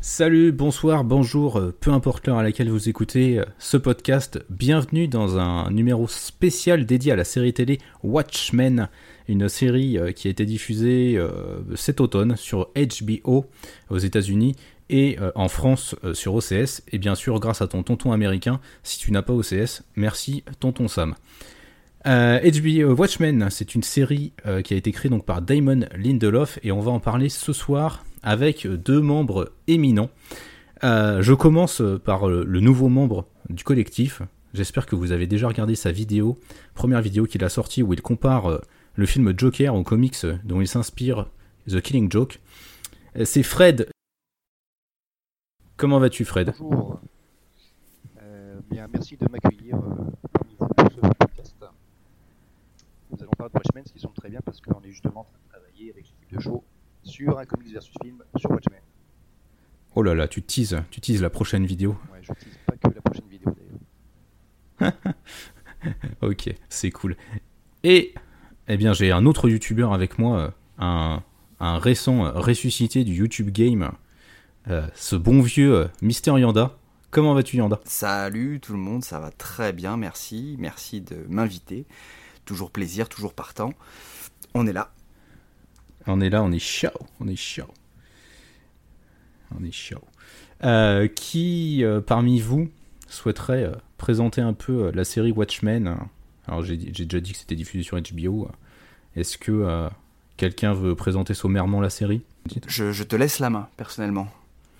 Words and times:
Salut, 0.00 0.52
bonsoir, 0.52 1.02
bonjour, 1.02 1.58
euh, 1.58 1.76
peu 1.80 1.90
importe 1.90 2.28
l'heure 2.28 2.38
à 2.38 2.44
laquelle 2.44 2.70
vous 2.70 2.88
écoutez 2.88 3.40
euh, 3.40 3.44
ce 3.58 3.76
podcast, 3.76 4.38
bienvenue 4.48 5.08
dans 5.08 5.38
un 5.38 5.72
numéro 5.72 6.06
spécial 6.06 6.86
dédié 6.86 7.10
à 7.10 7.16
la 7.16 7.24
série 7.24 7.52
télé 7.52 7.80
Watchmen, 8.04 8.90
une 9.26 9.48
série 9.48 9.98
euh, 9.98 10.12
qui 10.12 10.28
a 10.28 10.30
été 10.30 10.46
diffusée 10.46 11.20
cet 11.74 12.00
automne 12.00 12.36
sur 12.36 12.68
HBO 12.76 13.46
aux 13.90 13.98
États-Unis 13.98 14.54
et 14.88 15.18
en 15.34 15.48
France 15.48 15.96
sur 16.14 16.34
OCS, 16.34 16.82
et 16.92 16.98
bien 16.98 17.14
sûr 17.14 17.40
grâce 17.40 17.60
à 17.60 17.66
ton 17.66 17.82
tonton 17.82 18.12
américain, 18.12 18.60
si 18.84 18.98
tu 18.98 19.10
n'as 19.10 19.22
pas 19.22 19.34
OCS, 19.34 19.82
merci 19.96 20.44
tonton 20.60 20.86
Sam. 20.88 21.14
HBO 22.08 22.94
Watchmen, 22.94 23.48
c'est 23.50 23.74
une 23.74 23.82
série 23.82 24.32
qui 24.64 24.74
a 24.74 24.76
été 24.76 24.92
créée 24.92 25.10
donc 25.10 25.26
par 25.26 25.42
Damon 25.42 25.80
Lindelof 25.94 26.58
et 26.62 26.72
on 26.72 26.80
va 26.80 26.90
en 26.90 27.00
parler 27.00 27.28
ce 27.28 27.52
soir 27.52 28.04
avec 28.22 28.66
deux 28.66 29.00
membres 29.00 29.52
éminents. 29.66 30.10
Euh, 30.84 31.22
je 31.22 31.34
commence 31.34 31.82
par 32.04 32.28
le 32.28 32.60
nouveau 32.60 32.88
membre 32.88 33.26
du 33.50 33.64
collectif. 33.64 34.22
J'espère 34.54 34.86
que 34.86 34.96
vous 34.96 35.12
avez 35.12 35.26
déjà 35.26 35.48
regardé 35.48 35.74
sa 35.74 35.92
vidéo, 35.92 36.38
première 36.74 37.02
vidéo 37.02 37.26
qu'il 37.26 37.44
a 37.44 37.48
sortie 37.48 37.82
où 37.82 37.92
il 37.92 38.00
compare 38.00 38.46
euh, 38.46 38.60
le 38.94 39.06
film 39.06 39.34
Joker 39.36 39.74
aux 39.74 39.82
comics 39.82 40.26
dont 40.44 40.60
il 40.60 40.68
s'inspire, 40.68 41.26
The 41.68 41.80
Killing 41.80 42.10
Joke. 42.10 42.40
Euh, 43.16 43.24
c'est 43.24 43.42
Fred. 43.42 43.90
Comment 45.76 45.98
vas-tu, 45.98 46.24
Fred? 46.24 46.54
Bonjour. 46.58 47.00
bien, 48.70 48.88
merci 48.92 49.16
de 49.16 49.26
m'accueillir 49.30 49.78
parmi 50.32 50.56
vous 50.58 50.66
pour 50.66 50.90
ce 50.90 51.00
podcast. 51.18 51.56
De 53.38 53.44
Watchmen, 53.54 53.84
ce 53.86 53.92
qui 53.92 54.00
semble 54.00 54.14
très 54.14 54.30
bien 54.30 54.40
parce 54.44 54.60
qu'on 54.60 54.82
est 54.82 54.90
justement 54.90 55.20
en 55.20 55.24
train 55.24 55.38
de 55.46 55.48
travailler 55.50 55.92
avec 55.92 56.06
l'équipe 56.06 56.32
de 56.32 56.40
show 56.40 56.64
sur 57.04 57.38
un 57.38 57.44
comics 57.44 57.72
versus 57.72 57.94
film 58.02 58.22
sur 58.36 58.50
Watchmen. 58.50 58.80
Oh 59.94 60.02
là 60.02 60.14
là, 60.14 60.26
tu 60.26 60.42
teases, 60.42 60.82
tu 60.90 61.00
teases 61.00 61.22
la 61.22 61.30
prochaine 61.30 61.64
vidéo. 61.64 61.96
Ouais, 62.12 62.18
je 62.20 62.32
tease 62.32 62.58
pas 62.66 62.76
que 62.76 62.92
la 62.92 63.00
prochaine 63.00 63.28
vidéo 63.28 63.54
d'ailleurs. 64.80 64.92
ok, 66.22 66.52
c'est 66.68 66.90
cool. 66.90 67.16
Et 67.84 68.12
eh 68.66 68.76
bien, 68.76 68.92
j'ai 68.92 69.12
un 69.12 69.24
autre 69.24 69.48
youtubeur 69.48 69.92
avec 69.92 70.18
moi, 70.18 70.52
un, 70.78 71.22
un 71.60 71.78
récent 71.78 72.32
ressuscité 72.32 73.04
du 73.04 73.14
YouTube 73.14 73.50
Game, 73.50 73.92
euh, 74.68 74.86
ce 74.94 75.14
bon 75.14 75.40
vieux 75.42 75.74
euh, 75.74 75.88
Mister 76.02 76.32
Yanda. 76.38 76.76
Comment 77.10 77.34
vas-tu 77.34 77.56
Yanda? 77.56 77.80
Salut 77.84 78.60
tout 78.60 78.72
le 78.72 78.78
monde, 78.78 79.02
ça 79.02 79.18
va 79.18 79.30
très 79.30 79.72
bien, 79.72 79.96
merci. 79.96 80.56
Merci 80.58 81.00
de 81.00 81.24
m'inviter. 81.28 81.86
Toujours 82.48 82.70
plaisir, 82.70 83.10
toujours 83.10 83.34
partant. 83.34 83.74
On 84.54 84.66
est 84.66 84.72
là. 84.72 84.90
On 86.06 86.18
est 86.22 86.30
là, 86.30 86.42
on 86.42 86.50
est 86.50 86.58
chaud, 86.58 86.88
on 87.20 87.28
est 87.28 87.36
chaud. 87.36 87.68
On 89.54 89.62
est 89.62 89.70
chaud. 89.70 90.02
Euh, 90.64 91.08
qui 91.08 91.84
euh, 91.84 92.00
parmi 92.00 92.40
vous 92.40 92.70
souhaiterait 93.06 93.64
euh, 93.64 93.74
présenter 93.98 94.40
un 94.40 94.54
peu 94.54 94.90
la 94.94 95.04
série 95.04 95.30
Watchmen? 95.30 95.94
Alors 96.46 96.64
j'ai 96.64 96.78
déjà 96.78 97.20
dit 97.20 97.32
que 97.32 97.38
c'était 97.38 97.54
diffusé 97.54 97.84
sur 97.84 98.00
HBO. 98.00 98.48
Est-ce 99.14 99.36
que 99.36 99.90
quelqu'un 100.38 100.72
veut 100.72 100.94
présenter 100.94 101.34
sommairement 101.34 101.82
la 101.82 101.90
série? 101.90 102.22
Je, 102.66 103.02
te 103.02 103.14
laisse 103.14 103.40
la 103.40 103.50
main, 103.50 103.68
personnellement. 103.76 104.26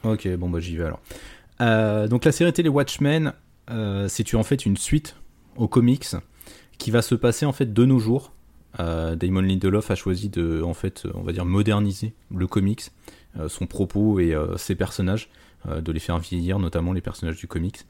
Ok, 0.05 0.27
bon 0.36 0.48
bah 0.48 0.60
j'y 0.60 0.75
vais 0.75 0.84
alors. 0.86 2.08
donc 2.08 2.25
la 2.25 2.32
série 2.32 2.50
télé 2.55 2.70
Watchmen, 2.70 3.34
c'est 4.08 4.34
en 4.34 4.42
fait 4.42 4.64
une 4.64 4.78
suite 4.78 5.16
aux 5.56 5.69
comics 5.69 6.06
qui 6.78 6.90
va 6.90 7.02
se 7.02 7.14
passer 7.14 7.44
en 7.46 7.52
fait 7.52 7.72
de 7.72 7.84
nos 7.84 7.98
jours 7.98 8.32
euh, 8.80 9.16
Damon 9.16 9.40
Lindelof 9.40 9.90
a 9.90 9.94
choisi 9.94 10.28
de, 10.28 10.62
en 10.62 10.74
fait, 10.74 11.06
on 11.14 11.22
va 11.22 11.32
dire, 11.32 11.44
moderniser 11.44 12.14
le 12.34 12.46
comics, 12.46 12.90
euh, 13.38 13.48
son 13.48 13.66
propos 13.66 14.20
et 14.20 14.34
euh, 14.34 14.56
ses 14.56 14.74
personnages, 14.74 15.30
de 15.66 15.90
les 15.90 15.98
faire 15.98 16.18
vieillir, 16.18 16.60
notamment 16.60 16.92
les 16.92 17.00
personnages 17.00 17.36
du 17.36 17.48
comics. 17.48 17.80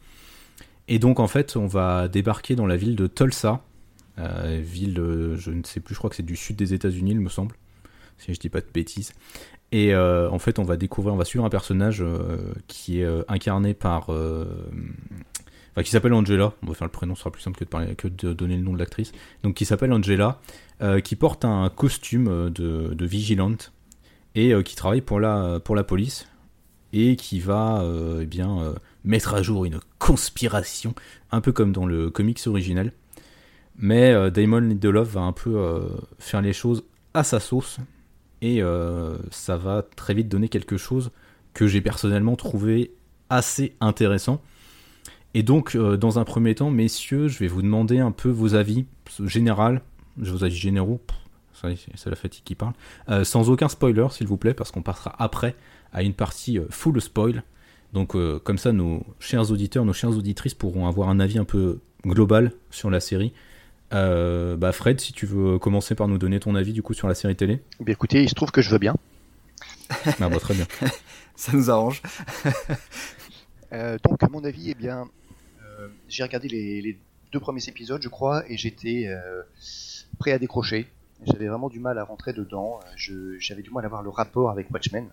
Et 0.88 0.98
donc, 0.98 1.20
en 1.20 1.28
fait, 1.28 1.54
on 1.54 1.66
va 1.66 2.08
débarquer 2.08 2.56
dans 2.56 2.66
la 2.66 2.76
ville 2.76 2.96
de 2.96 3.06
Tulsa, 3.06 3.62
ville, 4.16 4.96
je 5.36 5.50
ne 5.50 5.62
sais 5.62 5.78
plus, 5.78 5.94
je 5.94 5.98
crois 5.98 6.08
que 6.08 6.16
c'est 6.16 6.24
du 6.24 6.34
sud 6.34 6.56
des 6.56 6.72
États-Unis, 6.72 7.10
il 7.10 7.20
me 7.20 7.28
semble, 7.28 7.54
si 8.16 8.32
je 8.32 8.40
dis 8.40 8.48
pas 8.48 8.62
de 8.62 8.66
bêtises. 8.72 9.12
Et 9.70 9.94
en 9.94 10.38
fait, 10.38 10.58
on 10.58 10.64
va 10.64 10.78
découvrir, 10.78 11.12
on 11.12 11.18
va 11.18 11.26
suivre 11.26 11.44
un 11.44 11.50
personnage 11.50 12.02
qui 12.68 13.02
est 13.02 13.06
incarné 13.28 13.74
par 13.74 14.10
qui 15.82 15.90
s'appelle 15.90 16.12
Angela, 16.12 16.52
on 16.62 16.68
va 16.68 16.74
faire 16.74 16.86
le 16.86 16.92
prénom, 16.92 17.14
sera 17.14 17.30
plus 17.30 17.42
simple 17.42 17.58
que 17.58 17.64
de, 17.64 17.68
parler, 17.68 17.94
que 17.94 18.08
de 18.08 18.32
donner 18.32 18.56
le 18.56 18.62
nom 18.62 18.72
de 18.72 18.78
l'actrice, 18.78 19.12
donc 19.42 19.54
qui 19.54 19.64
s'appelle 19.64 19.92
Angela, 19.92 20.40
euh, 20.80 21.00
qui 21.00 21.16
porte 21.16 21.44
un 21.44 21.68
costume 21.70 22.28
euh, 22.28 22.50
de, 22.50 23.04
vigilante 23.04 23.72
et 24.34 24.52
euh, 24.52 24.62
qui 24.62 24.76
travaille 24.76 25.00
pour 25.00 25.20
la, 25.20 25.60
pour 25.60 25.74
la 25.74 25.84
police 25.84 26.28
et 26.92 27.16
qui 27.16 27.38
va 27.38 27.84
eh 28.18 28.24
bien, 28.24 28.74
mettre 29.04 29.34
à 29.34 29.42
jour 29.42 29.66
une 29.66 29.78
conspiration, 29.98 30.94
un 31.30 31.42
peu 31.42 31.52
comme 31.52 31.70
dans 31.70 31.84
le 31.84 32.08
comics 32.08 32.40
originel. 32.46 32.92
Mais 33.76 34.30
Damon 34.30 34.60
Lindelof 34.60 35.06
va 35.06 35.20
un 35.20 35.32
peu 35.32 35.86
faire 36.18 36.40
les 36.40 36.54
choses 36.54 36.84
à 37.12 37.24
sa 37.24 37.40
sauce 37.40 37.76
et 38.40 38.62
ça 39.30 39.58
va 39.58 39.84
très 39.96 40.14
vite 40.14 40.30
donner 40.30 40.48
quelque 40.48 40.78
chose 40.78 41.10
que 41.52 41.66
j'ai 41.66 41.82
personnellement 41.82 42.36
trouvé 42.36 42.92
assez 43.28 43.74
intéressant. 43.82 44.40
Et 45.34 45.42
donc, 45.42 45.76
dans 45.76 46.18
un 46.18 46.24
premier 46.24 46.54
temps, 46.54 46.70
messieurs, 46.70 47.28
je 47.28 47.38
vais 47.38 47.48
vous 47.48 47.62
demander 47.62 47.98
un 47.98 48.12
peu 48.12 48.30
vos 48.30 48.54
avis 48.54 48.86
général 49.24 49.82
je 50.20 50.30
vous 50.32 50.44
avis 50.44 50.56
généraux, 50.56 51.00
c'est 51.52 52.10
la 52.10 52.16
fatigue 52.16 52.44
qui 52.44 52.54
parle, 52.54 52.74
euh, 53.08 53.24
sans 53.24 53.50
aucun 53.50 53.68
spoiler 53.68 54.06
s'il 54.10 54.26
vous 54.26 54.36
plaît, 54.36 54.54
parce 54.54 54.70
qu'on 54.70 54.82
passera 54.82 55.14
après 55.18 55.54
à 55.92 56.02
une 56.02 56.14
partie 56.14 56.58
euh, 56.58 56.66
full 56.70 57.00
spoil. 57.00 57.42
Donc 57.92 58.14
euh, 58.14 58.38
comme 58.38 58.58
ça, 58.58 58.72
nos 58.72 59.04
chers 59.18 59.50
auditeurs, 59.50 59.84
nos 59.84 59.92
chères 59.92 60.10
auditrices 60.10 60.54
pourront 60.54 60.86
avoir 60.86 61.08
un 61.08 61.20
avis 61.20 61.38
un 61.38 61.44
peu 61.44 61.80
global 62.04 62.52
sur 62.70 62.90
la 62.90 63.00
série. 63.00 63.32
bah 63.90 64.72
Fred, 64.72 65.00
si 65.00 65.12
tu 65.12 65.26
veux 65.26 65.58
commencer 65.58 65.94
par 65.94 66.06
nous 66.06 66.18
donner 66.18 66.38
ton 66.38 66.54
avis 66.54 66.72
du 66.72 66.82
coup 66.82 66.94
sur 66.94 67.08
la 67.08 67.14
série 67.14 67.36
télé. 67.36 67.62
Eh 67.80 67.84
bien 67.84 67.92
écoutez, 67.92 68.22
il 68.22 68.28
se 68.28 68.34
trouve 68.34 68.50
que 68.50 68.60
je 68.60 68.70
veux 68.70 68.78
bien. 68.78 68.94
Ah, 69.90 70.28
bah, 70.28 70.38
très 70.38 70.54
bien. 70.54 70.66
ça 71.34 71.52
nous 71.52 71.70
arrange. 71.70 72.02
donc 73.72 74.22
mon 74.30 74.44
avis, 74.44 74.70
eh 74.70 74.74
bien, 74.74 75.08
j'ai 76.08 76.22
regardé 76.22 76.48
les, 76.48 76.98
deux 77.32 77.40
premiers 77.40 77.68
épisodes, 77.68 78.00
je 78.02 78.08
crois, 78.08 78.42
et 78.50 78.56
j'étais 78.56 79.08
prêt 80.18 80.32
à 80.32 80.38
décrocher. 80.38 80.88
J'avais 81.24 81.48
vraiment 81.48 81.68
du 81.68 81.80
mal 81.80 81.98
à 81.98 82.04
rentrer 82.04 82.32
dedans. 82.32 82.80
J'avais 82.96 83.62
du 83.62 83.70
mal 83.70 83.84
à 83.84 83.86
avoir 83.86 84.02
le 84.02 84.10
rapport 84.10 84.50
avec 84.50 84.70
Watchmen. 84.70 85.08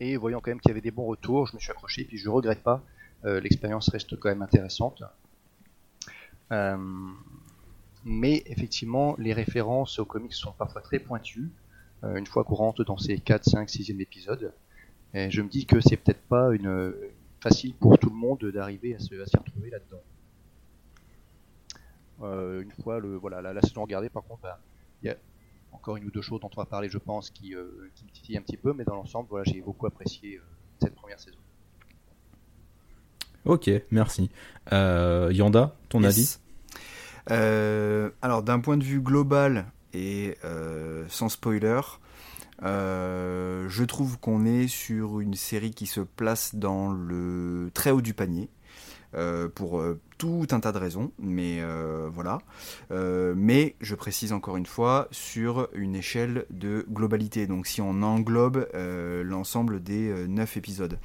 Et 0.00 0.16
voyant 0.16 0.40
quand 0.40 0.50
même 0.50 0.60
qu'il 0.60 0.70
y 0.70 0.72
avait 0.72 0.80
des 0.80 0.90
bons 0.90 1.06
retours, 1.06 1.46
je 1.46 1.54
me 1.54 1.60
suis 1.60 1.70
accroché. 1.70 2.04
Puis 2.04 2.18
je 2.18 2.28
regrette 2.28 2.62
pas. 2.62 2.82
Euh, 3.24 3.40
l'expérience 3.40 3.88
reste 3.88 4.18
quand 4.18 4.28
même 4.28 4.42
intéressante. 4.42 5.02
Euh, 6.52 6.76
mais 8.04 8.42
effectivement, 8.46 9.14
les 9.18 9.32
références 9.32 9.98
aux 9.98 10.04
comics 10.04 10.34
sont 10.34 10.52
parfois 10.52 10.82
très 10.82 10.98
pointues. 10.98 11.50
Euh, 12.02 12.16
une 12.16 12.26
fois 12.26 12.44
rentre 12.46 12.84
dans 12.84 12.98
ces 12.98 13.18
4, 13.18 13.44
5, 13.44 13.68
6e 13.68 14.00
épisodes. 14.00 14.52
Et 15.14 15.30
je 15.30 15.40
me 15.40 15.48
dis 15.48 15.64
que 15.64 15.80
c'est 15.80 15.96
peut-être 15.96 16.22
pas 16.22 16.52
une 16.52 16.92
facile 17.44 17.74
pour 17.74 17.98
tout 17.98 18.08
le 18.08 18.16
monde 18.16 18.38
d'arriver 18.52 18.94
à 18.94 18.98
s'y 18.98 19.36
retrouver 19.36 19.68
là-dedans. 19.68 20.02
Euh, 22.22 22.62
une 22.62 22.70
fois 22.70 22.98
le, 23.00 23.16
voilà, 23.16 23.42
la, 23.42 23.60
saison 23.60 23.82
regardée, 23.82 24.08
par 24.08 24.24
contre, 24.24 24.40
bah, 24.40 24.58
il 25.02 25.08
y 25.08 25.10
a 25.10 25.16
encore 25.72 25.96
une 25.98 26.06
ou 26.06 26.10
deux 26.10 26.22
choses 26.22 26.40
dont 26.40 26.48
on 26.56 26.60
va 26.60 26.64
parler, 26.64 26.88
je 26.88 26.96
pense, 26.96 27.28
qui, 27.28 27.54
euh, 27.54 27.90
qui 27.94 28.06
me 28.06 28.10
titillent 28.10 28.38
un 28.38 28.42
petit 28.42 28.56
peu, 28.56 28.72
mais 28.72 28.84
dans 28.84 28.94
l'ensemble, 28.94 29.28
voilà, 29.28 29.44
j'ai 29.44 29.60
beaucoup 29.60 29.86
apprécié 29.86 30.36
euh, 30.36 30.42
cette 30.80 30.94
première 30.94 31.20
saison. 31.20 31.36
Ok, 33.44 33.70
merci. 33.90 34.30
Yanda, 34.72 35.76
ton 35.90 36.02
avis? 36.02 36.38
Alors, 37.26 38.42
d'un 38.42 38.60
point 38.60 38.78
de 38.78 38.84
vue 38.84 39.02
global 39.02 39.66
et 39.92 40.38
sans 41.08 41.28
spoiler, 41.28 41.82
je 42.64 43.84
trouve 43.84 44.18
qu'on 44.18 44.44
est 44.46 44.68
sur 44.68 45.20
une 45.20 45.34
série 45.34 45.72
qui 45.72 45.86
se 45.86 46.00
place 46.00 46.54
dans 46.54 46.92
le 46.92 47.70
très 47.74 47.90
haut 47.90 48.02
du 48.02 48.14
panier. 48.14 48.48
Euh, 49.16 49.48
pour 49.48 49.78
euh, 49.78 50.00
tout 50.18 50.46
un 50.50 50.58
tas 50.58 50.72
de 50.72 50.78
raisons, 50.78 51.12
mais 51.20 51.58
euh, 51.60 52.08
voilà. 52.12 52.38
mais 52.90 53.76
je 53.80 53.94
précise 53.94 54.32
encore 54.32 54.56
une 54.56 54.66
fois 54.66 55.06
sur 55.12 55.68
une 55.74 55.94
échelle 55.94 56.46
de 56.50 56.84
globalité, 56.90 57.46
donc 57.46 57.66
si 57.66 57.80
on 57.80 58.02
englobe 58.02 58.68
l'ensemble 59.24 59.82
des 59.82 60.26
9 60.28 60.56
épisodes. 60.56 60.98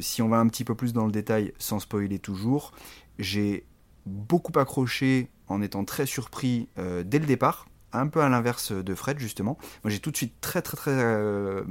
si 0.00 0.22
on 0.22 0.28
va 0.28 0.38
un 0.38 0.46
petit 0.46 0.64
peu 0.64 0.74
plus 0.74 0.92
dans 0.92 1.06
le 1.06 1.12
détail, 1.12 1.52
sans 1.58 1.80
spoiler 1.80 2.18
toujours, 2.18 2.72
j'ai 3.18 3.66
beaucoup 4.06 4.58
accroché 4.58 5.28
en 5.48 5.62
étant 5.62 5.84
très 5.84 6.06
surpris 6.06 6.68
dès 6.76 7.18
le 7.18 7.26
départ, 7.26 7.66
un 7.92 8.06
peu 8.08 8.20
à 8.20 8.28
l'inverse 8.28 8.72
de 8.72 8.94
Fred 8.94 9.18
justement. 9.18 9.58
Moi 9.84 9.90
j'ai 9.90 9.98
tout 9.98 10.10
de 10.10 10.16
suite 10.16 10.34
très 10.40 10.62
très 10.62 10.76
très 10.76 11.64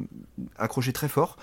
accroché 0.58 0.94
très 0.94 1.08
fort 1.08 1.38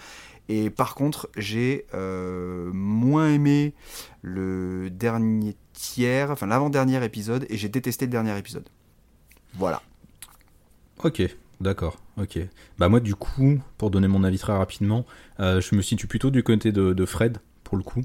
et 0.49 0.70
par 0.70 0.94
contre, 0.94 1.28
j'ai 1.37 1.87
euh, 1.94 2.70
moins 2.73 3.31
aimé 3.31 3.75
le 4.23 4.90
dernier 4.90 5.56
tiers, 5.73 6.31
enfin 6.31 6.46
l'avant-dernier 6.46 7.05
épisode, 7.05 7.46
et 7.49 7.56
j'ai 7.56 7.69
détesté 7.69 8.06
le 8.06 8.12
dernier 8.12 8.37
épisode. 8.38 8.69
Voilà. 9.55 9.82
Ok, 11.02 11.23
D'accord, 11.58 11.96
ok. 12.19 12.38
Bah 12.78 12.90
moi 12.90 13.00
du 13.00 13.14
coup, 13.14 13.58
pour 13.78 13.90
donner 13.90 14.08
mon 14.08 14.25
avis 14.25 14.38
très 14.38 14.52
rapidement, 14.52 15.06
euh, 15.40 15.62
je 15.62 15.75
me 15.75 15.81
situe 15.81 16.06
plutôt 16.06 16.31
du 16.31 16.43
côté 16.43 16.70
de, 16.70 17.06
Fred, 17.06 17.38
pour 17.64 17.78
le 17.78 17.82
coup. 17.82 18.02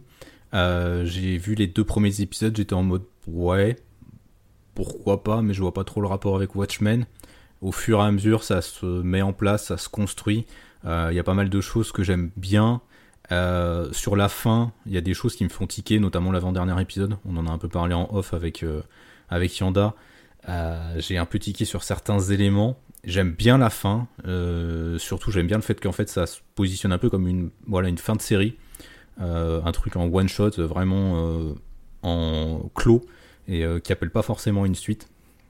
Euh, 0.54 1.06
j'ai 1.06 1.38
vu 1.38 1.56
les 1.56 1.68
deux 1.68 1.84
premiers 1.84 2.22
épisodes, 2.22 2.56
j'étais 2.56 2.74
en 2.74 2.84
mode 2.84 3.04
ouais, 3.28 3.76
pourquoi 4.76 5.24
pas, 5.24 5.42
mais 5.42 5.54
je 5.54 5.62
vois 5.62 5.74
pas 5.74 5.84
trop 5.84 6.02
le 6.02 6.08
rapport 6.08 6.36
avec 6.36 6.56
Watchmen. 6.56 7.06
Au 7.62 7.72
fur 7.72 8.00
et 8.00 8.04
à 8.04 8.12
mesure, 8.12 8.44
ça 8.44 8.62
se 8.62 8.86
met 8.86 9.22
en 9.22 9.34
place, 9.34 9.66
ça 9.66 9.78
se 9.78 9.90
construit. 9.90 10.46
Euh, 10.86 11.10
il 11.12 11.16
y 11.16 11.20
a 11.20 11.24
pas 11.24 11.34
mal 11.34 11.50
de 11.50 11.62
choses 11.62 11.92
que 11.92 12.04
j'aime 12.04 12.32
bien. 12.36 12.82
sur 13.92 14.16
la 14.16 14.30
fin, 14.30 14.74
il 14.86 14.94
y 14.94 14.98
a 14.98 15.02
des 15.02 15.14
choses 15.14 15.36
qui 15.36 15.44
me 15.44 15.50
font 15.50 15.68
tiquer, 15.68 16.00
notamment 16.00 16.32
l'avant-dernier 16.32 16.80
épisode. 16.82 17.18
On 17.26 17.38
en 17.38 17.48
a 17.48 17.52
un 17.52 17.58
peu 17.58 17.70
parlé 17.70 17.94
en 17.94 18.10
off 18.12 18.34
avec, 18.34 18.66
avec 19.30 19.58
Yanda. 19.60 19.94
j'ai 20.98 21.18
un 21.18 21.26
peu 21.26 21.40
tiqué 21.40 21.66
sur 21.66 21.84
certains 21.84 22.20
éléments. 22.20 22.78
J'aime 23.04 23.32
bien 23.32 23.58
la 23.58 23.72
fin, 23.72 24.08
euh, 24.28 25.00
surtout 25.00 25.32
j'aime 25.32 25.48
bien 25.48 25.58
le 25.58 25.64
fait 25.64 25.80
qu'en 25.82 25.92
fait 25.92 26.08
ça 26.08 26.28
se 26.28 26.40
positionne 26.54 26.92
un 26.92 27.00
peu 27.00 27.10
comme 27.10 27.28
une, 27.28 27.50
fin 27.98 28.16
de 28.16 28.22
série, 28.22 28.58
euh, 29.20 29.60
un 29.66 29.72
truc 29.72 29.96
en 29.96 30.06
one 30.06 30.28
shot, 30.28 30.52
vraiment 30.58 31.14
euh, 31.16 31.54
en 32.04 32.70
clos, 32.76 33.04
et 33.48 33.64
qui 33.84 33.92
appelle 33.92 34.12
pas 34.12 34.22
forcément 34.22 34.66
une 34.66 34.76
suite. 34.76 35.10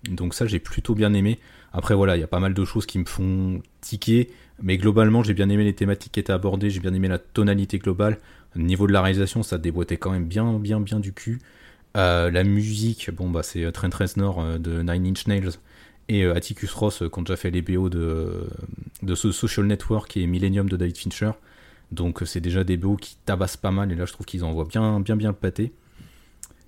Donc 0.09 0.33
ça 0.33 0.47
j'ai 0.47 0.59
plutôt 0.59 0.95
bien 0.95 1.13
aimé. 1.13 1.39
Après 1.73 1.95
voilà, 1.95 2.17
il 2.17 2.19
y 2.19 2.23
a 2.23 2.27
pas 2.27 2.39
mal 2.39 2.53
de 2.53 2.65
choses 2.65 2.85
qui 2.85 2.99
me 2.99 3.05
font 3.05 3.61
tiquer, 3.81 4.29
mais 4.61 4.77
globalement 4.77 5.23
j'ai 5.23 5.33
bien 5.33 5.49
aimé 5.49 5.63
les 5.63 5.73
thématiques 5.73 6.13
qui 6.13 6.19
étaient 6.19 6.33
abordées, 6.33 6.69
j'ai 6.69 6.79
bien 6.79 6.93
aimé 6.93 7.07
la 7.07 7.19
tonalité 7.19 7.79
globale. 7.79 8.17
Au 8.55 8.59
niveau 8.59 8.87
de 8.87 8.91
la 8.91 9.01
réalisation, 9.01 9.43
ça 9.43 9.57
déboîtait 9.57 9.97
quand 9.97 10.11
même 10.11 10.25
bien 10.25 10.53
bien 10.59 10.79
bien 10.79 10.99
du 10.99 11.13
cul. 11.13 11.39
la 11.95 12.43
musique, 12.43 13.11
bon 13.11 13.29
bah 13.29 13.43
c'est 13.43 13.71
Trent 13.71 13.93
Reznor 13.93 14.59
de 14.59 14.81
Nine 14.81 15.07
Inch 15.07 15.27
Nails 15.27 15.51
et 16.11 16.23
euh, 16.23 16.35
Atticus 16.35 16.73
Ross 16.73 17.01
euh, 17.01 17.09
qui 17.09 17.19
ont 17.19 17.21
déjà 17.21 17.37
fait 17.37 17.51
les 17.51 17.61
BO 17.61 17.89
de, 17.89 18.47
de 19.01 19.15
ce 19.15 19.31
Social 19.31 19.65
Network 19.65 20.17
et 20.17 20.27
Millennium 20.27 20.67
de 20.69 20.75
David 20.75 20.97
Fincher. 20.97 21.31
Donc 21.91 22.21
euh, 22.21 22.25
c'est 22.25 22.41
déjà 22.41 22.63
des 22.63 22.75
BO 22.77 22.97
qui 22.97 23.17
tabassent 23.25 23.57
pas 23.57 23.71
mal 23.71 23.91
et 23.91 23.95
là 23.95 24.05
je 24.05 24.11
trouve 24.11 24.25
qu'ils 24.25 24.43
envoient 24.43 24.65
bien 24.65 24.99
bien 24.99 25.15
bien 25.15 25.29
le 25.29 25.35
pâté. 25.35 25.71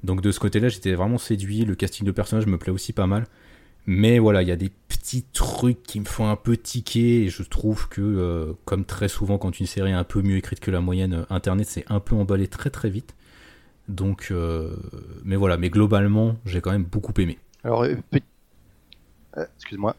Donc 0.04 0.22
de 0.22 0.32
ce 0.32 0.40
côté-là 0.40 0.70
j'étais 0.70 0.94
vraiment 0.94 1.18
séduit, 1.18 1.66
le 1.66 1.76
casting 1.76 2.06
de 2.06 2.12
personnages 2.12 2.46
me 2.46 2.58
plaît 2.58 2.72
aussi 2.72 2.94
pas 2.94 3.08
mal. 3.08 3.26
Mais 3.86 4.18
voilà, 4.18 4.42
il 4.42 4.48
y 4.48 4.52
a 4.52 4.56
des 4.56 4.72
petits 4.88 5.26
trucs 5.34 5.84
qui 5.84 6.00
me 6.00 6.06
font 6.06 6.30
un 6.30 6.38
peu 6.38 6.56
tiquer 6.56 7.24
et 7.24 7.30
je 7.30 7.44
trouve 7.44 7.90
que, 7.90 8.56
comme 8.64 8.86
très 8.86 9.10
souvent 9.10 9.38
quand 9.38 9.60
une 9.60 9.66
série 9.66 9.90
est 9.90 9.94
un 9.94 10.06
peu 10.06 10.22
mieux 10.22 10.38
écrite 10.38 10.62
que 10.62 10.72
la 10.72 10.80
moyenne, 10.80 11.26
Internet 11.30 11.68
c'est 11.68 11.84
un 11.92 12.00
peu 12.00 12.16
emballé 12.16 12.48
très 12.48 12.70
très 12.70 12.90
vite. 12.90 13.14
Donc, 13.90 14.32
mais 15.26 15.36
voilà, 15.36 15.58
mais 15.58 15.70
globalement 15.70 16.38
j'ai 16.46 16.62
quand 16.62 16.72
même 16.72 16.86
beaucoup 16.86 17.14
aimé. 17.20 17.38
Alors, 17.64 17.84
euh, 17.84 17.96
excuse-moi. 19.56 19.96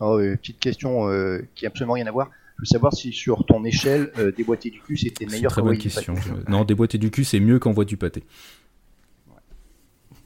Oh, 0.00 0.18
petite 0.18 0.60
question 0.60 1.08
euh, 1.08 1.40
qui 1.54 1.66
a 1.66 1.68
absolument 1.68 1.94
rien 1.94 2.06
à 2.06 2.12
voir. 2.12 2.30
Je 2.56 2.62
veux 2.62 2.66
savoir 2.66 2.92
si 2.92 3.12
sur 3.12 3.46
ton 3.46 3.64
échelle, 3.64 4.10
euh, 4.18 4.32
déboîter 4.32 4.70
du 4.70 4.80
cul 4.80 4.96
c'était 4.96 5.26
meilleur 5.26 5.52
très 5.52 5.62
bonne 5.62 5.78
question. 5.78 6.14
Non, 6.48 6.64
déboîter 6.64 6.98
du 6.98 7.10
cul 7.10 7.24
c'est 7.24 7.40
mieux 7.40 7.58
qu'envoyer 7.58 7.86
du 7.86 7.96
pâté. 7.96 8.24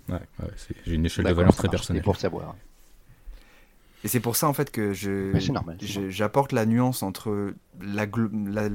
Ouais, 0.09 0.21
ouais 0.41 0.51
j'ai 0.87 0.95
une 0.95 1.07
échelle 1.07 1.25
de 1.25 1.33
valeur 1.33 1.55
très 1.55 1.69
personnelle. 1.69 2.03
pour 2.03 2.17
savoir. 2.17 2.57
Et 4.05 4.09
c'est 4.09 4.21
pour 4.21 4.35
ça 4.35 4.49
en 4.49 4.53
fait 4.53 4.71
que 4.71 4.93
je, 4.93 5.33
j'apporte 6.09 6.53
la 6.53 6.67
nuance 6.67 7.03
entre 7.05 7.55
la, 7.81 8.07
la, 8.07 8.69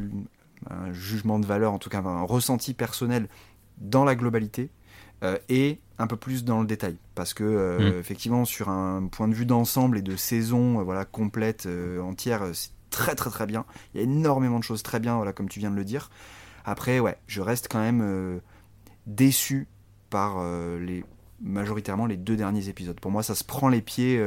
un 0.69 0.93
jugement 0.93 1.39
de 1.39 1.45
valeur, 1.45 1.73
en 1.73 1.79
tout 1.79 1.89
cas 1.89 1.99
un 1.99 2.23
ressenti 2.23 2.73
personnel 2.73 3.27
dans 3.77 4.05
la 4.05 4.15
globalité, 4.15 4.71
euh, 5.23 5.37
et 5.49 5.79
un 5.97 6.05
peu 6.05 6.15
plus 6.15 6.43
dans 6.43 6.61
le 6.61 6.67
détail 6.67 6.95
parce 7.15 7.33
que 7.33 7.43
euh, 7.43 7.79
mm. 7.79 7.99
effectivement 7.99 8.45
sur 8.45 8.69
un 8.69 9.07
point 9.07 9.27
de 9.27 9.33
vue 9.33 9.47
d'ensemble 9.47 9.97
et 9.97 10.03
de 10.03 10.15
saison 10.15 10.79
euh, 10.79 10.83
voilà 10.83 11.05
complète 11.05 11.67
entière 11.99 12.43
c'est 12.53 12.69
très 12.91 13.15
très 13.15 13.31
très 13.31 13.47
bien 13.47 13.65
il 13.93 13.97
y 13.97 14.01
a 14.01 14.03
énormément 14.03 14.59
de 14.59 14.63
choses 14.63 14.83
très 14.83 14.99
bien 14.99 15.15
voilà 15.15 15.33
comme 15.33 15.49
tu 15.49 15.57
viens 15.57 15.71
de 15.71 15.75
le 15.75 15.85
dire 15.85 16.11
après 16.65 16.99
ouais 16.99 17.17
je 17.25 17.41
reste 17.41 17.67
quand 17.67 17.79
même 17.79 18.39
déçu 19.07 19.67
par 20.11 20.37
les 20.79 21.03
majoritairement 21.41 22.05
les 22.05 22.17
deux 22.17 22.35
derniers 22.35 22.69
épisodes 22.69 22.99
pour 22.99 23.11
moi 23.11 23.23
ça 23.23 23.35
se 23.35 23.43
prend 23.43 23.69
les 23.69 23.81
pieds 23.81 24.23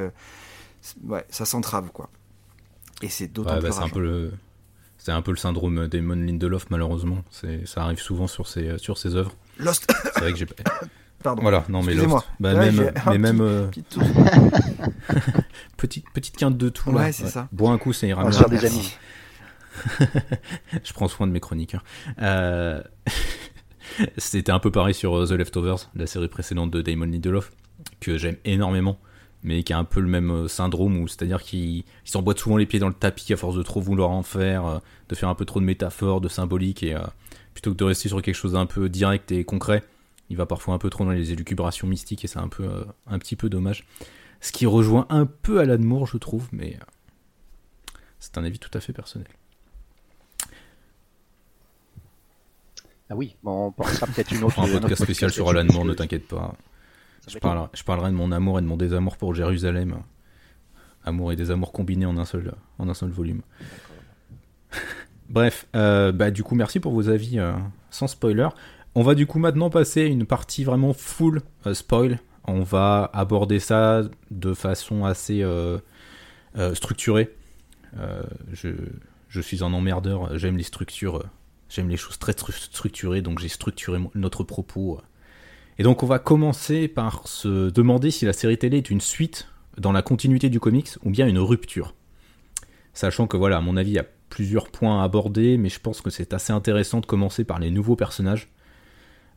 ouais 1.04 1.24
ça 1.28 1.44
s'entrave 1.44 1.90
quoi 1.92 2.08
et 3.02 3.08
c'est 3.08 3.28
d'autant 3.28 3.58
plus 3.58 3.68
bah, 3.68 3.72
c'est 3.72 3.82
un 3.82 3.88
peu 3.88 4.00
le 4.00 4.32
c'est 4.98 5.12
un 5.12 5.22
peu 5.22 5.30
le 5.30 5.36
syndrome 5.36 5.88
d'Emon 5.88 6.14
Lindelof 6.14 6.70
malheureusement 6.70 7.24
c'est 7.30 7.66
ça 7.66 7.82
arrive 7.82 8.00
souvent 8.00 8.26
sur 8.26 8.46
ses 8.46 8.78
sur 8.78 8.98
ses 8.98 9.16
œuvres 9.16 9.34
Lost. 9.60 9.86
C'est 10.14 10.20
vrai 10.20 10.32
que 10.32 10.38
j'ai. 10.38 10.46
Pardon. 11.22 11.42
Voilà, 11.42 11.64
non 11.68 11.82
mais 11.82 11.94
Lost. 11.94 12.26
Bah, 12.38 12.54
même, 12.54 12.92
mais 13.06 13.18
même. 13.18 13.40
Euh, 13.42 13.66
petite, 15.76 16.08
petite 16.10 16.36
quinte 16.36 16.56
de 16.56 16.68
tout. 16.70 16.90
Ouais, 16.90 17.12
c'est 17.12 17.28
ça. 17.28 17.48
Bois 17.52 17.72
un 17.72 17.78
coup, 17.78 17.92
ça 17.92 18.06
ira 18.06 18.24
mieux. 18.24 18.48
des 18.48 18.64
amis. 18.64 18.96
je 20.84 20.92
prends 20.92 21.08
soin 21.08 21.26
de 21.26 21.32
mes 21.32 21.40
chroniqueurs. 21.40 21.84
Euh... 22.20 22.82
C'était 24.16 24.52
un 24.52 24.58
peu 24.58 24.70
pareil 24.70 24.94
sur 24.94 25.16
euh, 25.16 25.26
The 25.26 25.32
Leftovers, 25.32 25.90
la 25.94 26.06
série 26.06 26.28
précédente 26.28 26.70
de 26.70 26.82
Damon 26.82 27.06
Lindelof, 27.06 27.52
que 28.00 28.18
j'aime 28.18 28.36
énormément, 28.44 28.98
mais 29.42 29.62
qui 29.62 29.72
a 29.72 29.78
un 29.78 29.84
peu 29.84 30.00
le 30.00 30.08
même 30.08 30.30
euh, 30.30 30.48
syndrome, 30.48 31.08
c'est-à-dire 31.08 31.42
qu'il 31.42 31.84
s'emboîte 32.04 32.38
souvent 32.38 32.56
les 32.56 32.66
pieds 32.66 32.78
dans 32.80 32.88
le 32.88 32.94
tapis 32.94 33.32
à 33.32 33.36
force 33.36 33.56
de 33.56 33.62
trop 33.62 33.80
vouloir 33.80 34.10
en 34.10 34.22
faire, 34.22 34.80
de 35.08 35.14
faire 35.14 35.28
un 35.28 35.34
peu 35.34 35.44
trop 35.44 35.60
de 35.60 35.64
métaphores, 35.64 36.20
de 36.20 36.28
symboliques, 36.28 36.82
et 36.82 36.96
plutôt 37.52 37.72
que 37.72 37.76
de 37.76 37.84
rester 37.84 38.08
sur 38.08 38.20
quelque 38.22 38.34
chose 38.34 38.52
d'un 38.52 38.66
peu 38.66 38.88
direct 38.88 39.32
et 39.32 39.44
concret, 39.44 39.82
il 40.30 40.36
va 40.36 40.46
parfois 40.46 40.74
un 40.74 40.78
peu 40.78 40.88
trop 40.88 41.04
dans 41.04 41.10
les 41.10 41.32
élucubrations 41.32 41.88
mystiques 41.88 42.24
et 42.24 42.28
c'est 42.28 42.38
un 42.38 42.48
peu 42.48 42.62
euh, 42.62 42.84
un 43.06 43.18
petit 43.18 43.36
peu 43.36 43.50
dommage. 43.50 43.84
Ce 44.40 44.52
qui 44.52 44.64
rejoint 44.64 45.06
un 45.10 45.26
peu 45.26 45.58
Alan 45.58 45.78
Moore, 45.78 46.06
je 46.06 46.16
trouve, 46.16 46.48
mais 46.52 46.78
euh, 46.80 47.94
c'est 48.20 48.38
un 48.38 48.44
avis 48.44 48.60
tout 48.60 48.70
à 48.72 48.80
fait 48.80 48.92
personnel. 48.92 49.28
Ah 53.12 53.16
oui, 53.16 53.34
bon, 53.42 53.66
on 53.66 53.72
pensera 53.72 54.06
peut-être 54.06 54.30
une 54.30 54.44
autre. 54.44 54.60
un 54.60 54.68
podcast 54.68 55.02
spécial 55.02 55.32
sur 55.32 55.48
Alan 55.48 55.64
Moore, 55.64 55.84
ne 55.84 55.94
t'inquiète 55.94 56.28
pas. 56.28 56.54
Je 57.26 57.38
parlerai, 57.38 57.66
je 57.74 57.82
parlerai, 57.82 58.10
de 58.10 58.14
mon 58.14 58.30
amour 58.30 58.60
et 58.60 58.62
de 58.62 58.66
mon 58.68 58.76
désamour 58.76 59.16
pour 59.16 59.34
Jérusalem. 59.34 59.96
Amour 61.04 61.32
et 61.32 61.36
désamour 61.36 61.72
combinés 61.72 62.06
en 62.06 62.16
un 62.18 62.24
seul, 62.24 62.54
en 62.78 62.88
un 62.88 62.94
seul 62.94 63.10
volume. 63.10 63.42
Bref, 65.28 65.66
euh, 65.74 66.12
bah, 66.12 66.30
du 66.30 66.44
coup, 66.44 66.54
merci 66.54 66.78
pour 66.78 66.92
vos 66.92 67.08
avis 67.08 67.40
euh, 67.40 67.52
sans 67.90 68.06
spoiler. 68.06 68.48
On 68.94 69.02
va 69.02 69.16
du 69.16 69.26
coup 69.26 69.40
maintenant 69.40 69.70
passer 69.70 70.02
à 70.02 70.06
une 70.06 70.24
partie 70.24 70.62
vraiment 70.62 70.92
full 70.92 71.42
euh, 71.66 71.74
spoil. 71.74 72.20
On 72.44 72.62
va 72.62 73.10
aborder 73.12 73.58
ça 73.58 74.02
de 74.30 74.54
façon 74.54 75.04
assez 75.04 75.44
structurée. 76.74 77.36
Je, 78.52 78.68
je, 79.28 79.40
suis 79.40 79.62
un 79.62 79.72
emmerdeur, 79.72 80.36
j'aime 80.38 80.56
les 80.56 80.64
structures, 80.64 81.24
j'aime 81.70 81.88
les 81.88 81.96
choses 81.96 82.18
très 82.18 82.32
structurées, 82.32 83.22
donc 83.22 83.38
j'ai 83.38 83.48
structuré 83.48 83.98
notre 84.14 84.44
propos. 84.44 85.00
Et 85.78 85.82
donc 85.82 86.02
on 86.02 86.06
va 86.06 86.18
commencer 86.18 86.88
par 86.88 87.26
se 87.26 87.70
demander 87.70 88.10
si 88.10 88.26
la 88.26 88.34
série 88.34 88.58
télé 88.58 88.78
est 88.78 88.90
une 88.90 89.00
suite 89.00 89.48
dans 89.78 89.92
la 89.92 90.02
continuité 90.02 90.50
du 90.50 90.60
comics 90.60 90.90
ou 91.04 91.10
bien 91.10 91.26
une 91.26 91.38
rupture. 91.38 91.94
Sachant 92.92 93.26
que 93.26 93.36
voilà, 93.36 93.58
à 93.58 93.60
mon 93.60 93.76
avis, 93.76 93.92
il 93.92 93.94
y 93.94 94.00
a 94.00 94.06
plusieurs 94.28 94.68
points 94.68 95.00
à 95.00 95.04
aborder, 95.04 95.56
mais 95.56 95.68
je 95.68 95.80
pense 95.80 96.00
que 96.00 96.10
c'est 96.10 96.34
assez 96.34 96.52
intéressant 96.52 97.00
de 97.00 97.06
commencer 97.06 97.44
par 97.44 97.58
les 97.58 97.70
nouveaux 97.70 97.96
personnages, 97.96 98.48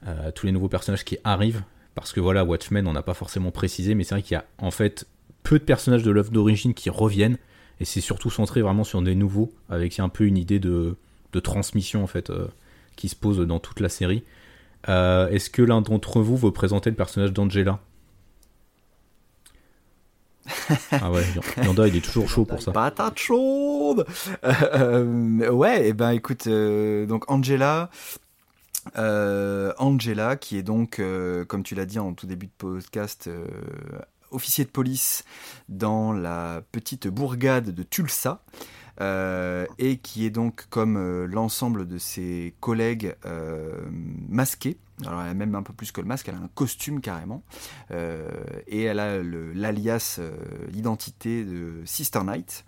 euh, 0.08 0.32
tous 0.32 0.46
les 0.46 0.52
nouveaux 0.52 0.70
personnages 0.70 1.06
qui 1.06 1.18
arrivent, 1.24 1.64
parce 1.96 2.12
que 2.12 2.20
voilà, 2.20 2.44
Watchmen, 2.44 2.88
on 2.88 2.94
n'a 2.94 3.04
pas 3.04 3.14
forcément 3.14 3.52
précisé, 3.52 3.96
mais 3.96 4.04
c'est 4.04 4.16
vrai 4.16 4.24
qu'il 4.24 4.34
y 4.34 4.38
a 4.38 4.46
en 4.58 4.72
fait 4.72 5.08
peu 5.44 5.60
de 5.60 5.64
personnages 5.64 6.04
de 6.04 6.12
l'œuvre 6.12 6.32
d'origine 6.32 6.74
qui 6.74 6.90
reviennent, 6.90 7.38
et 7.80 7.86
c'est 7.86 8.02
surtout 8.02 8.30
centré 8.30 8.62
vraiment 8.62 8.84
sur 8.84 9.02
des 9.02 9.16
nouveaux, 9.16 9.52
avec 9.70 10.00
un 10.00 10.10
peu 10.10 10.26
une 10.26 10.38
idée 10.38 10.60
de, 10.60 10.98
transmission 11.40 12.04
en 12.04 12.08
fait 12.08 12.30
euh, 12.30 12.48
qui 12.96 13.10
se 13.10 13.16
pose 13.16 13.40
dans 13.40 13.60
toute 13.60 13.80
la 13.80 13.90
série. 13.90 14.24
Euh, 14.90 15.30
est-ce 15.30 15.50
que 15.50 15.62
l'un 15.62 15.82
d'entre 15.82 16.22
vous 16.22 16.38
veut 16.38 16.52
présenter 16.52 16.90
le 16.90 16.96
personnage 16.96 17.34
d'Angela? 17.34 17.80
Ah 20.92 21.10
ouais, 21.10 21.24
Yanda 21.64 21.88
il 21.88 21.96
est 21.96 22.02
toujours 22.02 22.30
chaud 22.30 22.44
pour 22.44 22.62
ça. 22.62 22.74
Patate 22.74 23.18
chaude 23.18 24.06
euh, 24.44 25.50
Ouais, 25.50 25.86
et 25.86 25.88
eh 25.90 25.94
ben 25.94 26.12
écoute, 26.12 26.50
donc 26.50 27.32
Angela, 27.32 27.90
Angela 28.96 30.36
qui 30.36 30.58
est 30.58 30.64
donc, 30.64 31.02
comme 31.48 31.64
tu 31.64 31.76
l'as 31.76 31.86
dit 31.86 31.98
en 31.98 32.14
tout 32.14 32.28
début 32.28 32.48
de 32.48 32.52
podcast, 32.58 33.30
officier 34.32 34.66
de 34.66 34.70
police 34.70 35.24
dans 35.70 36.12
la 36.12 36.62
petite 36.72 37.08
bourgade 37.08 37.70
de 37.70 37.84
Tulsa. 37.84 38.44
Et 39.00 39.98
qui 40.02 40.26
est 40.26 40.30
donc 40.30 40.66
comme 40.70 41.26
l'ensemble 41.26 41.88
de 41.88 41.98
ses 41.98 42.54
collègues 42.60 43.16
masqués 44.30 44.78
alors 45.06 45.22
elle 45.22 45.30
a 45.30 45.34
même 45.34 45.56
un 45.56 45.64
peu 45.64 45.74
plus 45.74 45.92
que 45.92 46.00
le 46.02 46.08
masque, 46.08 46.30
elle 46.30 46.36
a 46.36 46.38
un 46.38 46.50
costume 46.54 47.02
carrément. 47.02 47.44
et 47.92 48.84
elle 48.84 49.00
a 49.00 49.22
l'alias, 49.22 50.22
l'identité 50.72 51.44
de 51.44 51.82
Sister 51.86 52.24
Knight. 52.24 52.64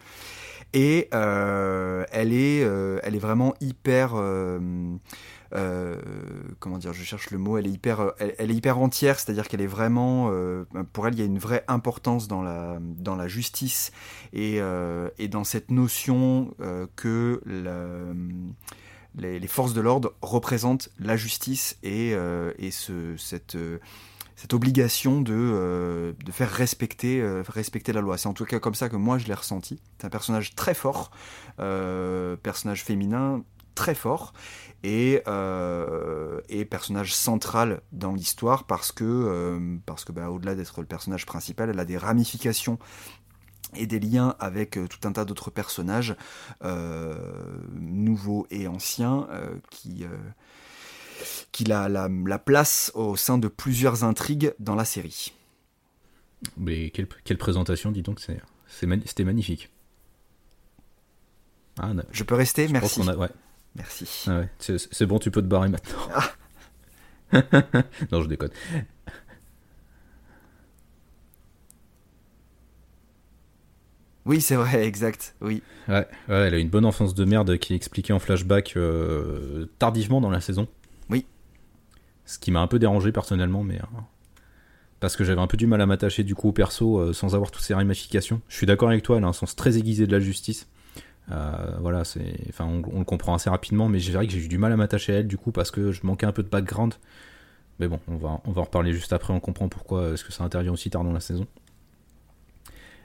Et 0.74 1.08
elle, 1.12 2.34
est, 2.34 2.60
elle 2.60 3.16
est 3.16 3.20
vraiment 3.20 3.54
hyper... 3.62 4.16
comment 5.52 6.78
dire, 6.78 6.94
je 6.94 7.04
cherche 7.04 7.32
le 7.32 7.38
mot, 7.38 7.58
elle 7.58 7.68
est 7.68 7.72
hyper, 7.72 8.14
elle, 8.20 8.52
est 8.52 8.56
hyper 8.56 8.80
entière, 8.80 9.20
c'est-à-dire 9.20 9.48
qu'elle 9.48 9.62
est 9.62 9.68
vraiment, 9.68 10.32
pour 10.94 11.08
elle, 11.08 11.14
il 11.14 11.20
y 11.20 11.24
a 11.24 11.26
une 11.26 11.40
vraie 11.40 11.64
importance 11.68 12.28
dans 12.28 12.42
la, 12.42 12.78
dans 12.82 13.16
la 13.16 13.28
justice 13.28 13.92
et, 14.34 14.60
et 15.18 15.28
dans 15.28 15.44
cette 15.44 15.72
notion 15.72 16.54
que 16.96 17.42
les, 19.18 19.48
forces 19.48 19.74
de 19.74 19.82
l'ordre 19.82 20.14
représentent 20.22 20.90
la 21.00 21.18
justice 21.18 21.78
et, 21.84 22.14
euh, 22.14 22.52
ce, 22.72 23.16
cette, 23.18 23.56
euh, 23.56 23.80
cette, 24.36 24.54
obligation 24.54 25.22
de, 25.22 25.34
euh, 25.34 26.14
de 26.24 26.32
faire 26.32 26.50
respecter, 26.50 27.24
respecter 27.48 27.94
la 27.94 28.02
loi. 28.02 28.18
C'est 28.18 28.28
en 28.28 28.34
tout 28.34 28.46
cas 28.46 28.60
comme 28.60 28.76
ça 28.76 28.90
que 28.90 28.96
moi 28.96 29.18
je 29.18 29.28
l'ai 29.28 29.34
ressenti. 29.34 29.80
C'est 29.98 30.06
un 30.06 30.10
personnage 30.10 30.56
très 30.56 30.74
fort, 30.74 31.12
personnage 31.58 32.84
féminin 32.84 33.44
très 33.76 33.96
fort 33.96 34.34
et, 34.84 35.22
et 36.50 36.66
personnage 36.66 37.14
central 37.14 37.82
dans 37.92 38.14
l'histoire 38.14 38.66
parce 38.66 38.92
que, 38.92 39.80
parce 39.86 40.06
que 40.06 40.12
bah, 40.12 40.30
au-delà 40.30 40.56
d'être 40.56 40.82
le 40.82 40.88
personnage 40.88 41.26
principal, 41.26 41.70
elle 41.70 41.80
a 41.80 41.86
des 41.86 41.98
ramifications 41.98 42.78
et 43.78 43.88
des 43.88 44.00
liens 44.00 44.36
avec 44.40 44.78
euh, 44.78 44.88
tout 44.88 45.08
un 45.08 45.12
tas 45.12 45.26
d'autres 45.26 45.52
personnages 45.52 46.16
euh, 46.64 47.16
nouveaux 47.74 48.48
et 48.50 48.68
anciens 48.68 49.28
euh, 49.32 49.56
qui, 49.70 50.06
qui 51.52 51.64
la, 51.64 51.90
la, 51.90 52.10
la, 52.26 52.40
place 52.40 52.92
au 52.96 53.16
sein 53.16 53.38
de 53.38 53.48
plusieurs 53.48 54.04
intrigues 54.04 54.54
dans 54.60 54.76
la 54.76 54.86
série. 54.86 55.34
Mais 56.58 56.90
quelle, 56.92 57.08
quelle 57.24 57.38
présentation, 57.38 57.92
dis 57.92 58.04
donc, 58.04 58.22
c'était 58.68 59.24
magnifique. 59.24 59.72
Ah, 61.80 61.92
Je 62.12 62.24
peux 62.24 62.36
rester 62.36 62.68
Merci. 62.70 63.02
ouais. 63.02 63.30
Merci. 63.76 64.26
Ah 64.28 64.40
ouais, 64.40 64.50
c'est 64.60 65.06
bon, 65.06 65.20
tu 65.20 65.32
peux 65.32 65.42
te 65.42 65.48
barrer 65.48 65.70
maintenant. 65.70 65.98
Ah. 66.14 66.32
non, 68.12 68.22
je 68.22 68.28
déconne. 68.28 68.52
Oui, 74.26 74.42
c'est 74.42 74.56
vrai, 74.56 74.86
exact. 74.86 75.36
Oui. 75.42 75.62
Ouais, 75.88 76.08
elle 76.28 76.54
a 76.56 76.58
une 76.58 76.70
bonne 76.70 76.86
enfance 76.86 77.14
de 77.14 77.26
merde 77.26 77.58
qui 77.58 77.74
est 77.74 77.76
expliquée 77.76 78.12
en 78.12 78.20
flashback 78.20 78.74
euh, 78.76 79.68
tardivement 79.78 80.20
dans 80.20 80.32
la 80.32 80.42
saison. 80.42 80.68
Oui. 81.10 81.26
Ce 82.26 82.40
qui 82.40 82.50
m'a 82.50 82.62
un 82.62 82.68
peu 82.68 82.80
dérangé 82.80 83.12
personnellement, 83.12 83.64
mais. 83.64 83.76
Euh, 83.76 84.00
parce 85.00 85.16
que 85.16 85.24
j'avais 85.24 85.42
un 85.42 85.48
peu 85.48 85.58
du 85.58 85.68
mal 85.68 85.82
à 85.82 85.86
m'attacher 85.86 86.24
du 86.24 86.34
coup 86.34 86.50
au 86.50 86.52
perso 86.52 86.98
euh, 86.98 87.14
sans 87.14 87.36
avoir 87.36 87.52
toutes 87.52 87.62
ces 87.62 87.76
ramifications. 87.76 88.42
Je 88.48 88.56
suis 88.56 88.66
d'accord 88.66 88.90
avec 88.90 89.04
toi, 89.04 89.18
elle 89.18 89.24
a 89.26 89.28
un 89.28 89.34
sens 89.34 89.56
très 89.56 89.78
aiguisé 89.78 90.08
de 90.08 90.12
la 90.12 90.20
justice. 90.20 90.68
Voilà, 91.28 92.04
c'est, 92.04 92.36
enfin, 92.50 92.66
on, 92.66 93.00
le 93.00 93.06
comprend 93.06 93.36
assez 93.36 93.50
rapidement, 93.50 93.90
mais 93.90 94.00
j'ai 94.00 94.14
vrai 94.14 94.28
que 94.28 94.34
j'ai 94.34 94.44
eu 94.44 94.48
du 94.48 94.58
mal 94.58 94.72
à 94.72 94.78
m'attacher 94.78 95.14
à 95.14 95.20
elle 95.20 95.28
du 95.28 95.38
coup 95.38 95.52
parce 95.52 95.72
que 95.72 95.92
je 95.92 96.06
manquais 96.06 96.26
un 96.26 96.32
peu 96.32 96.44
de 96.44 96.50
background. 96.50 96.96
Mais 97.80 97.88
bon, 97.88 98.00
on 98.08 98.16
va, 98.16 98.42
on 98.46 98.52
va 98.52 98.62
en 98.62 98.64
reparler 98.66 98.94
juste 98.94 99.12
après. 99.12 99.34
On 99.34 99.40
comprend 99.40 99.68
pourquoi 99.68 100.12
est-ce 100.12 100.24
que 100.24 100.32
ça 100.32 100.44
intervient 100.44 100.72
aussi 100.72 100.90
tard 100.90 101.04
dans 101.04 101.12
la 101.12 101.20
saison. 101.20 101.46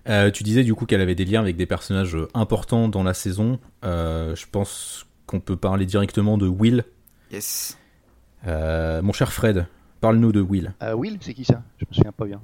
Euh, 0.09 0.31
tu 0.31 0.43
disais 0.43 0.65
du 0.65 0.75
coup 0.75 0.87
qu'elle 0.87 1.01
avait 1.01 1.15
des 1.15 1.25
liens 1.25 1.41
avec 1.41 1.57
des 1.57 1.67
personnages 1.67 2.17
importants 2.35 2.89
dans 2.89 3.03
la 3.03 3.15
saison. 3.15 3.59
Euh, 3.85 4.35
je 4.35 4.47
pense 4.51 5.07
qu'on 5.27 5.41
peut 5.41 5.57
parler 5.57 5.87
directement 5.87 6.39
de 6.39 6.47
Will. 6.47 6.85
Yes. 7.31 7.79
Euh, 8.47 9.03
mon 9.03 9.13
cher 9.13 9.33
Fred, 9.33 9.67
parle-nous 10.01 10.33
de 10.33 10.41
Will. 10.41 10.73
Will, 10.95 11.19
c'est 11.21 11.35
qui 11.35 11.45
ça? 11.45 11.63
Je 11.79 11.85
me 11.89 11.95
souviens 11.95 12.13
pas 12.13 12.25
bien. 12.25 12.41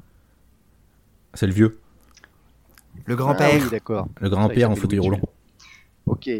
C'est 1.35 1.47
le 1.47 1.53
vieux. 1.53 1.81
Le 3.05 3.17
grand-père. 3.17 3.63
Ah 3.67 3.71
d'accord. 3.71 4.09
Le 4.21 4.29
grand-père 4.29 4.71
en 4.71 4.77
fauteuil 4.77 4.99
roulant. 4.99 5.21
Ok. 6.07 6.31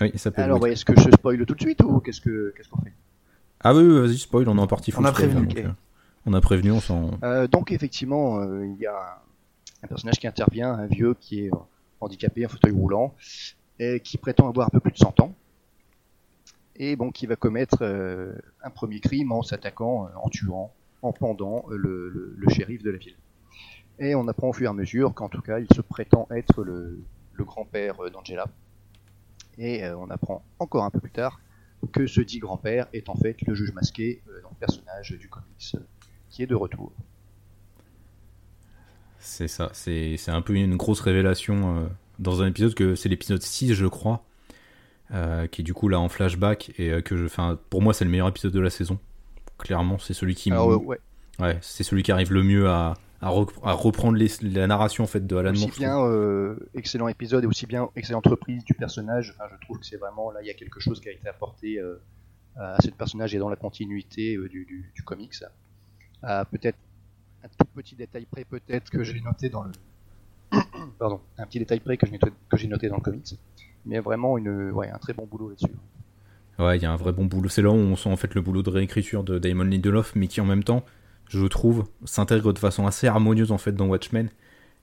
Oui, 0.00 0.12
ça 0.16 0.30
peut 0.30 0.42
Alors, 0.42 0.66
est-ce 0.66 0.84
que 0.84 0.98
je 0.98 1.10
spoil 1.10 1.44
tout 1.44 1.54
de 1.54 1.60
suite 1.60 1.82
ou 1.82 2.00
qu'est-ce 2.00 2.20
qu'on 2.20 2.82
fait? 2.82 2.92
Ah 3.62 3.74
oui, 3.74 3.86
vas-y, 3.86 4.18
spoil, 4.18 4.48
on 4.48 4.56
est 4.56 4.60
en 4.60 4.66
partie 4.66 4.92
On 4.96 5.04
a 5.04 5.12
prévenu. 5.12 5.48
on 6.26 6.32
a 6.32 6.40
prévenu, 6.40 6.72
on 6.72 6.80
s'en. 6.80 7.18
donc, 7.50 7.72
effectivement, 7.72 8.42
il 8.62 8.76
y 8.80 8.86
a 8.86 9.20
un 9.82 9.88
personnage 9.88 10.18
qui 10.18 10.26
intervient, 10.26 10.72
un 10.72 10.86
vieux 10.86 11.14
qui 11.14 11.46
est 11.46 11.52
euh, 11.52 11.58
handicapé, 12.00 12.44
un 12.44 12.48
fauteuil 12.48 12.72
roulant, 12.72 13.14
et 13.78 14.00
qui 14.00 14.18
prétend 14.18 14.48
avoir 14.48 14.66
un 14.66 14.70
peu 14.70 14.80
plus 14.80 14.92
de 14.92 14.98
100 14.98 15.20
ans, 15.20 15.34
et 16.76 16.96
bon, 16.96 17.10
qui 17.10 17.26
va 17.26 17.36
commettre 17.36 17.78
euh, 17.82 18.32
un 18.62 18.70
premier 18.70 19.00
crime 19.00 19.32
en 19.32 19.42
s'attaquant, 19.42 20.06
euh, 20.06 20.08
en 20.22 20.28
tuant, 20.28 20.72
en 21.02 21.12
pendant 21.12 21.64
le, 21.70 22.36
shérif 22.48 22.82
de 22.82 22.90
la 22.90 22.98
ville. 22.98 23.16
Et 23.98 24.14
on 24.14 24.28
apprend 24.28 24.48
au 24.48 24.52
fur 24.52 24.66
et 24.66 24.70
à 24.70 24.72
mesure 24.72 25.14
qu'en 25.14 25.28
tout 25.28 25.42
cas, 25.42 25.58
il 25.58 25.66
se 25.74 25.80
prétend 25.80 26.26
être 26.30 26.62
le, 26.62 27.02
grand-père 27.38 27.96
d'Angela. 28.12 28.44
Et 29.60 29.84
on 29.90 30.08
apprend 30.10 30.42
encore 30.58 30.84
un 30.84 30.90
peu 30.90 31.00
plus 31.00 31.10
tard 31.10 31.38
que 31.92 32.06
ce 32.06 32.20
dit 32.20 32.38
grand-père 32.38 32.86
est 32.92 33.08
en 33.08 33.14
fait 33.14 33.36
le 33.46 33.54
juge 33.54 33.72
masqué, 33.72 34.22
donc 34.42 34.56
personnage 34.58 35.10
du 35.18 35.28
comics, 35.28 35.76
qui 36.30 36.42
est 36.42 36.46
de 36.46 36.54
retour. 36.54 36.92
C'est 39.20 39.48
ça, 39.48 39.70
c'est 39.74 40.16
un 40.28 40.40
peu 40.40 40.54
une 40.54 40.76
grosse 40.76 41.00
révélation 41.00 41.76
euh, 41.76 41.86
dans 42.18 42.42
un 42.42 42.46
épisode 42.46 42.74
que 42.74 42.94
c'est 42.94 43.10
l'épisode 43.10 43.42
6, 43.42 43.74
je 43.74 43.86
crois, 43.86 44.24
euh, 45.12 45.46
qui 45.46 45.60
est 45.60 45.64
du 45.64 45.74
coup 45.74 45.88
là 45.88 46.00
en 46.00 46.08
flashback 46.08 46.72
et 46.78 46.90
euh, 46.90 47.00
que 47.02 47.16
je, 47.16 47.26
pour 47.68 47.82
moi 47.82 47.92
c'est 47.92 48.06
le 48.06 48.10
meilleur 48.10 48.28
épisode 48.28 48.52
de 48.52 48.60
la 48.60 48.70
saison. 48.70 48.98
Clairement, 49.58 49.98
c'est 49.98 50.14
celui 50.14 50.34
qui, 50.34 50.50
ouais. 50.50 50.98
ouais 51.38 51.58
c'est 51.60 51.84
celui 51.84 52.02
qui 52.02 52.12
arrive 52.12 52.32
le 52.32 52.42
mieux 52.42 52.70
à, 52.70 52.94
à, 53.20 53.28
reprendre 53.30 54.18
la 54.42 54.66
narration 54.66 55.04
en 55.04 55.06
fait 55.06 55.26
de 55.26 55.36
Alan 55.36 55.52
Aussi 55.52 55.70
bien 55.78 55.98
excellent 56.74 57.08
épisode 57.08 57.44
et 57.44 57.46
aussi 57.46 57.66
bien 57.66 57.90
excellente 57.96 58.26
reprise 58.26 58.64
du 58.64 58.74
personnage. 58.74 59.34
Enfin, 59.36 59.50
je 59.54 59.64
trouve 59.64 59.78
que 59.78 59.86
c'est 59.86 59.98
vraiment 59.98 60.30
là 60.30 60.40
il 60.42 60.46
y 60.46 60.50
a 60.50 60.54
quelque 60.54 60.80
chose 60.80 61.00
qui 61.00 61.08
a 61.08 61.12
été 61.12 61.28
apporté 61.28 61.78
à 62.56 62.80
ce 62.80 62.88
personnage 62.90 63.34
et 63.34 63.38
dans 63.38 63.50
la 63.50 63.56
continuité 63.56 64.36
du, 64.36 64.64
du, 64.64 64.92
du 64.94 65.02
comics. 65.02 65.34
Peut-être 66.22 66.78
un 67.44 67.48
tout 67.48 67.66
petit 67.74 67.94
détail 67.94 68.26
près 68.30 68.44
peut-être 68.44 68.90
que 68.90 69.02
j'ai 69.02 69.20
noté 69.20 69.48
dans 69.48 69.64
le 69.64 69.72
pardon 70.98 71.20
un 71.38 71.46
petit 71.46 71.58
détail 71.58 71.80
près 71.80 71.96
que 71.96 72.06
j'ai 72.06 72.12
noté, 72.12 72.32
que 72.48 72.56
j'ai 72.56 72.68
noté 72.68 72.88
dans 72.88 72.96
le 72.96 73.02
comics 73.02 73.34
mais 73.86 73.98
vraiment 74.00 74.36
une 74.36 74.70
ouais 74.72 74.88
un 74.88 74.98
très 74.98 75.12
bon 75.12 75.26
boulot 75.26 75.50
là-dessus 75.50 75.74
ouais 76.58 76.76
il 76.76 76.82
y 76.82 76.86
a 76.86 76.92
un 76.92 76.96
vrai 76.96 77.12
bon 77.12 77.24
boulot 77.24 77.48
c'est 77.48 77.62
là 77.62 77.70
où 77.70 77.74
on 77.74 77.96
sent 77.96 78.10
en 78.10 78.16
fait 78.16 78.34
le 78.34 78.42
boulot 78.42 78.62
de 78.62 78.70
réécriture 78.70 79.24
de 79.24 79.38
Damon 79.38 79.64
Lindelof 79.64 80.14
mais 80.16 80.26
qui 80.26 80.40
en 80.40 80.44
même 80.44 80.64
temps 80.64 80.84
je 81.30 81.46
trouve 81.46 81.86
s'intègre 82.04 82.52
de 82.52 82.58
façon 82.58 82.86
assez 82.86 83.06
harmonieuse 83.06 83.52
en 83.52 83.58
fait 83.58 83.72
dans 83.72 83.86
Watchmen 83.86 84.28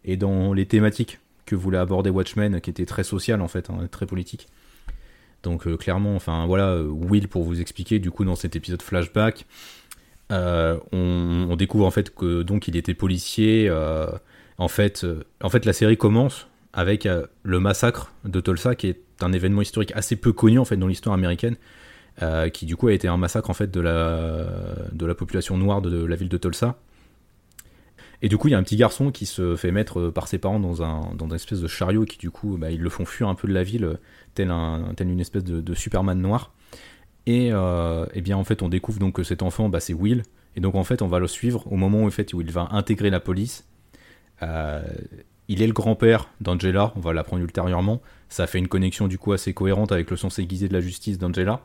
et 0.05 0.17
dans 0.17 0.53
les 0.53 0.65
thématiques 0.65 1.19
que 1.45 1.55
voulait 1.55 1.77
aborder 1.77 2.09
Watchmen 2.09 2.61
qui 2.61 2.69
étaient 2.69 2.85
très 2.85 3.03
sociales 3.03 3.41
en 3.41 3.47
fait 3.47 3.69
hein, 3.69 3.87
très 3.91 4.05
politiques 4.05 4.47
donc 5.43 5.67
euh, 5.67 5.77
clairement 5.77 6.15
enfin 6.15 6.45
voilà 6.45 6.69
euh, 6.69 6.87
Will 6.87 7.27
pour 7.27 7.43
vous 7.43 7.59
expliquer 7.59 7.99
du 7.99 8.11
coup 8.11 8.23
dans 8.23 8.35
cet 8.35 8.55
épisode 8.55 8.81
flashback 8.81 9.45
euh, 10.31 10.77
on, 10.91 11.55
découvre 11.57 11.85
en 11.85 11.91
fait 11.91 12.13
que 12.13 12.43
donc 12.43 12.67
il 12.67 12.75
était 12.75 12.93
policier. 12.93 13.71
En 14.59 14.67
fait, 14.67 15.05
en 15.41 15.49
fait, 15.49 15.65
la 15.65 15.71
série 15.71 15.97
commence 15.97 16.47
avec 16.73 17.07
le 17.43 17.59
massacre 17.59 18.11
de 18.25 18.41
Tulsa, 18.41 18.75
qui 18.75 18.87
est 18.87 18.99
un 19.21 19.31
événement 19.31 19.61
historique 19.61 19.93
assez 19.95 20.17
peu 20.17 20.33
connu 20.33 20.59
en 20.59 20.65
fait 20.65 20.75
dans 20.75 20.87
l'histoire 20.87 21.13
américaine, 21.13 21.55
qui 22.53 22.65
du 22.65 22.75
coup 22.75 22.87
a 22.87 22.93
été 22.93 23.07
un 23.07 23.17
massacre 23.17 23.49
en 23.49 23.53
fait 23.53 23.69
de 23.69 23.79
la 23.79 24.45
de 24.91 25.05
la 25.05 25.15
population 25.15 25.57
noire 25.57 25.81
de, 25.81 26.05
la 26.05 26.15
ville 26.15 26.29
de 26.29 26.37
Tulsa. 26.37 26.77
Et 28.23 28.29
du 28.29 28.37
coup, 28.37 28.47
il 28.47 28.51
y 28.51 28.55
a 28.55 28.57
un 28.57 28.63
petit 28.63 28.77
garçon 28.77 29.11
qui 29.11 29.27
se 29.27 29.55
fait 29.55 29.71
mettre 29.71 30.09
par 30.09 30.27
ses 30.27 30.39
parents 30.39 30.59
dans 30.59 30.81
un 30.81 31.13
dans 31.13 31.27
une 31.27 31.35
espèce 31.35 31.61
de 31.61 31.67
chariot 31.67 32.05
qui 32.05 32.17
du 32.17 32.31
coup, 32.31 32.57
bah, 32.57 32.71
ils 32.71 32.81
le 32.81 32.89
font 32.89 33.05
fuir 33.05 33.27
un 33.29 33.35
peu 33.35 33.47
de 33.47 33.53
la 33.53 33.63
ville, 33.63 33.99
tel 34.33 34.49
un 34.49 34.95
une 34.99 35.19
espèce 35.19 35.43
de 35.43 35.73
Superman 35.75 36.19
noir. 36.19 36.51
Et, 37.27 37.49
euh, 37.51 38.05
eh 38.13 38.21
bien 38.21 38.37
en 38.37 38.45
fait 38.45 38.61
on 38.61 38.69
découvre 38.69 38.99
donc 38.99 39.15
que 39.15 39.23
cet 39.23 39.43
enfant 39.43 39.67
bah, 39.67 39.81
c'est 39.81 39.93
Will. 39.93 40.23
Et 40.55 40.61
donc 40.61 40.75
en 40.75 40.85
fait 40.85 41.01
on 41.01 41.07
va 41.07 41.19
le 41.19 41.27
suivre 41.27 41.69
au 41.71 41.75
moment 41.75 42.03
où, 42.03 42.07
en 42.07 42.09
fait, 42.09 42.33
où 42.33 42.41
il 42.41 42.51
va 42.51 42.69
intégrer 42.71 43.09
la 43.09 43.19
police. 43.19 43.67
Euh, 44.41 44.81
il 45.49 45.61
est 45.61 45.67
le 45.67 45.73
grand-père 45.73 46.29
d'Angela, 46.41 46.93
on 46.95 47.01
va 47.01 47.13
l'apprendre 47.13 47.43
ultérieurement. 47.43 48.01
Ça 48.29 48.47
fait 48.47 48.59
une 48.59 48.69
connexion 48.69 49.07
du 49.07 49.17
coup 49.17 49.33
assez 49.33 49.53
cohérente 49.53 49.91
avec 49.91 50.09
le 50.09 50.17
sens 50.17 50.39
aiguisé 50.39 50.69
de 50.69 50.73
la 50.73 50.81
justice 50.81 51.17
d'Angela. 51.17 51.61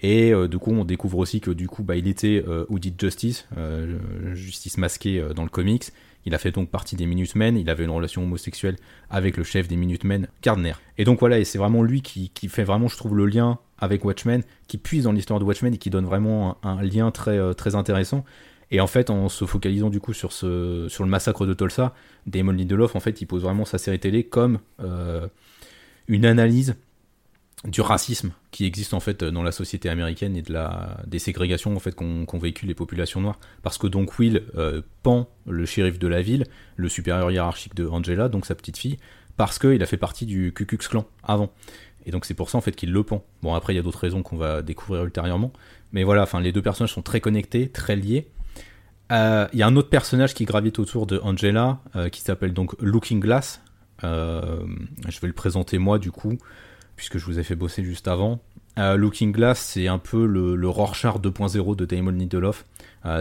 Et 0.00 0.32
euh, 0.32 0.48
du 0.48 0.58
coup, 0.58 0.72
on 0.72 0.84
découvre 0.84 1.18
aussi 1.18 1.40
que 1.40 1.50
du 1.50 1.68
coup, 1.68 1.82
bah, 1.82 1.96
il 1.96 2.08
était 2.08 2.42
euh, 2.48 2.64
Audit 2.68 2.98
Justice, 2.98 3.46
justice 4.32 4.78
masquée 4.78 5.22
dans 5.34 5.44
le 5.44 5.50
comics. 5.50 5.92
Il 6.26 6.34
a 6.34 6.38
fait 6.38 6.50
donc 6.50 6.70
partie 6.70 6.96
des 6.96 7.06
Minutemen. 7.06 7.56
Il 7.56 7.70
avait 7.70 7.84
une 7.84 7.90
relation 7.90 8.22
homosexuelle 8.22 8.76
avec 9.08 9.36
le 9.36 9.44
chef 9.44 9.68
des 9.68 9.76
Minutemen, 9.76 10.28
Gardner. 10.42 10.74
Et 10.98 11.04
donc 11.04 11.20
voilà, 11.20 11.38
et 11.38 11.44
c'est 11.44 11.58
vraiment 11.58 11.82
lui 11.82 12.02
qui, 12.02 12.30
fait 12.48 12.64
vraiment, 12.64 12.88
je 12.88 12.96
trouve, 12.96 13.16
le 13.16 13.26
lien 13.26 13.58
avec 13.78 14.04
Watchmen, 14.04 14.42
qui 14.68 14.76
puise 14.76 15.04
dans 15.04 15.12
l'histoire 15.12 15.40
de 15.40 15.44
Watchmen 15.44 15.72
et 15.72 15.78
qui 15.78 15.90
donne 15.90 16.04
vraiment 16.04 16.58
un, 16.62 16.82
lien 16.82 17.10
très, 17.10 17.38
euh, 17.38 17.54
très 17.54 17.74
intéressant. 17.74 18.24
Et 18.70 18.80
en 18.80 18.86
fait, 18.86 19.10
en 19.10 19.28
se 19.28 19.46
focalisant 19.46 19.90
du 19.90 19.98
coup 19.98 20.12
sur, 20.12 20.32
ce, 20.32 20.86
sur 20.88 21.02
le 21.02 21.10
massacre 21.10 21.46
de 21.46 21.54
Tulsa, 21.54 21.94
Damon 22.26 22.52
Lindelof, 22.52 22.94
en 22.94 23.00
fait, 23.00 23.20
il 23.20 23.26
pose 23.26 23.42
vraiment 23.42 23.64
sa 23.64 23.78
série 23.78 23.98
télé 23.98 24.24
comme 24.24 24.60
euh, 24.80 25.26
une 26.06 26.24
analyse 26.24 26.76
du 27.64 27.82
racisme 27.82 28.32
qui 28.50 28.64
existe 28.64 28.94
en 28.94 29.00
fait 29.00 29.22
dans 29.22 29.42
la 29.42 29.52
société 29.52 29.90
américaine 29.90 30.34
et 30.34 30.42
de 30.42 30.52
la 30.52 30.96
des 31.06 31.18
ségrégations 31.18 31.76
en 31.76 31.78
fait 31.78 31.94
qu'ont 31.94 32.38
vécu 32.38 32.64
les 32.64 32.74
populations 32.74 33.20
noires 33.20 33.38
parce 33.62 33.76
que 33.76 33.86
donc 33.86 34.18
Will 34.18 34.44
euh, 34.56 34.80
pend 35.02 35.28
le 35.46 35.66
shérif 35.66 35.98
de 35.98 36.08
la 36.08 36.22
ville 36.22 36.46
le 36.76 36.88
supérieur 36.88 37.30
hiérarchique 37.30 37.74
de 37.74 37.86
Angela 37.86 38.30
donc 38.30 38.46
sa 38.46 38.54
petite 38.54 38.78
fille 38.78 38.96
parce 39.36 39.58
qu'il 39.58 39.82
a 39.82 39.86
fait 39.86 39.98
partie 39.98 40.26
du 40.26 40.52
Ku 40.52 40.66
Klux 40.66 40.78
Klan 40.78 41.06
avant. 41.22 41.50
Et 42.06 42.10
donc 42.10 42.24
c'est 42.24 42.34
pour 42.34 42.48
ça 42.48 42.58
en 42.58 42.60
fait 42.62 42.72
qu'il 42.72 42.92
le 42.92 43.02
pend. 43.02 43.24
Bon 43.42 43.54
après 43.54 43.74
il 43.74 43.76
y 43.76 43.78
a 43.78 43.82
d'autres 43.82 44.00
raisons 44.00 44.22
qu'on 44.22 44.36
va 44.36 44.62
découvrir 44.62 45.04
ultérieurement, 45.04 45.52
mais 45.92 46.02
voilà, 46.02 46.22
enfin 46.22 46.40
les 46.40 46.52
deux 46.52 46.62
personnages 46.62 46.92
sont 46.92 47.02
très 47.02 47.20
connectés, 47.20 47.68
très 47.68 47.96
liés. 47.96 48.28
Euh, 49.12 49.46
il 49.52 49.58
y 49.58 49.62
a 49.62 49.66
un 49.66 49.76
autre 49.76 49.90
personnage 49.90 50.34
qui 50.34 50.44
gravite 50.44 50.78
autour 50.78 51.06
de 51.06 51.18
Angela, 51.22 51.80
euh, 51.96 52.08
qui 52.08 52.20
s'appelle 52.22 52.54
donc 52.54 52.74
Looking 52.80 53.20
Glass. 53.20 53.62
Je 54.02 55.20
vais 55.20 55.26
le 55.26 55.34
présenter 55.34 55.78
moi 55.78 55.98
du 55.98 56.10
coup, 56.10 56.38
puisque 57.00 57.16
je 57.16 57.24
vous 57.24 57.38
ai 57.38 57.42
fait 57.42 57.56
bosser 57.56 57.82
juste 57.82 58.08
avant. 58.08 58.40
Looking 58.76 59.32
Glass, 59.32 59.58
c'est 59.58 59.88
un 59.88 59.98
peu 59.98 60.26
le, 60.26 60.68
Rorschach 60.68 61.16
2.0 61.16 61.76
de 61.76 61.84
Damon 61.86 62.12
Lindelof. 62.12 62.66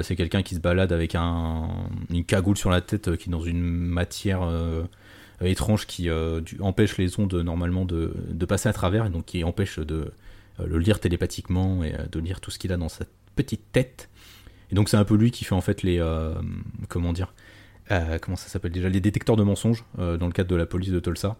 c'est 0.04 0.16
quelqu'un 0.16 0.42
qui 0.42 0.56
se 0.56 0.60
balade 0.60 0.92
avec 0.92 1.16
un, 1.16 1.70
une 2.10 2.26
cagoule 2.26 2.58
sur 2.58 2.70
la 2.70 2.82
tête 2.82 3.16
qui 3.18 3.30
est 3.30 3.32
dans 3.32 3.42
une 3.42 3.62
matière 3.62 4.42
étrange 5.42 5.86
qui 5.86 6.10
empêche 6.60 6.98
les 6.98 7.20
ondes 7.20 7.34
normalement 7.34 7.86
de, 7.86 8.14
de, 8.30 8.46
passer 8.46 8.70
à 8.70 8.74
travers 8.74 9.06
et 9.06 9.10
donc 9.10 9.26
qui 9.26 9.44
empêche 9.44 9.80
de 9.80 10.12
le 10.64 10.78
lire 10.78 11.00
télépathiquement 11.00 11.84
et 11.84 11.94
de 12.10 12.20
lire 12.20 12.40
tout 12.40 12.52
ce 12.52 12.60
qu'il 12.60 12.72
a 12.72 12.78
dans 12.78 12.90
sa 12.90 13.06
petite 13.36 13.72
tête. 13.72 14.10
Et 14.72 14.76
donc 14.76 14.90
c'est 14.90 14.98
un 14.98 15.06
peu 15.06 15.16
lui 15.16 15.32
qui 15.32 15.46
fait 15.46 15.56
en 15.56 15.62
fait 15.62 15.84
les 15.84 16.00
euh, 16.00 16.34
comment 16.88 17.14
dire 17.14 17.34
euh, 17.92 18.20
comment 18.22 18.38
ça 18.38 18.50
s'appelle 18.50 18.72
déjà 18.72 18.90
les 18.90 19.00
détecteurs 19.00 19.36
de 19.36 19.44
mensonges 19.44 19.84
euh, 19.98 20.18
dans 20.18 20.28
le 20.28 20.32
cadre 20.32 20.50
de 20.50 20.56
la 20.56 20.66
police 20.66 20.92
de 20.92 21.00
Tulsa. 21.00 21.38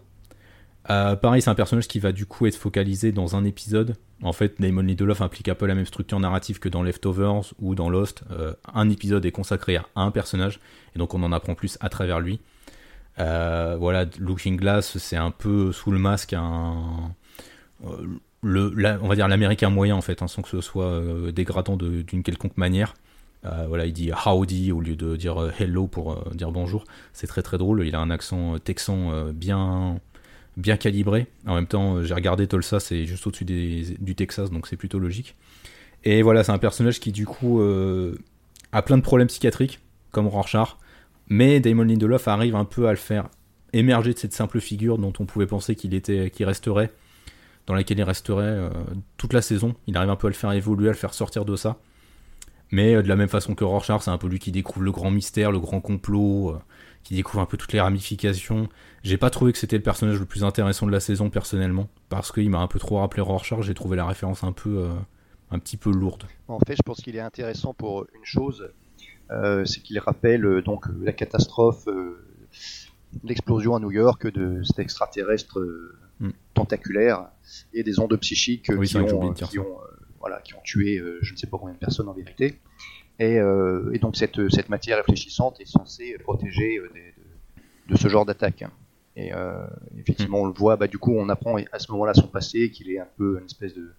Pareil, 1.16 1.42
c'est 1.42 1.50
un 1.50 1.54
personnage 1.54 1.88
qui 1.88 1.98
va 1.98 2.12
du 2.12 2.26
coup 2.26 2.46
être 2.46 2.56
focalisé 2.56 3.12
dans 3.12 3.36
un 3.36 3.44
épisode. 3.44 3.96
En 4.22 4.32
fait, 4.32 4.60
Damon 4.60 4.82
Lindelof 4.82 5.20
implique 5.22 5.48
un 5.48 5.54
peu 5.54 5.66
la 5.66 5.74
même 5.74 5.86
structure 5.86 6.20
narrative 6.20 6.58
que 6.58 6.68
dans 6.68 6.82
Leftovers 6.82 7.54
ou 7.58 7.74
dans 7.74 7.88
Lost. 7.88 8.24
un 8.72 8.90
épisode 8.90 9.24
est 9.24 9.32
consacré 9.32 9.76
à 9.76 9.86
un 9.94 10.10
personnage, 10.10 10.60
et 10.94 10.98
donc 10.98 11.14
on 11.14 11.22
en 11.22 11.32
apprend 11.32 11.54
plus 11.54 11.78
à 11.80 11.88
travers 11.88 12.20
lui. 12.20 12.40
voilà, 13.16 14.06
Looking 14.18 14.56
Glass, 14.56 14.98
c'est 14.98 15.16
un 15.16 15.30
peu 15.30 15.72
sous 15.72 15.90
le 15.90 15.98
masque 15.98 16.34
on 18.42 19.08
va 19.08 19.14
dire 19.14 19.28
l'américain 19.28 19.70
moyen 19.70 19.96
en 19.96 20.00
fait, 20.00 20.22
hein, 20.22 20.28
sans 20.28 20.42
que 20.42 20.48
ce 20.48 20.60
soit 20.60 21.02
dégradant 21.32 21.76
d'une 21.76 22.22
quelconque 22.22 22.56
manière. 22.56 22.94
Euh, 23.46 23.64
voilà, 23.68 23.86
il 23.86 23.92
dit 23.92 24.10
howdy 24.26 24.70
au 24.70 24.80
lieu 24.80 24.96
de 24.96 25.16
dire 25.16 25.40
euh, 25.40 25.50
hello 25.58 25.86
pour 25.86 26.12
euh, 26.12 26.30
dire 26.34 26.52
bonjour. 26.52 26.84
C'est 27.12 27.26
très 27.26 27.42
très 27.42 27.58
drôle. 27.58 27.86
Il 27.86 27.94
a 27.94 28.00
un 28.00 28.10
accent 28.10 28.58
texan 28.58 29.30
bien 29.32 30.00
bien 30.56 30.76
calibré. 30.76 31.26
En 31.46 31.54
même 31.54 31.66
temps, 31.66 32.02
j'ai 32.02 32.14
regardé 32.14 32.46
Tulsa, 32.46 32.80
c'est 32.80 33.06
juste 33.06 33.26
au-dessus 33.26 33.44
du 33.44 34.14
Texas, 34.14 34.50
donc 34.50 34.66
c'est 34.66 34.76
plutôt 34.76 34.98
logique. 34.98 35.36
Et 36.04 36.22
voilà, 36.22 36.44
c'est 36.44 36.52
un 36.52 36.58
personnage 36.58 37.00
qui 37.00 37.12
du 37.12 37.26
coup 37.26 37.60
a 38.72 38.82
plein 38.82 38.96
de 38.96 39.02
problèmes 39.02 39.28
psychiatriques, 39.28 39.80
comme 40.10 40.26
Rorschach, 40.26 40.76
mais 41.28 41.60
Damon 41.60 41.84
Lindelof 41.84 42.28
arrive 42.28 42.56
un 42.56 42.64
peu 42.64 42.88
à 42.88 42.90
le 42.90 42.96
faire 42.96 43.28
émerger 43.72 44.12
de 44.12 44.18
cette 44.18 44.32
simple 44.32 44.60
figure 44.60 44.98
dont 44.98 45.12
on 45.18 45.26
pouvait 45.26 45.46
penser 45.46 45.76
qu'il 45.76 45.94
était, 45.94 46.30
qu'il 46.30 46.46
resterait, 46.46 46.90
dans 47.66 47.74
laquelle 47.74 47.98
il 47.98 48.02
resterait 48.02 48.70
toute 49.16 49.32
la 49.32 49.42
saison. 49.42 49.74
Il 49.86 49.96
arrive 49.96 50.10
un 50.10 50.16
peu 50.16 50.26
à 50.26 50.30
le 50.30 50.34
faire 50.34 50.52
évoluer, 50.52 50.88
à 50.88 50.92
le 50.92 50.96
faire 50.96 51.14
sortir 51.14 51.44
de 51.44 51.56
ça. 51.56 51.78
Mais 52.70 52.94
euh, 52.94 53.02
de 53.02 53.08
la 53.08 53.16
même 53.16 53.28
façon 53.28 53.54
que 53.54 53.64
Rorschach, 53.64 54.02
c'est 54.02 54.10
un 54.10 54.18
peu 54.18 54.28
lui 54.28 54.38
qui 54.38 54.52
découvre 54.52 54.84
le 54.84 54.92
grand 54.92 55.10
mystère, 55.10 55.52
le 55.52 55.58
grand 55.58 55.80
complot, 55.80 56.50
euh, 56.50 56.58
qui 57.02 57.14
découvre 57.14 57.40
un 57.40 57.46
peu 57.46 57.56
toutes 57.56 57.72
les 57.72 57.80
ramifications. 57.80 58.68
J'ai 59.02 59.16
pas 59.16 59.30
trouvé 59.30 59.52
que 59.52 59.58
c'était 59.58 59.76
le 59.76 59.82
personnage 59.82 60.18
le 60.18 60.26
plus 60.26 60.44
intéressant 60.44 60.86
de 60.86 60.92
la 60.92 61.00
saison 61.00 61.30
personnellement, 61.30 61.88
parce 62.08 62.32
qu'il 62.32 62.50
m'a 62.50 62.58
un 62.58 62.66
peu 62.66 62.78
trop 62.78 62.98
rappelé 62.98 63.22
Rorschach, 63.22 63.62
j'ai 63.62 63.74
trouvé 63.74 63.96
la 63.96 64.06
référence 64.06 64.44
un 64.44 64.52
peu, 64.52 64.78
euh, 64.78 64.92
un 65.50 65.58
petit 65.58 65.76
peu 65.76 65.90
lourde. 65.90 66.24
En 66.48 66.58
fait, 66.60 66.76
je 66.76 66.82
pense 66.82 67.00
qu'il 67.00 67.16
est 67.16 67.20
intéressant 67.20 67.72
pour 67.74 68.06
une 68.14 68.24
chose, 68.24 68.70
c'est 69.64 69.80
qu'il 69.82 69.98
rappelle 70.00 70.62
donc 70.64 70.86
la 71.00 71.12
catastrophe, 71.12 71.86
l'explosion 73.24 73.76
à 73.76 73.80
New 73.80 73.92
York 73.92 74.26
de 74.26 74.62
cet 74.64 74.80
extraterrestre 74.80 75.60
hmm. 76.18 76.30
tentaculaire 76.52 77.28
et 77.72 77.84
des 77.84 78.00
ondes 78.00 78.16
psychiques 78.16 78.64
qui, 78.64 78.96
ont, 78.96 79.32
qui 79.32 79.58
ont 79.60 79.78
voilà, 80.20 80.40
qui 80.42 80.54
ont 80.54 80.60
tué 80.62 80.98
euh, 80.98 81.18
je 81.22 81.32
ne 81.32 81.38
sais 81.38 81.46
pas 81.46 81.58
combien 81.58 81.74
de 81.74 81.78
personnes 81.78 82.08
en 82.08 82.12
vérité. 82.12 82.60
Et, 83.18 83.38
euh, 83.38 83.90
et 83.92 83.98
donc 83.98 84.16
cette, 84.16 84.48
cette, 84.50 84.68
matière 84.68 84.98
réfléchissante 84.98 85.60
est 85.60 85.66
censée 85.66 86.16
protéger 86.20 86.78
euh, 86.78 86.90
de, 86.94 87.92
de, 87.92 87.98
ce 87.98 88.08
genre 88.08 88.24
d'attaque. 88.24 88.64
Et 89.16 89.32
effectivement, 89.98 90.42
on 90.42 90.46
le 90.46 90.52
voit, 90.52 90.76
bah, 90.76 90.86
du 90.86 90.98
coup, 90.98 91.12
on 91.12 91.28
apprend 91.28 91.56
à 91.72 91.78
ce 91.78 91.90
moment-là 91.92 92.14
son 92.14 92.28
passé, 92.28 92.70
qu'il 92.70 92.90
est 92.90 92.98
un 92.98 93.08
peu 93.16 93.38
une 93.38 93.46
espèce 93.46 93.74
de, 93.74 93.92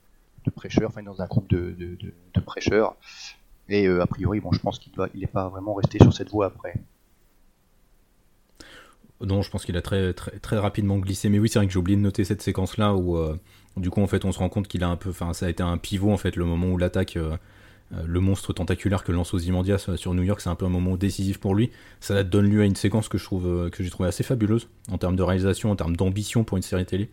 de 0.45 0.51
prêcheur, 0.51 0.89
enfin 0.89 1.03
dans 1.03 1.21
un 1.21 1.27
groupe 1.27 1.49
de, 1.49 1.71
de, 1.77 1.97
de 2.33 2.39
prêcheurs. 2.41 2.95
Et 3.69 3.87
a 3.87 4.07
priori, 4.07 4.39
bon, 4.39 4.51
je 4.51 4.59
pense 4.59 4.79
qu'il 4.79 4.91
n'est 5.15 5.27
pas 5.27 5.49
vraiment 5.49 5.73
resté 5.73 5.99
sur 5.99 6.13
cette 6.13 6.29
voie 6.29 6.47
après. 6.47 6.75
Non, 9.21 9.43
je 9.43 9.51
pense 9.51 9.65
qu'il 9.65 9.77
a 9.77 9.81
très, 9.83 10.13
très, 10.13 10.39
très 10.39 10.57
rapidement 10.57 10.97
glissé. 10.97 11.29
Mais 11.29 11.37
oui, 11.37 11.47
c'est 11.47 11.59
vrai 11.59 11.67
que 11.67 11.73
j'ai 11.73 11.79
oublié 11.79 11.95
de 11.97 12.01
noter 12.01 12.23
cette 12.23 12.41
séquence-là 12.41 12.95
où, 12.95 13.17
du 13.77 13.89
coup, 13.89 14.01
en 14.01 14.07
fait, 14.07 14.25
on 14.25 14.31
se 14.31 14.39
rend 14.39 14.49
compte 14.49 14.67
qu'il 14.67 14.83
a 14.83 14.89
un 14.89 14.97
peu, 14.97 15.09
enfin, 15.11 15.33
ça 15.33 15.45
a 15.45 15.49
été 15.49 15.61
un 15.63 15.77
pivot 15.77 16.11
en 16.11 16.17
fait, 16.17 16.35
le 16.35 16.45
moment 16.45 16.67
où 16.67 16.77
l'attaque, 16.77 17.17
euh, 17.17 17.31
euh, 17.31 17.37
le 18.05 18.19
monstre 18.19 18.53
tentaculaire 18.53 19.03
que 19.03 19.11
lance 19.11 19.33
Ozymandias 19.33 19.89
sur 19.95 20.13
New 20.13 20.23
York, 20.23 20.41
c'est 20.41 20.49
un 20.49 20.55
peu 20.55 20.65
un 20.65 20.69
moment 20.69 20.95
décisif 20.95 21.39
pour 21.39 21.55
lui. 21.55 21.71
Ça 21.99 22.23
donne 22.23 22.49
lieu 22.49 22.61
à 22.61 22.65
une 22.65 22.75
séquence 22.75 23.09
que 23.09 23.17
euh, 23.17 23.69
j'ai 23.77 23.89
trouvé 23.89 24.09
assez 24.09 24.23
fabuleuse 24.23 24.69
en 24.91 24.97
termes 24.97 25.15
de 25.15 25.23
réalisation, 25.23 25.71
en 25.71 25.75
termes 25.75 25.95
d'ambition 25.95 26.43
pour 26.43 26.57
une 26.57 26.63
série 26.63 26.85
télé. 26.85 27.09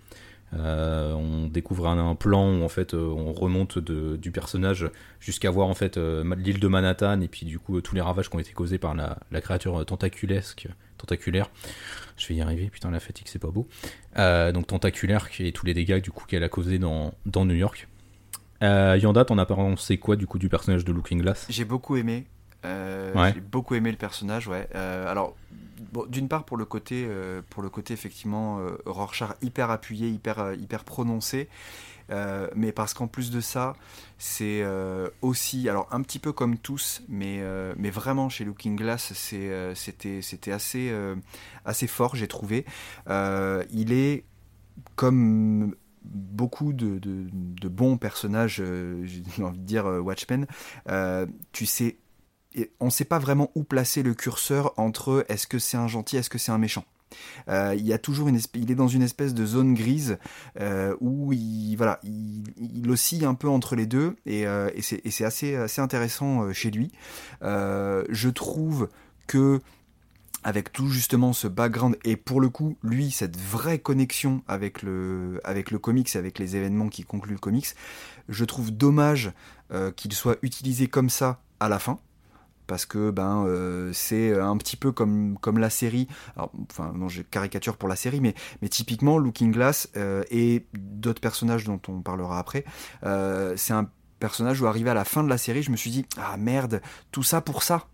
on 0.53 1.49
découvre 1.49 1.88
un, 1.88 2.14
plan 2.14 2.62
où 2.62 2.69
fait 2.69 2.95
on 2.95 3.33
remonte 3.33 3.79
du 3.79 4.31
personnage 4.31 4.91
jusqu'à 5.21 5.51
voir 5.51 5.69
en 5.69 5.75
fait 5.75 5.99
l'île 5.99 6.61
de 6.61 6.69
Manhattan 6.69 7.21
et 7.21 7.29
puis 7.29 7.45
du 7.45 7.59
coup 7.59 7.81
tous 7.81 7.95
les 7.95 8.01
ravages 8.01 8.31
qui 8.31 8.37
ont 8.37 8.41
été 8.41 8.53
causés 8.53 8.79
par 8.79 8.95
la, 8.95 9.41
créature 9.41 9.85
tentaculesque 9.85 10.69
tentaculaire. 10.99 11.51
Je 12.17 12.27
vais 12.29 12.35
y 12.35 12.43
arriver, 12.43 12.69
putain, 12.69 12.91
la 12.91 13.01
fatigue, 13.01 13.29
c'est 13.29 13.38
pas 13.38 13.51
beau. 13.51 13.67
Euh, 14.19 14.53
donc 14.53 14.67
tentaculaire, 14.67 15.29
et 15.38 15.53
tous 15.53 15.64
les 15.64 15.75
dégâts 15.75 16.03
du 16.03 16.11
coup 16.11 16.27
qu'elle 16.27 16.43
a 16.43 16.49
causé 16.49 16.79
dans, 16.79 17.14
dans 17.25 17.45
New 17.45 17.55
York. 17.55 17.88
Euh, 18.62 18.99
Yanda, 19.01 19.25
t'en 19.25 19.38
as 19.38 19.47
pensé 19.47 19.99
quoi 19.99 20.16
du 20.16 20.27
coup 20.27 20.38
du 20.38 20.49
personnage 20.49 20.85
de 20.85 20.92
Looking 20.92 21.21
Glass? 21.21 21.47
J'ai 21.49 21.64
beaucoup 21.64 21.97
aimé. 21.97 22.27
Euh, 22.64 23.33
j'ai 23.33 23.40
beaucoup 23.40 23.75
aimé 23.77 23.90
le 23.90 23.97
personnage, 23.97 24.49
ouais. 24.49 24.68
Euh, 24.75 25.09
alors, 25.09 25.37
d'une 26.09 26.29
part 26.29 26.44
pour 26.44 26.57
le 26.57 26.64
côté, 26.64 27.09
pour 27.51 27.62
le 27.62 27.68
côté 27.68 27.94
effectivement 27.94 28.61
Rorschach 28.85 29.31
hyper 29.42 29.71
appuyé, 29.71 30.09
hyper, 30.09 30.55
hyper 30.55 30.83
prononcé, 30.83 31.49
euh, 32.11 32.49
mais 32.55 32.73
parce 32.73 32.94
qu'en 32.94 33.07
plus 33.07 33.31
de 33.31 33.40
ça, 33.40 33.77
c'est 34.18 34.62
euh, 34.62 35.09
aussi, 35.23 35.68
alors 35.68 35.88
un 35.90 36.01
petit 36.03 36.18
peu 36.18 36.33
comme 36.33 36.57
tous, 36.57 37.03
mais, 37.09 37.38
euh, 37.40 37.75
mais 37.77 37.90
vraiment 37.90 38.29
chez 38.29 38.44
Looking 38.44 38.77
Glass, 38.77 39.12
c'était 39.12 40.23
c'était 40.23 40.53
assez, 40.53 40.92
assez 41.64 41.87
fort, 41.87 42.16
j'ai 42.16 42.29
trouvé. 42.29 42.64
il 43.09 43.92
est 43.92 44.25
comme 44.97 45.75
beaucoup 46.09 46.73
de, 46.73 46.99
bons 47.68 47.97
personnages, 47.97 48.62
j'ai 49.05 49.23
envie 49.42 49.59
de 49.59 49.64
dire 49.64 49.85
Watchmen, 49.87 50.47
tu 51.53 51.66
sais, 51.66 51.97
on 52.81 52.87
ne 52.87 52.90
sait 52.90 53.05
pas 53.05 53.18
vraiment 53.18 53.51
où 53.55 53.62
placer 53.62 54.03
le 54.03 54.14
curseur 54.14 54.73
entre 54.77 55.25
est-ce 55.29 55.47
que 55.47 55.59
c'est 55.59 55.77
un 55.77 55.88
gentil, 55.88 56.16
est-ce 56.16 56.31
que 56.31 56.38
c'est 56.38 56.53
un 56.53 56.59
méchant. 56.59 56.85
Euh, 57.49 57.75
il 57.77 57.87
y 57.87 57.92
a 57.92 57.99
toujours 57.99 58.29
une 58.29 58.38
il 58.55 58.71
est 58.71 58.75
dans 58.75 58.88
une 58.88 59.03
espèce 59.03 59.33
de 59.33 59.47
zone 59.47 59.73
grise 59.73 60.18
euh, 60.61 60.94
où 61.01 61.33
il 61.33 61.75
voilà 61.77 62.01
il, 62.03 62.90
oscille 62.90 63.25
un 63.25 63.35
peu 63.35 63.49
entre 63.49 63.77
les 63.77 63.87
deux 63.87 64.16
et, 64.27 64.47
euh, 64.47 64.71
et 64.75 64.83
c'est 64.83 65.25
assez 65.25 65.57
assez 65.57 65.81
intéressant 65.81 66.53
chez 66.53 66.71
lui. 66.71 66.90
je 67.42 68.29
trouve 68.29 68.88
que 69.27 69.61
avec 70.44 70.72
tout 70.72 70.88
justement 70.88 71.33
ce 71.33 71.48
background 71.48 71.96
et 72.05 72.16
pour 72.16 72.40
le 72.40 72.48
coup 72.48 72.77
lui 72.83 73.11
cette 73.11 73.37
vraie 73.37 73.79
connexion 73.79 74.42
avec 74.46 74.83
le 74.83 75.40
avec 75.44 75.70
le 75.70 75.79
comics 75.79 76.14
avec 76.14 76.38
les 76.38 76.57
événements 76.57 76.88
qui 76.88 77.03
concluent 77.03 77.33
le 77.33 77.38
comics 77.38 77.74
je 78.29 78.44
trouve 78.44 78.70
dommage 78.70 79.33
qu'il 79.96 80.12
soit 80.12 80.38
utilisé 80.42 80.87
comme 80.87 81.11
ça 81.11 81.40
à 81.61 81.68
la 81.68 81.79
fin 81.79 81.98
parce 82.68 82.87
que 82.87 83.11
ben 83.11 83.44
euh, 83.46 83.90
c'est 83.92 84.38
un 84.38 84.57
petit 84.57 84.77
peu 84.77 84.92
comme 84.92 85.37
comme 85.40 85.59
la 85.59 85.70
série. 85.70 86.07
Enfin 86.37 86.92
non, 86.94 87.09
j'ai 87.09 87.24
caricature 87.24 87.77
pour 87.77 87.88
la 87.88 87.96
série, 87.96 88.20
mais 88.20 88.35
mais 88.62 88.68
typiquement 88.68 89.18
Looking 89.18 89.51
Glass 89.51 89.88
euh, 89.96 90.22
et 90.31 90.66
d'autres 90.74 91.20
personnages 91.20 91.64
dont 91.64 91.81
on 91.88 92.03
parlera 92.03 92.38
après, 92.38 92.64
euh, 93.05 93.55
c'est 93.57 93.72
un 93.72 93.90
personnage 94.20 94.61
où 94.61 94.66
arrivé 94.66 94.90
à 94.90 94.94
la 94.94 95.05
fin 95.05 95.24
de 95.24 95.29
la 95.29 95.38
série, 95.38 95.62
je 95.62 95.72
me 95.72 95.77
suis 95.77 95.90
dit 95.90 96.07
ah 96.18 96.37
merde, 96.37 96.81
tout 97.11 97.24
ça 97.24 97.40
pour 97.40 97.64
ça. 97.64 97.87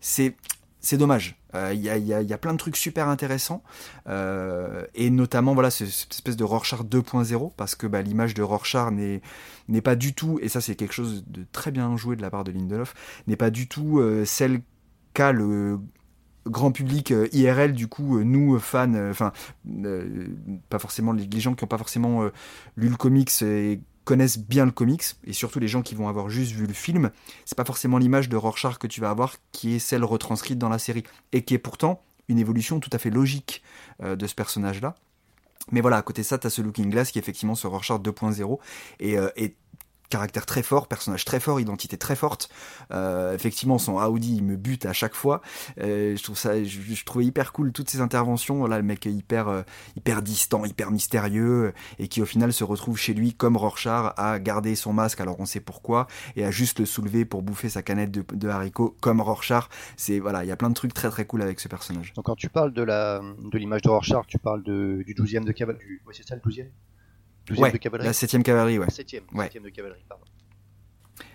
C'est 0.00 0.36
c'est 0.80 0.96
dommage. 0.96 1.36
Il 1.52 1.58
euh, 1.58 1.74
y, 1.74 1.86
y, 1.86 2.32
a, 2.32 2.38
plein 2.38 2.52
de 2.52 2.58
trucs 2.58 2.76
super 2.76 3.08
intéressants, 3.08 3.62
euh, 4.08 4.84
et 4.94 5.10
notamment 5.10 5.54
voilà 5.54 5.70
cette 5.70 5.88
espèce 5.88 6.36
de 6.36 6.44
Rorschach 6.44 6.82
2.0, 6.82 7.52
parce 7.56 7.74
que 7.74 7.86
bah, 7.86 8.02
l'image 8.02 8.34
de 8.34 8.42
Rorschach 8.42 8.92
n'est 8.92 9.80
pas 9.82 9.96
du 9.96 10.14
tout, 10.14 10.38
et 10.40 10.48
ça 10.48 10.60
c'est 10.60 10.76
quelque 10.76 10.94
chose 10.94 11.24
de 11.26 11.44
très 11.52 11.70
bien 11.70 11.96
joué 11.96 12.16
de 12.16 12.22
la 12.22 12.30
part 12.30 12.44
de 12.44 12.52
Lindelof, 12.52 12.94
n'est 13.26 13.36
pas 13.36 13.50
du 13.50 13.68
tout 13.68 13.98
euh, 13.98 14.24
celle 14.24 14.62
qu'a 15.12 15.32
le 15.32 15.80
grand 16.46 16.72
public 16.72 17.12
IRL 17.32 17.74
du 17.74 17.86
coup 17.86 18.18
nous 18.24 18.58
fans 18.58 18.94
enfin 19.10 19.30
pas 20.70 20.78
forcément 20.78 21.12
les, 21.12 21.28
gens 21.38 21.54
qui 21.54 21.62
n'ont 21.62 21.68
pas 21.68 21.76
forcément 21.76 22.24
lu 22.76 22.88
le 22.88 22.96
comics 22.96 23.30
et 23.42 23.80
connaissent 24.10 24.38
bien 24.40 24.64
le 24.64 24.72
comics, 24.72 25.04
et 25.24 25.32
surtout 25.32 25.60
les 25.60 25.68
gens 25.68 25.82
qui 25.82 25.94
vont 25.94 26.08
avoir 26.08 26.28
juste 26.28 26.50
vu 26.50 26.66
le 26.66 26.72
film, 26.72 27.12
c'est 27.44 27.56
pas 27.56 27.64
forcément 27.64 27.96
l'image 27.96 28.28
de 28.28 28.36
Rorschach 28.36 28.76
que 28.76 28.88
tu 28.88 29.00
vas 29.00 29.08
avoir 29.08 29.36
qui 29.52 29.76
est 29.76 29.78
celle 29.78 30.02
retranscrite 30.02 30.58
dans 30.58 30.68
la 30.68 30.80
série, 30.80 31.04
et 31.30 31.44
qui 31.44 31.54
est 31.54 31.58
pourtant 31.58 32.02
une 32.26 32.40
évolution 32.40 32.80
tout 32.80 32.90
à 32.92 32.98
fait 32.98 33.10
logique 33.10 33.62
euh, 34.02 34.16
de 34.16 34.26
ce 34.26 34.34
personnage-là. 34.34 34.96
Mais 35.70 35.80
voilà, 35.80 35.96
à 35.96 36.02
côté 36.02 36.22
de 36.22 36.26
ça, 36.26 36.38
t'as 36.38 36.50
ce 36.50 36.60
Looking 36.60 36.90
Glass 36.90 37.12
qui 37.12 37.20
est 37.20 37.22
effectivement 37.22 37.54
ce 37.54 37.68
Rorschach 37.68 38.00
2.0 38.00 38.58
et, 38.98 39.16
euh, 39.16 39.28
et 39.36 39.54
caractère 40.10 40.44
très 40.44 40.62
fort, 40.62 40.88
personnage 40.88 41.24
très 41.24 41.40
fort, 41.40 41.60
identité 41.60 41.96
très 41.96 42.16
forte. 42.16 42.50
Euh, 42.92 43.34
effectivement, 43.34 43.78
son 43.78 43.94
Audi 43.94 44.36
il 44.36 44.44
me 44.44 44.56
bute 44.56 44.84
à 44.84 44.92
chaque 44.92 45.14
fois. 45.14 45.40
Euh, 45.80 46.16
je 46.16 46.22
trouve 46.22 46.36
ça, 46.36 46.62
je, 46.62 47.04
trouvais 47.04 47.24
hyper 47.24 47.52
cool 47.52 47.72
toutes 47.72 47.88
ces 47.88 48.00
interventions. 48.00 48.66
Là, 48.66 48.76
le 48.76 48.82
mec 48.82 49.06
est 49.06 49.12
hyper, 49.12 49.48
euh, 49.48 49.62
hyper 49.96 50.20
distant, 50.20 50.64
hyper 50.64 50.90
mystérieux, 50.90 51.72
et 51.98 52.08
qui 52.08 52.20
au 52.20 52.26
final 52.26 52.52
se 52.52 52.64
retrouve 52.64 52.98
chez 52.98 53.14
lui 53.14 53.32
comme 53.32 53.56
Rorschach 53.56 54.12
à 54.16 54.38
garder 54.38 54.74
son 54.74 54.92
masque. 54.92 55.20
Alors 55.20 55.38
on 55.38 55.46
sait 55.46 55.60
pourquoi, 55.60 56.06
et 56.36 56.44
à 56.44 56.50
juste 56.50 56.80
le 56.80 56.86
soulever 56.86 57.24
pour 57.24 57.42
bouffer 57.42 57.68
sa 57.68 57.82
canette 57.82 58.10
de, 58.10 58.48
haricots 58.48 58.96
comme 59.00 59.20
Rorschach. 59.20 59.68
C'est 59.96 60.18
voilà, 60.18 60.44
il 60.44 60.48
y 60.48 60.52
a 60.52 60.56
plein 60.56 60.70
de 60.70 60.74
trucs 60.74 60.92
très 60.92 61.08
très 61.08 61.24
cool 61.24 61.40
avec 61.40 61.60
ce 61.60 61.68
personnage. 61.68 62.12
Donc 62.14 62.26
quand 62.26 62.36
tu 62.36 62.48
parles 62.48 62.72
de 62.72 62.82
la 62.82 63.20
de 63.20 63.58
l'image 63.58 63.82
de 63.82 63.88
Rorschach, 63.88 64.26
tu 64.26 64.38
parles 64.38 64.64
de, 64.64 65.04
du 65.06 65.14
12e 65.14 65.44
de 65.44 65.52
cavalerie. 65.52 65.84
Ouais, 66.06 66.14
c'est 66.14 66.26
ça 66.26 66.34
le 66.34 66.40
12e 66.40 66.66
ouais, 67.58 67.72
La 67.98 68.12
7ème 68.12 68.42
cavalerie, 68.42 68.78
ouais. 68.78 68.86
7ème, 68.86 69.22
ouais. 69.34 69.48
de 69.48 69.68
cavalerie, 69.68 70.04
pardon. 70.08 70.24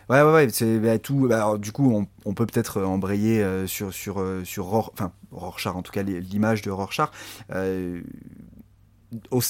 Ouais, 0.10 0.22
ouais, 0.22 0.32
ouais, 0.34 0.50
c'est 0.50 0.80
bah, 0.80 1.00
tout. 1.00 1.28
Bah, 1.28 1.38
alors, 1.38 1.60
du 1.60 1.72
coup, 1.72 1.92
on, 1.92 2.08
on 2.26 2.34
peut 2.34 2.46
peut-être 2.46 2.82
embrayer 2.82 3.42
euh, 3.42 3.66
sur 3.66 3.94
sur 3.94 4.20
euh, 4.20 4.44
sur 4.44 4.66
Ror, 4.66 4.92
enfin 4.94 5.12
Rorschach, 5.32 5.76
en 5.76 5.82
tout 5.82 5.92
cas 5.92 6.04
l'image 6.04 6.62
de 6.62 6.70
Rorschach. 6.70 7.10
Euh, 7.52 8.02
au, 9.32 9.42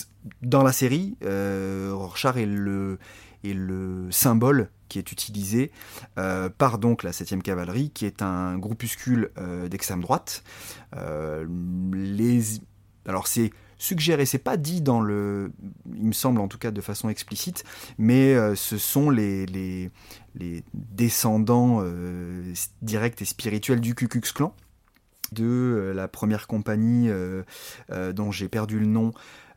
dans 0.42 0.64
la 0.64 0.72
série, 0.72 1.18
euh, 1.24 1.92
Rorschach 1.94 2.38
est 2.38 2.46
le 2.46 3.00
est 3.44 3.54
le 3.54 4.08
symbole 4.12 4.70
qui 4.88 4.98
est 4.98 5.12
utilisé 5.12 5.72
euh, 6.18 6.50
par 6.50 6.78
donc 6.78 7.04
la 7.04 7.12
7ème 7.12 7.42
cavalerie, 7.42 7.90
qui 7.90 8.06
est 8.06 8.22
un 8.22 8.58
groupuscule 8.58 9.32
d'extrême 9.70 10.02
droite. 10.02 10.44
les 11.92 12.60
alors 13.08 13.28
c'est 13.28 13.52
suggéré, 13.78 14.26
c'est 14.26 14.38
pas 14.38 14.58
dit 14.58 14.82
dans 14.82 15.02
le, 15.02 15.52
il 15.96 16.06
me 16.06 16.14
semble 16.14 16.40
en 16.42 16.48
tout 16.48 16.58
cas 16.58 16.72
de 16.72 16.82
façon 16.82 17.10
explicite, 17.10 17.64
mais 17.98 18.34
euh, 18.34 18.56
ce 18.56 18.78
sont 18.78 19.10
les, 19.10 19.46
les, 19.46 19.92
descendants 20.74 21.80
euh, 21.82 22.54
directs 22.82 23.22
et 23.22 23.26
spirituels 23.26 23.80
du 23.80 23.96
Ku 23.96 24.08
Klux 24.08 24.34
Klan 24.34 24.54
de 25.32 25.46
euh, 25.46 25.94
la 25.94 26.08
première 26.08 26.48
compagnie 26.48 27.10
dont 28.14 28.32
j'ai 28.32 28.48
perdu 28.48 28.80
le 28.80 28.86
nom 28.86 29.14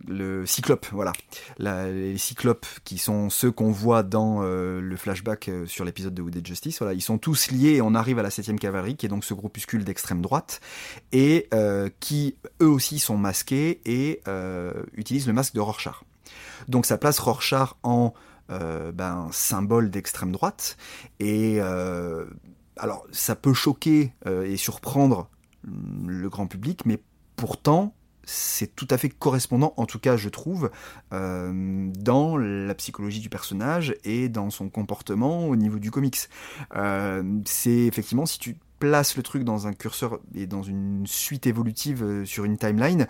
le 0.06 0.46
Cyclope, 0.46 0.86
voilà. 0.92 1.12
les 1.58 2.16
Cyclopes, 2.18 2.66
qui 2.84 2.98
sont 2.98 3.30
ceux 3.30 3.50
qu'on 3.50 3.70
voit 3.70 4.02
dans 4.02 4.40
euh, 4.42 4.80
le 4.80 4.96
flashback 4.96 5.48
euh, 5.48 5.66
sur 5.66 5.84
l'épisode 5.84 6.14
de 6.14 6.22
Wooded 6.22 6.46
Justice, 6.46 6.78
voilà, 6.78 6.94
ils 6.94 7.02
sont 7.02 7.18
tous 7.18 7.50
liés 7.50 7.74
et 7.74 7.82
on 7.82 7.94
arrive 7.94 8.18
à 8.18 8.22
la 8.22 8.28
7ème 8.28 8.58
cavalerie, 8.58 8.96
qui 8.96 9.06
est 9.06 9.08
donc 9.08 9.24
ce 9.24 9.34
groupuscule 9.34 9.84
d'extrême 9.84 10.22
droite, 10.22 10.60
et 11.12 11.48
euh, 11.52 11.88
qui 12.00 12.36
eux 12.62 12.68
aussi 12.68 12.98
sont 12.98 13.16
masqués 13.16 13.80
et 13.84 14.22
utilisent 14.94 15.26
le 15.26 15.32
masque 15.32 15.54
de 15.54 15.60
Rorschach. 15.60 16.04
Donc 16.68 16.86
ça 16.86 16.98
place 16.98 17.18
Rorschach 17.18 17.74
en 17.82 18.12
ben, 18.48 19.28
symbole 19.32 19.90
d'extrême 19.90 20.32
droite, 20.32 20.76
et 21.20 21.60
alors 21.60 23.06
ça 23.12 23.34
peut 23.36 23.54
choquer 23.54 24.12
et 24.26 24.56
surprendre 24.56 25.28
le 26.06 26.28
grand 26.28 26.46
public, 26.46 26.86
mais 26.86 26.98
pourtant 27.36 27.94
c'est 28.28 28.76
tout 28.76 28.86
à 28.90 28.98
fait 28.98 29.08
correspondant, 29.08 29.72
en 29.78 29.86
tout 29.86 29.98
cas 29.98 30.18
je 30.18 30.28
trouve, 30.28 30.70
euh, 31.14 31.90
dans 31.98 32.36
la 32.36 32.74
psychologie 32.74 33.20
du 33.20 33.30
personnage 33.30 33.96
et 34.04 34.28
dans 34.28 34.50
son 34.50 34.68
comportement 34.68 35.48
au 35.48 35.56
niveau 35.56 35.78
du 35.78 35.90
comics. 35.90 36.18
Euh, 36.76 37.22
c'est 37.46 37.86
effectivement, 37.86 38.26
si 38.26 38.38
tu 38.38 38.56
place 38.78 39.16
le 39.16 39.22
truc 39.22 39.44
dans 39.44 39.66
un 39.66 39.72
curseur 39.72 40.20
et 40.34 40.46
dans 40.46 40.62
une 40.62 41.06
suite 41.06 41.46
évolutive 41.46 42.02
euh, 42.02 42.24
sur 42.24 42.44
une 42.44 42.56
timeline, 42.56 43.06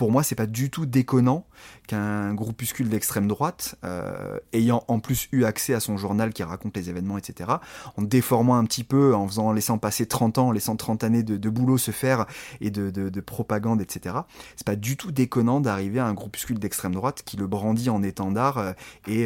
pour 0.00 0.10
moi, 0.10 0.22
c'est 0.22 0.34
pas 0.34 0.46
du 0.46 0.70
tout 0.70 0.86
déconnant 0.86 1.44
qu'un 1.86 2.32
groupuscule 2.32 2.88
d'extrême 2.88 3.28
droite, 3.28 3.76
euh, 3.84 4.38
ayant 4.54 4.82
en 4.88 4.98
plus 4.98 5.28
eu 5.30 5.44
accès 5.44 5.74
à 5.74 5.80
son 5.80 5.98
journal 5.98 6.32
qui 6.32 6.42
raconte 6.42 6.74
les 6.74 6.88
événements, 6.88 7.18
etc., 7.18 7.50
en 7.98 8.02
déformant 8.02 8.56
un 8.56 8.64
petit 8.64 8.82
peu, 8.82 9.14
en 9.14 9.28
faisant, 9.28 9.52
laissant 9.52 9.76
passer 9.76 10.06
30 10.06 10.38
ans, 10.38 10.52
laissant 10.52 10.74
30 10.74 11.04
années 11.04 11.22
de, 11.22 11.50
boulot 11.50 11.76
se 11.76 11.90
faire 11.90 12.24
et 12.62 12.70
de, 12.70 12.90
de 12.90 13.20
propagande, 13.20 13.82
etc., 13.82 14.16
c'est 14.56 14.66
pas 14.66 14.76
du 14.76 14.96
tout 14.96 15.12
déconnant 15.12 15.60
d'arriver 15.60 15.98
à 15.98 16.06
un 16.06 16.14
groupuscule 16.14 16.58
d'extrême 16.58 16.94
droite 16.94 17.22
qui 17.22 17.36
le 17.36 17.46
brandit 17.46 17.90
en 17.90 18.02
étendard 18.02 18.56
euh, 18.56 18.72
et, 19.06 19.24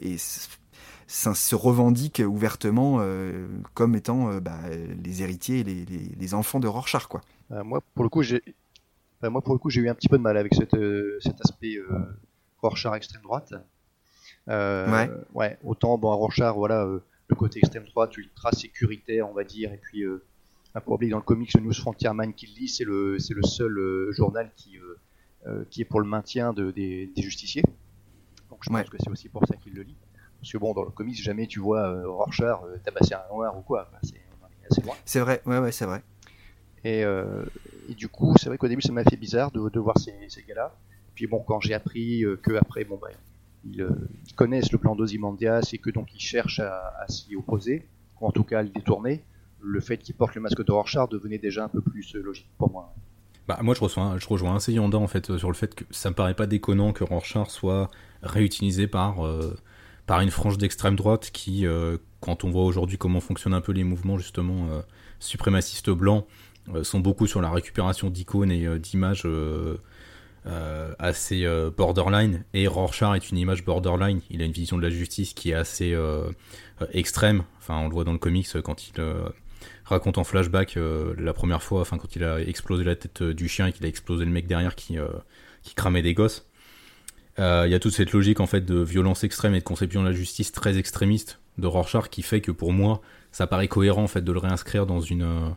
et 0.00 0.16
se 1.06 1.54
revendiquent 1.54 2.22
ouvertement 2.26 2.98
euh, 3.00 3.46
comme 3.74 3.94
étant 3.94 4.30
euh, 4.30 4.40
bah, 4.40 4.58
les 5.04 5.22
héritiers 5.22 5.60
et 5.60 5.64
les, 5.64 5.84
les, 5.84 6.34
enfants 6.34 6.60
de 6.60 6.66
Rorschach. 6.66 7.06
Quoi. 7.06 7.20
Euh, 7.52 7.62
moi, 7.62 7.80
pour 7.94 8.04
le 8.04 8.08
coup, 8.08 8.22
j'ai 8.22 8.42
moi, 9.22 9.40
pour 9.40 9.54
le 9.54 9.58
coup, 9.58 9.70
j'ai 9.70 9.80
eu 9.80 9.88
un 9.88 9.94
petit 9.94 10.08
peu 10.08 10.18
de 10.18 10.22
mal 10.22 10.36
avec 10.36 10.54
cet 10.54 10.74
aspect 11.40 11.78
Rorschach 12.58 12.94
extrême 12.94 13.22
droite. 13.22 13.54
ouais. 14.46 15.10
ouais. 15.34 15.58
Autant, 15.64 15.98
bon, 15.98 16.12
à 16.12 16.14
Rorschach, 16.14 16.54
voilà, 16.54 16.84
le 16.84 17.36
côté 17.36 17.58
extrême 17.58 17.86
droite, 17.86 18.16
ultra 18.16 18.52
sécuritaire, 18.52 19.28
on 19.28 19.32
va 19.32 19.42
dire, 19.42 19.72
et 19.72 19.78
puis 19.78 20.04
un 20.74 20.80
problème 20.80 21.10
dans 21.10 21.16
le 21.16 21.22
comics, 21.22 21.52
le 21.54 21.60
News 21.62 21.72
Frontier 21.72 22.12
Man 22.12 22.34
qui 22.34 22.46
lit, 22.46 22.68
c'est 22.68 22.84
le, 22.84 23.18
c'est 23.18 23.34
le 23.34 23.42
seul 23.42 24.12
journal 24.12 24.52
qui, 24.54 24.78
qui 25.70 25.80
est 25.80 25.86
pour 25.86 26.00
le 26.00 26.06
maintien 26.06 26.52
de, 26.52 26.70
des, 26.70 27.06
des, 27.06 27.22
justiciers. 27.22 27.64
Donc 28.50 28.60
je 28.62 28.70
pense 28.70 28.88
que 28.88 28.96
c'est 29.00 29.10
aussi 29.10 29.28
pour 29.28 29.44
ça 29.46 29.56
qu'il 29.56 29.74
le 29.74 29.82
lit. 29.82 29.96
Parce 30.46 30.52
que 30.52 30.58
bon, 30.58 30.74
dans 30.74 30.84
le 30.84 30.92
comics, 30.92 31.20
jamais 31.20 31.48
tu 31.48 31.58
vois 31.58 31.88
euh, 31.88 32.08
Rorschach 32.08 32.60
euh, 32.62 32.76
tabasser 32.84 33.14
un 33.14 33.34
noir 33.34 33.58
ou 33.58 33.62
quoi. 33.62 33.90
c'est 34.04 34.14
assez 34.70 34.80
loin. 34.80 34.94
C'est 35.04 35.18
vrai, 35.18 35.42
ouais, 35.44 35.58
ouais, 35.58 35.72
c'est 35.72 35.86
vrai. 35.86 36.04
Et, 36.84 37.02
euh, 37.02 37.44
et, 37.88 37.94
du 37.94 38.06
coup, 38.06 38.32
c'est 38.38 38.46
vrai 38.48 38.56
qu'au 38.56 38.68
début, 38.68 38.80
ça 38.80 38.92
m'a 38.92 39.02
fait 39.02 39.16
bizarre 39.16 39.50
de, 39.50 39.68
de 39.68 39.80
voir 39.80 39.98
ces, 39.98 40.14
ces 40.28 40.44
gars-là. 40.44 40.72
Puis 41.16 41.26
bon, 41.26 41.40
quand 41.40 41.58
j'ai 41.60 41.74
appris 41.74 42.24
euh, 42.24 42.36
que 42.36 42.52
après, 42.52 42.84
bon, 42.84 42.96
bah, 42.96 43.08
ils, 43.64 43.82
euh, 43.82 43.90
ils, 44.28 44.34
connaissent 44.34 44.70
le 44.70 44.78
plan 44.78 44.94
d'Ozymandias 44.94 45.70
et 45.72 45.78
que 45.78 45.90
donc 45.90 46.14
ils 46.14 46.20
cherchent 46.20 46.60
à, 46.60 46.94
à 47.00 47.08
s'y 47.08 47.34
opposer, 47.34 47.84
ou 48.20 48.28
en 48.28 48.30
tout 48.30 48.44
cas 48.44 48.60
à 48.60 48.62
le 48.62 48.68
détourner, 48.68 49.24
le 49.60 49.80
fait 49.80 49.98
qu'ils 49.98 50.14
portent 50.14 50.36
le 50.36 50.42
masque 50.42 50.64
de 50.64 50.70
Rorschach 50.70 51.08
devenait 51.08 51.38
déjà 51.38 51.64
un 51.64 51.68
peu 51.68 51.80
plus 51.80 52.14
logique 52.14 52.46
pour 52.56 52.70
moi. 52.70 52.94
Bah, 53.48 53.58
moi, 53.62 53.74
je 53.74 53.80
rejoins, 53.80 54.16
je 54.16 54.28
rejoins 54.28 54.54
assez 54.54 54.72
Yanda 54.72 54.98
en 54.98 55.08
fait 55.08 55.36
sur 55.38 55.48
le 55.48 55.56
fait 55.56 55.74
que 55.74 55.82
ça 55.90 56.08
me 56.10 56.14
paraît 56.14 56.34
pas 56.34 56.46
déconnant 56.46 56.92
que 56.92 57.02
Rorschach 57.02 57.48
soit 57.48 57.90
réutilisé 58.22 58.86
par 58.86 59.26
par 60.06 60.20
une 60.20 60.30
frange 60.30 60.56
d'extrême 60.56 60.96
droite 60.96 61.30
qui, 61.32 61.66
euh, 61.66 61.98
quand 62.20 62.44
on 62.44 62.50
voit 62.50 62.64
aujourd'hui 62.64 62.96
comment 62.96 63.20
fonctionnent 63.20 63.54
un 63.54 63.60
peu 63.60 63.72
les 63.72 63.84
mouvements 63.84 64.18
justement 64.18 64.68
euh, 64.70 64.80
suprémacistes 65.18 65.90
blancs, 65.90 66.26
euh, 66.74 66.84
sont 66.84 67.00
beaucoup 67.00 67.26
sur 67.26 67.40
la 67.40 67.50
récupération 67.50 68.08
d'icônes 68.08 68.52
et 68.52 68.78
d'images 68.78 69.26
assez 70.98 71.44
borderline. 71.76 72.44
Et 72.54 72.68
Rorschach 72.68 73.16
est 73.16 73.30
une 73.30 73.38
image 73.38 73.64
borderline. 73.64 74.20
Il 74.30 74.42
a 74.42 74.44
une 74.44 74.52
vision 74.52 74.76
de 74.76 74.82
la 74.82 74.90
justice 74.90 75.34
qui 75.34 75.50
est 75.50 75.54
assez 75.54 75.96
extrême. 76.92 77.42
Enfin, 77.58 77.78
on 77.78 77.88
le 77.88 77.92
voit 77.92 78.04
dans 78.04 78.12
le 78.12 78.18
comics 78.18 78.48
quand 78.62 78.86
il 78.88 78.94
raconte 79.84 80.18
en 80.18 80.24
flashback 80.24 80.78
la 81.18 81.32
première 81.32 81.64
fois, 81.64 81.80
enfin 81.80 81.98
quand 81.98 82.14
il 82.14 82.22
a 82.22 82.40
explosé 82.40 82.84
la 82.84 82.94
tête 82.94 83.24
du 83.24 83.48
chien 83.48 83.66
et 83.66 83.72
qu'il 83.72 83.84
a 83.86 83.88
explosé 83.88 84.24
le 84.24 84.30
mec 84.30 84.46
derrière 84.46 84.76
qui, 84.76 84.98
qui 85.62 85.74
cramait 85.74 86.02
des 86.02 86.14
gosses. 86.14 86.48
Euh, 87.38 87.64
il 87.66 87.72
y 87.72 87.74
a 87.74 87.78
toute 87.78 87.92
cette 87.92 88.12
logique 88.12 88.40
en 88.40 88.46
fait 88.46 88.62
de 88.62 88.80
violence 88.80 89.24
extrême 89.24 89.54
et 89.54 89.58
de 89.58 89.64
conception 89.64 90.02
de 90.02 90.08
la 90.08 90.14
justice 90.14 90.52
très 90.52 90.78
extrémiste 90.78 91.38
de 91.58 91.66
Rorschach 91.66 92.08
qui 92.10 92.22
fait 92.22 92.40
que 92.40 92.50
pour 92.50 92.72
moi 92.72 93.02
ça 93.30 93.46
paraît 93.46 93.68
cohérent 93.68 94.04
en 94.04 94.08
fait 94.08 94.22
de 94.22 94.32
le 94.32 94.38
réinscrire 94.38 94.86
dans 94.86 95.00
une 95.00 95.22
euh, 95.22 95.50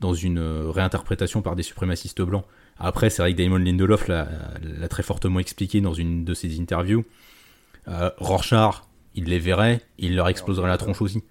dans 0.00 0.14
une 0.14 0.38
euh, 0.38 0.70
réinterprétation 0.70 1.40
par 1.40 1.56
des 1.56 1.62
suprémacistes 1.62 2.20
blancs. 2.20 2.44
Après 2.78 3.08
c'est 3.08 3.22
vrai 3.22 3.32
que 3.32 3.38
Damon 3.38 3.56
Lindelof 3.56 4.08
l'a 4.08 4.28
très 4.90 5.02
fortement 5.02 5.40
expliqué 5.40 5.80
dans 5.80 5.94
une 5.94 6.24
de 6.24 6.34
ses 6.34 6.60
interviews. 6.60 7.04
Euh, 7.88 8.10
Rorschach 8.18 8.82
il 9.14 9.24
les 9.24 9.38
verrait, 9.38 9.80
il 9.98 10.16
leur 10.16 10.28
exploserait 10.28 10.68
la 10.68 10.78
tronche 10.78 11.02
aussi. 11.02 11.22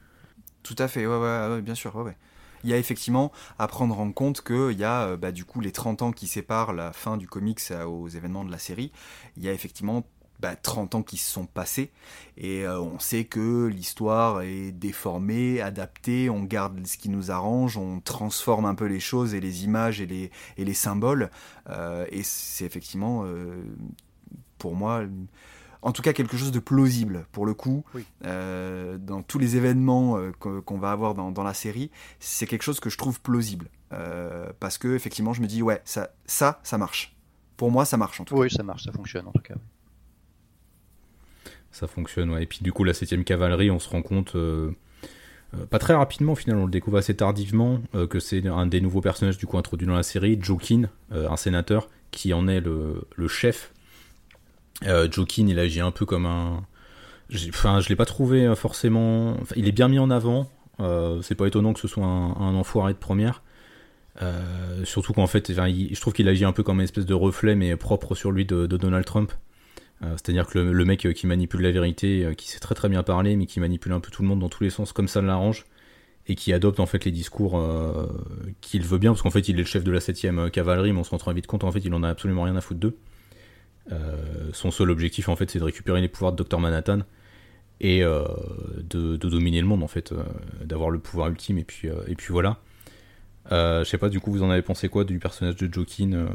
Tout 0.63 0.75
à 0.77 0.87
fait, 0.87 1.07
ouais, 1.07 1.17
ouais, 1.17 1.47
ouais 1.49 1.61
bien 1.61 1.75
sûr, 1.75 1.95
ouais, 1.95 2.03
ouais 2.03 2.17
il 2.63 2.69
y 2.69 2.73
a 2.73 2.77
effectivement 2.77 3.31
à 3.59 3.67
prendre 3.67 3.99
en 3.99 4.11
compte 4.11 4.41
qu'il 4.41 4.77
y 4.77 4.83
a 4.83 5.03
euh, 5.03 5.17
bah, 5.17 5.31
du 5.31 5.45
coup 5.45 5.61
les 5.61 5.71
30 5.71 6.01
ans 6.01 6.11
qui 6.11 6.27
séparent 6.27 6.73
la 6.73 6.93
fin 6.93 7.17
du 7.17 7.27
comics 7.27 7.59
euh, 7.71 7.85
aux 7.85 8.07
événements 8.07 8.45
de 8.45 8.51
la 8.51 8.57
série. 8.57 8.91
Il 9.37 9.43
y 9.43 9.49
a 9.49 9.53
effectivement 9.53 10.03
bah, 10.39 10.55
30 10.55 10.95
ans 10.95 11.03
qui 11.03 11.17
se 11.17 11.31
sont 11.31 11.45
passés 11.45 11.91
et 12.37 12.65
euh, 12.65 12.79
on 12.79 12.99
sait 12.99 13.25
que 13.25 13.67
l'histoire 13.67 14.41
est 14.41 14.71
déformée, 14.71 15.61
adaptée, 15.61 16.29
on 16.29 16.43
garde 16.43 16.85
ce 16.85 16.97
qui 16.97 17.09
nous 17.09 17.31
arrange, 17.31 17.77
on 17.77 17.99
transforme 17.99 18.65
un 18.65 18.75
peu 18.75 18.85
les 18.85 18.99
choses 18.99 19.33
et 19.35 19.39
les 19.39 19.63
images 19.63 20.01
et 20.01 20.31
les 20.57 20.73
symboles 20.73 21.29
et 22.09 22.23
c'est 22.23 22.65
effectivement 22.65 23.25
pour 24.57 24.75
moi 24.75 25.03
en 25.81 25.91
tout 25.91 26.01
cas 26.01 26.13
quelque 26.13 26.37
chose 26.37 26.51
de 26.51 26.59
plausible 26.59 27.25
pour 27.31 27.45
le 27.45 27.53
coup 27.53 27.83
euh, 28.25 28.97
dans 28.97 29.23
tous 29.23 29.39
les 29.39 29.57
événements 29.57 30.17
euh, 30.17 30.31
qu'on 30.31 30.77
va 30.77 30.91
avoir 30.91 31.15
dans, 31.15 31.43
la 31.43 31.53
série 31.53 31.89
c'est 32.19 32.45
quelque 32.45 32.63
chose 32.63 32.79
que 32.79 32.89
je 32.89 32.97
trouve 32.97 33.19
plausible. 33.21 33.67
Euh, 33.93 34.51
parce 34.59 34.77
que 34.77 34.95
effectivement 34.95 35.33
je 35.33 35.41
me 35.41 35.47
dis 35.47 35.61
ouais 35.61 35.81
ça 35.85 36.11
ça 36.25 36.59
ça 36.63 36.77
marche. 36.77 37.15
Pour 37.57 37.71
moi 37.71 37.85
ça 37.85 37.97
marche 37.97 38.21
en 38.21 38.25
tout 38.25 38.35
oui 38.37 38.49
ça 38.49 38.63
marche 38.63 38.83
ça 38.83 38.91
fonctionne 38.91 39.27
en 39.27 39.31
tout 39.31 39.41
cas 39.41 39.55
ça 41.71 41.87
fonctionne 41.87 42.29
ouais. 42.31 42.43
Et 42.43 42.45
puis 42.45 42.59
du 42.61 42.71
coup 42.71 42.83
la 42.83 42.93
7 42.93 43.23
cavalerie 43.23 43.71
on 43.71 43.79
se 43.79 43.89
rend 43.89 44.01
compte 44.01 44.35
pas 45.69 45.79
très 45.79 45.93
rapidement, 45.93 46.33
finalement, 46.33 46.63
on 46.63 46.65
le 46.65 46.71
découvre 46.71 46.97
assez 46.97 47.13
tardivement 47.13 47.81
que 48.09 48.21
c'est 48.21 48.47
un 48.47 48.65
des 48.67 48.79
nouveaux 48.79 49.01
personnages 49.01 49.37
du 49.37 49.45
coup 49.45 49.57
introduit 49.57 49.85
dans 49.85 49.95
la 49.95 50.03
série, 50.03 50.39
Jokin, 50.41 50.83
un 51.11 51.35
sénateur 51.35 51.89
qui 52.11 52.33
en 52.33 52.47
est 52.47 52.61
le, 52.61 53.05
le 53.17 53.27
chef 53.27 53.73
Jokin, 54.83 55.47
il 55.47 55.59
agit 55.59 55.81
un 55.81 55.91
peu 55.91 56.05
comme 56.05 56.25
un. 56.25 56.63
Enfin, 57.49 57.79
je 57.79 57.89
l'ai 57.89 57.95
pas 57.95 58.05
trouvé 58.05 58.53
forcément. 58.55 59.37
il 59.55 59.67
est 59.67 59.71
bien 59.71 59.87
mis 59.87 59.99
en 59.99 60.09
avant. 60.09 60.49
c'est 61.21 61.35
pas 61.35 61.47
étonnant 61.47 61.73
que 61.73 61.79
ce 61.79 61.87
soit 61.87 62.05
un, 62.05 62.55
enfoiré 62.55 62.93
de 62.93 62.97
première. 62.97 63.41
surtout 64.83 65.13
qu'en 65.13 65.27
fait, 65.27 65.51
je 65.51 66.01
trouve 66.01 66.13
qu'il 66.13 66.27
agit 66.27 66.45
un 66.45 66.51
peu 66.51 66.63
comme 66.63 66.77
une 66.77 66.83
espèce 66.83 67.05
de 67.05 67.13
reflet, 67.13 67.55
mais 67.55 67.75
propre 67.75 68.15
sur 68.15 68.31
lui 68.31 68.45
de, 68.45 68.65
Donald 68.67 69.05
Trump. 69.05 69.31
C'est-à-dire 70.01 70.47
que 70.47 70.59
le, 70.59 70.85
mec 70.85 71.07
qui 71.13 71.27
manipule 71.27 71.61
la 71.61 71.71
vérité, 71.71 72.33
qui 72.37 72.49
sait 72.49 72.59
très 72.59 72.75
très 72.75 72.89
bien 72.89 73.03
parler, 73.03 73.35
mais 73.35 73.45
qui 73.45 73.59
manipule 73.59 73.93
un 73.93 73.99
peu 73.99 74.11
tout 74.11 74.23
le 74.23 74.27
monde 74.27 74.39
dans 74.39 74.49
tous 74.49 74.63
les 74.63 74.71
sens 74.71 74.91
comme 74.91 75.07
ça 75.07 75.21
l'arrange, 75.21 75.65
et 76.27 76.35
qui 76.35 76.53
adopte 76.53 76.79
en 76.79 76.85
fait 76.85 77.05
les 77.05 77.11
discours 77.11 77.57
euh, 77.59 78.07
qu'il 78.61 78.83
veut 78.83 78.97
bien, 78.97 79.11
parce 79.11 79.21
qu'en 79.21 79.31
fait 79.31 79.47
il 79.49 79.55
est 79.55 79.59
le 79.59 79.65
chef 79.65 79.83
de 79.83 79.91
la 79.91 79.99
7ème 79.99 80.49
cavalerie, 80.49 80.93
mais 80.93 80.99
on 80.99 81.03
se 81.03 81.09
rend 81.09 81.17
très 81.17 81.33
vite 81.33 81.47
compte 81.47 81.63
en 81.63 81.71
fait 81.71 81.79
il 81.79 81.93
en 81.93 82.03
a 82.03 82.09
absolument 82.09 82.43
rien 82.43 82.55
à 82.55 82.61
foutre 82.61 82.79
d'eux. 82.79 82.97
Euh, 83.91 84.49
son 84.53 84.71
seul 84.71 84.89
objectif 84.89 85.27
en 85.27 85.35
fait 85.35 85.49
c'est 85.49 85.59
de 85.59 85.63
récupérer 85.63 86.01
les 86.01 86.07
pouvoirs 86.07 86.33
de 86.33 86.43
Dr 86.43 86.59
Manhattan 86.59 86.99
et 87.79 88.03
euh, 88.03 88.25
de, 88.77 89.17
dominer 89.17 89.59
le 89.59 89.67
monde 89.67 89.83
en 89.83 89.87
fait, 89.87 90.13
d'avoir 90.63 90.89
le 90.89 90.99
pouvoir 90.99 91.29
ultime 91.29 91.57
et 91.57 91.63
puis, 91.63 91.89
et 92.07 92.15
puis 92.15 92.31
voilà. 92.31 92.57
je 93.49 93.83
sais 93.85 93.97
pas 93.97 94.09
du 94.09 94.19
coup 94.19 94.31
vous 94.31 94.43
en 94.43 94.49
avez 94.49 94.61
pensé 94.61 94.87
quoi 94.87 95.03
du 95.03 95.19
personnage 95.19 95.55
de 95.55 95.71
Jokin 95.73 96.29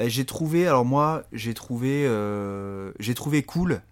bah, 0.00 0.08
j'ai 0.08 0.24
trouvé, 0.24 0.66
alors 0.66 0.86
moi, 0.86 1.24
j'ai 1.30 1.52
trouvé, 1.52 2.06
euh, 2.06 2.90
j'ai 2.98 3.12
trouvé 3.12 3.42
cool. 3.42 3.82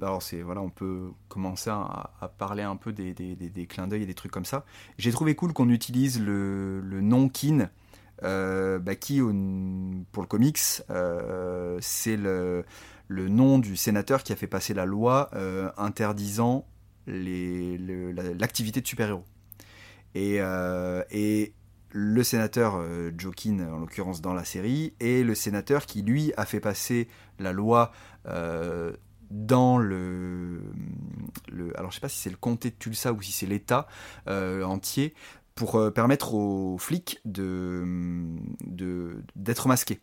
Alors 0.00 0.22
c'est, 0.22 0.40
voilà, 0.40 0.60
on 0.60 0.70
peut 0.70 1.10
commencer 1.28 1.70
à, 1.70 2.30
parler 2.38 2.62
un 2.62 2.76
peu 2.76 2.92
des, 2.92 3.14
des, 3.14 3.66
clins 3.66 3.88
d'œil 3.88 4.04
et 4.04 4.06
des 4.06 4.14
trucs 4.14 4.30
comme 4.30 4.44
ça. 4.44 4.64
J'ai 4.96 5.10
trouvé 5.10 5.34
cool 5.34 5.52
qu'on 5.52 5.68
utilise 5.68 6.20
le, 6.20 6.80
le 6.82 7.00
nom 7.00 7.28
Kin, 7.28 7.62
euh, 7.62 7.66
bah, 8.22 8.94
qui, 8.98 9.20
pour 9.20 10.22
le 10.22 10.28
comics, 10.28 10.60
euh, 10.90 11.78
c'est 11.80 12.16
le, 12.16 12.64
nom 13.08 13.58
du 13.58 13.76
sénateur 13.76 14.22
qui 14.22 14.32
a 14.32 14.36
fait 14.36 14.46
passer 14.46 14.74
la 14.74 14.86
loi 14.86 15.30
interdisant 15.76 16.66
les, 17.06 17.78
l'activité 18.38 18.80
de 18.80 18.86
super-héros. 18.86 19.24
Et, 20.14 20.40
le 21.90 22.22
sénateur 22.22 22.76
euh, 22.76 23.10
Jokin, 23.16 23.60
en 23.72 23.78
l'occurrence 23.78 24.20
dans 24.20 24.34
la 24.34 24.44
série, 24.44 24.92
et 25.00 25.24
le 25.24 25.34
sénateur 25.34 25.86
qui, 25.86 26.02
lui, 26.02 26.32
a 26.36 26.44
fait 26.44 26.60
passer 26.60 27.08
la 27.38 27.52
loi 27.52 27.90
euh, 28.26 28.92
dans 29.30 29.78
le, 29.78 30.60
Alors, 31.76 31.90
je 31.90 31.96
sais 31.96 32.00
pas 32.00 32.08
si 32.08 32.18
c'est 32.18 32.30
le 32.30 32.36
comté 32.36 32.70
de 32.70 32.74
Tulsa 32.76 33.12
ou 33.12 33.22
si 33.22 33.32
c'est 33.32 33.46
l'État 33.46 33.86
euh, 34.28 34.62
entier, 34.62 35.14
pour 35.56 35.92
permettre 35.92 36.34
aux 36.34 36.78
flics 36.78 37.20
de 37.24 37.82
d'être 39.34 39.66
masqués. 39.66 40.00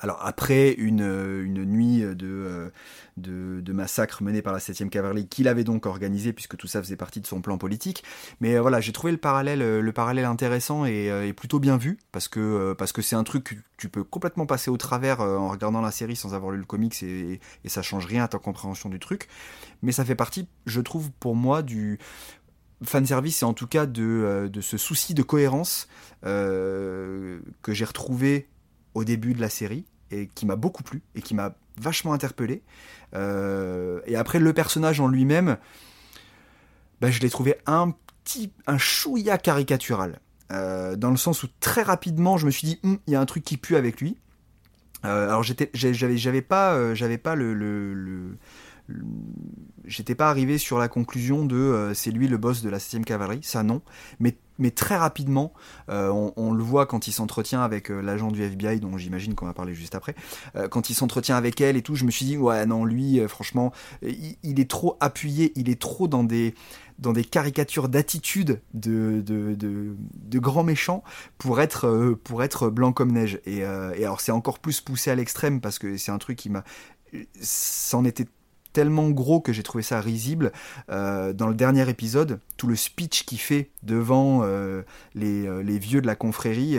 Alors 0.00 0.24
après 0.24 0.72
une, 0.74 1.00
une 1.00 1.64
nuit 1.64 2.02
de, 2.02 2.70
de, 3.16 3.60
de, 3.60 3.72
massacre 3.72 4.22
menée 4.22 4.42
par 4.42 4.52
la 4.52 4.60
7ème 4.60 4.90
cavalerie 4.90 5.26
qu'il 5.26 5.48
avait 5.48 5.64
donc 5.64 5.86
organisé 5.86 6.32
puisque 6.32 6.56
tout 6.56 6.68
ça 6.68 6.80
faisait 6.80 6.96
partie 6.96 7.20
de 7.20 7.26
son 7.26 7.40
plan 7.40 7.58
politique. 7.58 8.04
Mais 8.40 8.54
euh, 8.54 8.60
voilà, 8.60 8.80
j'ai 8.80 8.92
trouvé 8.92 9.10
le 9.10 9.18
parallèle, 9.18 9.60
euh, 9.60 9.80
le 9.80 9.92
parallèle 9.92 10.24
intéressant 10.24 10.84
et, 10.84 11.10
euh, 11.10 11.26
et 11.26 11.32
plutôt 11.32 11.58
bien 11.58 11.76
vu 11.76 11.98
parce 12.12 12.28
que 12.28 12.74
parce 12.78 12.92
que 12.92 13.02
c'est 13.02 13.16
un 13.16 13.24
truc 13.24 13.44
que 13.44 13.54
tu 13.76 13.88
peux 13.88 14.04
complètement 14.04 14.46
passer 14.46 14.70
au 14.70 14.76
travers 14.76 15.20
en 15.20 15.48
regardant 15.48 15.80
la 15.80 15.90
série 15.90 16.16
sans 16.16 16.34
avoir 16.34 16.52
lu 16.52 16.58
le 16.58 16.64
comics 16.64 17.02
et, 17.02 17.40
et 17.64 17.68
ça 17.68 17.82
change 17.82 18.06
rien 18.06 18.24
à 18.24 18.28
ta 18.28 18.38
compréhension 18.38 18.88
du 18.88 19.00
truc. 19.00 19.28
Mais 19.82 19.92
ça 19.92 20.04
fait 20.04 20.16
partie, 20.16 20.48
je 20.66 20.80
trouve 20.80 21.10
pour 21.20 21.34
moi 21.34 21.62
du 21.62 21.98
fanservice 22.84 23.42
et 23.42 23.44
en 23.44 23.54
tout 23.54 23.66
cas 23.66 23.86
de, 23.86 24.48
de 24.52 24.60
ce 24.60 24.76
souci 24.76 25.14
de 25.14 25.22
cohérence 25.22 25.88
que 26.22 27.40
j'ai 27.68 27.84
retrouvé 27.84 28.48
au 28.94 29.04
début 29.04 29.34
de 29.34 29.40
la 29.40 29.48
série 29.48 29.84
et 30.10 30.28
qui 30.28 30.46
m'a 30.46 30.56
beaucoup 30.56 30.82
plu 30.82 31.02
et 31.14 31.22
qui 31.22 31.34
m'a 31.34 31.54
vachement 31.80 32.12
interpellé. 32.12 32.62
Euh, 33.14 34.00
et 34.06 34.16
après, 34.16 34.38
le 34.38 34.52
personnage 34.52 35.00
en 35.00 35.08
lui-même, 35.08 35.56
bah, 37.00 37.10
je 37.10 37.20
l'ai 37.20 37.30
trouvé 37.30 37.56
un 37.66 37.94
petit, 38.24 38.52
un 38.66 38.78
chouïa 38.78 39.38
caricatural. 39.38 40.20
Euh, 40.50 40.96
dans 40.96 41.10
le 41.10 41.16
sens 41.16 41.42
où 41.42 41.48
très 41.60 41.82
rapidement, 41.82 42.38
je 42.38 42.46
me 42.46 42.50
suis 42.50 42.66
dit, 42.66 42.80
hum, 42.82 42.98
il 43.06 43.12
y 43.12 43.16
a 43.16 43.20
un 43.20 43.26
truc 43.26 43.44
qui 43.44 43.56
pue 43.56 43.76
avec 43.76 44.00
lui. 44.00 44.16
Euh, 45.04 45.28
alors 45.28 45.44
j'étais, 45.44 45.70
j'avais, 45.74 46.42
pas, 46.42 46.94
j'avais 46.94 47.18
pas 47.18 47.36
le, 47.36 47.54
le, 47.54 48.36
j'étais 49.84 50.14
pas 50.14 50.30
arrivé 50.30 50.58
sur 50.58 50.78
la 50.78 50.88
conclusion 50.88 51.44
de 51.44 51.92
c'est 51.94 52.10
lui 52.10 52.28
le 52.28 52.38
boss 52.38 52.62
de 52.62 52.70
la 52.70 52.78
7ème 52.78 53.04
cavalerie, 53.04 53.40
ça 53.42 53.62
non. 53.62 53.82
Mais 54.20 54.36
mais 54.58 54.70
très 54.70 54.96
rapidement, 54.96 55.52
euh, 55.88 56.10
on, 56.36 56.52
le 56.52 56.62
voit 56.62 56.86
quand 56.86 57.06
il 57.06 57.12
s'entretient 57.12 57.62
avec 57.62 57.90
euh, 57.90 58.00
l'agent 58.00 58.30
du 58.30 58.42
FBI, 58.42 58.80
dont 58.80 58.98
j'imagine 58.98 59.34
qu'on 59.34 59.46
va 59.46 59.54
parler 59.54 59.74
juste 59.74 59.94
après, 59.94 60.14
euh, 60.56 60.68
quand 60.68 60.90
il 60.90 60.94
s'entretient 60.94 61.36
avec 61.36 61.60
elle 61.60 61.76
et 61.76 61.82
tout, 61.82 61.94
je 61.94 62.04
me 62.04 62.10
suis 62.10 62.26
dit, 62.26 62.36
ouais, 62.36 62.66
non, 62.66 62.84
lui, 62.84 63.20
franchement, 63.28 63.72
il, 64.02 64.60
est 64.60 64.68
trop 64.68 64.96
appuyé, 65.00 65.52
il 65.54 65.70
est 65.70 65.80
trop 65.80 66.08
dans 66.08 66.24
des, 66.24 66.54
dans 66.98 67.12
des 67.12 67.24
caricatures 67.24 67.88
d'attitude 67.88 68.60
de, 68.74 69.22
de, 69.24 69.54
de, 69.54 70.38
grands 70.38 70.64
méchants 70.64 71.04
pour 71.38 71.60
être, 71.60 72.16
pour 72.24 72.42
être 72.42 72.68
blanc 72.68 72.92
comme 72.92 73.12
neige. 73.12 73.40
Et, 73.46 73.58
et 73.58 74.04
alors, 74.04 74.20
c'est 74.20 74.32
encore 74.32 74.58
plus 74.58 74.80
poussé 74.80 75.10
à 75.10 75.14
l'extrême 75.14 75.60
parce 75.60 75.78
que 75.78 75.96
c'est 75.96 76.10
un 76.10 76.18
truc 76.18 76.36
qui 76.36 76.50
m'a. 76.50 76.64
C'en 77.40 78.04
était 78.04 78.26
tellement 78.78 79.10
gros 79.10 79.40
que 79.40 79.52
j'ai 79.52 79.64
trouvé 79.64 79.82
ça 79.82 80.00
risible. 80.00 80.52
Euh, 80.88 81.32
dans 81.32 81.48
le 81.48 81.54
dernier 81.56 81.90
épisode, 81.90 82.38
tout 82.56 82.68
le 82.68 82.76
speech 82.76 83.24
qu'il 83.24 83.40
fait 83.40 83.70
devant 83.82 84.42
euh, 84.44 84.82
euh, 85.16 85.62
les, 85.64 85.78
vieux 85.80 86.00
de 86.00 86.06
la 86.06 86.14
confrérie, 86.14 86.78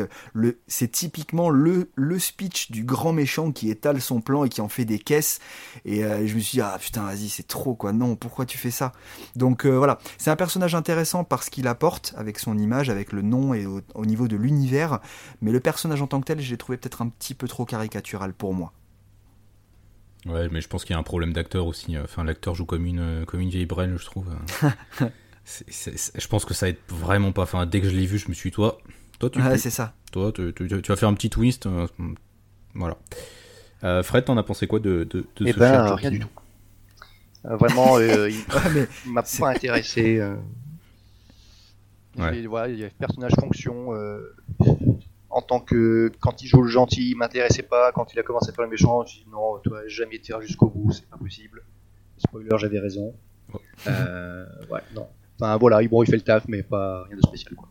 c'est 0.67 0.89
typiquement 0.89 1.49
le, 1.49 1.89
le 1.95 2.17
speech 2.17 2.71
du 2.71 2.85
grand 2.85 3.11
méchant 3.11 3.51
qui 3.51 3.69
étale 3.69 3.99
son 3.99 4.21
plan 4.21 4.45
et 4.45 4.49
qui 4.49 4.61
en 4.61 4.69
fait 4.69 4.85
des 4.85 4.97
caisses. 4.97 5.41
Et 5.83 5.99
je 6.03 6.33
me 6.35 6.39
suis 6.39 6.59
dit, 6.59 6.61
ah 6.61 6.77
putain, 6.79 7.03
vas-y, 7.03 7.27
c'est 7.27 7.47
trop 7.47 7.75
quoi. 7.75 7.91
Non, 7.91 8.15
pourquoi 8.15 8.45
tu 8.45 8.57
fais 8.57 8.71
ça? 8.71 8.93
Donc 9.35 9.65
voilà, 9.65 9.99
c'est 10.17 10.31
un 10.31 10.37
personnage 10.37 10.75
intéressant 10.75 11.25
parce 11.25 11.49
qu'il 11.49 11.67
apporte 11.67 12.13
avec 12.15 12.39
son 12.39 12.57
image, 12.57 12.89
avec 12.89 13.11
le 13.11 13.23
nom 13.23 13.53
et 13.53 13.65
au, 13.65 13.81
au 13.93 14.05
niveau 14.05 14.29
de 14.29 14.37
l'univers. 14.37 14.99
Mais 15.41 15.51
le 15.51 15.59
personnage 15.59 16.01
en 16.01 16.07
tant 16.07 16.21
que 16.21 16.27
tel, 16.27 16.39
je 16.39 16.49
l'ai 16.49 16.57
trouvé 16.57 16.77
peut-être 16.77 17.01
un 17.01 17.09
petit 17.09 17.33
peu 17.33 17.49
trop 17.49 17.65
caricatural 17.65 18.31
pour 18.31 18.53
moi. 18.53 18.71
Ouais, 20.25 20.49
mais 20.49 20.61
je 20.61 20.67
pense 20.67 20.83
qu'il 20.83 20.93
y 20.93 20.97
a 20.97 20.99
un 20.99 21.03
problème 21.03 21.33
d'acteur 21.33 21.65
aussi. 21.65 21.97
Enfin, 21.97 22.23
l'acteur 22.23 22.55
joue 22.55 22.65
comme 22.65 22.85
une, 22.85 23.25
comme 23.25 23.39
une 23.39 23.49
vieille 23.49 23.65
brêle, 23.65 23.95
je 23.97 24.05
trouve. 24.05 24.27
je 25.45 26.27
pense 26.27 26.45
que 26.45 26.53
ça 26.53 26.67
être 26.67 26.81
vraiment 26.89 27.31
pas. 27.31 27.43
Enfin, 27.43 27.65
dès 27.65 27.81
que 27.81 27.89
je 27.89 27.95
l'ai 27.95 28.05
vu, 28.05 28.17
je 28.17 28.27
me 28.27 28.33
suis 28.33 28.49
dit, 28.49 28.55
toi, 28.55 28.79
toi, 29.19 29.29
tu. 29.29 29.41
Ouais, 29.41 29.57
c'est 29.57 29.69
ça. 29.69 29.93
Toi, 30.11 30.31
tu, 30.31 30.53
tu, 30.53 30.67
vas 30.67 30.95
faire 30.95 31.09
un 31.09 31.13
petit 31.13 31.29
twist. 31.29 31.65
Euh, 31.65 31.87
voilà. 32.73 32.97
Euh, 33.83 34.03
Fred, 34.03 34.25
t'en 34.25 34.37
as 34.37 34.43
pensé 34.43 34.67
quoi 34.67 34.79
de, 34.79 35.07
de, 35.09 35.25
de 35.35 35.47
eh 35.47 35.53
ben, 35.53 35.95
rien 35.95 36.11
du 36.11 36.19
tout. 36.19 36.29
Euh, 37.45 37.55
vraiment, 37.55 37.97
euh, 37.97 38.29
il 38.29 38.43
m'a 39.11 39.23
pas 39.23 39.49
intéressé. 39.49 40.21
Ouais. 42.17 42.45
voilà, 42.47 42.67
il 42.73 42.79
y 42.79 42.83
a 42.83 42.89
personnage 42.89 43.33
fonction 43.39 43.93
en 45.39 45.41
tant 45.41 45.61
que 45.61 46.11
quand 46.19 46.41
il 46.43 46.47
joue 46.47 46.61
le 46.61 46.67
gentil, 46.67 47.11
il 47.11 47.15
m'intéressait 47.15 47.63
pas. 47.63 47.93
Quand 47.93 48.13
il 48.13 48.19
a 48.19 48.23
commencé 48.23 48.49
à 48.49 48.53
faire 48.53 48.65
le 48.65 48.69
méchant, 48.69 49.05
je 49.05 49.19
dis 49.19 49.25
non, 49.31 49.57
toi 49.63 49.81
jamais 49.87 50.17
été 50.17 50.33
jusqu'au 50.41 50.69
bout, 50.69 50.91
c'est 50.91 51.09
pas 51.09 51.17
possible. 51.17 51.63
Spoiler, 52.17 52.49
j'avais 52.57 52.79
raison. 52.79 53.15
Euh, 53.87 54.45
ouais, 54.69 54.81
non. 54.93 55.07
Enfin 55.39 55.55
voilà, 55.55 55.81
bon, 55.87 56.03
il 56.03 56.07
fait 56.07 56.17
le 56.17 56.21
taf, 56.21 56.43
mais 56.49 56.61
pas 56.61 57.05
rien 57.05 57.15
de 57.15 57.21
spécial 57.21 57.55
quoi. 57.55 57.69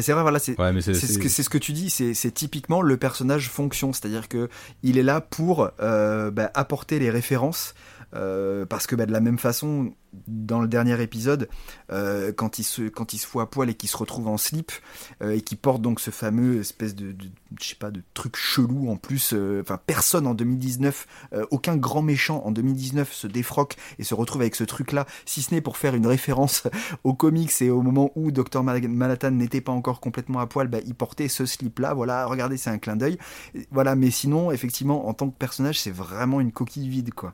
C'est 0.00 0.12
vrai, 0.12 0.22
voilà, 0.22 0.38
c'est 0.38 0.54
ce, 0.54 1.18
que, 1.18 1.28
ce 1.28 1.48
que 1.48 1.58
tu 1.58 1.72
dis, 1.72 1.90
c'est 1.90 2.30
typiquement 2.30 2.82
le 2.82 2.96
personnage 2.96 3.48
fonction, 3.48 3.92
c'est-à-dire 3.92 4.28
que 4.28 4.48
il 4.84 4.96
est 4.96 5.02
là 5.02 5.20
pour 5.20 5.70
euh, 5.80 6.30
bah, 6.30 6.52
apporter 6.54 7.00
les 7.00 7.10
références 7.10 7.74
euh, 8.14 8.66
parce 8.66 8.86
que 8.86 8.94
bah, 8.94 9.06
de 9.06 9.12
la 9.12 9.20
même 9.20 9.38
façon, 9.38 9.92
dans 10.26 10.60
le 10.60 10.68
dernier 10.68 11.00
épisode, 11.02 11.48
euh, 11.92 12.32
quand, 12.32 12.58
il 12.58 12.64
se, 12.64 12.82
quand 12.82 13.12
il 13.12 13.18
se 13.18 13.26
fout 13.26 13.42
à 13.42 13.46
poil 13.46 13.68
et 13.68 13.74
qu'il 13.74 13.88
se 13.88 13.96
retrouve 13.96 14.28
en 14.28 14.38
slip, 14.38 14.72
euh, 15.22 15.36
et 15.36 15.42
qu'il 15.42 15.58
porte 15.58 15.82
donc 15.82 16.00
ce 16.00 16.10
fameux 16.10 16.60
espèce 16.60 16.94
de, 16.94 17.14
je 17.60 17.68
sais 17.68 17.74
pas, 17.74 17.90
de 17.90 18.02
truc 18.14 18.36
chelou 18.36 18.90
en 18.90 18.96
plus, 18.96 19.34
enfin 19.60 19.78
personne 19.86 20.26
en 20.26 20.34
2019, 20.34 21.06
aucun 21.50 21.76
grand 21.76 22.02
méchant 22.02 22.42
en 22.44 22.50
2019 22.50 23.12
se 23.12 23.26
défroque 23.26 23.76
et 23.98 24.04
se 24.04 24.14
retrouve 24.14 24.42
avec 24.42 24.54
ce 24.54 24.64
truc-là, 24.64 25.06
si 25.26 25.42
ce 25.42 25.54
n'est 25.54 25.60
pour 25.60 25.76
faire 25.76 25.94
une 25.94 26.06
référence 26.06 26.64
aux 27.04 27.14
comics 27.14 27.52
et 27.60 27.70
au 27.70 27.82
moment 27.82 28.10
où 28.14 28.30
Dr 28.30 28.62
Manhattan 28.62 29.32
n'était 29.32 29.60
pas 29.60 29.72
encore 29.72 30.00
complètement 30.00 30.40
à 30.40 30.46
poil, 30.46 30.68
bah, 30.68 30.78
il 30.86 30.94
portait 30.94 31.28
ce 31.28 31.46
slip-là, 31.46 31.94
voilà, 31.94 32.26
regardez, 32.26 32.56
c'est 32.56 32.70
un 32.70 32.78
clin 32.78 32.96
d'œil. 32.96 33.18
Voilà, 33.70 33.94
mais 33.94 34.10
sinon, 34.10 34.50
effectivement, 34.50 35.08
en 35.08 35.14
tant 35.14 35.28
que 35.28 35.36
personnage, 35.36 35.80
c'est 35.80 35.90
vraiment 35.90 36.40
une 36.40 36.52
coquille 36.52 36.88
vide, 36.88 37.12
quoi. 37.14 37.32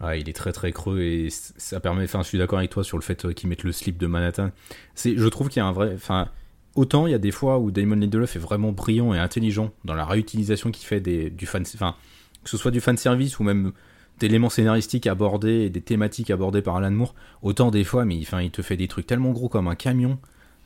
Ah, 0.00 0.16
il 0.16 0.28
est 0.30 0.32
très 0.32 0.52
très 0.52 0.72
creux 0.72 1.00
et 1.00 1.28
ça 1.30 1.78
permet. 1.78 2.04
Enfin, 2.04 2.22
je 2.22 2.28
suis 2.28 2.38
d'accord 2.38 2.58
avec 2.58 2.70
toi 2.70 2.82
sur 2.82 2.96
le 2.96 3.02
fait 3.02 3.26
euh, 3.26 3.32
qu'ils 3.32 3.50
mettent 3.50 3.64
le 3.64 3.72
slip 3.72 3.98
de 3.98 4.06
Manhattan. 4.06 4.50
C'est, 4.94 5.14
je 5.16 5.26
trouve 5.28 5.48
qu'il 5.48 5.60
y 5.60 5.62
a 5.62 5.66
un 5.66 5.72
vrai. 5.72 5.92
Enfin, 5.94 6.28
autant 6.74 7.06
il 7.06 7.10
y 7.10 7.14
a 7.14 7.18
des 7.18 7.30
fois 7.30 7.58
où 7.58 7.70
Damon 7.70 7.96
Lindelof 7.96 8.34
est 8.36 8.38
vraiment 8.38 8.72
brillant 8.72 9.12
et 9.12 9.18
intelligent 9.18 9.72
dans 9.84 9.94
la 9.94 10.06
réutilisation 10.06 10.70
qu'il 10.70 10.86
fait 10.86 11.00
des, 11.00 11.28
du 11.28 11.44
fan. 11.44 11.64
Enfin, 11.74 11.96
que 12.42 12.48
ce 12.48 12.56
soit 12.56 12.70
du 12.70 12.80
fan 12.80 12.96
service 12.96 13.38
ou 13.38 13.44
même 13.44 13.72
d'éléments 14.18 14.48
scénaristiques 14.48 15.06
abordés 15.06 15.64
et 15.64 15.70
des 15.70 15.82
thématiques 15.82 16.30
abordées 16.30 16.62
par 16.62 16.76
Alan 16.76 16.90
Moore. 16.90 17.14
Autant 17.42 17.70
des 17.70 17.84
fois, 17.84 18.06
mais 18.06 18.18
enfin, 18.22 18.40
il 18.40 18.50
te 18.50 18.62
fait 18.62 18.78
des 18.78 18.88
trucs 18.88 19.06
tellement 19.06 19.32
gros 19.32 19.50
comme 19.50 19.68
un 19.68 19.74
camion. 19.74 20.18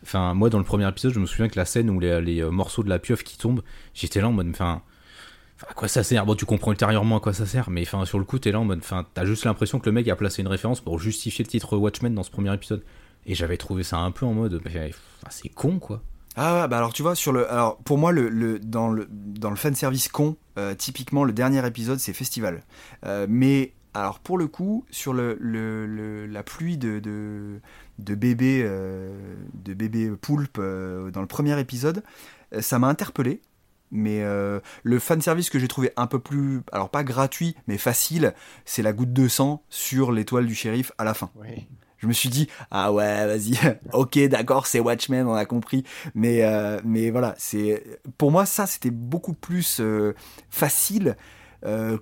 Enfin, 0.04 0.34
moi, 0.34 0.48
dans 0.48 0.58
le 0.58 0.64
premier 0.64 0.88
épisode, 0.88 1.12
je 1.12 1.18
me 1.18 1.26
souviens 1.26 1.48
que 1.48 1.56
la 1.56 1.64
scène 1.64 1.90
où 1.90 1.98
les, 1.98 2.20
les 2.20 2.40
euh, 2.40 2.50
morceaux 2.50 2.84
de 2.84 2.88
la 2.88 3.00
pieuvre 3.00 3.24
qui 3.24 3.38
tombent, 3.38 3.62
j'étais 3.94 4.20
là 4.20 4.28
en 4.28 4.32
mode. 4.32 4.48
Enfin 4.50 4.82
à 5.68 5.74
quoi 5.74 5.88
ça 5.88 6.02
sert? 6.02 6.26
Bon, 6.26 6.34
tu 6.34 6.44
comprends 6.44 6.72
ultérieurement 6.72 7.16
à 7.16 7.20
quoi 7.20 7.32
ça 7.32 7.46
sert, 7.46 7.70
mais 7.70 7.82
enfin, 7.82 8.04
sur 8.04 8.18
le 8.18 8.24
coup, 8.24 8.38
t'es 8.38 8.52
là 8.52 8.60
en 8.60 8.64
mode, 8.64 8.78
enfin, 8.78 9.06
t'as 9.14 9.24
juste 9.24 9.44
l'impression 9.44 9.78
que 9.78 9.86
le 9.86 9.92
mec 9.92 10.08
a 10.08 10.16
placé 10.16 10.42
une 10.42 10.48
référence 10.48 10.80
pour 10.80 10.98
justifier 10.98 11.44
le 11.44 11.50
titre 11.50 11.76
Watchmen 11.76 12.14
dans 12.14 12.22
ce 12.22 12.30
premier 12.30 12.52
épisode. 12.54 12.84
Et 13.26 13.34
j'avais 13.34 13.56
trouvé 13.56 13.82
ça 13.82 13.98
un 13.98 14.10
peu 14.10 14.26
en 14.26 14.34
mode, 14.34 14.60
bah, 14.62 14.70
c'est 15.30 15.48
con, 15.48 15.78
quoi. 15.78 16.02
Ah 16.36 16.66
bah 16.66 16.78
alors 16.78 16.92
tu 16.92 17.02
vois 17.02 17.14
sur 17.14 17.30
le 17.32 17.48
alors 17.48 17.76
pour 17.78 17.96
moi 17.96 18.10
le, 18.10 18.28
le 18.28 18.58
dans 18.58 18.88
le 18.88 19.06
dans 19.08 19.50
le 19.50 19.56
fan 19.56 19.76
service 19.76 20.08
con 20.08 20.36
euh, 20.58 20.74
typiquement 20.74 21.22
le 21.22 21.32
dernier 21.32 21.64
épisode 21.64 22.00
c'est 22.00 22.12
festival 22.12 22.64
euh, 23.06 23.26
mais 23.28 23.72
alors 23.94 24.18
pour 24.18 24.36
le 24.36 24.48
coup 24.48 24.84
sur 24.90 25.12
le, 25.12 25.36
le, 25.38 26.26
la 26.26 26.42
pluie 26.42 26.76
de 26.76 26.98
de, 26.98 27.60
de 28.00 28.18
euh, 28.34 29.36
de 29.54 29.74
bébés 29.74 30.10
poulpe 30.20 30.58
dans 30.58 31.20
le 31.20 31.28
premier 31.28 31.58
épisode 31.60 32.02
ça 32.58 32.80
m'a 32.80 32.88
interpellé 32.88 33.40
mais 33.90 34.22
euh, 34.22 34.60
le 34.82 34.98
fan 34.98 35.20
service 35.22 35.50
que 35.50 35.58
j'ai 35.58 35.68
trouvé 35.68 35.92
un 35.96 36.06
peu 36.06 36.18
plus, 36.18 36.62
alors 36.72 36.90
pas 36.90 37.04
gratuit, 37.04 37.56
mais 37.66 37.78
facile, 37.78 38.34
c'est 38.64 38.82
la 38.82 38.92
goutte 38.92 39.12
de 39.12 39.28
sang 39.28 39.62
sur 39.70 40.12
l'étoile 40.12 40.46
du 40.46 40.54
shérif 40.54 40.92
à 40.98 41.04
la 41.04 41.14
fin. 41.14 41.30
Je 41.98 42.06
me 42.08 42.12
suis 42.12 42.28
dit 42.28 42.48
ah 42.70 42.92
ouais 42.92 43.26
vas-y 43.26 43.54
ok 43.94 44.18
d'accord 44.28 44.66
c'est 44.66 44.78
Watchmen 44.78 45.26
on 45.26 45.32
a 45.32 45.46
compris 45.46 45.84
mais 46.14 46.42
euh, 46.42 46.78
mais 46.84 47.08
voilà 47.10 47.34
c'est 47.38 47.82
pour 48.18 48.30
moi 48.30 48.44
ça 48.44 48.66
c'était 48.66 48.90
beaucoup 48.90 49.32
plus 49.32 49.78
euh, 49.80 50.14
facile 50.50 51.16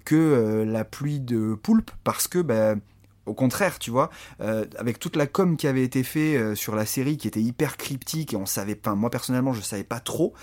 que 0.04 0.64
la 0.66 0.84
pluie 0.84 1.20
de 1.20 1.54
poulpe 1.54 1.92
parce 2.02 2.26
que 2.26 2.40
ben 2.40 2.80
au 3.26 3.34
contraire, 3.34 3.78
tu 3.78 3.92
vois, 3.92 4.10
avec 4.40 4.98
toute 4.98 5.14
la 5.14 5.28
com 5.28 5.56
qui 5.56 5.68
avait 5.68 5.84
été 5.84 6.02
fait 6.02 6.56
sur 6.56 6.74
la 6.74 6.84
série, 6.84 7.16
qui 7.16 7.28
était 7.28 7.40
hyper 7.40 7.76
cryptique 7.76 8.32
et 8.32 8.36
on 8.36 8.44
savait 8.44 8.74
pas, 8.74 8.96
moi 8.96 9.08
personnellement, 9.08 9.52
je 9.52 9.60
savais 9.60 9.84
pas 9.84 10.00
trop 10.00 10.34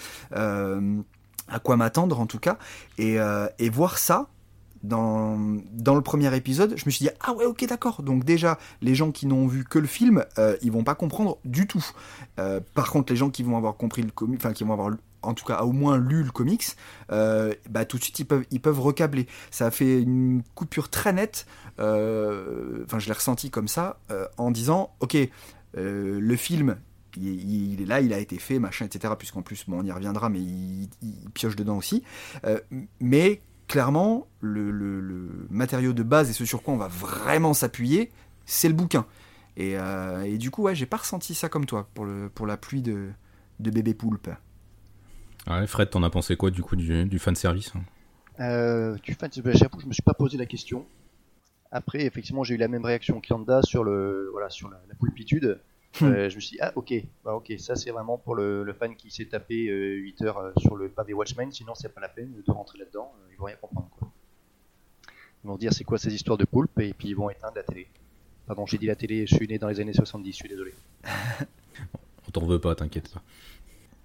à 1.49 1.59
quoi 1.59 1.77
m'attendre 1.77 2.19
en 2.19 2.25
tout 2.25 2.39
cas, 2.39 2.57
et, 2.97 3.19
euh, 3.19 3.47
et 3.59 3.69
voir 3.69 3.97
ça 3.97 4.27
dans, 4.83 5.37
dans 5.73 5.95
le 5.95 6.01
premier 6.01 6.33
épisode, 6.35 6.75
je 6.77 6.85
me 6.85 6.91
suis 6.91 7.05
dit 7.05 7.11
ah 7.19 7.33
ouais 7.33 7.45
ok 7.45 7.65
d'accord 7.67 8.01
donc 8.01 8.23
déjà 8.23 8.57
les 8.81 8.95
gens 8.95 9.11
qui 9.11 9.27
n'ont 9.27 9.45
vu 9.45 9.65
que 9.65 9.77
le 9.77 9.87
film 9.87 10.23
euh, 10.37 10.55
ils 10.61 10.71
vont 10.71 10.85
pas 10.85 10.95
comprendre 10.95 11.37
du 11.43 11.67
tout. 11.67 11.85
Euh, 12.39 12.61
par 12.75 12.89
contre 12.89 13.11
les 13.11 13.17
gens 13.17 13.29
qui 13.29 13.43
vont 13.43 13.57
avoir 13.57 13.75
compris 13.75 14.03
le 14.03 14.11
comic, 14.11 14.39
enfin 14.39 14.53
qui 14.53 14.63
vont 14.63 14.71
avoir 14.71 14.91
en 15.21 15.33
tout 15.33 15.43
cas 15.43 15.63
au 15.63 15.73
moins 15.73 15.97
lu 15.97 16.23
le 16.23 16.31
comics, 16.31 16.65
bah 17.09 17.83
tout 17.85 17.97
de 17.97 18.03
suite 18.03 18.19
ils 18.19 18.25
peuvent 18.25 18.45
ils 18.51 18.61
peuvent 18.61 18.79
recabler. 18.79 19.27
Ça 19.51 19.65
a 19.65 19.71
fait 19.71 20.01
une 20.01 20.43
coupure 20.55 20.87
très 20.87 21.11
nette. 21.11 21.45
Enfin 21.77 22.99
je 22.99 23.07
l'ai 23.07 23.13
ressenti 23.13 23.49
comme 23.49 23.67
ça 23.67 23.99
en 24.37 24.49
disant 24.49 24.91
ok 25.01 25.17
le 25.73 26.35
film 26.37 26.77
il, 27.19 27.81
est 27.81 27.85
là, 27.85 28.01
il 28.01 28.13
a 28.13 28.19
été 28.19 28.37
fait, 28.37 28.59
machin, 28.59 28.85
etc. 28.85 29.13
Puisqu'en 29.17 29.41
plus, 29.41 29.65
bon, 29.67 29.79
on 29.79 29.83
y 29.83 29.91
reviendra, 29.91 30.29
mais 30.29 30.39
il, 30.39 30.89
pioche 31.33 31.55
dedans 31.55 31.77
aussi. 31.77 32.03
Euh, 32.45 32.59
mais 32.99 33.41
clairement, 33.67 34.27
le, 34.41 35.47
matériau 35.49 35.93
de 35.93 36.03
base 36.03 36.29
et 36.29 36.33
ce 36.33 36.45
sur 36.45 36.63
quoi 36.63 36.73
on 36.73 36.77
va 36.77 36.87
vraiment 36.87 37.53
s'appuyer, 37.53 38.11
c'est 38.45 38.67
le 38.67 38.73
bouquin. 38.73 39.05
Et, 39.57 39.77
euh, 39.77 40.37
du 40.37 40.51
coup, 40.51 40.63
ouais, 40.63 40.75
j'ai 40.75 40.85
pas 40.85 40.97
ressenti 40.97 41.33
ça 41.33 41.49
comme 41.49 41.65
toi 41.65 41.89
pour, 41.93 42.05
le, 42.05 42.29
pour 42.29 42.47
la 42.47 42.57
pluie 42.57 42.81
de, 42.81 43.09
de 43.59 43.71
bébé 43.71 43.93
poulpe. 43.93 44.29
Ouais, 45.47 45.67
Fred, 45.67 45.89
t'en 45.89 46.03
as 46.03 46.09
pensé 46.09 46.35
quoi 46.35 46.51
du 46.51 46.61
coup 46.61 46.75
du, 46.75 47.05
du 47.05 47.19
fan 47.19 47.35
service 47.35 47.73
euh, 48.39 48.95
Du 49.03 49.13
fan 49.13 49.29
j'avoue, 49.33 49.79
je 49.79 49.87
me 49.87 49.93
suis 49.93 50.03
pas 50.03 50.13
posé 50.13 50.37
la 50.37 50.45
question. 50.45 50.85
Après, 51.71 52.03
effectivement, 52.03 52.43
j'ai 52.43 52.55
eu 52.55 52.57
la 52.57 52.67
même 52.67 52.83
réaction 52.83 53.21
qu'Yanda 53.21 53.61
sur 53.61 53.83
le 53.83 54.29
voilà 54.31 54.49
sur 54.49 54.69
la, 54.69 54.81
la 54.87 54.95
poulpitude. 54.95 55.59
Hmm. 55.99 56.05
Euh, 56.05 56.29
je 56.29 56.35
me 56.35 56.39
suis 56.39 56.55
dit, 56.55 56.61
ah 56.61 56.71
ok, 56.75 56.93
bah, 57.23 57.33
ok, 57.33 57.53
ça 57.57 57.75
c'est 57.75 57.91
vraiment 57.91 58.17
pour 58.17 58.35
le, 58.35 58.73
fan 58.77 58.95
qui 58.95 59.09
s'est 59.09 59.25
tapé 59.25 59.55
8 59.55 60.21
euh, 60.21 60.25
heures 60.25 60.37
euh, 60.37 60.51
sur 60.57 60.75
le 60.75 60.89
pavé 60.89 61.13
Watchmen, 61.13 61.51
sinon 61.51 61.73
c'est 61.75 61.93
pas 61.93 62.01
la 62.01 62.09
peine 62.09 62.31
de 62.45 62.51
rentrer 62.51 62.77
là-dedans, 62.79 63.11
ils 63.31 63.37
vont 63.37 63.45
rien 63.45 63.55
comprendre. 63.55 63.89
Quoi. 63.97 64.09
Ils 65.43 65.47
vont 65.47 65.55
se 65.55 65.59
dire 65.59 65.73
c'est 65.73 65.83
quoi 65.83 65.97
ces 65.97 66.13
histoires 66.13 66.37
de 66.37 66.45
poulpe 66.45 66.79
et 66.79 66.93
puis 66.93 67.09
ils 67.09 67.15
vont 67.15 67.29
éteindre 67.29 67.55
la 67.55 67.63
télé. 67.63 67.87
Pardon, 68.45 68.65
j'ai 68.65 68.77
dit 68.77 68.85
la 68.85 68.95
télé, 68.95 69.25
je 69.25 69.35
suis 69.35 69.47
né 69.47 69.57
dans 69.57 69.67
les 69.67 69.79
années 69.79 69.93
70, 69.93 70.31
je 70.31 70.35
suis 70.35 70.49
désolé. 70.49 70.73
On 72.27 72.31
t'en 72.31 72.45
veut 72.45 72.59
pas, 72.59 72.75
t'inquiète 72.75 73.11
pas. 73.11 73.21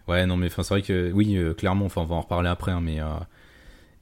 Ouais, 0.06 0.26
non 0.26 0.36
mais 0.36 0.48
c'est 0.48 0.68
vrai 0.68 0.82
que 0.82 1.12
oui, 1.12 1.38
clairement, 1.56 1.86
enfin 1.86 2.02
on 2.02 2.06
va 2.06 2.16
en 2.16 2.20
reparler 2.22 2.48
après, 2.48 2.72
hein, 2.72 2.80
mais 2.80 2.98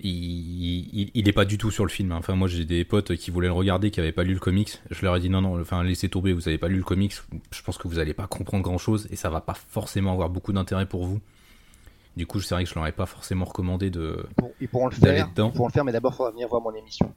il, 0.03 1.11
il, 1.15 1.29
est 1.29 1.33
pas 1.33 1.45
du 1.45 1.59
tout 1.59 1.71
sur 1.71 1.85
le 1.85 1.91
film. 1.91 2.13
Hein. 2.13 2.17
Enfin, 2.19 2.35
moi, 2.35 2.49
j'ai 2.49 2.65
des 2.65 2.85
potes 2.85 3.15
qui 3.17 3.31
voulaient 3.31 3.49
le 3.49 3.53
regarder, 3.53 3.91
qui 3.91 4.01
avaient 4.01 4.13
pas 4.13 4.25
lu 4.25 4.35
le 4.35 4.41
comics. 4.41 4.81
Je 4.91 5.03
leur 5.05 5.17
ai 5.17 5.21
dit 5.21 5.31
non, 5.31 5.41
non, 5.41 5.61
enfin, 5.61 5.83
laissez 5.83 6.09
tomber, 6.09 6.33
vous 6.33 6.49
avez 6.49 6.59
pas 6.59 6.69
lu 6.69 6.77
le 6.77 6.83
comics. 6.83 7.15
Je 7.51 7.63
pense 7.63 7.79
que 7.79 7.89
vous 7.89 7.99
allez 7.99 8.15
pas 8.15 8.27
comprendre 8.27 8.63
grand 8.63 8.79
chose 8.79 9.09
et 9.11 9.17
ça 9.17 9.31
va 9.31 9.41
pas 9.41 9.55
forcément 9.55 10.13
avoir 10.13 10.29
beaucoup 10.29 10.53
d'intérêt 10.53 10.87
pour 10.87 11.05
vous. 11.05 11.21
Du 12.17 12.27
coup, 12.27 12.41
c'est 12.41 12.55
vrai 12.55 12.65
que 12.65 12.71
je 12.71 12.75
leur 12.75 12.87
ai 12.87 12.93
pas 12.93 13.07
forcément 13.07 13.45
recommandé 13.45 13.91
de. 13.91 14.27
ils 14.61 14.69
pourront 14.69 14.89
le 14.89 14.93
faire. 14.93 15.29
Ils 15.37 15.51
pourront 15.53 15.69
le 15.69 15.73
faire, 15.73 15.85
mais 15.85 15.93
d'abord, 15.93 16.13
il 16.13 16.17
faudra 16.17 16.33
venir 16.33 16.49
voir 16.49 16.61
mon 16.61 16.75
émission. 16.75 17.13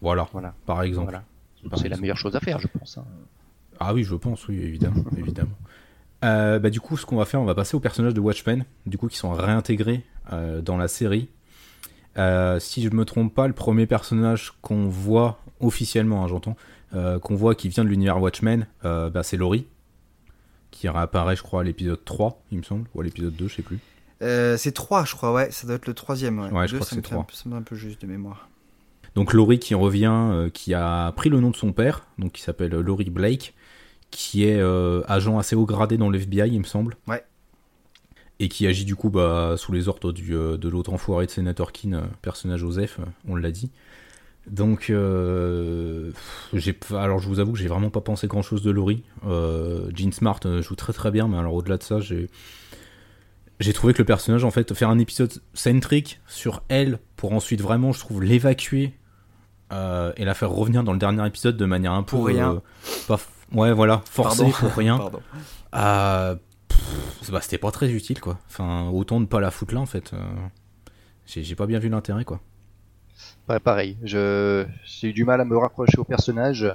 Voilà. 0.00 0.28
Voilà. 0.32 0.54
Par 0.66 0.82
exemple. 0.82 1.18
C'est 1.76 1.88
la 1.88 1.96
meilleure 1.96 2.16
chose 2.16 2.34
à 2.36 2.40
faire, 2.40 2.58
je 2.58 2.66
pense. 2.66 2.98
Hein. 2.98 3.04
Ah 3.78 3.94
oui, 3.94 4.04
je 4.04 4.14
pense, 4.14 4.46
oui, 4.48 4.58
évidemment, 4.60 5.04
évidemment. 5.16 5.56
Euh, 6.24 6.58
bah, 6.58 6.70
du 6.70 6.80
coup, 6.80 6.96
ce 6.96 7.06
qu'on 7.06 7.16
va 7.16 7.24
faire, 7.24 7.40
on 7.40 7.44
va 7.44 7.54
passer 7.54 7.76
aux 7.76 7.80
personnages 7.80 8.14
de 8.14 8.20
Watchmen, 8.20 8.64
du 8.86 8.98
coup, 8.98 9.08
qui 9.08 9.16
sont 9.16 9.32
réintégrés 9.32 10.04
euh, 10.32 10.60
dans 10.60 10.76
la 10.76 10.88
série 10.88 11.28
euh, 12.18 12.58
si 12.58 12.82
je 12.82 12.90
me 12.90 13.04
trompe 13.04 13.34
pas, 13.34 13.46
le 13.46 13.52
premier 13.52 13.86
personnage 13.86 14.52
qu'on 14.62 14.88
voit 14.88 15.40
officiellement, 15.60 16.24
hein, 16.24 16.28
j'entends, 16.28 16.56
euh, 16.94 17.18
qu'on 17.18 17.36
voit 17.36 17.54
qui 17.54 17.68
vient 17.68 17.84
de 17.84 17.88
l'univers 17.88 18.20
Watchmen, 18.20 18.66
euh, 18.84 19.10
bah, 19.10 19.22
c'est 19.22 19.36
Laurie, 19.36 19.66
qui 20.70 20.88
réapparaît, 20.88 21.36
je 21.36 21.42
crois, 21.42 21.60
à 21.60 21.64
l'épisode 21.64 22.04
3, 22.04 22.42
il 22.50 22.58
me 22.58 22.62
semble, 22.62 22.88
ou 22.94 23.00
à 23.00 23.04
l'épisode 23.04 23.34
2, 23.34 23.48
je 23.48 23.56
sais 23.56 23.62
plus. 23.62 23.78
c'est 24.20 24.72
3, 24.72 25.04
je 25.04 25.14
crois, 25.14 25.32
ouais, 25.32 25.50
ça 25.50 25.66
doit 25.66 25.76
être 25.76 25.86
le 25.86 25.94
troisième. 25.94 26.38
Ouais, 26.38 26.66
je 26.66 26.76
crois 26.76 26.86
que 26.86 26.94
c'est 26.94 27.02
3. 27.02 27.26
Ça 27.32 27.48
me 27.48 27.54
un 27.54 27.62
peu 27.62 27.76
juste 27.76 28.02
de 28.02 28.06
mémoire. 28.06 28.48
Donc 29.16 29.32
Laurie 29.32 29.58
qui 29.58 29.74
revient, 29.74 30.50
qui 30.54 30.72
a 30.72 31.10
pris 31.12 31.30
le 31.30 31.40
nom 31.40 31.50
de 31.50 31.56
son 31.56 31.72
père, 31.72 32.06
donc 32.18 32.32
qui 32.32 32.42
s'appelle 32.42 32.70
Laurie 32.70 33.10
Blake, 33.10 33.54
qui 34.12 34.44
est 34.44 34.60
agent 35.08 35.36
assez 35.36 35.56
haut 35.56 35.66
gradé 35.66 35.96
dans 35.96 36.10
l'FBI, 36.10 36.48
il 36.48 36.60
me 36.60 36.64
semble. 36.64 36.96
Ouais 37.08 37.24
et 38.40 38.48
qui 38.48 38.66
agit 38.66 38.86
du 38.86 38.96
coup 38.96 39.10
bah, 39.10 39.54
sous 39.56 39.70
les 39.70 39.86
ordres 39.86 40.12
du, 40.12 40.34
euh, 40.34 40.56
de 40.56 40.68
l'autre 40.68 40.92
enfoiré 40.92 41.26
de 41.26 41.30
Senator 41.30 41.72
Keane, 41.72 41.94
euh, 41.94 42.00
personnage 42.22 42.60
Joseph, 42.60 42.98
euh, 42.98 43.04
on 43.28 43.36
l'a 43.36 43.50
dit. 43.52 43.70
Donc, 44.46 44.86
j'ai, 44.86 46.78
alors 46.96 47.18
je 47.18 47.28
vous 47.28 47.38
avoue 47.38 47.52
que 47.52 47.58
j'ai 47.58 47.68
vraiment 47.68 47.90
pas 47.90 48.00
pensé 48.00 48.26
grand 48.26 48.40
chose 48.40 48.62
de 48.62 48.70
Laurie. 48.70 49.04
Jean 49.22 50.12
Smart 50.12 50.40
joue 50.60 50.74
très 50.74 50.94
très 50.94 51.10
bien, 51.10 51.28
mais 51.28 51.36
alors 51.36 51.54
au-delà 51.54 51.76
de 51.76 51.82
ça, 51.82 52.00
j'ai, 52.00 52.30
j'ai 53.60 53.72
trouvé 53.74 53.92
que 53.92 53.98
le 53.98 54.06
personnage, 54.06 54.42
en 54.42 54.50
fait, 54.50 54.72
faire 54.74 54.88
un 54.88 54.98
épisode 54.98 55.30
centrique 55.52 56.20
sur 56.26 56.62
elle 56.68 56.98
pour 57.16 57.34
ensuite 57.34 57.60
vraiment, 57.60 57.92
je 57.92 58.00
trouve, 58.00 58.24
l'évacuer 58.24 58.94
et 59.70 60.24
la 60.24 60.34
faire 60.34 60.50
revenir 60.50 60.82
dans 60.84 60.94
le 60.94 60.98
dernier 60.98 61.24
épisode 61.26 61.58
de 61.58 61.66
manière 61.66 61.92
un 61.92 62.02
peu. 62.02 62.16
Pour 62.16 62.26
rien. 62.26 62.62
pas, 63.06 63.20
ouais, 63.52 63.72
voilà, 63.74 64.00
forcée 64.10 64.50
pour 64.58 64.72
rien. 64.72 64.98
Pardon 65.72 66.40
bah, 67.30 67.40
c'était 67.40 67.58
pas 67.58 67.70
très 67.70 67.90
utile 67.90 68.20
quoi. 68.20 68.38
Enfin, 68.48 68.88
autant 68.88 69.20
ne 69.20 69.26
pas 69.26 69.40
la 69.40 69.50
foutre 69.50 69.74
là 69.74 69.80
en 69.80 69.86
fait. 69.86 70.12
Euh, 70.12 70.18
j'ai 71.26 71.54
pas 71.54 71.66
bien 71.66 71.78
vu 71.78 71.88
l'intérêt 71.88 72.24
quoi. 72.24 72.40
pareil, 73.62 73.96
j'ai 74.02 74.66
eu 75.02 75.12
du 75.12 75.24
mal 75.24 75.40
à 75.40 75.44
me 75.44 75.56
rapprocher 75.56 75.98
au 75.98 76.04
personnage. 76.04 76.74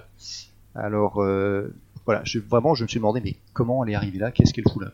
Alors 0.73 1.21
euh, 1.21 1.73
voilà, 2.05 2.21
je, 2.23 2.39
vraiment 2.39 2.75
je 2.75 2.83
me 2.83 2.87
suis 2.87 2.99
demandé 2.99 3.21
mais 3.23 3.37
comment 3.53 3.83
elle 3.83 3.91
est 3.91 3.95
arrivée 3.95 4.19
là, 4.19 4.31
qu'est-ce 4.31 4.53
qu'elle 4.53 4.69
fout 4.69 4.81
là 4.81 4.91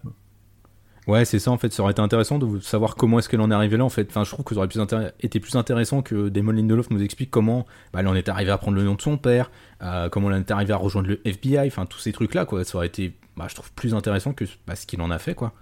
Ouais, 1.07 1.25
c'est 1.25 1.39
ça 1.39 1.51
en 1.51 1.57
fait. 1.57 1.73
Ça 1.73 1.81
aurait 1.81 1.93
été 1.93 2.01
intéressant 2.01 2.37
de 2.37 2.59
savoir 2.59 2.95
comment 2.95 3.19
est-ce 3.19 3.27
qu'elle 3.27 3.41
en 3.41 3.49
est 3.49 3.53
arrivée 3.53 3.77
là 3.77 3.85
en 3.85 3.89
fait. 3.89 4.07
Enfin, 4.09 4.23
je 4.23 4.29
trouve 4.29 4.45
que 4.45 4.53
ça 4.53 4.61
aurait 4.61 5.13
été 5.19 5.39
plus 5.39 5.55
intéressant 5.55 6.01
que 6.01 6.29
Damon 6.29 6.51
Lindelof 6.51 6.91
nous 6.91 7.01
explique 7.01 7.31
comment 7.31 7.65
bah, 7.91 8.01
elle 8.01 8.07
en 8.07 8.15
est 8.15 8.29
arrivée 8.29 8.51
à 8.51 8.57
prendre 8.57 8.77
le 8.77 8.83
nom 8.83 8.93
de 8.95 9.01
son 9.01 9.17
père, 9.17 9.49
euh, 9.81 10.09
comment 10.09 10.29
elle 10.29 10.37
en 10.37 10.39
est 10.39 10.51
arrivée 10.51 10.73
à 10.73 10.77
rejoindre 10.77 11.07
le 11.07 11.19
FBI, 11.25 11.67
enfin 11.67 11.87
tous 11.87 11.99
ces 11.99 12.11
trucs 12.11 12.35
là 12.35 12.45
quoi. 12.45 12.63
Ça 12.63 12.77
aurait 12.77 12.87
été 12.87 13.13
bah, 13.35 13.47
je 13.49 13.55
trouve 13.55 13.71
plus 13.73 13.93
intéressant 13.93 14.33
que 14.33 14.45
bah, 14.67 14.75
ce 14.75 14.85
qu'il 14.85 15.01
en 15.01 15.11
a 15.11 15.19
fait, 15.19 15.33
quoi. 15.33 15.53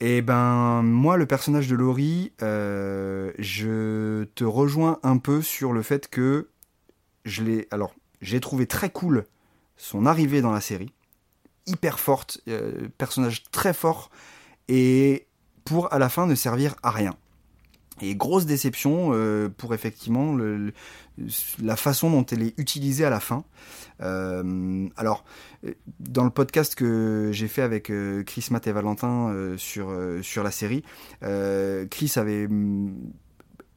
Eh 0.00 0.22
ben, 0.22 0.82
moi, 0.82 1.16
le 1.16 1.26
personnage 1.26 1.66
de 1.66 1.74
Laurie, 1.74 2.32
euh, 2.42 3.32
je 3.38 4.24
te 4.36 4.44
rejoins 4.44 5.00
un 5.02 5.18
peu 5.18 5.42
sur 5.42 5.72
le 5.72 5.82
fait 5.82 6.08
que 6.08 6.50
je 7.24 7.42
l'ai. 7.42 7.66
Alors, 7.72 7.94
j'ai 8.20 8.38
trouvé 8.38 8.66
très 8.66 8.90
cool 8.90 9.24
son 9.76 10.06
arrivée 10.06 10.40
dans 10.40 10.52
la 10.52 10.60
série, 10.60 10.92
hyper 11.68 11.98
forte, 11.98 12.40
euh, 12.48 12.88
personnage 12.98 13.44
très 13.50 13.72
fort, 13.72 14.10
et 14.68 15.26
pour 15.64 15.92
à 15.92 15.98
la 15.98 16.08
fin 16.08 16.26
ne 16.26 16.34
servir 16.34 16.74
à 16.82 16.90
rien. 16.90 17.14
Et 18.00 18.14
grosse 18.14 18.46
déception 18.46 19.10
euh, 19.12 19.48
pour 19.48 19.74
effectivement 19.74 20.36
la 21.60 21.76
façon 21.76 22.10
dont 22.10 22.24
elle 22.26 22.42
est 22.42 22.54
utilisée 22.56 23.04
à 23.04 23.10
la 23.10 23.18
fin. 23.18 23.42
Euh, 24.00 24.88
alors, 24.96 25.24
dans 25.98 26.22
le 26.22 26.30
podcast 26.30 26.76
que 26.76 27.30
j'ai 27.32 27.48
fait 27.48 27.62
avec 27.62 27.92
Chris, 28.24 28.46
Matt 28.52 28.68
et 28.68 28.72
Valentin 28.72 29.54
sur, 29.56 29.92
sur 30.22 30.44
la 30.44 30.52
série, 30.52 30.84
Chris 31.20 32.12
avait 32.14 32.46
mm, 32.46 32.94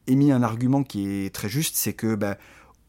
émis 0.06 0.30
un 0.30 0.42
argument 0.42 0.84
qui 0.84 1.08
est 1.08 1.34
très 1.34 1.48
juste, 1.48 1.74
c'est 1.74 1.92
que 1.92 2.14
bah, 2.14 2.38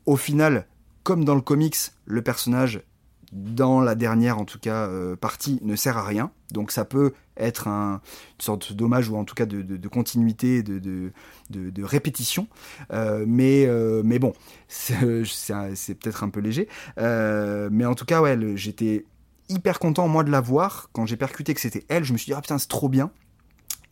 au 0.06 0.18
final, 0.18 0.68
comme 1.04 1.26
dans 1.26 1.36
le 1.36 1.42
comics, 1.42 1.78
le 2.06 2.22
personnage 2.22 2.82
dans 3.34 3.82
la 3.82 3.96
dernière 3.96 4.38
en 4.38 4.46
tout 4.46 4.60
cas 4.60 4.90
partie 5.20 5.60
ne 5.64 5.76
sert 5.76 5.98
à 5.98 6.04
rien. 6.04 6.32
Donc 6.52 6.72
ça 6.72 6.86
peut 6.86 7.14
être 7.36 7.68
un, 7.68 7.94
une 7.94 8.42
sorte 8.42 8.74
d'hommage 8.74 9.10
ou 9.10 9.18
en 9.18 9.26
tout 9.26 9.36
cas 9.36 9.46
de, 9.46 9.88
continuité, 9.88 10.62
de, 10.64 11.84
répétition. 11.84 12.48
mais, 12.92 13.68
mais 14.04 14.20
bon, 14.20 14.34
c'est 14.68 15.96
peut-être 15.96 16.24
un 16.24 16.30
peu 16.30 16.40
léger. 16.40 16.68
mais 16.98 17.86
en 17.86 17.96
tout 17.96 18.06
cas, 18.06 18.22
ouais, 18.22 18.38
j'étais 18.56 19.06
hyper 19.50 19.80
content 19.80 20.08
moi 20.08 20.24
de 20.24 20.32
la 20.32 20.42
voir. 20.42 20.90
Quand 20.94 21.06
j'ai 21.06 21.18
percuté 21.18 21.54
que 21.54 21.62
c'était 21.62 21.86
elle, 21.90 22.04
je 22.04 22.14
me 22.14 22.18
suis 22.18 22.28
dit 22.28 22.34
ah 22.34 22.42
putain 22.42 22.58
c'est 22.58 22.68
trop 22.68 22.90
bien. 22.90 23.12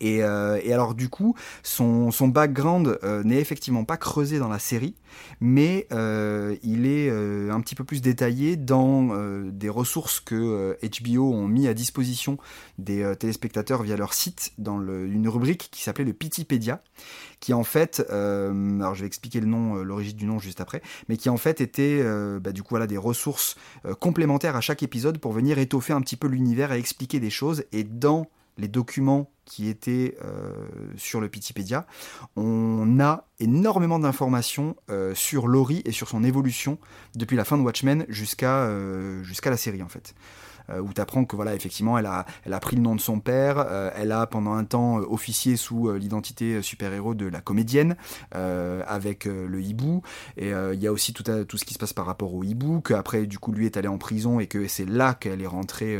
Euh, 0.02 0.60
et, 0.62 0.72
alors 0.72 0.94
du 0.94 1.08
coup, 1.08 1.34
son, 1.62 2.10
background 2.28 2.98
euh, 3.02 3.22
n'est 3.24 3.40
effectivement 3.40 3.84
pas 3.84 3.96
creusé 3.96 4.38
dans 4.38 4.48
la 4.48 4.58
série, 4.58 4.94
mais 5.40 5.86
euh, 5.92 6.56
il 6.62 6.86
est 6.86 7.10
un 7.10 7.60
petit 7.60 7.74
peu 7.74 7.84
plus 7.84 8.00
détaillé 8.00 8.56
dans 8.56 9.10
des 9.44 9.68
ressources 9.68 10.20
que 10.20 10.76
HBO 10.82 11.32
ont 11.32 11.48
mis 11.48 11.68
à 11.68 11.74
disposition 11.74 12.38
des 12.78 13.14
téléspectateurs 13.18 13.82
via 13.82 13.96
leur 13.96 14.14
site, 14.14 14.52
dans 14.58 14.80
une 14.80 15.28
rubrique 15.28 15.68
qui 15.70 15.82
s'appelait 15.82 16.04
le 16.04 16.12
Pitipédia, 16.12 16.82
qui 17.40 17.52
en 17.52 17.64
fait, 17.64 18.04
alors 18.10 18.94
je 18.94 19.00
vais 19.00 19.06
expliquer 19.06 19.40
le 19.40 19.46
nom, 19.46 19.74
l'origine 19.74 20.16
du 20.16 20.26
nom 20.26 20.38
juste 20.38 20.60
après, 20.60 20.82
mais 21.08 21.16
qui 21.16 21.28
en 21.28 21.36
fait 21.36 21.60
était 21.60 22.02
bah, 22.40 22.52
du 22.52 22.62
coup 22.62 22.70
voilà 22.70 22.86
des 22.86 22.98
ressources 22.98 23.56
complémentaires 24.00 24.56
à 24.56 24.60
chaque 24.60 24.82
épisode 24.82 25.18
pour 25.18 25.32
venir 25.32 25.58
étoffer 25.58 25.92
un 25.92 26.00
petit 26.00 26.16
peu 26.16 26.28
l'univers 26.28 26.72
et 26.72 26.78
expliquer 26.78 27.20
des 27.20 27.30
choses. 27.30 27.64
Et 27.72 27.84
dans 27.84 28.26
les 28.58 28.68
documents 28.68 29.30
qui 29.44 29.68
étaient 29.68 30.16
euh, 30.24 30.52
sur 30.96 31.20
le 31.20 31.28
Pitipédia, 31.28 31.86
on 32.36 33.00
a 33.00 33.26
énormément 33.40 33.98
d'informations 33.98 34.76
euh, 34.90 35.14
sur 35.14 35.48
Laurie 35.48 35.82
et 35.84 35.92
sur 35.92 36.08
son 36.08 36.22
évolution 36.24 36.78
depuis 37.14 37.36
la 37.36 37.44
fin 37.44 37.58
de 37.58 37.62
Watchmen 37.62 38.04
jusqu'à 38.08 38.60
euh, 38.64 39.22
jusqu'à 39.24 39.50
la 39.50 39.56
série 39.56 39.82
en 39.82 39.88
fait. 39.88 40.14
Euh, 40.72 40.80
où 40.80 40.92
tu 40.92 41.00
apprends 41.00 41.24
que 41.24 41.36
voilà 41.36 41.54
effectivement 41.54 41.98
elle 41.98 42.06
a, 42.06 42.26
elle 42.44 42.52
a 42.52 42.60
pris 42.60 42.76
le 42.76 42.82
nom 42.82 42.94
de 42.94 43.00
son 43.00 43.20
père, 43.20 43.58
euh, 43.58 43.90
elle 43.94 44.12
a 44.12 44.26
pendant 44.26 44.52
un 44.52 44.64
temps 44.64 44.98
euh, 44.98 45.06
officié 45.08 45.56
sous 45.56 45.92
l'identité 45.92 46.62
super-héros 46.62 47.14
de 47.14 47.26
la 47.26 47.40
comédienne 47.40 47.96
avec 48.32 49.24
le 49.24 49.60
hibou, 49.60 50.02
et 50.36 50.50
il 50.50 50.80
y 50.80 50.86
a 50.86 50.92
aussi 50.92 51.12
tout, 51.12 51.22
tout 51.22 51.58
ce 51.58 51.64
qui 51.64 51.74
se 51.74 51.78
passe 51.78 51.92
par 51.92 52.06
rapport 52.06 52.34
au 52.34 52.42
hibou, 52.42 52.80
qu'après 52.80 53.26
du 53.26 53.38
coup 53.38 53.52
lui 53.52 53.66
est 53.66 53.76
allé 53.76 53.88
en 53.88 53.98
prison 53.98 54.40
et 54.40 54.46
que 54.46 54.66
c'est 54.68 54.88
là 54.88 55.14
qu'elle 55.14 55.42
est 55.42 55.46
rentrée 55.46 55.98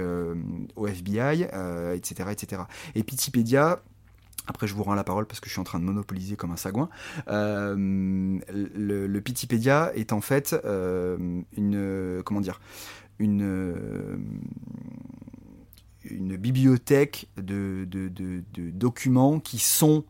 au 0.76 0.86
FBI, 0.86 1.48
etc., 1.94 2.30
etc. 2.30 2.62
Et 2.94 3.02
Pitipédia, 3.02 3.82
après, 4.46 4.66
je 4.66 4.74
vous 4.74 4.82
rends 4.82 4.94
la 4.94 5.04
parole 5.04 5.26
parce 5.26 5.40
que 5.40 5.46
je 5.46 5.52
suis 5.52 5.60
en 5.60 5.64
train 5.64 5.78
de 5.78 5.84
monopoliser 5.84 6.36
comme 6.36 6.52
un 6.52 6.56
sagouin. 6.56 6.88
le, 7.26 9.06
le 9.06 9.20
Pitipédia 9.20 9.92
est 9.94 10.12
en 10.12 10.20
fait 10.20 10.56
une 11.56 12.22
comment 12.24 12.40
dire 12.40 12.60
une, 13.18 13.42
euh, 13.42 14.16
une 16.04 16.36
bibliothèque 16.36 17.28
de, 17.36 17.86
documents 18.72 19.40
qui 19.40 19.58
sont, 19.58 20.04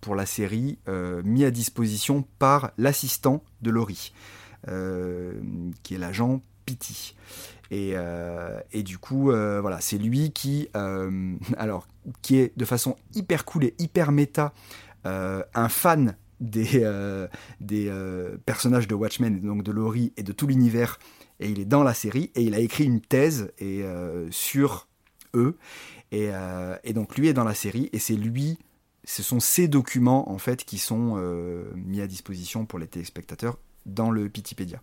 pour 0.00 0.14
la 0.14 0.26
série, 0.26 0.78
euh, 0.88 1.22
mis 1.24 1.44
à 1.44 1.50
disposition 1.50 2.24
par 2.38 2.72
l'assistant 2.78 3.42
de 3.62 3.70
Laurie, 3.70 4.12
euh, 4.68 5.34
qui 5.82 5.94
est 5.94 5.98
l'agent 5.98 6.42
Pity. 6.66 7.16
Et, 7.70 7.96
du 8.84 8.98
coup, 8.98 9.24
voilà, 9.24 9.80
c'est 9.80 9.98
lui 9.98 10.30
qui, 10.32 10.68
alors, 11.56 11.88
qui 12.20 12.36
est 12.36 12.52
de 12.56 12.64
façon 12.64 12.96
hyper 13.14 13.44
cool 13.46 13.64
et 13.64 13.74
hyper 13.78 14.12
méta, 14.12 14.52
un 15.04 15.68
fan 15.68 16.14
des, 16.40 16.86
des 17.60 17.90
personnages 18.44 18.86
de 18.86 18.94
Watchmen, 18.94 19.40
donc 19.40 19.62
de 19.62 19.72
Laurie 19.72 20.12
et 20.18 20.22
de 20.22 20.32
tout 20.32 20.46
l'univers 20.46 20.98
et 21.40 21.48
il 21.48 21.60
est 21.60 21.64
dans 21.64 21.82
la 21.82 21.94
série 21.94 22.30
et 22.34 22.42
il 22.42 22.54
a 22.54 22.58
écrit 22.58 22.84
une 22.84 23.00
thèse 23.00 23.52
et, 23.58 23.82
euh, 23.82 24.30
sur 24.30 24.88
eux 25.34 25.56
euh, 26.12 26.76
et, 26.84 26.92
donc 26.92 27.16
lui 27.16 27.28
est 27.28 27.32
dans 27.32 27.44
la 27.44 27.54
série 27.54 27.88
et 27.92 27.98
c'est 27.98 28.16
lui 28.16 28.58
ce 29.04 29.22
sont 29.22 29.40
ces 29.40 29.66
documents 29.66 30.30
en 30.30 30.38
fait 30.38 30.64
qui 30.64 30.78
sont 30.78 31.14
euh, 31.16 31.64
mis 31.74 32.00
à 32.00 32.06
disposition 32.06 32.66
pour 32.66 32.78
les 32.78 32.86
téléspectateurs 32.86 33.58
dans 33.86 34.10
le 34.10 34.28
Pitipédia. 34.28 34.80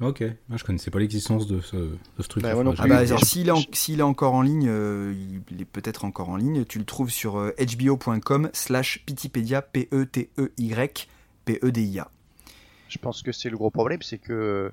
Ok, 0.00 0.24
moi 0.48 0.56
je 0.56 0.64
connaissais 0.64 0.90
pas 0.90 0.98
l'existence 0.98 1.46
de 1.46 1.60
ce, 1.60 1.76
de 1.76 2.22
truc. 2.26 2.42
Bah, 2.42 2.54
ah 2.78 2.86
bah, 2.86 3.06
s'il 3.18 3.50
est, 3.50 3.98
est, 3.98 4.02
encore 4.02 4.34
en 4.34 4.42
ligne, 4.42 4.72
il 5.50 5.60
est 5.60 5.66
peut-être 5.66 6.04
encore 6.06 6.30
en 6.30 6.36
ligne. 6.36 6.64
Tu 6.64 6.78
le 6.78 6.84
trouves 6.84 7.10
sur 7.10 7.52
hbo.com/slash 7.58 9.04
Pitipédia 9.04 9.62
P 9.62 9.88
E 9.92 10.06
T 10.06 10.30
E 10.38 10.50
Y 10.56 11.08
P 11.44 11.58
E 11.62 11.70
D 11.70 11.82
I 11.82 12.00
A. 12.00 12.10
Je 12.92 12.98
pense 12.98 13.22
que 13.22 13.32
c'est 13.32 13.48
le 13.48 13.56
gros 13.56 13.70
problème, 13.70 14.02
c'est 14.02 14.18
que 14.18 14.32
euh, 14.34 14.70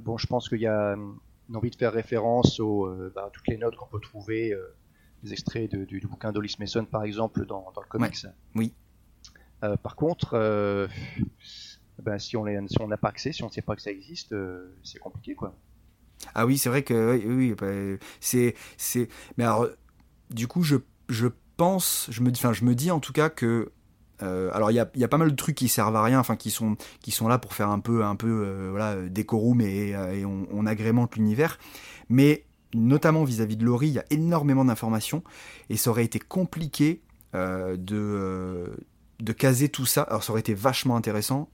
bon, 0.00 0.18
je 0.18 0.26
pense 0.26 0.48
qu'il 0.48 0.60
y 0.60 0.66
a 0.66 0.94
une 0.94 1.56
envie 1.56 1.70
de 1.70 1.76
faire 1.76 1.92
référence 1.92 2.60
aux, 2.60 2.86
euh, 2.86 3.12
bah, 3.14 3.30
toutes 3.32 3.48
les 3.48 3.56
notes 3.56 3.76
qu'on 3.76 3.86
peut 3.86 4.00
trouver, 4.00 4.52
euh, 4.52 4.74
des 5.22 5.32
extraits 5.32 5.74
du, 5.74 6.00
bouquin 6.06 6.32
d'Olis 6.32 6.56
Mason 6.58 6.84
par 6.84 7.02
exemple 7.02 7.46
dans, 7.46 7.72
le 7.76 7.88
comics. 7.88 8.26
Oui. 8.54 8.72
par 9.60 9.96
contre, 9.96 10.88
ben, 11.98 12.18
si 12.18 12.36
on 12.36 12.44
n'a 12.44 12.96
pas 12.96 13.08
accès, 13.08 13.32
si 13.32 13.42
on 13.42 13.46
ne 13.46 13.52
sait 13.52 13.62
pas 13.62 13.74
que 13.74 13.82
ça 13.82 13.90
existe, 13.90 14.34
c'est 14.84 14.98
compliqué 14.98 15.34
quoi. 15.34 15.56
Ah 16.34 16.46
oui, 16.46 16.58
c'est 16.58 16.68
vrai 16.68 16.82
que 16.82 17.20
oui, 17.26 17.54
bah, 17.54 17.98
c'est 18.20 18.54
c'est 18.76 19.08
mais 19.36 19.44
alors 19.44 19.68
du 20.30 20.46
coup 20.46 20.62
je, 20.62 20.76
je 21.08 21.28
pense, 21.56 22.06
je 22.10 22.22
me 22.22 22.30
enfin 22.30 22.52
je 22.52 22.64
me 22.64 22.74
dis 22.74 22.92
en 22.92 23.00
tout 23.00 23.12
cas 23.12 23.28
que 23.28 23.72
euh, 24.22 24.50
alors 24.52 24.70
il 24.70 24.74
y 24.74 24.80
a, 25.04 25.08
pas 25.08 25.18
mal 25.18 25.30
de 25.30 25.36
trucs 25.36 25.56
qui 25.56 25.68
servent 25.68 25.96
à 25.96 26.02
rien, 26.02 26.18
enfin 26.18 26.36
qui 26.36 26.50
sont 26.50 26.76
qui 27.00 27.10
sont 27.10 27.28
là 27.28 27.38
pour 27.38 27.54
faire 27.54 27.70
un 27.70 27.80
peu 27.80 28.04
un 28.04 28.16
peu 28.16 28.44
euh, 28.44 28.68
voilà 28.70 28.96
décorum 29.08 29.60
et, 29.60 29.90
et 29.90 30.24
on, 30.24 30.66
agrémente 30.66 31.16
l'univers, 31.16 31.58
mais 32.08 32.44
notamment 32.74 33.24
vis-à-vis 33.24 33.56
de 33.56 33.64
Laurie, 33.64 33.88
il 33.88 33.94
y 33.94 33.98
a 33.98 34.04
énormément 34.10 34.64
d'informations 34.64 35.22
et 35.70 35.76
ça 35.76 35.90
aurait 35.90 36.04
été 36.04 36.18
compliqué 36.18 37.00
euh, 37.34 37.76
de 37.76 38.76
de 39.20 39.32
caser 39.32 39.68
tout 39.68 39.86
ça. 39.86 40.02
Alors 40.02 40.22
ça 40.22 40.30
aurait 40.30 40.40
été 40.40 40.54
vachement 40.54 40.94
intéressant, 40.94 41.48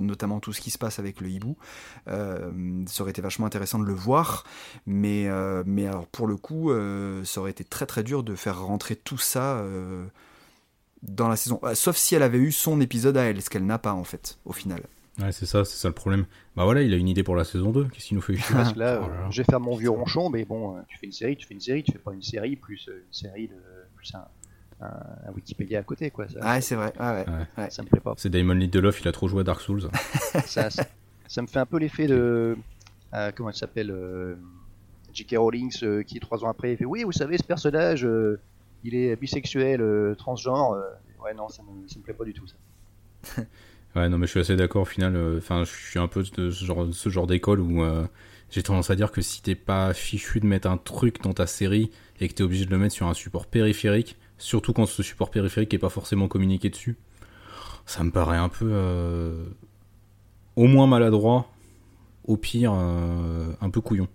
notamment 0.00 0.40
tout 0.40 0.52
ce 0.52 0.60
qui 0.60 0.70
se 0.70 0.78
passe 0.78 0.98
avec 0.98 1.20
le 1.20 1.28
hibou. 1.28 1.56
ça 2.06 3.02
aurait 3.02 3.10
été 3.10 3.22
vachement 3.22 3.46
intéressant 3.46 3.78
de 3.78 3.84
le 3.84 3.94
voir, 3.94 4.44
mais 4.84 5.28
mais 5.64 5.86
alors 5.86 6.08
pour 6.08 6.26
le 6.26 6.36
coup, 6.36 6.72
ça 7.24 7.40
aurait 7.40 7.52
été 7.52 7.62
très 7.62 7.86
très 7.86 8.02
dur 8.02 8.24
de 8.24 8.34
faire 8.34 8.60
rentrer 8.60 8.96
tout 8.96 9.18
ça 9.18 9.62
dans 11.02 11.28
la 11.28 11.36
saison. 11.36 11.60
Euh, 11.62 11.74
sauf 11.74 11.96
si 11.96 12.14
elle 12.14 12.22
avait 12.22 12.38
eu 12.38 12.52
son 12.52 12.80
épisode 12.80 13.16
à 13.16 13.24
elle, 13.24 13.40
ce 13.42 13.50
qu'elle 13.50 13.66
n'a 13.66 13.78
pas 13.78 13.92
en 13.92 14.04
fait, 14.04 14.38
au 14.44 14.52
final. 14.52 14.80
Ouais, 15.20 15.32
c'est 15.32 15.46
ça, 15.46 15.64
c'est 15.64 15.76
ça 15.76 15.88
le 15.88 15.94
problème. 15.94 16.26
Bah 16.54 16.64
voilà, 16.64 16.82
il 16.82 16.94
a 16.94 16.96
une 16.96 17.08
idée 17.08 17.24
pour 17.24 17.34
la 17.34 17.44
saison 17.44 17.72
2, 17.72 17.88
qu'est-ce 17.88 18.06
qu'il 18.06 18.16
nous 18.16 18.22
fait 18.22 18.36
Parce 18.52 18.72
que 18.72 18.78
là, 18.78 19.00
oh 19.02 19.06
euh, 19.06 19.30
je 19.30 19.38
vais 19.42 19.44
faire 19.44 19.58
mon 19.58 19.74
vieux 19.74 19.90
ronchon, 19.90 20.30
mais 20.30 20.44
bon, 20.44 20.76
euh, 20.76 20.80
tu 20.86 20.96
fais 20.96 21.06
une 21.06 21.12
série, 21.12 21.36
tu 21.36 21.46
fais 21.46 21.54
une 21.54 21.60
série, 21.60 21.82
tu 21.82 21.92
fais 21.92 21.98
pas 21.98 22.12
une 22.12 22.22
série 22.22 22.54
plus 22.54 22.88
une 22.88 23.12
série 23.12 23.48
de 23.48 23.56
plus 23.96 24.14
un, 24.14 24.26
un, 24.80 25.32
Wikipédia 25.34 25.80
à 25.80 25.82
côté, 25.82 26.10
quoi. 26.10 26.28
Ça, 26.28 26.38
ah, 26.40 26.60
c'est 26.60 26.76
vrai, 26.76 26.92
ouais, 27.00 27.24
ouais. 27.56 27.70
ça 27.70 27.82
me 27.82 27.88
plaît 27.88 28.00
pas. 28.00 28.14
C'est 28.16 28.30
Damon 28.30 28.54
Lindelof, 28.54 29.00
il 29.00 29.08
a 29.08 29.12
trop 29.12 29.26
joué 29.26 29.40
à 29.40 29.44
Dark 29.44 29.60
Souls. 29.60 29.90
ça, 30.46 30.70
ça, 30.70 31.42
me 31.42 31.48
fait 31.48 31.58
un 31.58 31.66
peu 31.66 31.78
l'effet 31.78 32.06
de. 32.06 32.56
comment 33.34 33.50
il 33.50 33.56
s'appelle 33.56 33.92
J.K. 35.12 35.34
Rowling, 35.36 35.72
qui 36.04 36.20
trois 36.20 36.44
ans 36.44 36.48
après, 36.48 36.72
il 36.72 36.76
fait 36.76 36.84
Oui, 36.84 37.02
vous 37.02 37.12
savez, 37.12 37.38
ce 37.38 37.44
personnage 37.44 38.06
il 38.84 38.94
est 38.94 39.16
bisexuel, 39.16 39.80
euh, 39.80 40.14
transgenre. 40.14 40.72
Euh, 40.72 40.82
ouais, 41.24 41.34
non, 41.34 41.48
ça 41.48 41.62
me, 41.62 42.02
plaît 42.02 42.14
pas 42.14 42.24
du 42.24 42.32
tout, 42.32 42.46
ça. 42.46 43.42
ouais, 43.96 44.08
non, 44.08 44.18
mais 44.18 44.26
je 44.26 44.32
suis 44.32 44.40
assez 44.40 44.56
d'accord 44.56 44.82
au 44.82 44.86
final. 44.86 45.16
Euh, 45.16 45.38
enfin, 45.38 45.64
je 45.64 45.70
suis 45.70 45.98
un 45.98 46.08
peu 46.08 46.22
de 46.22 46.50
ce 46.50 46.64
genre, 46.64 46.86
ce 46.92 47.08
genre 47.08 47.26
d'école 47.26 47.60
où 47.60 47.82
j'ai 48.50 48.62
tendance 48.62 48.90
à 48.90 48.96
dire 48.96 49.12
que 49.12 49.20
si 49.20 49.42
t'es 49.42 49.54
pas 49.54 49.92
fichu 49.92 50.40
de 50.40 50.46
mettre 50.46 50.68
un 50.68 50.78
truc 50.78 51.22
dans 51.22 51.34
ta 51.34 51.46
série 51.46 51.90
et 52.20 52.28
que 52.28 52.34
t'es 52.34 52.42
obligé 52.42 52.64
de 52.64 52.70
le 52.70 52.78
mettre 52.78 52.94
sur 52.94 53.06
un 53.06 53.14
support 53.14 53.46
périphérique, 53.46 54.16
surtout 54.38 54.72
quand 54.72 54.86
ce 54.86 55.02
support 55.02 55.30
périphérique 55.30 55.74
est 55.74 55.78
pas 55.78 55.90
forcément 55.90 56.28
communiqué 56.28 56.70
dessus, 56.70 56.96
ça 57.84 58.04
me 58.04 58.10
paraît 58.10 58.38
un 58.38 58.48
peu 58.48 59.44
au 60.56 60.66
moins 60.66 60.86
maladroit, 60.86 61.50
au 62.24 62.36
pire 62.36 62.72
un 62.72 63.70
peu 63.70 63.80
couillon. 63.80 64.08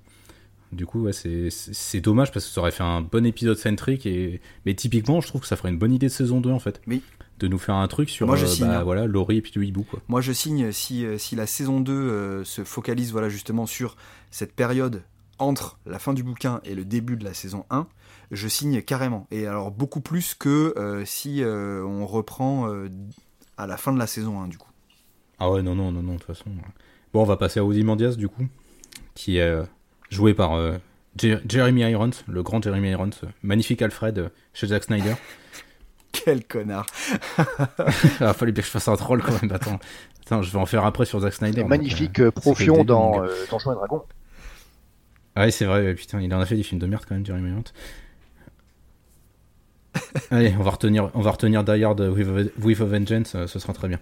Du 0.73 0.85
coup, 0.85 1.03
ouais, 1.03 1.13
c'est 1.13 2.01
dommage 2.01 2.31
parce 2.31 2.45
que 2.45 2.51
ça 2.51 2.61
aurait 2.61 2.71
fait 2.71 2.83
un 2.83 3.01
bon 3.01 3.25
épisode 3.25 3.57
centrique. 3.57 4.05
Et... 4.05 4.41
Mais 4.65 4.73
typiquement, 4.73 5.21
je 5.21 5.27
trouve 5.27 5.41
que 5.41 5.47
ça 5.47 5.55
ferait 5.55 5.69
une 5.69 5.77
bonne 5.77 5.93
idée 5.93 6.07
de 6.07 6.11
saison 6.11 6.41
2 6.41 6.49
en 6.51 6.59
fait. 6.59 6.81
Oui. 6.87 7.01
De 7.39 7.47
nous 7.47 7.57
faire 7.57 7.75
un 7.75 7.87
truc 7.87 8.09
sur 8.09 8.27
Moi, 8.27 8.35
je 8.35 8.45
euh, 8.45 8.47
signe, 8.47 8.67
bah, 8.67 8.79
hein. 8.79 8.83
voilà, 8.83 9.05
Laurie 9.05 9.37
et 9.37 9.41
puis 9.41 9.51
du 9.51 9.65
hibou. 9.65 9.83
Quoi. 9.83 10.01
Moi, 10.07 10.21
je 10.21 10.31
signe 10.31 10.71
si, 10.71 11.05
euh, 11.05 11.17
si 11.17 11.35
la 11.35 11.47
saison 11.47 11.79
2 11.79 11.91
euh, 11.91 12.43
se 12.43 12.63
focalise 12.63 13.11
voilà, 13.11 13.29
justement 13.29 13.65
sur 13.65 13.95
cette 14.31 14.53
période 14.53 15.03
entre 15.39 15.79
la 15.85 15.99
fin 15.99 16.13
du 16.13 16.23
bouquin 16.23 16.61
et 16.63 16.75
le 16.75 16.85
début 16.85 17.17
de 17.17 17.23
la 17.23 17.33
saison 17.33 17.65
1, 17.69 17.87
je 18.31 18.47
signe 18.47 18.81
carrément. 18.81 19.27
Et 19.31 19.47
alors, 19.47 19.71
beaucoup 19.71 19.99
plus 19.99 20.35
que 20.35 21.03
si 21.05 21.41
on 21.43 22.05
reprend 22.05 22.71
à 23.57 23.67
la 23.67 23.77
fin 23.77 23.91
de 23.91 23.99
la 23.99 24.07
saison 24.07 24.39
1, 24.41 24.47
du 24.47 24.57
coup. 24.57 24.69
Ah 25.39 25.51
ouais, 25.51 25.63
non, 25.63 25.75
non, 25.75 25.91
non, 25.91 26.03
non, 26.03 26.13
de 26.13 26.17
toute 26.19 26.27
façon. 26.27 26.45
Bon, 27.13 27.21
on 27.21 27.25
va 27.25 27.35
passer 27.35 27.59
à 27.59 27.65
Ozymandias, 27.65 28.15
du 28.15 28.29
coup, 28.29 28.45
qui 29.15 29.37
est 29.37 29.63
joué 30.13 30.33
par 30.33 30.53
euh, 30.53 30.77
Jeremy 31.17 31.81
Irons, 31.81 32.11
le 32.27 32.43
grand 32.43 32.61
Jeremy 32.61 32.91
Irons, 32.91 33.09
magnifique 33.41 33.81
Alfred 33.81 34.17
euh, 34.17 34.29
chez 34.53 34.67
Zack 34.67 34.85
Snyder. 34.85 35.15
Quel 36.11 36.45
connard. 36.45 36.85
ah, 38.19 38.33
fallait 38.33 38.51
bien 38.51 38.61
que 38.61 38.67
je 38.67 38.71
fasse 38.71 38.87
un 38.87 38.95
troll 38.95 39.21
quand 39.21 39.41
même. 39.41 39.51
Attends, 39.51 39.79
Attends 40.25 40.41
je 40.43 40.51
vais 40.51 40.59
en 40.59 40.65
faire 40.65 40.85
après 40.85 41.05
sur 41.05 41.19
Zack 41.19 41.33
Snyder. 41.33 41.63
magnifique 41.63 42.19
euh, 42.19 42.31
Profion 42.31 42.83
dans 42.83 43.23
euh, 43.23 43.29
Donjons 43.49 43.71
et 43.71 43.75
Dragons. 43.75 44.03
Ah 45.35 45.45
oui, 45.45 45.51
c'est 45.51 45.65
vrai, 45.65 45.95
putain, 45.95 46.21
il 46.21 46.31
en 46.33 46.39
a 46.39 46.45
fait 46.45 46.55
des 46.55 46.63
films 46.63 46.79
de 46.79 46.85
merde 46.85 47.03
quand 47.07 47.15
même, 47.15 47.25
Jeremy 47.25 47.49
Irons. 47.49 47.63
Allez, 50.31 50.53
on 50.59 50.63
va 50.63 50.71
retenir, 50.71 51.09
on 51.15 51.21
va 51.21 51.31
retenir 51.31 51.63
Die 51.63 51.83
Hard 51.83 51.99
with, 51.99 52.81
a 52.81 52.85
Vengeance, 52.85 53.35
ce 53.47 53.59
sera 53.59 53.73
très 53.73 53.87
bien. 53.87 53.99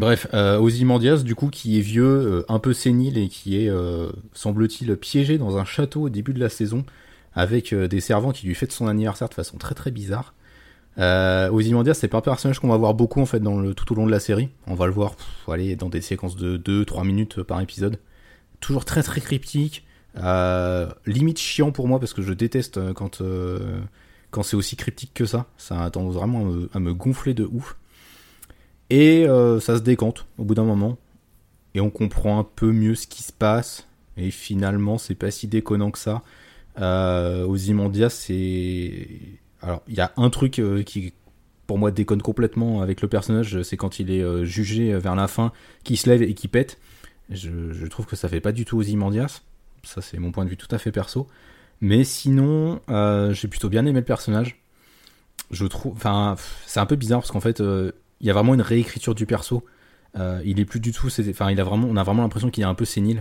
Bref, 0.00 0.28
euh, 0.32 1.22
du 1.22 1.34
coup, 1.34 1.48
qui 1.48 1.76
est 1.76 1.82
vieux, 1.82 2.04
euh, 2.06 2.44
un 2.48 2.58
peu 2.58 2.72
sénile 2.72 3.18
et 3.18 3.28
qui 3.28 3.62
est, 3.62 3.68
euh, 3.68 4.08
semble-t-il, 4.32 4.96
piégé 4.96 5.36
dans 5.36 5.58
un 5.58 5.66
château 5.66 6.04
au 6.04 6.08
début 6.08 6.32
de 6.32 6.40
la 6.40 6.48
saison, 6.48 6.86
avec 7.34 7.74
euh, 7.74 7.86
des 7.86 8.00
servants 8.00 8.32
qui 8.32 8.46
lui 8.46 8.54
fêtent 8.54 8.72
son 8.72 8.88
anniversaire 8.88 9.28
de 9.28 9.34
façon 9.34 9.58
très 9.58 9.74
très 9.74 9.90
bizarre. 9.90 10.32
Ozymandias, 10.96 11.94
c'est 11.94 12.08
pas 12.08 12.18
un 12.18 12.22
personnage 12.22 12.60
qu'on 12.60 12.68
va 12.68 12.78
voir 12.78 12.94
beaucoup 12.94 13.20
en 13.20 13.26
fait 13.26 13.40
dans 13.40 13.60
le, 13.60 13.74
tout 13.74 13.92
au 13.92 13.94
long 13.94 14.06
de 14.06 14.10
la 14.10 14.20
série. 14.20 14.48
On 14.66 14.74
va 14.74 14.86
le 14.86 14.92
voir, 14.92 15.16
aller 15.48 15.76
dans 15.76 15.90
des 15.90 16.00
séquences 16.00 16.36
de 16.36 16.56
2-3 16.56 17.06
minutes 17.06 17.42
par 17.42 17.60
épisode. 17.60 17.98
Toujours 18.60 18.86
très 18.86 19.02
très 19.02 19.20
cryptique, 19.20 19.86
limite 21.06 21.38
chiant 21.38 21.72
pour 21.72 21.88
moi 21.88 22.00
parce 22.00 22.14
que 22.14 22.22
je 22.22 22.32
déteste 22.32 22.92
quand 22.94 23.22
quand 24.30 24.42
c'est 24.42 24.56
aussi 24.56 24.76
cryptique 24.76 25.12
que 25.14 25.24
ça. 25.24 25.46
Ça 25.56 25.82
a 25.82 25.90
tendance 25.90 26.14
vraiment 26.14 26.52
à 26.74 26.80
me, 26.80 26.92
gonfler 26.92 27.34
de 27.34 27.44
ouf. 27.44 27.76
Et 28.90 29.26
euh, 29.26 29.60
ça 29.60 29.76
se 29.76 29.82
décante 29.82 30.26
au 30.38 30.44
bout 30.44 30.54
d'un 30.54 30.64
moment. 30.64 30.98
Et 31.74 31.80
on 31.80 31.90
comprend 31.90 32.38
un 32.38 32.44
peu 32.44 32.72
mieux 32.72 32.94
ce 32.94 33.06
qui 33.06 33.22
se 33.22 33.32
passe. 33.32 33.86
Et 34.16 34.30
finalement, 34.30 34.98
c'est 34.98 35.14
pas 35.14 35.30
si 35.30 35.46
déconnant 35.46 35.90
que 35.90 35.98
ça. 35.98 36.22
Euh, 36.78 37.44
Ozymandias, 37.46 38.10
c'est. 38.10 39.08
Alors, 39.62 39.82
il 39.88 39.94
y 39.94 40.00
a 40.00 40.12
un 40.16 40.30
truc 40.30 40.58
euh, 40.58 40.82
qui, 40.82 41.12
pour 41.66 41.78
moi, 41.78 41.90
déconne 41.90 42.22
complètement 42.22 42.82
avec 42.82 43.02
le 43.02 43.08
personnage. 43.08 43.62
C'est 43.62 43.76
quand 43.76 43.98
il 43.98 44.10
est 44.10 44.22
euh, 44.22 44.44
jugé 44.44 44.94
vers 44.98 45.14
la 45.14 45.28
fin, 45.28 45.52
qui 45.84 45.96
se 45.96 46.08
lève 46.08 46.22
et 46.22 46.34
qui 46.34 46.48
pète. 46.48 46.78
Je, 47.30 47.72
je, 47.72 47.86
trouve 47.86 48.06
que 48.06 48.16
ça 48.16 48.28
fait 48.28 48.40
pas 48.40 48.52
du 48.52 48.64
tout 48.64 48.78
Ozymandias. 48.78 49.42
Ça, 49.84 50.00
c'est 50.00 50.18
mon 50.18 50.32
point 50.32 50.44
de 50.44 50.50
vue 50.50 50.56
tout 50.56 50.68
à 50.70 50.78
fait 50.78 50.92
perso. 50.92 51.28
Mais 51.80 52.04
sinon, 52.04 52.80
j'ai 53.32 53.48
plutôt 53.48 53.70
bien 53.70 53.86
aimé 53.86 54.00
le 54.00 54.04
personnage. 54.04 54.60
Je 55.50 55.64
trouve, 55.66 55.94
enfin, 55.94 56.36
c'est 56.66 56.80
un 56.80 56.86
peu 56.86 56.96
bizarre 56.96 57.20
parce 57.20 57.30
qu'en 57.30 57.40
fait, 57.40 57.62
il 58.20 58.26
y 58.26 58.30
a 58.30 58.32
vraiment 58.32 58.54
une 58.54 58.62
réécriture 58.62 59.14
du 59.14 59.26
perso. 59.26 59.64
Euh, 60.18 60.40
il 60.44 60.58
est 60.60 60.64
plus 60.64 60.80
du 60.80 60.92
tout, 60.92 61.06
enfin, 61.06 61.50
il 61.50 61.60
a 61.60 61.64
vraiment, 61.64 61.86
on 61.88 61.96
a 61.96 62.02
vraiment 62.02 62.22
l'impression 62.22 62.50
qu'il 62.50 62.62
est 62.62 62.66
un 62.66 62.74
peu 62.74 62.84
sénile. 62.84 63.20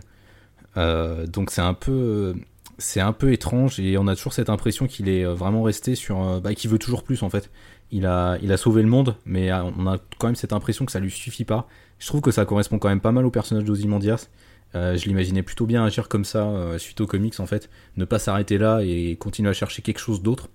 donc 0.76 1.52
c'est 1.52 1.62
un 1.62 1.74
peu, 1.74 2.36
c'est 2.78 3.02
un 3.02 3.14
peu 3.14 3.34
étrange 3.34 3.80
et 3.80 3.97
on 3.97 4.08
a 4.08 4.16
toujours 4.16 4.34
cette 4.34 4.50
impression 4.50 4.88
qu'il 4.88 5.10
est 5.10 5.26
vraiment 5.26 5.64
resté 5.64 5.95
sur, 5.95 6.41
bah, 6.41 6.54
qu'il 6.54 6.70
veut 6.70 6.80
toujours 6.80 7.04
plus 7.04 7.24
en 7.24 7.30
fait. 7.30 7.50
Il 7.91 8.06
a, 8.06 8.58
sauvé 8.58 8.82
le 8.82 8.88
monde, 8.88 9.16
mais 9.26 9.52
on 9.52 9.88
a 9.88 9.97
quand 10.20 10.28
même 10.28 10.36
cette 10.36 10.54
impression 10.54 10.86
que 10.86 10.91
ça 10.91 11.00
lui 11.00 11.12
suffit 11.12 11.45
pas. 11.45 11.68
Je 11.97 12.08
trouve 12.08 12.22
que 12.22 12.32
ça 12.32 12.45
correspond 12.45 12.80
quand 12.80 12.89
même 12.89 13.02
pas 13.02 13.12
mal 13.12 13.26
au 13.26 13.32
personnage 13.32 13.66
d'Ozymandias. 13.66 14.30
Euh, 14.76 14.95
je 14.97 15.06
l'imaginais 15.06 15.41
plutôt 15.41 15.66
bien 15.66 15.84
agir 15.84 16.08
comme 16.08 16.26
ça 16.26 16.43
euh, 16.43 16.78
suite 16.78 17.02
aux 17.02 17.08
comics 17.08 17.39
en 17.39 17.47
fait, 17.47 17.70
ne 17.97 18.06
pas 18.06 18.20
s'arrêter 18.20 18.60
là 18.60 18.82
et 18.84 19.16
continuer 19.20 19.50
à 19.50 19.54
chercher 19.54 19.82
quelque 19.82 20.00
chose 20.00 20.22
d'autre. 20.22 20.50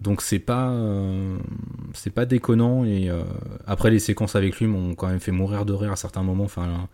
Donc 0.00 0.22
c'est 0.22 0.38
pas 0.38 0.70
euh, 0.70 1.36
c'est 1.92 2.10
pas 2.10 2.24
déconnant 2.24 2.84
et 2.84 3.10
après 3.66 3.90
les 3.90 3.98
séquences 3.98 4.36
avec 4.36 4.58
lui 4.58 4.66
m'ont 4.66 4.94
quand 4.94 5.08
même 5.08 5.20
fait 5.20 5.32
mourir 5.32 5.64
de 5.66 5.72
rire 5.72 5.92
à 5.92 5.96
certains 5.96 6.22
moments. 6.22 6.44
Enfin 6.44 6.88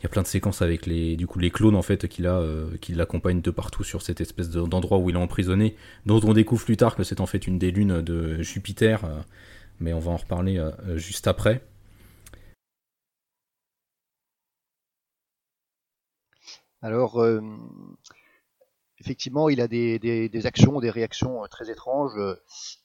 il 0.00 0.04
y 0.04 0.06
a 0.06 0.08
plein 0.08 0.22
de 0.22 0.26
séquences 0.26 0.62
avec 0.62 0.86
les 0.86 1.16
clones 1.52 1.76
en 1.76 1.82
fait 1.82 2.08
qu'il 2.08 2.26
a 2.26 2.42
qui 2.80 2.94
l'accompagnent 2.94 3.40
de 3.42 3.50
partout 3.50 3.84
sur 3.84 4.02
cette 4.02 4.20
espèce 4.20 4.50
d'endroit 4.50 4.98
où 4.98 5.10
il 5.10 5.16
est 5.16 5.18
emprisonné, 5.18 5.76
dont 6.06 6.20
on 6.24 6.32
découvre 6.32 6.64
plus 6.64 6.76
tard 6.76 6.96
que 6.96 7.04
c'est 7.04 7.20
en 7.20 7.26
fait 7.26 7.46
une 7.46 7.58
des 7.58 7.70
lunes 7.70 8.02
de 8.02 8.42
Jupiter. 8.42 9.02
mais 9.80 9.92
on 9.92 10.00
va 10.00 10.10
en 10.12 10.16
reparler 10.16 10.60
juste 10.96 11.28
après. 11.28 11.62
Alors, 16.82 17.20
euh, 17.20 17.40
effectivement, 19.08 19.48
il 19.48 19.62
a 19.62 19.68
des, 19.68 19.98
des, 19.98 20.46
actions, 20.46 20.80
des 20.80 20.90
réactions 20.90 21.42
euh, 21.42 21.46
très 21.46 21.70
étranges. 21.70 22.12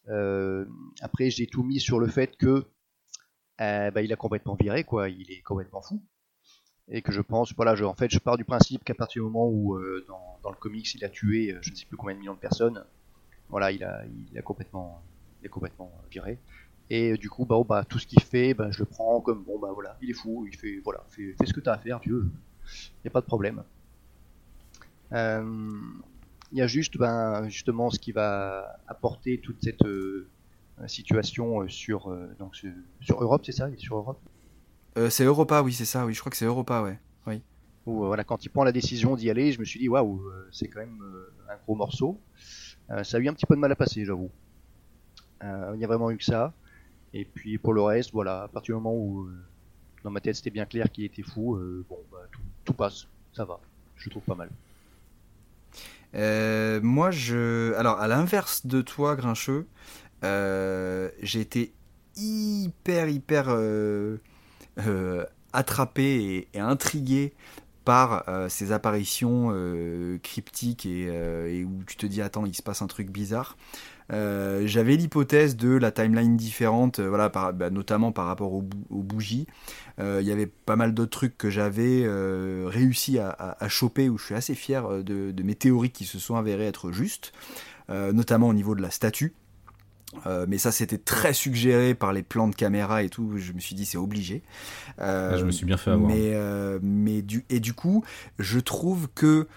Euh, 0.08 0.66
après, 1.02 1.30
j'ai 1.30 1.48
tout 1.48 1.64
mis 1.64 1.82
sur 1.82 2.00
le 2.00 2.08
fait 2.08 2.38
que 2.38 2.66
bah, 3.60 4.02
il 4.02 4.12
a 4.14 4.16
complètement 4.16 4.56
viré, 4.56 4.86
quoi. 4.86 5.10
Il 5.10 5.32
est 5.32 5.42
complètement 5.42 5.82
fou. 5.82 6.02
Et 6.90 7.02
que 7.02 7.12
je 7.12 7.22
pense, 7.22 7.54
voilà, 7.56 7.76
je, 7.76 7.84
en 7.84 7.94
fait, 7.94 8.10
je 8.10 8.20
pars 8.20 8.38
du 8.38 8.46
principe 8.46 8.84
qu'à 8.84 8.94
partir 8.94 9.22
du 9.22 9.30
moment 9.30 9.50
où, 9.50 9.78
dans, 10.08 10.50
le 10.50 10.56
comics, 10.56 10.94
il 10.96 11.04
a 11.04 11.10
tué 11.10 11.58
je 11.62 11.72
ne 11.72 11.76
sais 11.76 11.86
plus 11.86 11.98
combien 11.98 12.16
de 12.16 12.20
millions 12.20 12.34
de 12.34 12.40
personnes, 12.40 12.84
voilà, 13.50 13.72
il 13.72 13.84
a, 13.84 14.04
il 14.32 14.38
a 14.38 14.42
complètement, 14.42 15.02
il 15.42 15.46
est 15.46 15.50
complètement 15.50 15.92
viré. 16.12 16.40
Et 16.90 17.18
du 17.18 17.30
coup, 17.30 17.46
bah, 17.46 17.56
oh, 17.56 17.64
bah, 17.64 17.86
tout 17.88 18.00
ce 18.00 18.08
qu'il 18.08 18.22
fait, 18.22 18.54
bah, 18.54 18.70
je 18.72 18.80
le 18.80 18.86
prends 18.86 19.22
comme 19.22 19.44
bon, 19.44 19.60
bah 19.60 19.72
voilà, 19.74 19.98
il 20.02 20.10
est 20.10 20.14
fou, 20.14 20.46
il 20.46 20.58
fait, 20.58 20.82
voilà, 20.84 21.06
fais, 21.10 21.36
ce 21.46 21.54
que 21.54 21.62
tu 21.62 21.70
as 21.70 21.74
à 21.74 21.78
faire, 21.78 22.00
Dieu, 22.02 22.30
il 22.66 23.06
n'y 23.06 23.08
a 23.08 23.12
pas 23.12 23.22
de 23.22 23.26
problème. 23.26 23.64
Euh, 25.14 25.80
il 26.54 26.60
y 26.60 26.62
a 26.62 26.68
juste 26.68 26.98
ben, 26.98 27.50
justement 27.50 27.90
ce 27.90 28.00
qui 28.00 28.12
va 28.12 28.78
apporter 28.88 29.40
toute 29.40 29.62
cette 29.64 29.84
euh, 29.86 30.30
situation 30.86 31.64
euh, 31.64 31.68
sur, 31.68 32.16
donc, 32.38 32.56
sur 33.02 33.22
Europe, 33.24 33.42
c'est 33.44 33.52
ça 33.52 33.70
Sur 33.78 33.98
Europe? 33.98 34.20
C'est 35.10 35.24
Europa, 35.24 35.64
oui, 35.64 35.74
c'est 35.74 35.86
ça, 35.86 36.06
oui, 36.06 36.14
je 36.14 36.20
crois 36.20 36.30
que 36.30 36.38
c'est 36.38 36.46
Europa, 36.46 36.84
ouais. 36.84 37.00
Oui. 37.26 37.42
Où, 37.88 38.06
voilà, 38.06 38.24
quand 38.24 38.46
il 38.46 38.50
prend 38.50 38.64
la 38.64 38.72
décision 38.72 39.16
d'y 39.16 39.32
aller, 39.32 39.52
je 39.52 39.60
me 39.60 39.66
suis 39.66 39.80
dit, 39.80 39.90
waouh, 39.90 40.22
c'est 40.52 40.68
quand 40.68 40.82
même 40.82 41.02
un 41.50 41.56
gros 41.66 41.74
morceau. 41.74 42.22
ça 43.02 43.18
a 43.18 43.20
eu 43.20 43.28
un 43.28 43.34
petit 43.34 43.48
peu 43.48 43.56
de 43.56 43.60
mal 43.60 43.72
à 43.72 43.76
passer, 43.76 44.06
j'avoue. 44.06 44.30
il 45.42 45.78
n'y 45.78 45.84
a 45.84 45.88
vraiment 45.88 46.12
eu 46.12 46.18
que 46.18 46.24
ça. 46.24 46.54
Et 47.12 47.26
puis 47.26 47.58
pour 47.58 47.74
le 47.74 47.82
reste, 47.82 48.12
voilà, 48.12 48.44
à 48.44 48.48
partir 48.48 48.76
du 48.76 48.84
moment 48.84 48.96
où 48.96 49.28
dans 50.04 50.12
ma 50.12 50.22
tête 50.22 50.36
c'était 50.36 50.52
bien 50.52 50.68
clair 50.68 50.92
qu'il 50.92 51.06
était 51.06 51.24
fou, 51.24 51.58
bon, 51.90 51.98
bah, 52.12 52.20
tout, 52.32 52.42
tout, 52.64 52.74
passe, 52.74 53.08
ça 53.34 53.46
va, 53.46 53.60
je 53.96 54.12
trouve 54.12 54.24
pas 54.24 54.36
mal. 54.36 54.50
Euh, 56.16 56.80
moi, 56.82 57.12
je. 57.12 57.74
Alors, 57.76 58.00
à 58.00 58.08
l'inverse 58.08 58.66
de 58.66 58.82
toi, 58.82 59.16
Grincheux, 59.16 59.68
euh, 60.24 61.10
j'ai 61.22 61.42
été 61.42 61.74
hyper, 62.16 63.10
hyper 63.10 63.46
euh, 63.50 64.18
attrapé 65.54 66.48
et, 66.54 66.60
intrigué 66.60 67.34
par 67.86 68.24
ces 68.48 68.72
apparitions 68.72 69.50
cryptiques 70.24 70.86
et, 70.86 71.66
où 71.66 71.84
tu 71.86 71.98
te 71.98 72.06
dis 72.06 72.22
attends 72.22 72.46
il 72.46 72.56
se 72.56 72.62
passe 72.62 72.82
un 72.82 72.88
truc 72.88 73.10
bizarre 73.10 73.58
euh, 74.12 74.64
j'avais 74.66 74.96
l'hypothèse 74.96 75.56
de 75.56 75.70
la 75.70 75.92
timeline 75.92 76.36
différente, 76.36 77.00
euh, 77.00 77.08
voilà, 77.08 77.30
bah, 77.30 77.70
notamment 77.70 78.12
par 78.12 78.26
rapport 78.26 78.54
aux, 78.54 78.64
bougies. 78.90 79.48
Euh, 80.00 80.20
il 80.22 80.28
y 80.28 80.32
avait 80.32 80.48
pas 80.48 80.76
mal 80.76 80.94
d'autres 80.94 81.12
trucs 81.12 81.38
que 81.38 81.50
j'avais 81.50 82.06
réussi 82.68 83.20
à, 83.20 83.68
choper, 83.68 84.10
où 84.10 84.18
je 84.18 84.26
suis 84.26 84.36
assez 84.36 84.56
fier 84.56 85.04
de, 85.04 85.44
mes 85.44 85.56
théories 85.56 85.92
qui 85.92 86.06
se 86.06 86.20
sont 86.20 86.36
avérées 86.36 86.68
être 86.68 86.92
justes, 86.92 87.32
notamment 87.90 88.48
au 88.48 88.54
niveau 88.54 88.76
de 88.76 88.82
la 88.82 88.90
statue. 88.90 89.34
mais 90.48 90.58
ça, 90.58 90.72
c'était 90.72 90.98
très 90.98 91.34
suggéré 91.34 91.94
par 91.94 92.14
les 92.14 92.24
plans 92.24 92.48
de 92.48 92.56
caméra 92.56 93.04
et 93.04 93.10
tout. 93.10 93.34
Je 93.38 93.54
me 93.54 93.60
suis 93.60 93.76
dit, 93.76 93.86
c'est 93.86 93.98
obligé. 93.98 94.42
je 94.98 95.44
me 95.44 95.52
suis 95.52 95.66
bien 95.66 95.78
fait 95.78 95.92
avoir. 95.92 96.10
Mais, 96.10 96.34
mais 96.82 97.22
du, 97.22 97.46
et 97.50 97.60
du 97.60 97.74
coup, 97.74 98.04
je 98.40 98.60
trouve 98.60 99.10
que 99.14 99.48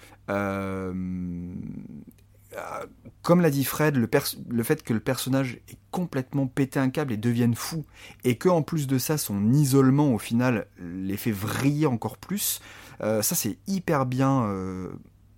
comme 3.23 3.41
l'a 3.41 3.51
dit 3.51 3.65
Fred, 3.65 3.97
le, 3.97 4.63
fait 4.63 4.83
que 4.83 4.93
le 4.93 5.01
personnage 5.01 5.55
ait 5.69 5.79
complètement 5.91 6.47
pété 6.47 6.79
un 6.79 6.91
câble 6.91 7.13
et 7.13 7.17
devienne 7.17 7.55
fou, 7.55 7.85
et 8.25 8.37
que 8.37 8.49
en 8.49 8.63
plus 8.63 8.87
de 8.87 8.99
ça, 8.99 9.19
son 9.19 9.53
isolement 9.53 10.13
au 10.13 10.19
final 10.19 10.67
les 10.79 11.17
fait 11.17 11.33
vriller 11.33 11.87
encore 11.87 12.19
plus, 12.19 12.61
euh, 13.03 13.23
ça 13.23 13.35
c'est 13.35 13.59
hyper 13.67 14.07
bien 14.07 14.45
euh, 14.45 14.89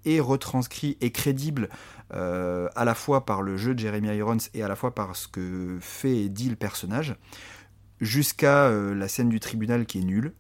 et 0.05 0.21
retranscrit 0.21 0.97
et 1.01 1.11
crédible 1.13 1.69
à 2.11 2.87
la 2.87 2.95
fois 2.95 3.27
par 3.27 3.43
le 3.43 3.59
jeu 3.59 3.75
de 3.75 3.81
Jeremy 3.81 4.09
Irons 4.17 4.39
et 4.55 4.63
à 4.63 4.69
la 4.69 4.77
fois 4.77 4.95
par 4.95 5.15
ce 5.15 5.29
que 5.29 5.77
fait 5.79 6.17
et 6.17 6.29
dit 6.31 6.49
le 6.49 6.57
personnage 6.57 7.17
jusqu'à 8.01 8.67
euh, 8.67 8.95
la 8.95 9.09
scène 9.09 9.29
du 9.29 9.41
tribunal 9.41 9.87
qui 9.87 9.99
est 9.99 10.05
nulle. 10.05 10.33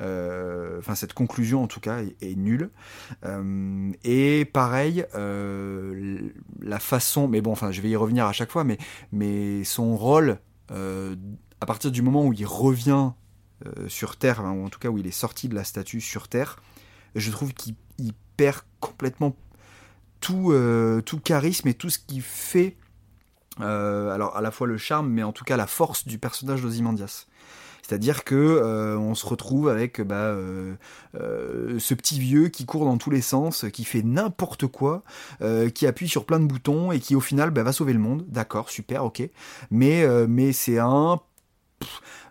Euh, 0.00 0.78
enfin, 0.78 0.94
cette 0.94 1.12
conclusion 1.12 1.62
en 1.62 1.66
tout 1.66 1.80
cas 1.80 2.00
est, 2.20 2.36
nulle. 2.36 2.70
Euh, 3.24 3.90
et 4.04 4.44
pareil, 4.44 5.04
la 5.12 6.78
façon, 6.78 7.28
mais 7.28 7.40
bon, 7.40 7.52
enfin, 7.52 7.70
je 7.70 7.80
vais 7.80 7.90
y 7.90 7.96
revenir 7.96 8.26
à 8.26 8.32
chaque 8.32 8.50
fois, 8.50 8.64
mais, 8.64 8.78
mais 9.12 9.64
son 9.64 9.96
rôle, 9.96 10.38
à 10.70 11.66
partir 11.66 11.90
du 11.90 12.02
moment 12.02 12.24
où 12.24 12.32
il 12.32 12.46
revient 12.46 13.10
sur 13.86 14.16
Terre, 14.16 14.42
ou 14.42 14.64
en 14.64 14.68
tout 14.68 14.78
cas 14.78 14.88
où 14.88 14.98
il 14.98 15.06
est 15.06 15.10
sorti 15.10 15.48
de 15.48 15.54
la 15.54 15.64
statue 15.64 16.00
sur 16.00 16.28
Terre, 16.28 16.60
je 17.14 17.30
trouve 17.30 17.52
qu'il 17.52 17.74
perd 18.36 18.62
complètement 18.80 19.36
tout, 20.20 20.54
tout 21.04 21.20
charisme 21.20 21.68
et 21.68 21.74
tout 21.74 21.90
ce 21.90 21.98
qui 21.98 22.20
fait 22.20 22.76
alors 23.60 24.36
à 24.36 24.40
la 24.40 24.50
fois 24.50 24.66
le 24.66 24.78
charme, 24.78 25.08
mais 25.08 25.22
en 25.22 25.32
tout 25.32 25.44
cas 25.44 25.56
la 25.56 25.66
force 25.66 26.06
du 26.06 26.18
personnage 26.18 26.62
d'Ozymandias. 26.62 27.26
C'est-à-dire 27.82 28.24
que 28.24 28.96
on 28.96 29.14
se 29.14 29.26
retrouve 29.26 29.68
avec 29.68 30.00
bah, 30.00 30.34
ce 31.14 31.94
petit 31.94 32.18
vieux 32.18 32.48
qui 32.48 32.64
court 32.64 32.84
dans 32.84 32.96
tous 32.96 33.10
les 33.10 33.20
sens, 33.20 33.66
qui 33.72 33.84
fait 33.84 34.02
n'importe 34.02 34.66
quoi, 34.66 35.02
qui 35.74 35.86
appuie 35.86 36.08
sur 36.08 36.24
plein 36.24 36.40
de 36.40 36.46
boutons 36.46 36.92
et 36.92 37.00
qui 37.00 37.16
au 37.16 37.20
final 37.20 37.50
bah, 37.50 37.64
va 37.64 37.72
sauver 37.72 37.92
le 37.92 37.98
monde. 37.98 38.24
D'accord, 38.28 38.70
super, 38.70 39.04
ok. 39.04 39.28
Mais 39.70 40.06
mais 40.28 40.52
c'est 40.52 40.78
un 40.78 41.20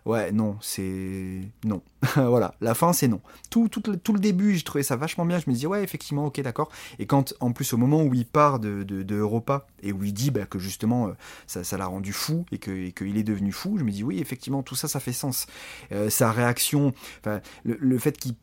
ouais, 0.04 0.32
non, 0.32 0.56
c'est 0.60 1.40
non. 1.64 1.82
voilà, 2.16 2.54
la 2.60 2.74
fin, 2.74 2.92
c'est 2.92 3.08
non. 3.08 3.20
Tout, 3.50 3.68
tout, 3.68 3.80
tout 3.80 4.12
le 4.12 4.18
début, 4.18 4.54
j'ai 4.54 4.62
trouvé 4.62 4.82
ça 4.82 4.96
vachement 4.96 5.24
bien. 5.24 5.38
Je 5.38 5.44
me 5.48 5.54
disais, 5.54 5.66
ouais, 5.66 5.82
effectivement, 5.82 6.26
ok, 6.26 6.40
d'accord. 6.40 6.70
Et 6.98 7.06
quand, 7.06 7.34
en 7.40 7.52
plus, 7.52 7.72
au 7.72 7.76
moment 7.76 8.02
où 8.02 8.14
il 8.14 8.26
part 8.26 8.58
de, 8.58 8.82
de, 8.82 9.16
Europa 9.16 9.66
et 9.82 9.92
où 9.92 10.02
il 10.04 10.12
dit 10.12 10.30
bah, 10.30 10.46
que 10.46 10.58
justement, 10.58 11.08
euh, 11.08 11.12
ça, 11.46 11.64
ça 11.64 11.76
l'a 11.76 11.86
rendu 11.86 12.12
fou 12.12 12.44
et 12.52 12.58
qu'il 12.58 12.92
que 12.92 13.04
est 13.04 13.22
devenu 13.22 13.52
fou, 13.52 13.78
je 13.78 13.84
me 13.84 13.90
dis, 13.90 14.02
oui, 14.02 14.18
effectivement, 14.20 14.62
tout 14.62 14.74
ça, 14.74 14.88
ça 14.88 15.00
fait 15.00 15.12
sens. 15.12 15.46
Euh, 15.92 16.10
sa 16.10 16.32
réaction, 16.32 16.92
le, 17.24 17.76
le 17.78 17.98
fait 17.98 18.16
qu'il 18.16 18.34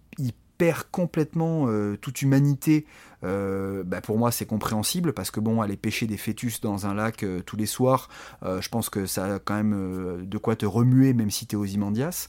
perd 0.60 0.84
complètement 0.92 1.68
euh, 1.68 1.96
toute 1.96 2.22
humanité, 2.22 2.86
euh, 3.24 3.82
bah, 3.84 4.02
pour 4.02 4.18
moi 4.18 4.30
c'est 4.30 4.46
compréhensible 4.46 5.14
parce 5.14 5.32
que 5.32 5.40
bon, 5.40 5.62
aller 5.62 5.78
pêcher 5.78 6.06
des 6.06 6.18
fœtus 6.18 6.60
dans 6.60 6.86
un 6.86 6.94
lac 6.94 7.24
euh, 7.24 7.42
tous 7.42 7.56
les 7.56 7.66
soirs, 7.66 8.10
je 8.44 8.68
pense 8.70 8.90
que 8.90 9.06
ça 9.06 9.36
a 9.36 9.40
quand 9.40 9.56
même 9.56 10.26
de 10.26 10.38
quoi 10.38 10.56
te 10.56 10.66
remuer 10.66 11.14
même 11.14 11.32
si 11.32 11.48
t'es 11.48 11.56
aux 11.56 11.66
Imandias. 11.66 12.28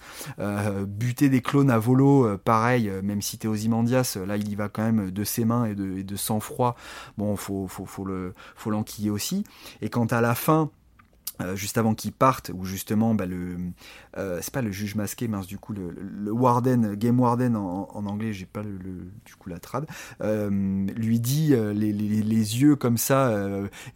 buter 0.87 1.29
des 1.29 1.43
clones 1.43 1.71
à 1.71 1.79
volo, 1.79 2.39
pareil, 2.39 2.91
même 3.03 3.21
si 3.21 3.37
t'es 3.37 3.49
aux 3.49 3.55
Imandias, 3.55 4.17
là 4.27 4.37
il 4.37 4.49
y 4.49 4.55
va 4.55 4.69
quand 4.69 4.85
même 4.85 5.11
de 5.11 5.25
ses 5.25 5.45
mains 5.45 5.65
et 5.65 5.75
de, 5.75 6.17
sang-froid. 6.17 6.77
Bon, 7.19 7.35
faut, 7.37 7.67
faut, 7.67 7.85
faut, 7.85 8.05
le, 8.05 8.33
faut 8.55 8.71
l'enquiller 8.71 9.11
aussi. 9.11 9.45
Et 9.83 9.89
quand 9.89 10.13
à 10.13 10.21
la 10.21 10.35
fin, 10.37 10.71
euh, 11.41 11.57
juste 11.57 11.79
avant 11.79 11.95
qu'ils 11.95 12.13
partent, 12.13 12.51
où 12.55 12.65
justement 12.65 13.15
bah, 13.15 13.27
le 13.27 13.57
euh, 14.19 14.39
c'est 14.43 14.53
pas 14.53 14.63
le 14.63 14.73
juge 14.73 14.95
masqué, 14.95 15.29
mince 15.29 15.47
du 15.47 15.59
coup 15.59 15.73
le, 15.73 15.91
le 15.91 16.33
warden, 16.33 16.95
game 16.95 17.19
warden 17.19 17.57
en, 17.57 17.89
anglais, 18.07 18.33
j'ai 18.33 18.47
pas 18.47 18.63
le, 18.63 18.79
du 19.25 19.35
coup 19.39 19.49
la 19.49 19.59
trad, 19.59 19.87
euh, 20.23 20.51
lui 20.97 21.21
dit 21.21 21.55
les, 21.55 21.93
les, 21.93 21.93
les, 21.93 22.61
yeux 22.61 22.77
comme 22.77 22.99
ça, 22.99 23.35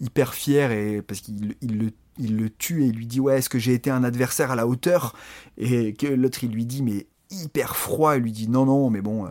hyper 0.01 0.35
fier 0.35 0.71
et 0.73 1.03
parce 1.03 1.21
qu'il 1.21 1.57
il 1.61 1.79
le 1.79 1.91
il 2.17 2.37
le 2.37 2.49
tue 2.49 2.85
et 2.85 2.93
lui 2.93 3.07
dit 3.07 3.19
ouais 3.19 3.39
est-ce 3.39 3.49
que 3.49 3.59
j'ai 3.59 3.75
été 3.75 3.91
un 3.91 4.05
adversaire 4.05 4.53
à 4.53 4.55
la 4.55 4.69
hauteur? 4.69 5.15
Et 5.59 5.95
que 5.95 6.07
l'autre 6.07 6.45
il 6.45 6.53
lui 6.53 6.65
dit 6.65 6.83
mais 6.83 7.07
hyper 7.31 7.75
froid 7.75 8.17
il 8.17 8.23
lui 8.23 8.33
dit 8.33 8.49
non 8.49 8.67
non 8.67 8.89
mais 8.91 9.01
bon 9.01 9.27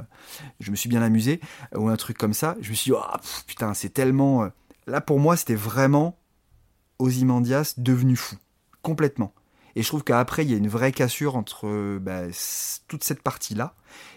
je 0.59 0.69
me 0.69 0.75
suis 0.75 0.89
bien 0.89 1.01
amusé 1.01 1.39
ou 1.75 1.87
un 1.87 1.95
truc 1.95 2.17
comme 2.17 2.33
ça. 2.33 2.57
Je 2.59 2.69
me 2.71 2.75
suis 2.75 2.91
dit 2.91 2.97
oh, 2.97 3.17
putain 3.47 3.73
c'est 3.73 3.93
tellement 3.93 4.49
là 4.85 4.99
pour 4.99 5.19
moi 5.19 5.37
c'était 5.37 5.55
vraiment 5.55 6.17
Ozymandias 6.99 7.75
devenu 7.77 8.15
fou, 8.15 8.37
complètement. 8.81 9.33
Et 9.75 9.81
je 9.81 9.87
trouve 9.87 10.03
qu'après, 10.03 10.45
il 10.45 10.51
y 10.51 10.53
a 10.53 10.57
une 10.57 10.67
vraie 10.67 10.91
cassure 10.91 11.35
entre 11.35 11.97
bah, 11.99 12.23
toute 12.87 13.03
cette 13.03 13.23
partie-là 13.23 13.75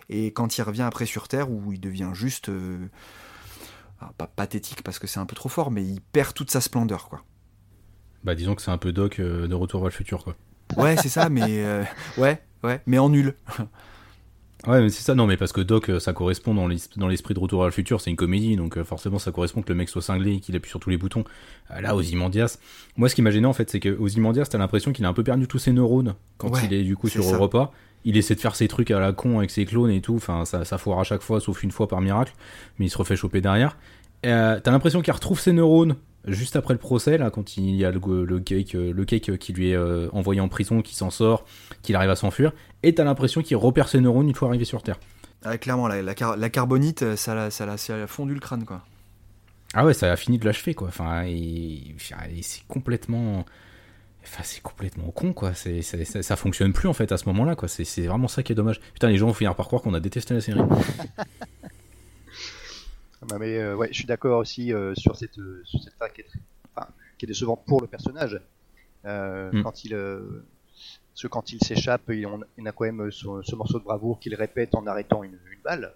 et 0.08 0.32
quand 0.32 0.58
il 0.58 0.62
revient 0.62 0.82
après 0.82 1.06
sur 1.06 1.28
Terre, 1.28 1.50
où 1.50 1.72
il 1.72 1.80
devient 1.80 2.10
juste. 2.12 2.48
Euh, 2.48 2.88
pas 4.18 4.26
pathétique 4.26 4.82
parce 4.82 4.98
que 4.98 5.06
c'est 5.06 5.20
un 5.20 5.26
peu 5.26 5.34
trop 5.34 5.48
fort, 5.48 5.70
mais 5.70 5.82
il 5.82 6.00
perd 6.00 6.34
toute 6.34 6.50
sa 6.50 6.60
splendeur, 6.60 7.08
quoi. 7.08 7.22
Bah, 8.24 8.34
disons 8.34 8.54
que 8.54 8.62
c'est 8.62 8.70
un 8.70 8.78
peu 8.78 8.92
Doc 8.92 9.18
euh, 9.18 9.48
de 9.48 9.54
Retour 9.54 9.80
vers 9.80 9.88
le 9.88 9.94
futur, 9.94 10.22
quoi. 10.22 10.36
Ouais, 10.76 10.96
c'est 10.96 11.08
ça, 11.08 11.28
mais. 11.28 11.64
Euh, 11.64 11.84
ouais, 12.18 12.42
ouais, 12.62 12.82
mais 12.86 12.98
en 12.98 13.08
nul. 13.08 13.34
Ouais, 14.66 14.80
mais 14.80 14.88
c'est 14.88 15.02
ça, 15.02 15.14
non, 15.14 15.26
mais 15.26 15.36
parce 15.36 15.52
que 15.52 15.60
Doc, 15.60 15.90
euh, 15.90 16.00
ça 16.00 16.12
correspond 16.12 16.54
dans 16.54 16.66
l'esprit 16.66 17.34
de 17.34 17.38
Retour 17.38 17.62
à 17.62 17.66
le 17.66 17.72
futur, 17.72 18.00
c'est 18.00 18.10
une 18.10 18.16
comédie, 18.16 18.56
donc 18.56 18.78
euh, 18.78 18.84
forcément 18.84 19.18
ça 19.18 19.30
correspond 19.30 19.62
que 19.62 19.68
le 19.68 19.74
mec 19.74 19.88
soit 19.88 20.02
cinglé 20.02 20.34
et 20.34 20.40
qu'il 20.40 20.56
appuie 20.56 20.70
sur 20.70 20.80
tous 20.80 20.90
les 20.90 20.96
boutons. 20.96 21.24
Euh, 21.70 21.80
là, 21.80 21.94
Ozymandias, 21.94 22.58
moi 22.96 23.08
ce 23.08 23.14
qui 23.14 23.22
m'a 23.22 23.30
gêné 23.30 23.46
en 23.46 23.52
fait, 23.52 23.70
c'est 23.70 23.80
que 23.80 23.96
Ozymandias, 24.00 24.46
t'as 24.46 24.58
l'impression 24.58 24.92
qu'il 24.92 25.04
a 25.04 25.08
un 25.08 25.12
peu 25.12 25.22
perdu 25.22 25.46
tous 25.46 25.58
ses 25.58 25.72
neurones 25.72 26.14
quand 26.38 26.50
il 26.64 26.72
est 26.72 26.82
du 26.82 26.96
coup 26.96 27.08
sur 27.08 27.22
Europa. 27.22 27.70
Il 28.04 28.16
essaie 28.16 28.34
de 28.34 28.40
faire 28.40 28.54
ses 28.54 28.68
trucs 28.68 28.90
à 28.92 29.00
la 29.00 29.12
con 29.12 29.38
avec 29.38 29.50
ses 29.50 29.64
clones 29.66 29.90
et 29.90 30.00
tout, 30.00 30.14
enfin 30.16 30.44
ça, 30.44 30.64
ça 30.64 30.78
foire 30.78 31.00
à 31.00 31.04
chaque 31.04 31.22
fois, 31.22 31.40
sauf 31.40 31.62
une 31.62 31.70
fois 31.70 31.86
par 31.86 32.00
miracle, 32.00 32.32
mais 32.78 32.86
il 32.86 32.90
se 32.90 32.98
refait 32.98 33.16
choper 33.16 33.40
derrière. 33.40 33.76
t'as 34.22 34.70
l'impression 34.70 35.02
qu'il 35.02 35.12
retrouve 35.12 35.38
ses 35.38 35.52
neurones 35.52 35.96
juste 36.26 36.56
après 36.56 36.74
le 36.74 36.78
procès, 36.78 37.18
là, 37.18 37.30
quand 37.30 37.56
il 37.56 37.74
y 37.76 37.84
a 37.84 37.90
le, 37.90 38.24
le 38.24 38.40
cake, 38.40 38.72
le 38.74 39.04
cake 39.04 39.38
qui 39.38 39.52
lui 39.52 39.70
est 39.70 39.78
envoyé 40.12 40.40
en 40.40 40.48
prison, 40.48 40.82
qui 40.82 40.94
s'en 40.94 41.10
sort, 41.10 41.44
qu'il 41.82 41.96
arrive 41.96 42.10
à 42.10 42.16
s'enfuir, 42.16 42.52
et 42.82 42.94
t'as 42.94 43.04
l'impression 43.04 43.42
qu'il 43.42 43.56
repère 43.56 43.88
ses 43.88 44.00
neurones 44.00 44.28
une 44.28 44.34
fois 44.34 44.48
arrivé 44.48 44.64
sur 44.64 44.82
Terre. 44.82 44.98
Ah, 45.44 45.58
clairement, 45.58 45.86
la, 45.86 46.02
la, 46.02 46.50
carbonite, 46.50 47.02
euh, 47.02 47.16
ça 47.16 47.34
l'a, 47.34 47.50
ça, 47.50 47.76
ça 47.76 48.06
fondu 48.06 48.34
le 48.34 48.40
crâne, 48.40 48.64
quoi. 48.64 48.82
Ah 49.74 49.84
ouais, 49.84 49.94
ça 49.94 50.10
a 50.10 50.16
fini 50.16 50.38
de 50.38 50.44
l'achever, 50.44 50.74
quoi. 50.74 50.88
Enfin, 50.88 51.24
c'est 52.42 52.66
complètement. 52.66 53.44
Enfin, 54.24 54.42
c'est 54.42 54.62
complètement 54.62 55.10
con, 55.12 55.32
quoi. 55.32 55.54
C'est, 55.54 55.82
ça, 55.82 56.36
fonctionne 56.36 56.72
plus, 56.72 56.88
en 56.88 56.94
fait, 56.94 57.12
à 57.12 57.16
ce 57.16 57.26
moment-là, 57.26 57.54
quoi. 57.54 57.68
C'est, 57.68 58.06
vraiment 58.06 58.26
ça 58.26 58.42
qui 58.42 58.52
est 58.52 58.54
dommage. 58.56 58.80
Putain, 58.92 59.08
les 59.08 59.18
gens 59.18 59.28
vont 59.28 59.34
finir 59.34 59.54
par 59.54 59.66
croire 59.66 59.82
qu'on 59.82 59.94
a 59.94 60.00
détesté 60.00 60.34
la 60.34 60.40
série. 60.40 60.60
Ah, 63.22 63.38
mais 63.38 63.58
euh, 63.58 63.74
ouais, 63.74 63.88
je 63.90 63.94
suis 63.94 64.06
d'accord 64.06 64.38
aussi 64.38 64.72
euh, 64.72 64.94
sur 64.94 65.16
cette, 65.16 65.38
sur 65.64 65.82
cette 65.82 65.94
fin 65.94 66.08
qui 66.08 66.20
est, 66.20 66.26
enfin, 66.74 66.88
qui 67.18 67.24
est 67.24 67.28
décevante 67.28 67.64
pour 67.66 67.80
le 67.80 67.86
personnage. 67.86 68.40
Hmm. 69.04 69.62
Quand 69.62 69.84
il 69.84 69.94
parce 71.16 71.22
que 71.22 71.28
quand 71.28 71.50
il 71.50 71.64
s'échappe, 71.64 72.02
il, 72.10 72.26
a 72.26 72.72
quand 72.72 72.84
même 72.84 73.10
ce, 73.10 73.54
morceau 73.54 73.78
de 73.78 73.84
bravoure 73.84 74.20
qu'il 74.20 74.34
répète 74.34 74.74
en 74.74 74.86
arrêtant 74.86 75.24
une, 75.24 75.38
balle. 75.64 75.94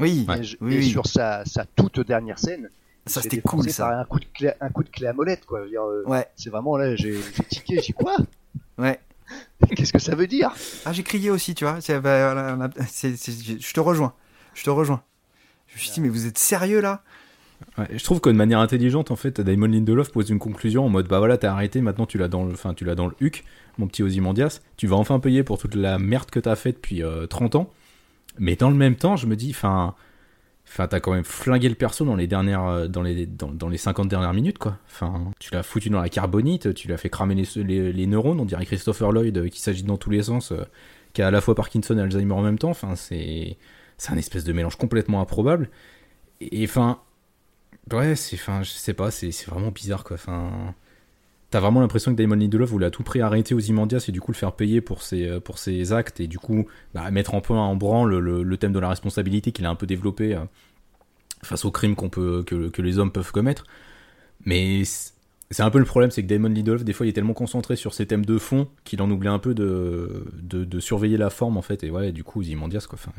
Oui, 0.00 0.26
et, 0.68 0.82
sur 0.82 1.06
sa, 1.06 1.44
toute 1.74 2.00
dernière 2.00 2.38
scène, 2.38 2.68
ça 3.06 3.22
c'était 3.22 3.40
cool 3.40 3.70
ça. 3.70 4.00
un 4.00 4.04
coup 4.04 4.20
de 4.20 4.26
clé, 4.26 4.52
un 4.60 4.68
coup 4.68 4.84
de 4.84 4.90
clé 4.90 5.06
à 5.06 5.14
molette 5.14 5.46
quoi. 5.46 5.60
Euh, 5.60 6.04
ouais. 6.04 6.26
C'est 6.36 6.50
vraiment 6.50 6.76
là, 6.76 6.94
j'ai 6.94 7.18
tiqué, 7.48 7.80
j'ai 7.80 7.94
quoi? 7.94 8.18
Ouais. 8.76 9.00
Qu'est-ce 9.74 9.94
que 9.94 9.98
ça 9.98 10.14
veut 10.14 10.26
dire? 10.26 10.54
Ah, 10.84 10.92
j'ai 10.92 11.04
crié 11.04 11.30
aussi, 11.30 11.54
tu 11.54 11.64
vois. 11.64 11.78
Bah, 12.00 12.70
je 12.76 13.72
te 13.72 13.80
rejoins. 13.80 14.12
Je 14.52 14.62
te 14.62 14.68
rejoins. 14.68 15.02
Je 15.74 15.80
me 15.80 15.82
suis 15.82 15.92
dit, 15.92 16.00
mais 16.00 16.08
vous 16.08 16.26
êtes 16.26 16.38
sérieux 16.38 16.80
là? 16.80 17.02
Je 17.90 18.04
trouve 18.04 18.20
que 18.20 18.30
de 18.30 18.36
manière 18.36 18.60
intelligente, 18.60 19.10
en 19.10 19.16
fait, 19.16 19.40
Damon 19.40 19.66
Lindelof 19.66 20.12
pose 20.12 20.30
une 20.30 20.38
conclusion 20.38 20.84
en 20.84 20.88
mode 20.88 21.08
bah 21.08 21.18
voilà, 21.18 21.36
t'as 21.36 21.52
arrêté, 21.52 21.80
maintenant 21.80 22.06
tu 22.06 22.18
l'as 22.18 22.28
dans 22.28 22.44
le, 22.44 22.52
enfin, 22.52 22.74
tu 22.74 22.84
l'as 22.84 22.94
dans 22.94 23.06
le 23.06 23.14
huc, 23.20 23.44
mon 23.78 23.88
petit 23.88 24.02
Ozymandias, 24.02 24.60
tu 24.76 24.86
vas 24.86 24.96
enfin 24.96 25.18
payer 25.18 25.42
pour 25.42 25.58
toute 25.58 25.74
la 25.74 25.98
merde 25.98 26.30
que 26.30 26.38
t'as 26.38 26.54
faite 26.54 26.76
depuis 26.76 27.02
30 27.28 27.54
euh, 27.54 27.58
ans. 27.58 27.70
Mais 28.38 28.54
dans 28.56 28.70
le 28.70 28.76
même 28.76 28.96
temps, 28.96 29.16
je 29.16 29.26
me 29.26 29.34
dis, 29.34 29.50
enfin, 29.50 29.94
enfin, 30.68 30.86
t'as 30.86 31.00
quand 31.00 31.12
même 31.12 31.24
flingué 31.24 31.68
le 31.68 31.74
perso 31.74 32.04
dans 32.04 32.16
les 32.16 32.26
dernières, 32.26 32.64
euh, 32.64 32.86
dans 32.86 33.02
les, 33.02 33.26
dans, 33.26 33.68
les 33.68 33.78
50 33.78 34.08
dernières 34.08 34.34
minutes, 34.34 34.58
quoi. 34.58 34.78
Enfin, 34.86 35.32
tu 35.40 35.52
l'as 35.52 35.62
foutu 35.64 35.90
dans 35.90 36.00
la 36.00 36.08
carbonite, 36.08 36.74
tu 36.74 36.86
l'as 36.86 36.98
fait 36.98 37.10
cramer 37.10 37.34
les, 37.34 38.06
neurones, 38.06 38.38
on 38.38 38.44
dirait 38.44 38.66
Christopher 38.66 39.10
Lloyd 39.10 39.36
euh, 39.38 39.48
qui 39.48 39.60
s'agit 39.60 39.82
dans 39.82 39.96
tous 39.96 40.10
les 40.10 40.24
sens, 40.24 40.52
qui 41.12 41.22
a 41.22 41.28
à 41.28 41.30
la 41.30 41.40
fois 41.40 41.54
Parkinson 41.54 41.98
et 41.98 42.02
Alzheimer 42.02 42.34
en 42.34 42.42
même 42.42 42.58
temps. 42.58 42.70
Enfin, 42.70 42.94
c'est, 42.94 43.56
c'est 43.98 44.12
un 44.12 44.16
espèce 44.16 44.44
de 44.44 44.52
mélange 44.52 44.76
complètement 44.76 45.20
improbable. 45.20 45.70
Et 46.40 46.64
enfin, 46.64 47.00
Ouais, 47.92 48.16
c'est, 48.16 48.36
enfin, 48.36 48.62
je 48.62 48.70
sais 48.70 48.94
pas, 48.94 49.10
c'est, 49.10 49.30
vraiment 49.46 49.70
bizarre 49.70 50.04
quoi. 50.04 50.14
Enfin, 50.14 50.74
t'as 51.50 51.60
vraiment 51.60 51.80
l'impression 51.80 52.12
que 52.12 52.16
Damon 52.16 52.36
Lindelof 52.36 52.70
voulait 52.70 52.86
à 52.86 52.90
tout 52.90 53.02
prix 53.02 53.20
arrêter 53.20 53.54
Ozymandias 53.54 54.06
et 54.08 54.12
du 54.12 54.20
coup 54.20 54.32
le 54.32 54.36
faire 54.36 54.52
payer 54.52 54.80
pour 54.80 55.02
ses, 55.02 55.28
euh, 55.28 55.40
pour 55.40 55.58
ses 55.58 55.92
actes 55.92 56.18
et 56.20 56.26
du 56.26 56.38
coup 56.38 56.66
bah, 56.94 57.10
mettre 57.10 57.34
en 57.34 57.40
point 57.42 57.60
en 57.62 57.76
branle 57.76 58.18
le, 58.18 58.56
thème 58.56 58.72
de 58.72 58.78
la 58.78 58.88
responsabilité 58.88 59.52
qu'il 59.52 59.66
a 59.66 59.70
un 59.70 59.74
peu 59.74 59.86
développé 59.86 60.34
euh, 60.34 60.40
face 61.42 61.64
aux 61.64 61.70
crimes 61.70 61.94
qu'on 61.94 62.08
peut, 62.08 62.42
que, 62.46 62.68
que, 62.68 62.82
les 62.82 62.98
hommes 62.98 63.12
peuvent 63.12 63.32
commettre. 63.32 63.64
Mais 64.46 64.82
c'est 64.84 65.62
un 65.62 65.70
peu 65.70 65.78
le 65.78 65.84
problème, 65.84 66.10
c'est 66.10 66.22
que 66.22 66.28
Damon 66.28 66.48
Lindelof, 66.48 66.84
des 66.84 66.92
fois, 66.94 67.06
il 67.06 67.10
est 67.10 67.12
tellement 67.12 67.34
concentré 67.34 67.76
sur 67.76 67.94
ses 67.94 68.06
thèmes 68.06 68.24
de 68.24 68.38
fond 68.38 68.68
qu'il 68.84 69.02
en 69.02 69.10
oublie 69.10 69.28
un 69.28 69.38
peu 69.38 69.54
de, 69.54 70.26
de, 70.42 70.64
de, 70.64 70.80
surveiller 70.80 71.18
la 71.18 71.30
forme 71.30 71.56
en 71.58 71.62
fait. 71.62 71.84
Et 71.84 71.90
ouais, 71.90 72.12
du 72.12 72.24
coup, 72.24 72.40
Ozymandias 72.40 72.86
quoi. 72.88 72.98
Enfin, 73.00 73.12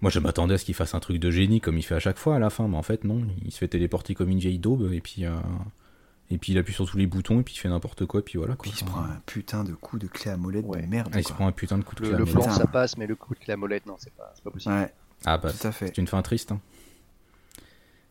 moi, 0.00 0.10
je 0.10 0.20
m'attendais 0.20 0.54
à 0.54 0.58
ce 0.58 0.64
qu'il 0.64 0.74
fasse 0.74 0.94
un 0.94 1.00
truc 1.00 1.18
de 1.18 1.30
génie 1.30 1.60
comme 1.60 1.76
il 1.76 1.82
fait 1.82 1.94
à 1.94 2.00
chaque 2.00 2.18
fois 2.18 2.36
à 2.36 2.38
la 2.38 2.50
fin, 2.50 2.68
mais 2.68 2.76
en 2.76 2.82
fait, 2.82 3.04
non. 3.04 3.22
Il 3.44 3.50
se 3.50 3.58
fait 3.58 3.68
téléporter 3.68 4.14
comme 4.14 4.30
une 4.30 4.38
vieille 4.38 4.58
daube 4.58 4.92
et 4.92 5.00
puis. 5.00 5.24
Euh, 5.24 5.30
et 6.30 6.36
puis 6.36 6.52
il 6.52 6.58
appuie 6.58 6.74
sur 6.74 6.86
tous 6.86 6.98
les 6.98 7.06
boutons 7.06 7.40
et 7.40 7.42
puis 7.42 7.54
il 7.54 7.58
fait 7.58 7.68
n'importe 7.68 8.04
quoi 8.04 8.20
et 8.20 8.22
puis 8.22 8.36
voilà. 8.36 8.54
Quoi. 8.54 8.62
Puis 8.62 8.72
il 8.72 8.76
se 8.76 8.84
prend 8.84 9.00
un 9.00 9.20
putain 9.24 9.64
de 9.64 9.72
coup 9.72 9.98
de 9.98 10.06
clé 10.06 10.30
à 10.30 10.36
molette 10.36 10.68
de 10.68 10.86
merde. 10.86 11.08
Ah, 11.12 11.20
il 11.20 11.26
se 11.26 11.32
prend 11.32 11.46
un 11.46 11.52
putain 11.52 11.78
de 11.78 11.84
coup 11.84 11.94
de 11.94 12.00
clé 12.00 12.10
le, 12.10 12.16
à 12.16 12.18
molette. 12.18 12.34
Le 12.34 12.42
flanc 12.42 12.52
ça 12.52 12.66
passe 12.66 12.98
mais 12.98 13.06
le 13.06 13.14
coup 13.14 13.34
de 13.34 13.40
clé 13.40 13.54
à 13.54 13.56
molette 13.56 13.86
non 13.86 13.94
c'est 13.98 14.12
pas, 14.12 14.34
pas 14.44 14.50
possible. 14.50 14.74
Ouais. 14.74 14.92
Ah 15.24 15.38
bah 15.38 15.50
c'est 15.50 15.96
une 15.96 16.06
fin 16.06 16.20
triste. 16.20 16.52
Hein. 16.52 16.60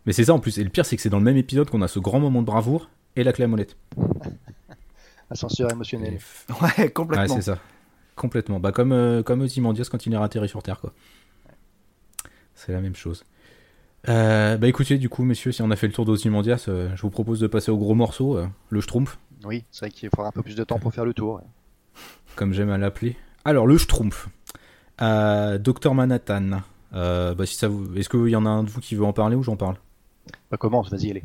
Mais 0.06 0.14
c'est 0.14 0.26
ça 0.26 0.34
en 0.34 0.40
plus 0.40 0.58
et 0.58 0.64
le 0.64 0.70
pire 0.72 0.86
c'est 0.86 0.96
que 0.96 1.02
c'est 1.02 1.10
dans 1.10 1.20
le 1.20 1.24
même 1.24 1.38
épisode 1.38 1.70
qu'on 1.70 1.82
a 1.84 1.88
ce 1.88 2.00
grand 2.00 2.20
moment 2.20 2.42
de 2.42 2.48
bravoure 2.48 2.90
et 3.16 3.24
la 3.24 3.34
clé 3.34 3.44
à 3.44 3.48
molette. 3.48 3.78
Ascenseur 5.30 5.72
émotionnel. 5.72 6.18
Ouais 6.62 6.90
complètement. 6.90 7.36
Ouais 7.36 7.42
c'est 7.42 7.52
ça. 7.52 7.60
Complètement. 8.16 8.60
Bah 8.60 8.72
comme 8.72 8.94
euh, 8.94 9.22
comme 9.22 9.42
Ozymandias 9.42 9.90
quand 9.92 10.08
il 10.08 10.14
est 10.14 10.18
atterri 10.18 10.50
sur 10.50 10.64
Terre 10.64 10.80
quoi. 10.80 10.92
C'est 12.58 12.72
la 12.72 12.82
même 12.82 12.96
chose. 12.96 13.24
Euh, 14.10 14.58
bah 14.58 14.68
écoutez, 14.68 14.98
du 14.98 15.10
coup, 15.10 15.24
messieurs, 15.24 15.52
si 15.52 15.62
on 15.62 15.70
a 15.70 15.76
fait 15.76 15.86
le 15.86 15.94
tour 15.94 16.06
d'Ozymandias, 16.06 16.66
euh, 16.68 16.90
je 16.96 17.02
vous 17.04 17.12
propose 17.12 17.40
de 17.40 17.46
passer 17.46 17.70
au 17.70 17.78
gros 17.78 17.94
morceau, 17.94 18.36
euh, 18.36 18.48
le 18.70 18.82
Schtroumpf. 18.82 19.20
Oui, 19.46 19.64
c'est 19.70 19.86
vrai 19.86 19.92
qu'il 19.92 20.10
faudra 20.10 20.30
un 20.30 20.32
peu 20.32 20.42
plus 20.42 20.56
de 20.56 20.64
temps 20.64 20.80
pour 20.80 20.92
faire 20.92 21.06
le 21.06 21.14
tour. 21.14 21.42
Comme 22.36 22.54
j'aime 22.54 22.72
à 22.72 22.80
l'appeler. 22.80 23.16
Alors, 23.46 23.68
le 23.68 23.78
Schtroumpf. 23.78 24.28
Docteur 25.00 25.94
Manhattan. 25.94 26.62
bah, 26.92 27.46
si 27.46 27.56
ça 27.56 27.68
vous... 27.68 27.96
Est-ce 27.96 28.10
qu'il 28.10 28.28
y 28.28 28.36
en 28.36 28.48
a 28.48 28.50
un 28.50 28.64
de 28.64 28.70
vous 28.70 28.82
qui 28.82 28.96
veut 28.96 29.06
en 29.06 29.14
parler 29.14 29.36
ou 29.36 29.44
j'en 29.44 29.56
parle? 29.56 29.76
Bah 30.50 30.58
commence, 30.58 30.90
vas-y, 30.90 31.12
allez. 31.12 31.24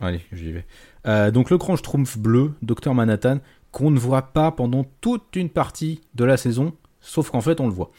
Allez, 0.00 0.20
j'y 0.32 0.52
vais. 0.52 1.32
donc 1.32 1.50
le 1.50 1.58
grand 1.58 1.74
Schtroumpf 1.74 2.16
bleu, 2.16 2.52
Docteur 2.62 2.94
Manhattan, 2.94 3.40
qu'on 3.72 3.90
ne 3.90 3.98
voit 3.98 4.22
pas 4.22 4.52
pendant 4.52 4.84
toute 5.00 5.34
une 5.34 5.50
partie 5.50 6.00
de 6.14 6.24
la 6.24 6.36
saison, 6.36 6.72
sauf 7.00 7.30
qu'en 7.30 7.40
fait 7.40 7.60
on 7.60 7.66
le 7.66 7.74
voit. 7.74 7.90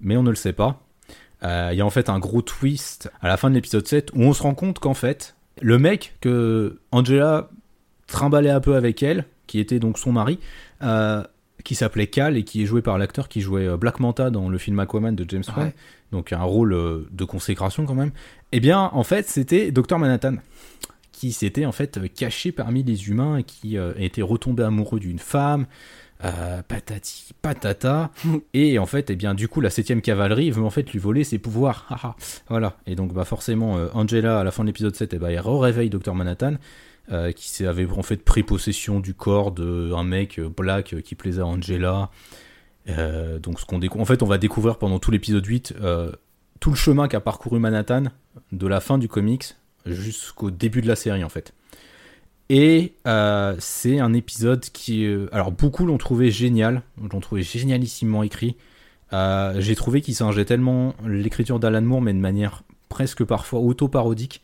Mais 0.00 0.16
on 0.16 0.22
ne 0.24 0.30
le 0.30 0.36
sait 0.36 0.52
pas. 0.52 0.82
Euh, 1.44 1.70
il 1.72 1.78
y 1.78 1.80
a 1.80 1.86
en 1.86 1.90
fait 1.90 2.08
un 2.08 2.18
gros 2.18 2.42
twist 2.42 3.10
à 3.20 3.28
la 3.28 3.36
fin 3.36 3.48
de 3.48 3.54
l'épisode 3.54 3.86
7 3.86 4.10
où 4.14 4.22
on 4.22 4.32
se 4.32 4.42
rend 4.42 4.54
compte 4.54 4.78
qu'en 4.78 4.94
fait, 4.94 5.36
le 5.60 5.78
mec 5.78 6.16
que 6.20 6.80
Angela 6.90 7.48
trimballait 8.06 8.50
un 8.50 8.60
peu 8.60 8.74
avec 8.74 9.02
elle, 9.02 9.24
qui 9.46 9.60
était 9.60 9.78
donc 9.78 9.98
son 9.98 10.12
mari, 10.12 10.38
euh, 10.82 11.22
qui 11.64 11.74
s'appelait 11.74 12.06
Cal 12.06 12.36
et 12.36 12.44
qui 12.44 12.62
est 12.62 12.66
joué 12.66 12.82
par 12.82 12.98
l'acteur 12.98 13.28
qui 13.28 13.40
jouait 13.40 13.66
euh, 13.66 13.76
Black 13.76 14.00
Manta 14.00 14.30
dans 14.30 14.48
le 14.48 14.58
film 14.58 14.78
Aquaman 14.78 15.14
de 15.14 15.24
James 15.28 15.44
Wan, 15.56 15.72
donc 16.12 16.32
un 16.32 16.42
rôle 16.42 17.06
de 17.10 17.24
consécration 17.24 17.84
quand 17.86 17.94
même. 17.94 18.12
Eh 18.52 18.60
bien, 18.60 18.90
en 18.92 19.04
fait, 19.04 19.28
c'était 19.28 19.70
Dr 19.70 19.98
Manhattan 19.98 20.36
qui 21.12 21.32
s'était 21.32 21.66
en 21.66 21.72
fait 21.72 22.12
caché 22.14 22.52
parmi 22.52 22.84
les 22.84 23.08
humains 23.08 23.38
et 23.38 23.42
qui 23.42 23.76
était 23.96 24.22
retombé 24.22 24.62
amoureux 24.62 25.00
d'une 25.00 25.18
femme. 25.18 25.66
Euh, 26.24 26.62
patati 26.62 27.32
patata. 27.42 28.10
Et 28.52 28.78
en 28.80 28.86
fait 28.86 29.08
et 29.08 29.12
eh 29.12 29.16
bien 29.16 29.34
du 29.34 29.46
coup 29.46 29.60
la 29.60 29.70
7 29.70 30.02
cavalerie 30.02 30.50
veut 30.50 30.64
en 30.64 30.70
fait 30.70 30.90
lui 30.92 30.98
voler 30.98 31.22
ses 31.24 31.38
pouvoirs. 31.38 32.16
Voilà. 32.48 32.76
Et 32.86 32.96
donc 32.96 33.12
bah 33.12 33.24
forcément 33.24 33.76
euh, 33.76 33.88
Angela 33.94 34.40
à 34.40 34.44
la 34.44 34.50
fin 34.50 34.64
de 34.64 34.68
l'épisode 34.68 34.96
7 34.96 35.12
et 35.12 35.16
eh 35.16 35.18
bah, 35.18 35.30
elle 35.30 35.40
réveille 35.40 35.90
Dr 35.90 36.14
Manhattan 36.14 36.54
euh, 37.12 37.30
qui 37.32 37.64
avait 37.64 37.86
en 37.86 38.02
fait 38.02 38.24
pris 38.24 38.42
possession 38.42 38.98
du 38.98 39.14
corps 39.14 39.52
d'un 39.52 40.02
mec 40.02 40.40
black 40.40 40.96
qui 41.02 41.14
plaisait 41.14 41.42
à 41.42 41.46
Angela. 41.46 42.10
Donc 42.86 43.60
ce 43.60 43.66
qu'on 43.66 43.80
en 43.80 44.04
fait 44.04 44.22
on 44.22 44.26
va 44.26 44.38
découvrir 44.38 44.78
pendant 44.78 44.98
tout 44.98 45.10
l'épisode 45.10 45.44
8 45.44 45.74
tout 46.58 46.70
le 46.70 46.76
chemin 46.76 47.06
qu'a 47.06 47.20
parcouru 47.20 47.60
Manhattan 47.60 48.04
de 48.50 48.66
la 48.66 48.80
fin 48.80 48.98
du 48.98 49.08
comics 49.08 49.54
jusqu'au 49.86 50.50
début 50.50 50.80
de 50.80 50.88
la 50.88 50.96
série 50.96 51.22
en 51.22 51.28
fait 51.28 51.52
et 52.48 52.94
euh, 53.06 53.56
c'est 53.58 53.98
un 53.98 54.14
épisode 54.14 54.60
qui. 54.60 55.04
Euh, 55.04 55.28
alors, 55.32 55.52
beaucoup 55.52 55.84
l'ont 55.84 55.98
trouvé 55.98 56.30
génial, 56.30 56.82
l'ont 57.12 57.20
trouvé 57.20 57.42
génialissimement 57.42 58.22
écrit. 58.22 58.56
Euh, 59.12 59.60
j'ai 59.60 59.74
trouvé 59.74 60.00
qu'il 60.00 60.14
singeait 60.14 60.44
tellement 60.44 60.94
l'écriture 61.06 61.58
d'Alan 61.58 61.82
Moore, 61.82 62.02
mais 62.02 62.14
de 62.14 62.18
manière 62.18 62.62
presque 62.88 63.24
parfois 63.24 63.60
auto-parodique. 63.60 64.42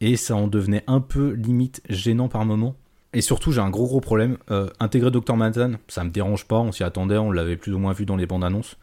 Et 0.00 0.16
ça 0.16 0.36
en 0.36 0.46
devenait 0.46 0.84
un 0.86 1.00
peu 1.00 1.30
limite 1.32 1.82
gênant 1.88 2.28
par 2.28 2.44
moment. 2.44 2.76
Et 3.14 3.22
surtout, 3.22 3.50
j'ai 3.50 3.60
un 3.60 3.70
gros 3.70 3.86
gros 3.86 4.00
problème. 4.00 4.36
intégrer 4.78 5.10
Dr. 5.10 5.34
Manhattan, 5.34 5.72
ça 5.88 6.04
me 6.04 6.10
dérange 6.10 6.46
pas, 6.46 6.58
on 6.58 6.72
s'y 6.72 6.84
attendait, 6.84 7.16
on 7.16 7.32
l'avait 7.32 7.56
plus 7.56 7.72
ou 7.72 7.78
moins 7.78 7.94
vu 7.94 8.04
dans 8.04 8.14
les 8.14 8.26
bandes 8.26 8.44
annonces. 8.44 8.76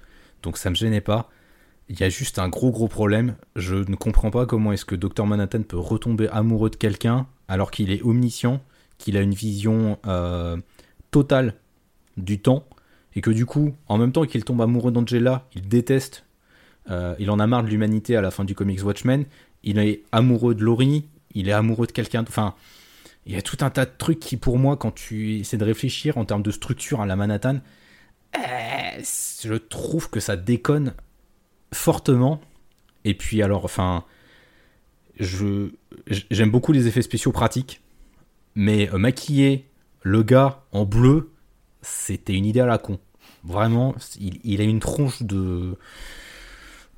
Donc 0.44 0.58
ça 0.58 0.70
me 0.72 0.76
gênait 0.76 1.02
pas. 1.02 1.30
Il 1.88 2.00
y 2.00 2.04
a 2.04 2.10
juste 2.10 2.40
un 2.40 2.50
gros 2.50 2.72
gros 2.72 2.88
problème. 2.88 3.36
Je 3.56 3.76
ne 3.76 3.96
comprends 3.96 4.32
pas 4.32 4.46
comment 4.46 4.72
est-ce 4.72 4.86
que 4.86 4.96
Dr. 4.96 5.26
Manhattan 5.26 5.62
peut 5.62 5.78
retomber 5.78 6.28
amoureux 6.30 6.72
de 6.72 6.76
quelqu'un 6.76 7.28
alors 7.48 7.72
qu'il 7.72 7.92
est 7.92 8.02
omniscient, 8.04 8.62
qu'il 8.98 9.18
a 9.18 9.22
une 9.22 9.34
vision 9.34 10.00
euh, 10.08 10.58
totale 11.12 11.56
du 12.18 12.40
temps, 12.40 12.66
et 13.16 13.22
que 13.22 13.30
du 13.30 13.46
coup, 13.46 13.74
en 13.88 13.98
même 13.98 14.12
temps 14.12 14.26
qu'il 14.26 14.44
tombe 14.44 14.62
amoureux 14.62 14.92
d'Angela, 14.92 15.48
il 15.56 15.68
déteste, 15.68 16.26
euh, 16.90 17.16
il 17.20 17.30
en 17.32 17.40
a 17.40 17.48
marre 17.48 17.64
de 17.64 17.70
l'humanité 17.70 18.16
à 18.16 18.22
la 18.22 18.32
fin 18.32 18.44
du 18.44 18.56
comics 18.56 18.84
Watchmen, 18.84 19.26
il 19.64 19.80
est 19.80 20.04
amoureux 20.12 20.56
de 20.56 20.64
Laurie, 20.64 21.06
il 21.34 21.50
est 21.50 21.54
amoureux 21.54 21.88
de 21.88 21.92
quelqu'un, 21.92 22.24
enfin, 22.28 22.56
il 23.26 23.34
y 23.34 23.38
a 23.38 23.42
tout 23.42 23.58
un 23.62 23.70
tas 23.70 23.86
de 23.86 23.92
trucs 23.98 24.20
qui 24.20 24.38
pour 24.38 24.60
moi, 24.60 24.78
quand 24.78 24.92
tu 24.92 25.40
essaies 25.40 25.58
de 25.58 25.66
réfléchir 25.66 26.18
en 26.18 26.26
termes 26.26 26.44
de 26.44 26.52
structure 26.52 27.02
à 27.02 27.06
la 27.06 27.16
Manhattan, 27.16 27.60
euh, 28.36 29.02
je 29.44 29.54
trouve 29.56 30.10
que 30.10 30.20
ça 30.20 30.36
déconne 30.36 30.94
fortement. 31.74 32.42
Et 33.04 33.14
puis 33.14 33.42
alors, 33.42 33.66
enfin, 33.66 34.04
je 35.20 35.70
j'aime 36.08 36.52
beaucoup 36.52 36.72
les 36.72 36.88
effets 36.88 37.02
spéciaux 37.02 37.32
pratiques, 37.32 37.82
mais 38.56 38.90
euh, 38.94 38.98
maquiller 38.98 39.70
le 40.02 40.24
gars 40.24 40.64
en 40.72 40.86
bleu, 40.86 41.32
c'était 41.82 42.34
une 42.34 42.46
idée 42.46 42.62
à 42.62 42.66
la 42.66 42.78
con. 42.78 43.00
Vraiment, 43.44 43.96
il, 44.20 44.60
a 44.62 44.64
une 44.64 44.80
tronche 44.80 45.22
de 45.22 45.78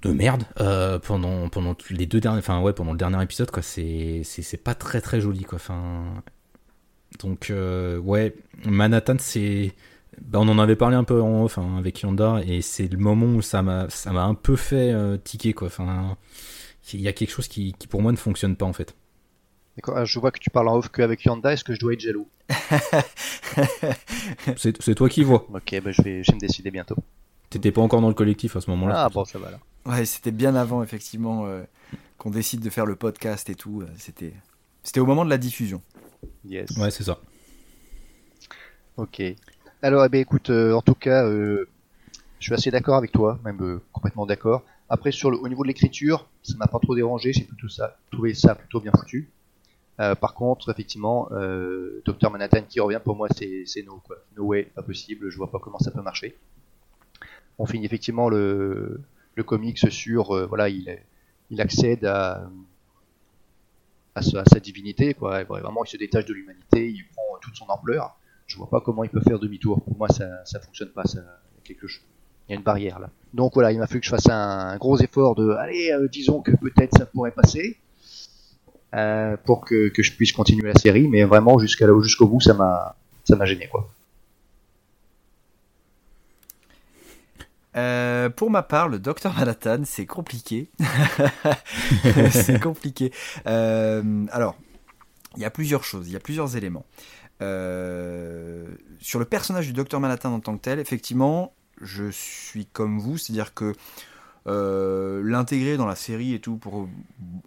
de 0.01 0.11
merde 0.11 0.43
euh, 0.59 0.99
pendant 0.99 1.49
pendant 1.49 1.76
les 1.89 2.05
deux 2.05 2.20
derniers, 2.20 2.39
enfin 2.39 2.61
ouais, 2.61 2.74
pendant 2.74 2.91
le 2.91 2.97
dernier 2.97 3.22
épisode 3.22 3.51
quoi. 3.51 3.63
C'est 3.63 4.22
c'est 4.24 4.57
pas 4.57 4.76
très 4.76 5.01
très 5.01 5.20
joli 5.20 5.43
quoi. 5.43 5.57
Enfin 5.57 6.24
donc 7.20 7.49
euh, 7.49 7.97
ouais, 7.97 8.36
Manhattan 8.65 9.18
c'est 9.20 9.74
bah, 10.22 10.39
on 10.41 10.47
en 10.47 10.59
avait 10.59 10.76
parlé 10.76 10.95
un 10.95 11.03
peu 11.03 11.22
en 11.22 11.43
off 11.43 11.57
hein, 11.57 11.76
avec 11.78 12.01
Yanda 12.01 12.41
et 12.45 12.61
c'est 12.61 12.88
le 12.88 12.97
moment 12.97 13.28
où 13.28 13.41
ça 13.41 13.61
m'a 13.61 13.89
ça 13.89 14.11
m'a 14.11 14.24
un 14.24 14.34
peu 14.36 14.55
fait 14.55 14.93
tiquer 15.24 15.53
quoi. 15.53 15.68
Enfin 15.68 16.18
il 16.93 17.01
y 17.01 17.07
a 17.07 17.13
quelque 17.13 17.31
chose 17.31 17.47
qui, 17.47 17.75
pour 17.89 18.01
moi 18.01 18.11
ne 18.11 18.17
fonctionne 18.17 18.55
pas 18.55 18.65
en 18.65 18.73
fait. 18.73 18.95
D'accord, 19.75 19.97
ah, 19.97 20.05
je 20.05 20.19
vois 20.19 20.31
que 20.31 20.39
tu 20.39 20.49
parles 20.49 20.69
en 20.69 20.77
off 20.77 20.89
que 20.89 21.03
avec 21.03 21.23
Yanda, 21.23 21.53
est-ce 21.53 21.63
que 21.63 21.73
je 21.73 21.79
dois 21.79 21.93
être 21.93 21.99
jaloux? 21.99 22.27
C'est 24.57 24.95
toi 24.95 25.07
qui 25.07 25.23
vois. 25.23 25.45
Ok, 25.53 25.79
bah 25.83 25.91
je, 25.91 26.01
vais, 26.01 26.23
je 26.23 26.31
me 26.31 26.39
décider 26.39 26.71
bientôt. 26.71 26.95
T'étais 27.49 27.71
pas 27.71 27.81
encore 27.81 28.01
dans 28.01 28.07
le 28.07 28.15
collectif 28.15 28.55
à 28.55 28.61
ce 28.61 28.69
moment-là 28.71 29.05
Ah 29.05 29.09
bon, 29.09 29.23
ça 29.23 29.38
va 29.38 29.51
là. 29.51 29.59
Ouais, 29.85 30.03
c'était 30.05 30.31
bien 30.31 30.55
avant 30.55 30.81
effectivement 30.81 31.45
euh, 31.45 31.63
qu'on 32.17 32.31
décide 32.31 32.61
de 32.61 32.69
faire 32.69 32.85
le 32.85 32.95
podcast 32.95 33.49
et 33.49 33.55
tout. 33.55 33.81
Euh, 33.81 33.88
c'était, 33.97 34.33
c'était 34.83 34.99
au 34.99 35.05
moment 35.05 35.23
de 35.23 35.29
la 35.29 35.38
diffusion. 35.38 35.81
Yes. 36.43 36.71
Ouais, 36.77 36.89
c'est 36.89 37.03
ça. 37.03 37.19
Ok. 38.97 39.21
Alors, 39.83 40.03
eh 40.03 40.09
ben, 40.09 40.19
écoute, 40.19 40.49
euh, 40.49 40.73
en 40.73 40.81
tout 40.81 40.95
cas, 40.95 41.29
je 41.29 41.67
suis 42.39 42.53
assez 42.53 42.71
d'accord 42.71 42.95
avec 42.95 43.11
toi, 43.11 43.39
même 43.45 43.79
complètement 43.93 44.25
d'accord. 44.25 44.63
Après, 44.89 45.11
sur 45.11 45.31
le, 45.31 45.38
au 45.38 45.47
niveau 45.49 45.63
de 45.63 45.67
l'écriture, 45.67 46.27
ça 46.43 46.55
m'a 46.57 46.67
pas 46.67 46.79
trop 46.79 46.95
dérangé, 46.95 47.33
j'ai 47.33 47.47
ça, 47.69 47.97
trouvé 48.11 48.33
ça 48.33 48.55
plutôt 48.55 48.79
bien 48.79 48.91
foutu. 48.91 49.29
Euh, 49.99 50.15
par 50.15 50.33
contre, 50.33 50.69
effectivement, 50.69 51.27
euh, 51.31 52.01
Dr 52.05 52.29
Manhattan 52.29 52.61
qui 52.69 52.79
revient 52.79 53.01
pour 53.03 53.15
moi, 53.15 53.27
c'est 53.35 53.65
no 53.85 54.01
quoi. 54.05 54.17
No 54.38 54.45
way, 54.45 54.63
pas 54.75 54.83
possible. 54.83 55.29
Je 55.29 55.38
vois 55.38 55.49
pas 55.49 55.59
comment 55.59 55.79
ça 55.79 55.91
peut 55.91 56.01
marcher. 56.01 56.38
On 57.57 57.65
finit 57.65 57.85
effectivement 57.85 58.29
le, 58.29 59.01
comics 59.45 59.91
sur 59.91 60.31
euh, 60.31 60.45
voilà, 60.45 60.69
il, 60.69 60.88
accède 61.59 62.05
à, 62.05 62.49
sa, 64.21 64.59
divinité 64.59 65.15
quoi. 65.15 65.43
Vraiment, 65.43 65.83
il 65.83 65.89
se 65.89 65.97
détache 65.97 66.25
de 66.25 66.33
l'humanité, 66.33 66.89
il 66.89 67.03
prend 67.07 67.39
toute 67.41 67.55
son 67.55 67.65
ampleur. 67.65 68.17
Je 68.45 68.55
vois 68.57 68.69
pas 68.69 68.79
comment 68.79 69.03
il 69.03 69.09
peut 69.09 69.21
faire 69.21 69.39
demi-tour. 69.39 69.83
Pour 69.83 69.97
moi, 69.97 70.07
ça 70.09 70.45
ça 70.45 70.59
fonctionne 70.59 70.89
pas. 70.89 71.03
Quelque 71.63 71.88
chose 71.88 72.05
il 72.47 72.53
y 72.53 72.55
a 72.55 72.57
une 72.57 72.63
barrière 72.63 72.99
là. 72.99 73.09
Donc 73.33 73.53
voilà, 73.53 73.71
il 73.71 73.79
m'a 73.79 73.87
fallu 73.87 73.99
que 73.99 74.05
je 74.05 74.09
fasse 74.09 74.29
un, 74.29 74.77
gros 74.77 74.97
effort 74.99 75.35
de, 75.35 75.51
allez, 75.51 75.91
euh, 75.91 76.07
disons 76.07 76.41
que 76.41 76.51
peut-être 76.51 76.97
ça 76.97 77.05
pourrait 77.05 77.31
passer 77.31 77.77
euh, 78.95 79.35
pour 79.45 79.65
que, 79.65 79.91
je 79.97 80.11
puisse 80.13 80.31
continuer 80.31 80.67
la 80.67 80.79
série, 80.79 81.07
mais 81.07 81.23
vraiment 81.23 81.59
jusqu'à 81.59 81.87
jusqu'au 82.01 82.27
bout, 82.27 82.41
ça 82.41 82.53
m'a 82.53 82.95
ça 83.25 83.35
m'a 83.35 83.45
gêné 83.45 83.67
quoi. 83.67 83.89
Euh, 87.75 88.29
pour 88.29 88.49
ma 88.49 88.63
part, 88.63 88.87
le 88.87 88.97
Docteur 88.97 89.35
Manhattan, 89.35 89.83
c'est 89.85 90.07
compliqué. 90.07 90.69
c'est 92.31 92.59
compliqué. 92.59 93.11
alors, 93.45 94.55
il 95.35 95.43
y 95.43 95.45
a 95.45 95.51
plusieurs 95.51 95.83
choses, 95.83 96.07
il 96.07 96.13
y 96.13 96.15
a 96.15 96.19
plusieurs 96.19 96.55
éléments. 96.55 96.85
sur 97.39 99.19
le 99.19 99.25
personnage 99.25 99.67
du 99.67 99.73
Docteur 99.73 99.99
Manhattan 99.99 100.33
en 100.33 100.39
tant 100.39 100.57
que 100.57 100.61
tel, 100.63 100.79
effectivement, 100.79 101.53
je 101.82 102.09
suis 102.09 102.65
comme 102.65 102.99
vous, 102.99 103.17
c'est-à-dire 103.17 103.53
que 103.53 103.73
euh, 104.47 105.21
l'intégrer 105.23 105.75
dans 105.75 105.86
la 105.86 105.95
série 105.95 106.34
et 106.34 106.39
tout 106.39 106.57
pour 106.57 106.88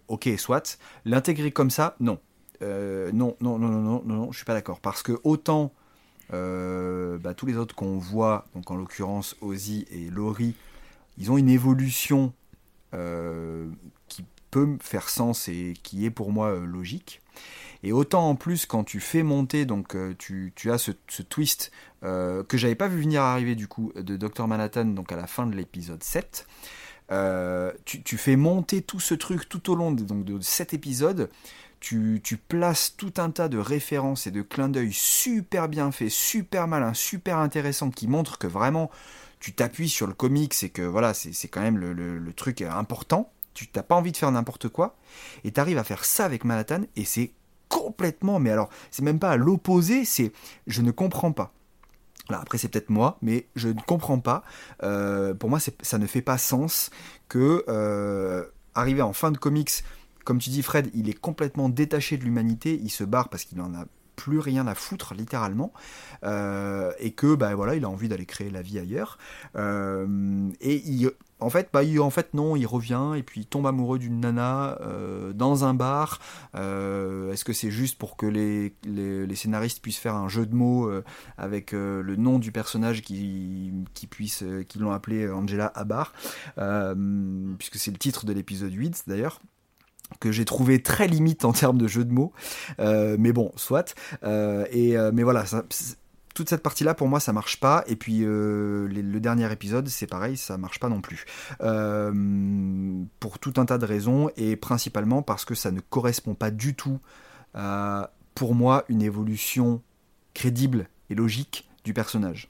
ok 0.07 0.29
soit. 0.37 0.79
L'intégrer 1.05 1.51
comme 1.51 1.71
ça 1.71 1.95
non. 1.99 2.19
Euh, 2.61 3.11
non 3.11 3.35
non 3.41 3.57
non 3.57 3.69
non 3.69 3.81
non 3.81 4.03
non 4.05 4.31
je 4.31 4.37
suis 4.37 4.45
pas 4.45 4.53
d'accord. 4.53 4.79
Parce 4.79 5.01
que 5.01 5.19
autant 5.23 5.73
euh, 6.33 7.17
bah, 7.17 7.33
tous 7.33 7.45
les 7.45 7.57
autres 7.57 7.75
qu'on 7.75 7.97
voit 7.97 8.45
donc 8.53 8.69
en 8.69 8.75
l'occurrence 8.75 9.35
Ozzy 9.41 9.85
et 9.91 10.09
Laurie 10.09 10.55
ils 11.17 11.31
ont 11.31 11.37
une 11.37 11.49
évolution 11.49 12.33
qui 14.07 14.25
peut 14.51 14.77
faire 14.81 15.07
sens 15.09 15.47
et 15.47 15.73
qui 15.81 16.05
est 16.05 16.11
pour 16.11 16.31
moi 16.31 16.59
logique 16.59 17.20
et 17.83 17.91
autant 17.91 18.29
en 18.29 18.35
plus, 18.35 18.65
quand 18.65 18.83
tu 18.83 18.99
fais 18.99 19.23
monter, 19.23 19.65
donc 19.65 19.95
euh, 19.95 20.13
tu, 20.17 20.53
as 20.71 20.77
ce, 20.77 20.91
twist 21.21 21.71
euh, 22.03 22.43
que 22.43 22.57
j'avais 22.57 22.75
pas 22.75 22.87
vu 22.87 23.01
venir 23.01 23.23
arriver 23.23 23.55
du 23.55 23.67
coup 23.67 23.91
de 23.95 24.17
Dr. 24.17 24.47
Manhattan, 24.47 24.85
donc 24.85 25.11
à 25.11 25.15
la 25.15 25.27
fin 25.27 25.47
de 25.47 25.55
l'épisode 25.55 26.03
7. 26.03 26.45
Euh, 27.11 27.73
tu, 27.83 28.17
fais 28.17 28.37
monter 28.37 28.81
tout 28.81 29.01
ce 29.01 29.13
truc 29.13 29.49
tout 29.49 29.69
au 29.69 29.75
long 29.75 29.91
de, 29.91 30.03
donc, 30.03 30.23
de 30.23 30.39
cet 30.41 30.73
épisode. 30.73 31.29
Tu, 31.79 32.21
places 32.47 32.95
tout 32.95 33.13
un 33.17 33.31
tas 33.31 33.49
de 33.49 33.57
références 33.57 34.27
et 34.27 34.31
de 34.31 34.43
clins 34.43 34.69
d'œil 34.69 34.93
super 34.93 35.67
bien 35.67 35.91
faits, 35.91 36.11
super 36.11 36.67
malins, 36.67 36.93
super 36.93 37.39
intéressants 37.39 37.89
qui 37.89 38.07
montrent 38.07 38.37
que 38.37 38.47
vraiment 38.47 38.91
tu 39.39 39.53
t'appuies 39.53 39.89
sur 39.89 40.05
le 40.05 40.13
comics 40.13 40.53
et 40.61 40.69
que 40.69 40.83
voilà, 40.83 41.15
c'est 41.15 41.47
quand 41.47 41.61
même 41.61 41.79
le, 41.79 41.93
le, 41.93 42.33
truc 42.33 42.61
important. 42.61 43.33
Tu 43.55 43.67
n'as 43.75 43.81
pas 43.81 43.95
envie 43.95 44.11
de 44.11 44.17
faire 44.17 44.31
n'importe 44.31 44.69
quoi 44.69 44.95
et 45.43 45.51
tu 45.51 45.59
arrives 45.59 45.79
à 45.79 45.83
faire 45.83 46.05
ça 46.05 46.23
avec 46.23 46.45
Manhattan 46.45 46.83
et 46.95 47.03
c'est 47.03 47.31
complètement, 47.71 48.39
mais 48.39 48.51
alors, 48.51 48.69
c'est 48.91 49.01
même 49.01 49.17
pas 49.17 49.31
à 49.31 49.37
l'opposé, 49.37 50.05
c'est 50.05 50.33
je 50.67 50.81
ne 50.81 50.91
comprends 50.91 51.31
pas. 51.31 51.53
après, 52.29 52.57
c'est 52.57 52.67
peut-être 52.67 52.89
moi, 52.89 53.17
mais 53.21 53.47
je 53.55 53.69
ne 53.69 53.81
comprends 53.81 54.19
pas. 54.19 54.43
Euh, 54.83 55.33
pour 55.33 55.49
moi, 55.49 55.59
ça 55.59 55.97
ne 55.97 56.05
fait 56.05 56.21
pas 56.21 56.37
sens 56.37 56.91
que, 57.29 57.63
euh, 57.67 58.45
arriver 58.75 59.01
en 59.01 59.13
fin 59.13 59.31
de 59.31 59.37
comics, 59.37 59.71
comme 60.25 60.37
tu 60.37 60.49
dis, 60.49 60.61
Fred, 60.61 60.89
il 60.93 61.09
est 61.09 61.19
complètement 61.19 61.69
détaché 61.69 62.17
de 62.17 62.23
l'humanité, 62.23 62.79
il 62.83 62.89
se 62.89 63.03
barre 63.03 63.29
parce 63.29 63.45
qu'il 63.45 63.59
en 63.61 63.73
a 63.73 63.85
plus 64.17 64.39
rien 64.39 64.67
à 64.67 64.75
foutre 64.75 65.15
littéralement 65.15 65.73
euh, 66.25 66.91
et 66.99 67.11
que 67.11 67.33
bah 67.33 67.55
voilà 67.55 67.73
il 67.73 67.85
a 67.85 67.89
envie 67.89 68.07
d'aller 68.07 68.27
créer 68.27 68.51
la 68.51 68.61
vie 68.61 68.77
ailleurs 68.77 69.17
et 69.55 70.75
il, 70.85 71.11
en 71.41 71.49
fait 71.49 71.69
bah 71.73 71.81
en 71.99 72.09
fait 72.09 72.33
non 72.33 72.55
il 72.55 72.65
revient 72.65 73.13
et 73.17 73.23
puis 73.23 73.41
il 73.41 73.45
tombe 73.45 73.67
amoureux 73.67 73.99
d'une 73.99 74.19
nana 74.19 74.77
euh, 74.81 75.33
dans 75.33 75.65
un 75.65 75.73
bar 75.73 76.19
est-ce 76.53 77.43
que 77.43 77.53
c'est 77.53 77.71
juste 77.71 77.97
pour 77.97 78.17
que 78.17 78.25
les, 78.25 78.73
scénaristes 79.35 79.81
puissent 79.81 79.97
faire 79.97 80.15
un 80.15 80.27
jeu 80.27 80.45
de 80.45 80.55
mots 80.55 80.89
avec 81.37 81.71
le 81.71 82.15
nom 82.15 82.39
du 82.39 82.51
personnage 82.51 83.01
qui, 83.01 83.71
puisse 84.09 84.43
qui 84.67 84.79
l'ont 84.79 84.91
appelé 84.91 85.29
Angela 85.29 85.71
Abar 85.75 86.13
puisque 87.57 87.77
c'est 87.77 87.91
le 87.91 87.97
titre 87.97 88.25
de 88.25 88.33
l'épisode 88.33 88.73
8 88.73 89.03
d'ailleurs 89.07 89.39
que 90.19 90.31
j'ai 90.31 90.45
trouvé 90.45 90.81
très 90.81 91.07
limite 91.07 91.45
en 91.45 91.53
termes 91.53 91.77
de 91.77 91.87
jeu 91.87 92.03
de 92.03 92.11
mots, 92.11 92.33
euh, 92.79 93.15
mais 93.19 93.33
bon, 93.33 93.51
soit. 93.55 93.95
Euh, 94.23 94.65
et 94.71 94.97
euh, 94.97 95.11
mais 95.13 95.23
voilà, 95.23 95.45
toute 96.33 96.49
cette 96.49 96.63
partie-là 96.63 96.93
pour 96.93 97.07
moi 97.07 97.19
ça 97.19 97.33
marche 97.33 97.59
pas. 97.59 97.83
Et 97.87 97.95
puis 97.95 98.19
le 98.19 99.19
dernier 99.19 99.51
épisode, 99.51 99.87
c'est 99.87 100.07
pareil, 100.07 100.37
ça 100.37 100.57
marche 100.57 100.79
pas 100.79 100.89
non 100.89 101.01
plus. 101.01 101.25
pour 103.19 103.39
tout 103.39 103.53
un 103.57 103.65
tas 103.65 103.77
de 103.77 103.85
raisons 103.85 104.29
et 104.37 104.55
principalement 104.55 105.21
parce 105.21 105.45
que 105.45 105.55
ça 105.55 105.71
ne 105.71 105.79
correspond 105.79 106.35
pas 106.35 106.51
du 106.51 106.75
tout 106.75 106.99
à, 107.53 108.11
pour 108.35 108.55
moi, 108.55 108.85
une 108.89 109.01
évolution 109.01 109.81
crédible 110.33 110.87
et 111.09 111.15
logique 111.15 111.69
du 111.83 111.93
personnage. 111.93 112.49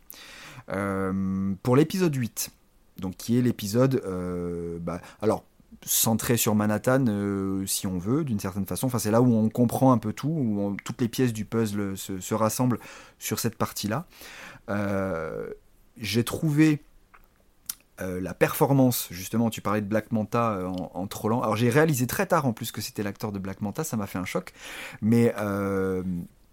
pour 0.68 1.76
l'épisode 1.76 2.16
8, 2.16 2.52
donc 3.00 3.16
qui 3.18 3.38
est 3.38 3.42
l'épisode, 3.42 4.02
bah, 4.82 5.02
alors 5.22 5.44
centré 5.84 6.38
sur 6.38 6.56
Manhattan, 6.56 7.06
euh, 7.08 7.66
si 7.66 7.88
on 7.88 7.98
veut, 7.98 8.24
d'une 8.24 8.40
certaine 8.40 8.66
façon. 8.66 8.88
Enfin, 8.88 9.00
c'est 9.00 9.12
là 9.12 9.22
où 9.22 9.34
on 9.34 9.50
comprend 9.50 9.92
un 9.92 9.98
peu 9.98 10.14
tout, 10.14 10.30
où 10.30 10.78
toutes 10.84 11.02
les 11.02 11.08
pièces 11.08 11.34
du 11.34 11.46
puzzle 11.46 11.98
se, 11.98 12.34
rassemblent 12.34 12.80
sur 13.20 13.40
cette 13.40 13.56
partie-là. 13.56 14.06
Euh, 14.70 15.50
j'ai 15.98 16.24
trouvé 16.24 16.84
euh, 18.00 18.22
la 18.22 18.34
performance, 18.34 19.08
justement, 19.12 19.50
tu 19.50 19.62
parlais 19.62 19.82
de 19.82 19.88
Black 19.88 20.12
Manta 20.12 20.68
en, 20.68 20.92
en 20.94 21.08
trollant. 21.08 21.42
Alors, 21.42 21.56
j'ai 21.56 21.70
réalisé 21.70 22.08
très 22.08 22.26
tard 22.26 22.46
en 22.46 22.54
plus 22.54 22.72
que 22.72 22.82
c'était 22.82 23.04
l'acteur 23.04 23.32
de 23.32 23.40
Black 23.40 23.62
Manta, 23.62 23.84
ça 23.84 23.98
m'a 23.98 24.08
fait 24.08 24.20
un 24.20 24.26
choc. 24.26 24.54
Mais 25.02 25.34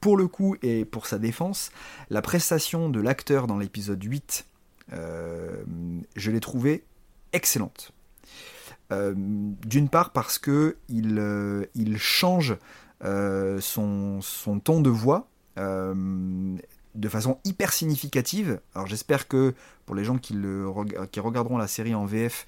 pour 0.01 0.17
le 0.17 0.29
coup, 0.29 0.57
et 0.63 0.85
pour 0.85 1.07
sa 1.07 1.19
défense, 1.19 1.71
la 2.09 2.23
prestation 2.23 2.89
de 2.89 3.01
l'acteur 3.01 3.47
dans 3.47 3.59
l'épisode 3.59 4.03
8, 4.03 4.47
je 4.91 6.31
l'ai 6.31 6.41
trouvé 6.41 6.85
excellente. 7.33 7.93
Euh, 8.91 9.13
d'une 9.15 9.89
part 9.91 10.11
parce 10.13 10.39
que 10.39 10.77
il, 10.89 11.19
euh, 11.19 11.67
il 11.75 11.99
change 11.99 12.57
euh, 13.05 13.61
son, 13.61 14.21
son, 14.23 14.61
ton 14.61 14.81
de 14.81 14.91
voix 14.91 15.29
de 16.95 17.09
façon 17.09 17.39
hyper 17.45 17.73
significative. 17.73 18.61
Alors 18.77 18.87
j'espère 18.87 19.27
que 19.27 19.55
pour 19.87 19.97
les 19.97 20.05
gens 20.05 20.19
qui, 20.19 20.35
le, 20.35 20.73
qui 21.11 21.19
regarderont 21.19 21.59
la 21.59 21.67
série 21.67 21.97
en 21.97 22.05
VF 22.05 22.47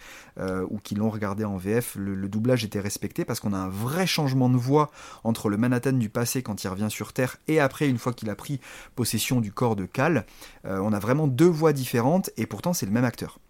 ou 0.70 0.78
qui 0.78 0.94
l'ont 0.94 1.10
regardé 1.10 1.44
en 1.44 1.56
VF, 1.56 1.96
le, 1.96 2.28
doublage 2.28 2.64
était 2.64 2.78
respecté 2.78 3.24
parce 3.24 3.40
qu'on 3.40 3.52
a 3.52 3.58
un 3.58 3.68
vrai 3.68 4.06
changement 4.06 4.48
de 4.48 4.56
voix 4.56 4.92
entre 5.24 5.48
le 5.48 5.56
Manhattan 5.56 5.94
du 5.94 6.08
passé 6.08 6.44
quand 6.44 6.62
il 6.62 6.68
revient 6.68 6.86
sur 6.88 7.12
Terre 7.12 7.36
et 7.48 7.58
après 7.58 7.88
une 7.88 7.98
fois 7.98 8.12
qu'il 8.12 8.30
a 8.30 8.36
pris 8.36 8.60
possession 8.94 9.40
du 9.40 9.50
corps 9.50 9.74
de 9.74 9.86
Cal. 9.86 10.24
on 10.62 10.92
a 10.92 11.00
vraiment 11.00 11.26
deux 11.26 11.50
voix 11.50 11.72
différentes 11.72 12.30
et 12.36 12.46
pourtant 12.46 12.72
c'est 12.72 12.86
le 12.86 12.92
même 12.92 13.04
acteur. 13.04 13.40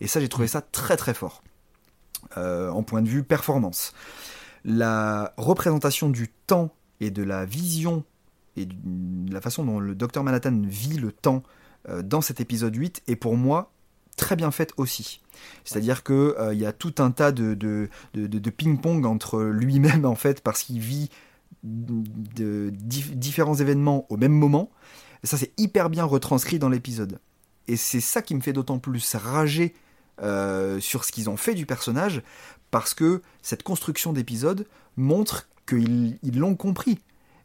Et 0.00 0.06
ça 0.06 0.20
j'ai 0.20 0.30
trouvé 0.30 0.48
ça 0.48 0.62
très 0.62 0.96
très 0.96 1.12
fort. 1.12 1.42
Euh, 2.38 2.70
en 2.70 2.82
point 2.82 3.02
de 3.02 3.08
vue 3.08 3.22
performance. 3.22 3.92
La 4.64 5.34
représentation 5.36 6.08
du 6.08 6.28
temps 6.46 6.74
et 7.00 7.10
de 7.10 7.22
la 7.22 7.44
vision 7.44 8.04
et 8.56 8.66
de 8.66 9.32
la 9.32 9.40
façon 9.40 9.64
dont 9.64 9.80
le 9.80 9.94
docteur 9.94 10.24
Manhattan 10.24 10.62
vit 10.64 10.98
le 10.98 11.12
temps 11.12 11.42
euh, 11.88 12.02
dans 12.02 12.20
cet 12.20 12.40
épisode 12.40 12.74
8 12.74 13.02
est 13.06 13.16
pour 13.16 13.36
moi 13.36 13.72
très 14.16 14.36
bien 14.36 14.50
faite 14.50 14.72
aussi. 14.78 15.20
C'est-à-dire 15.64 16.04
qu'il 16.04 16.14
euh, 16.14 16.54
y 16.54 16.64
a 16.64 16.72
tout 16.72 16.94
un 16.98 17.10
tas 17.10 17.32
de, 17.32 17.88
ping-pong 18.56 19.04
entre 19.04 19.42
lui-même 19.42 20.04
en 20.06 20.14
fait 20.14 20.40
parce 20.40 20.62
qu'il 20.62 20.78
vit 20.78 21.10
de, 21.64 22.70
différents 22.72 23.56
événements 23.56 24.06
au 24.08 24.16
même 24.16 24.32
moment. 24.32 24.70
Ça 25.22 25.36
c'est 25.36 25.52
hyper 25.58 25.90
bien 25.90 26.04
retranscrit 26.04 26.58
dans 26.58 26.68
l'épisode. 26.70 27.18
Et 27.68 27.76
c'est 27.76 28.00
ça 28.00 28.22
qui 28.22 28.34
me 28.34 28.40
fait 28.40 28.52
d'autant 28.52 28.78
plus 28.78 29.14
rager 29.14 29.74
euh, 30.22 30.78
sur 30.78 31.04
ce 31.04 31.10
qu'ils 31.10 31.28
ont 31.28 31.36
fait 31.36 31.54
du 31.54 31.66
personnage, 31.66 32.22
parce 32.70 32.94
que 32.94 33.22
cette 33.42 33.64
construction 33.64 34.12
d'épisode 34.12 34.68
montre 34.96 35.48
qu'ils 35.66 36.18
l'ont 36.38 36.54
compris. 36.54 37.00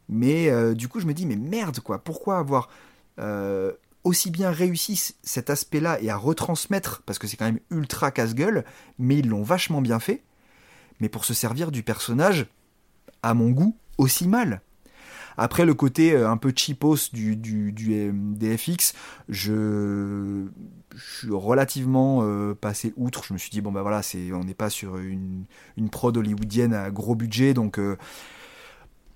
Mais 0.08 0.48
euh, 0.48 0.74
du 0.74 0.86
coup, 0.86 1.00
je 1.00 1.06
me 1.06 1.12
dis, 1.12 1.26
mais 1.26 1.34
merde, 1.34 1.80
quoi, 1.80 1.98
pourquoi 1.98 2.38
avoir 2.38 2.68
euh, 3.18 3.72
aussi 4.04 4.30
bien 4.30 4.52
réussi 4.52 5.14
cet 5.24 5.50
aspect-là 5.50 6.00
et 6.00 6.08
à 6.08 6.16
retransmettre, 6.16 7.02
parce 7.04 7.18
que 7.18 7.26
c'est 7.26 7.36
quand 7.36 7.46
même 7.46 7.58
ultra 7.70 8.12
casse-gueule, 8.12 8.64
mais 8.98 9.18
ils 9.18 9.28
l'ont 9.28 9.42
vachement 9.42 9.80
bien 9.80 9.98
fait, 9.98 10.22
mais 11.00 11.08
pour 11.08 11.24
se 11.24 11.34
servir 11.34 11.72
du 11.72 11.82
personnage, 11.82 12.46
à 13.24 13.34
mon 13.34 13.50
goût, 13.50 13.76
aussi 13.98 14.28
mal. 14.28 14.62
Après, 15.36 15.64
le 15.64 15.74
côté 15.74 16.16
un 16.16 16.36
peu 16.36 16.52
cheapos 16.54 17.12
du, 17.12 17.34
du, 17.34 17.72
du 17.72 18.12
DFX, 18.12 18.94
je, 19.28 20.46
suis 20.96 21.30
relativement 21.30 22.20
euh, 22.22 22.54
passé 22.54 22.92
outre. 22.96 23.24
Je 23.24 23.32
me 23.32 23.38
suis 23.38 23.50
dit, 23.50 23.60
bon, 23.60 23.72
bah 23.72 23.82
voilà, 23.82 24.02
c'est, 24.02 24.32
on 24.32 24.44
n'est 24.44 24.54
pas 24.54 24.70
sur 24.70 24.98
une, 24.98 25.44
une 25.76 25.90
prod 25.90 26.16
hollywoodienne 26.16 26.74
à 26.74 26.90
gros 26.90 27.14
budget, 27.14 27.54
donc. 27.54 27.78
Euh, 27.78 27.96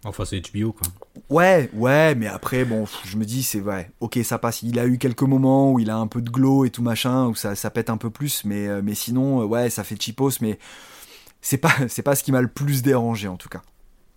enfin, 0.05 0.25
c'est 0.25 0.41
HBO, 0.53 0.73
quoi. 0.73 0.87
Ouais, 1.31 1.71
ouais, 1.75 2.15
mais 2.15 2.27
après, 2.27 2.65
bon, 2.65 2.85
je 3.05 3.17
me 3.17 3.25
dis, 3.25 3.43
c'est 3.43 3.61
vrai, 3.61 3.91
ok, 4.01 4.19
ça 4.25 4.39
passe. 4.39 4.63
Il 4.63 4.79
a 4.79 4.87
eu 4.87 4.99
quelques 4.99 5.23
moments 5.23 5.73
où 5.73 5.79
il 5.79 5.91
a 5.91 5.97
un 5.97 6.07
peu 6.07 6.23
de 6.23 6.31
glow 6.31 6.65
et 6.65 6.71
tout 6.71 6.83
machin, 6.83 7.27
où 7.27 7.35
ça, 7.35 7.55
ça 7.55 7.71
pète 7.71 7.91
un 7.91 7.97
peu 7.97 8.11
plus, 8.11 8.45
mais, 8.45 8.83
mais 8.83 8.95
sinon, 8.95 9.45
ouais, 9.45 9.71
ça 9.71 9.85
fait 9.85 10.01
cheapos, 10.01 10.41
mais 10.41 10.59
c'est 11.43 11.59
pas, 11.59 11.73
c'est 11.89 12.03
pas 12.03 12.15
ce 12.15 12.25
qui 12.25 12.33
m'a 12.33 12.41
le 12.41 12.49
plus 12.49 12.83
dérangé, 12.83 13.29
en 13.29 13.37
tout 13.37 13.49
cas. 13.49 13.63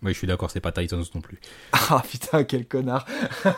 Oui, 0.01 0.13
je 0.13 0.17
suis 0.19 0.27
d'accord, 0.27 0.51
c'est 0.51 0.59
pas 0.59 0.71
Titans 0.71 1.03
non 1.13 1.21
plus. 1.21 1.39
Ah 1.89 2.03
putain, 2.07 2.43
quel 2.43 2.67
connard 2.67 3.05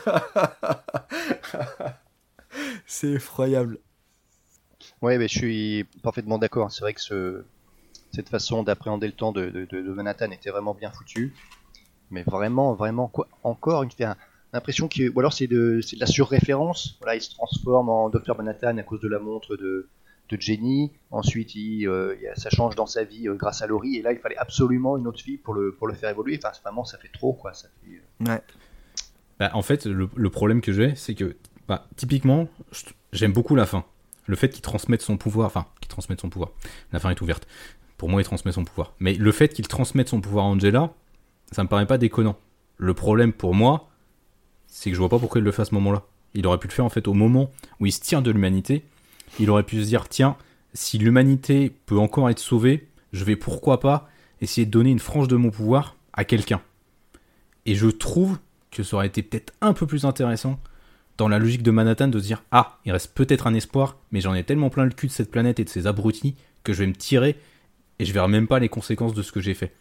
C'est 2.85 3.11
effroyable. 3.11 3.79
Oui, 5.01 5.17
mais 5.17 5.27
je 5.27 5.37
suis 5.37 5.85
parfaitement 6.03 6.37
d'accord. 6.37 6.71
C'est 6.71 6.81
vrai 6.81 6.93
que 6.93 7.01
ce, 7.01 7.43
cette 8.11 8.29
façon 8.29 8.63
d'appréhender 8.63 9.07
le 9.07 9.13
temps 9.13 9.31
de, 9.31 9.49
de, 9.49 9.93
Manhattan 9.93 10.31
était 10.31 10.49
vraiment 10.49 10.73
bien 10.73 10.91
foutue. 10.91 11.33
Mais 12.09 12.23
vraiment, 12.23 12.73
vraiment, 12.73 13.07
quoi, 13.07 13.27
encore 13.43 13.83
une 13.83 13.91
fois, 13.91 14.15
l'impression 14.53 14.87
qu'il. 14.87 15.09
Ou 15.09 15.19
alors 15.19 15.33
c'est 15.33 15.47
de, 15.47 15.81
de 15.81 15.99
la 15.99 16.05
surréférence. 16.05 16.97
Voilà, 16.99 17.15
il 17.15 17.21
se 17.21 17.31
transforme 17.31 17.89
en 17.89 18.09
Docteur 18.09 18.37
Manhattan 18.37 18.77
à 18.77 18.83
cause 18.83 19.01
de 19.01 19.07
la 19.07 19.19
montre 19.19 19.55
de, 19.57 19.89
de 20.29 20.41
Jenny. 20.41 20.91
Ensuite, 21.11 21.55
euh, 21.55 22.15
il, 22.21 22.31
ça 22.35 22.49
change 22.49 22.75
dans 22.75 22.85
sa 22.85 23.03
vie 23.03 23.27
euh, 23.27 23.35
grâce 23.35 23.61
à 23.61 23.67
Laurie. 23.67 23.97
Et 23.97 24.01
là, 24.01 24.13
il 24.13 24.19
fallait 24.19 24.37
absolument 24.37 24.97
une 24.97 25.07
autre 25.07 25.21
fille 25.21 25.37
pour 25.37 25.53
le, 25.53 25.73
pour 25.73 25.87
le 25.87 25.93
faire 25.93 26.09
évoluer. 26.09 26.39
Enfin, 26.41 26.53
vraiment, 26.63 26.85
ça 26.85 26.97
fait 26.97 27.11
trop, 27.11 27.33
quoi. 27.33 27.53
Ça 27.53 27.67
euh, 27.87 28.25
Ouais. 28.25 28.41
Bah, 29.39 29.51
en 29.53 29.61
fait, 29.61 29.85
le, 29.85 30.29
problème 30.29 30.61
que 30.61 30.71
j'ai, 30.71 30.95
c'est 30.95 31.13
que, 31.13 31.35
bah, 31.67 31.87
typiquement, 31.95 32.47
j'aime 33.11 33.33
beaucoup 33.33 33.55
la 33.55 33.65
fin. 33.65 33.85
Le 34.27 34.35
fait 34.35 34.49
qu'il 34.49 34.61
transmette 34.61 35.01
son 35.01 35.17
pouvoir, 35.17 35.47
enfin, 35.47 35.65
qu'il 35.81 35.89
transmette 35.89 36.21
son 36.21 36.29
pouvoir. 36.29 36.51
La 36.91 36.99
fin 36.99 37.09
est 37.09 37.21
ouverte. 37.21 37.47
Pour 37.97 38.09
moi, 38.09 38.21
il 38.21 38.25
transmet 38.25 38.51
son 38.51 38.63
pouvoir. 38.63 38.93
Mais 38.99 39.15
le 39.15 39.31
fait 39.31 39.49
qu'il 39.49 39.67
transmette 39.67 40.09
son 40.09 40.21
pouvoir 40.21 40.45
à 40.45 40.49
Angela, 40.49 40.93
ça 41.51 41.63
me 41.63 41.67
paraît 41.67 41.87
pas 41.87 41.97
déconnant. 41.97 42.37
Le 42.77 42.93
problème 42.93 43.33
pour 43.33 43.55
moi, 43.55 43.89
c'est 44.67 44.91
que 44.91 44.95
je 44.95 44.99
vois 44.99 45.09
pas 45.09 45.17
pourquoi 45.17 45.39
il 45.39 45.43
le 45.43 45.51
fait 45.51 45.63
à 45.63 45.65
ce 45.65 45.73
moment-là. 45.73 46.03
Il 46.35 46.45
aurait 46.45 46.59
pu 46.59 46.67
le 46.67 46.73
faire 46.73 46.85
en 46.85 46.89
fait 46.89 47.07
au 47.07 47.13
moment 47.13 47.49
où 47.79 47.87
il 47.87 47.91
se 47.91 48.01
tire 48.01 48.21
de 48.21 48.29
l'humanité 48.29 48.83
il 49.39 49.49
aurait 49.49 49.63
pu 49.63 49.81
se 49.81 49.87
dire 49.87 50.07
tiens, 50.09 50.35
si 50.73 50.97
l'humanité 50.97 51.75
peut 51.85 51.97
encore 51.97 52.29
être 52.29 52.39
sauvée, 52.39 52.87
je 53.13 53.23
vais 53.23 53.35
pourquoi 53.35 53.79
pas 53.79 54.09
essayer 54.41 54.65
de 54.65 54.71
donner 54.71 54.91
une 54.91 54.99
frange 54.99 55.27
de 55.27 55.35
mon 55.35 55.49
pouvoir 55.49 55.95
à 56.13 56.23
quelqu'un. 56.25 56.61
Et 57.65 57.75
je 57.75 57.87
trouve 57.87 58.37
que 58.71 58.83
ça 58.83 58.97
aurait 58.97 59.07
été 59.07 59.23
peut-être 59.23 59.53
un 59.61 59.73
peu 59.73 59.85
plus 59.85 60.05
intéressant 60.05 60.59
dans 61.17 61.27
la 61.27 61.39
logique 61.39 61.63
de 61.63 61.71
Manhattan 61.71 62.07
de 62.07 62.19
se 62.19 62.25
dire 62.25 62.43
ah, 62.51 62.77
il 62.85 62.91
reste 62.91 63.13
peut-être 63.13 63.47
un 63.47 63.53
espoir, 63.53 63.97
mais 64.11 64.21
j'en 64.21 64.33
ai 64.33 64.43
tellement 64.43 64.69
plein 64.69 64.85
le 64.85 64.91
cul 64.91 65.07
de 65.07 65.11
cette 65.11 65.31
planète 65.31 65.59
et 65.59 65.63
de 65.63 65.69
ces 65.69 65.87
abrutis 65.87 66.35
que 66.63 66.73
je 66.73 66.79
vais 66.79 66.87
me 66.87 66.95
tirer 66.95 67.35
et 67.99 68.05
je 68.05 68.13
verrai 68.13 68.27
même 68.27 68.47
pas 68.47 68.59
les 68.59 68.69
conséquences 68.69 69.13
de 69.13 69.21
ce 69.21 69.31
que 69.31 69.41
j'ai 69.41 69.53
fait. 69.53 69.73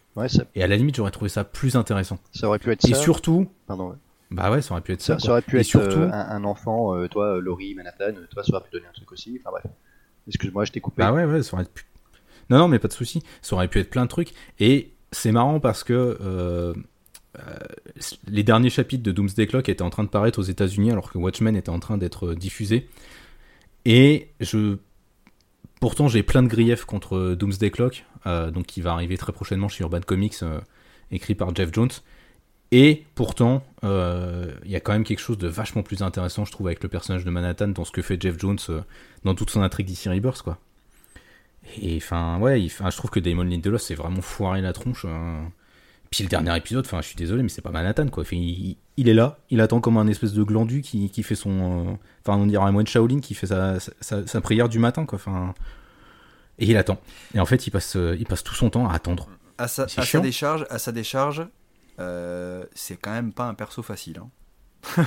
Et 0.55 0.63
à 0.63 0.67
la 0.67 0.75
limite, 0.75 0.95
j'aurais 0.95 1.11
trouvé 1.11 1.29
ça 1.29 1.43
plus 1.43 1.75
intéressant. 1.75 2.17
Ça 2.31 2.47
aurait 2.47 2.57
pu 2.57 2.71
être 2.71 2.89
et 2.89 2.95
surtout, 2.95 3.47
Pardon, 3.67 3.95
bah 4.31 4.51
ouais, 4.51 4.61
ça 4.61 4.73
aurait 4.73 4.81
pu 4.81 4.93
être 4.93 5.01
ça. 5.01 5.19
Ça, 5.19 5.31
aurait 5.31 5.41
pu 5.41 5.59
être 5.59 5.65
surtout... 5.65 5.99
Euh, 5.99 6.11
un, 6.11 6.43
enfant, 6.43 6.95
euh, 6.95 7.07
toi, 7.07 7.39
Laurie, 7.39 7.75
Manhattan, 7.75 8.13
toi, 8.31 8.43
ça 8.43 8.53
aurait 8.53 8.63
pu 8.63 8.71
donner 8.71 8.87
un 8.87 8.93
truc 8.93 9.11
aussi. 9.11 9.39
Enfin 9.39 9.51
bref. 9.51 9.71
Excuse-moi, 10.27 10.65
je 10.65 10.71
t'ai 10.71 10.81
coupé. 10.81 11.03
Bah 11.03 11.13
ouais, 11.13 11.25
ouais, 11.25 11.43
ça 11.43 11.55
aurait 11.55 11.65
pu. 11.65 11.85
Non, 12.49 12.57
non, 12.57 12.67
mais 12.67 12.79
pas 12.79 12.87
de 12.87 12.93
souci. 12.93 13.23
Ça 13.41 13.55
aurait 13.55 13.67
pu 13.67 13.79
être 13.79 13.89
plein 13.89 14.03
de 14.03 14.09
trucs. 14.09 14.33
Et 14.59 14.91
c'est 15.11 15.31
marrant 15.31 15.59
parce 15.59 15.83
que 15.83 16.17
euh, 16.19 16.73
les 18.27 18.43
derniers 18.43 18.69
chapitres 18.69 19.03
de 19.03 19.11
Doomsday 19.11 19.47
Clock 19.47 19.69
étaient 19.69 19.81
en 19.81 19.89
train 19.89 20.03
de 20.03 20.09
paraître 20.09 20.39
aux 20.39 20.43
États-Unis 20.43 20.91
alors 20.91 21.11
que 21.11 21.17
Watchmen 21.17 21.55
était 21.55 21.69
en 21.69 21.79
train 21.79 21.97
d'être 21.97 22.33
diffusé. 22.33 22.87
Et 23.85 24.29
je. 24.39 24.77
Pourtant, 25.79 26.07
j'ai 26.07 26.23
plein 26.23 26.41
de 26.41 26.47
griefs 26.47 26.85
contre 26.85 27.35
Doomsday 27.35 27.69
Clock, 27.69 28.05
donc 28.25 28.65
qui 28.65 28.81
va 28.81 28.93
arriver 28.93 29.15
très 29.15 29.31
prochainement 29.31 29.67
chez 29.67 29.83
Urban 29.83 30.01
Comics, 30.01 30.37
écrit 31.11 31.35
par 31.35 31.55
Jeff 31.55 31.69
Jones. 31.71 31.91
Et 32.71 33.05
pourtant, 33.15 33.63
euh, 33.83 34.51
il 34.65 34.71
y 34.71 34.75
a 34.75 34.79
quand 34.79 34.91
même 34.91 35.05
quelque 35.05 35.19
chose 35.19 35.37
de 35.37 35.47
vachement 35.47 35.83
plus 35.83 36.01
intéressant, 36.01 36.43
je 36.43 36.51
trouve, 36.51 36.67
avec 36.67 36.83
le 36.83 36.89
personnage 36.89 37.23
de 37.23 37.29
Manhattan 37.29 37.69
dans 37.69 37.85
ce 37.85 37.91
que 37.91 38.01
fait 38.01 38.21
Jeff 38.21 38.37
Jones 38.37 38.57
euh, 38.69 38.81
dans 39.23 39.35
toute 39.35 39.49
son 39.49 39.61
intrigue 39.61 39.87
d'ici 39.87 40.09
Rebirth, 40.09 40.41
quoi. 40.41 40.57
Et 41.81 41.97
enfin, 41.97 42.39
ouais, 42.39 42.65
je 42.67 42.97
trouve 42.97 43.09
que 43.09 43.19
Damon 43.19 43.43
Lindelof 43.43 43.81
c'est 43.81 43.95
vraiment 43.95 44.21
foiré 44.21 44.61
la 44.61 44.71
tronche. 44.71 45.05
Hein. 45.05 45.51
Puis 46.09 46.23
le 46.23 46.29
dernier 46.29 46.55
épisode, 46.55 46.85
enfin, 46.85 47.01
je 47.01 47.07
suis 47.07 47.15
désolé, 47.15 47.43
mais 47.43 47.49
c'est 47.49 47.61
pas 47.61 47.71
Manhattan, 47.71 48.07
quoi. 48.07 48.23
il, 48.31 48.77
est 48.97 49.13
là, 49.13 49.39
il 49.49 49.61
attend 49.61 49.81
comme 49.81 49.97
un 49.97 50.07
espèce 50.07 50.33
de 50.33 50.43
glandu 50.43 50.81
qui, 50.81 51.23
fait 51.23 51.35
son. 51.35 51.89
Euh, 51.89 51.93
enfin, 52.25 52.37
on 52.37 52.45
dirait 52.45 52.63
un 52.63 52.71
moine 52.71 52.87
Shaolin 52.87 53.19
qui 53.19 53.33
fait 53.33 53.47
sa, 53.47 53.77
sa, 53.79 54.41
prière 54.41 54.69
du 54.69 54.79
matin, 54.79 55.05
quoi. 55.05 55.17
Enfin. 55.17 55.53
Et 56.59 56.65
il 56.65 56.77
attend. 56.77 56.99
Et 57.35 57.39
en 57.39 57.45
fait, 57.45 57.67
il 57.67 57.71
passe, 57.71 57.95
il 57.95 58.25
passe 58.25 58.43
tout 58.43 58.55
son 58.55 58.69
temps 58.69 58.89
à 58.89 58.93
attendre. 58.93 59.29
À 59.57 59.67
sa, 59.67 59.83
à 59.83 59.87
sa 59.87 60.19
décharge, 60.19 60.65
à 60.69 60.79
sa 60.79 60.91
décharge 60.91 61.47
euh, 61.99 62.63
c'est 62.73 62.97
quand 62.97 63.11
même 63.11 63.33
pas 63.33 63.45
un 63.45 63.53
perso 63.53 63.81
facile. 63.81 64.19
Hein. 64.19 64.29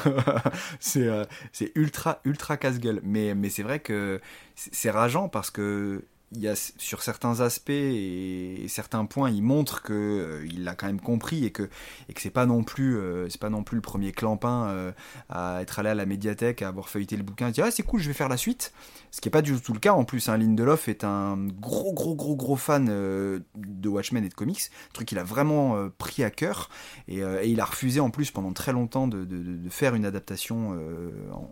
Euh, 0.96 1.24
c'est 1.52 1.70
ultra 1.76 2.20
ultra 2.24 2.56
casse-gueule 2.56 3.00
mais 3.04 3.34
mais 3.34 3.48
c'est 3.48 3.62
vrai 3.62 3.78
que 3.78 4.20
c'est 4.56 4.90
rageant 4.90 5.28
parce 5.28 5.50
que 5.50 6.02
il 6.32 6.40
y 6.40 6.48
a 6.48 6.54
sur 6.54 7.02
certains 7.02 7.40
aspects 7.40 7.70
et, 7.70 8.64
certains 8.68 9.04
points, 9.04 9.30
il 9.30 9.42
montre 9.42 9.82
que 9.82 9.92
euh, 9.92 10.46
il 10.46 10.62
l'a 10.62 10.74
quand 10.74 10.86
même 10.86 11.00
compris 11.00 11.44
et 11.44 11.50
que 11.50 11.68
et 12.08 12.12
que 12.12 12.20
c'est 12.20 12.30
pas 12.30 12.46
non 12.46 12.62
plus 12.62 12.96
euh, 12.96 13.28
c'est 13.28 13.40
pas 13.40 13.50
non 13.50 13.64
plus 13.64 13.76
le 13.76 13.80
premier 13.80 14.12
clampin 14.12 14.68
euh, 14.68 14.92
à 15.28 15.60
être 15.60 15.80
allé 15.80 15.88
à 15.88 15.94
la 15.94 16.06
médiathèque, 16.06 16.62
à 16.62 16.68
avoir 16.68 16.88
feuilleté 16.88 17.16
le 17.16 17.24
bouquin, 17.24 17.48
et 17.48 17.52
dire 17.52 17.64
ah 17.66 17.70
c'est 17.72 17.82
cool, 17.82 18.00
je 18.00 18.08
vais 18.08 18.14
faire 18.14 18.28
la 18.28 18.36
suite. 18.36 18.72
Ce 19.10 19.20
qui 19.20 19.28
est 19.28 19.32
pas 19.32 19.42
du 19.42 19.60
tout 19.60 19.72
le 19.72 19.80
cas 19.80 19.92
en 19.92 20.04
plus. 20.04 20.28
Hein, 20.28 20.38
Lindelof 20.38 20.88
est 20.88 21.02
un 21.02 21.36
gros 21.36 21.92
gros 21.92 22.14
gros 22.14 22.36
gros 22.36 22.56
fan 22.56 22.86
de 22.86 23.88
Watchmen 23.88 24.24
et 24.24 24.28
de 24.28 24.34
comics, 24.34 24.70
un 24.90 24.92
truc 24.92 25.08
qu'il 25.08 25.18
a 25.18 25.24
vraiment 25.24 25.88
pris 25.98 26.22
à 26.22 26.30
cœur 26.30 26.70
et, 27.08 27.22
il 27.44 27.60
a 27.60 27.64
refusé 27.64 27.98
en 27.98 28.10
plus 28.10 28.30
pendant 28.30 28.52
très 28.52 28.72
longtemps 28.72 29.08
de, 29.08 29.26
faire 29.68 29.96
une 29.96 30.04
adaptation 30.04 30.78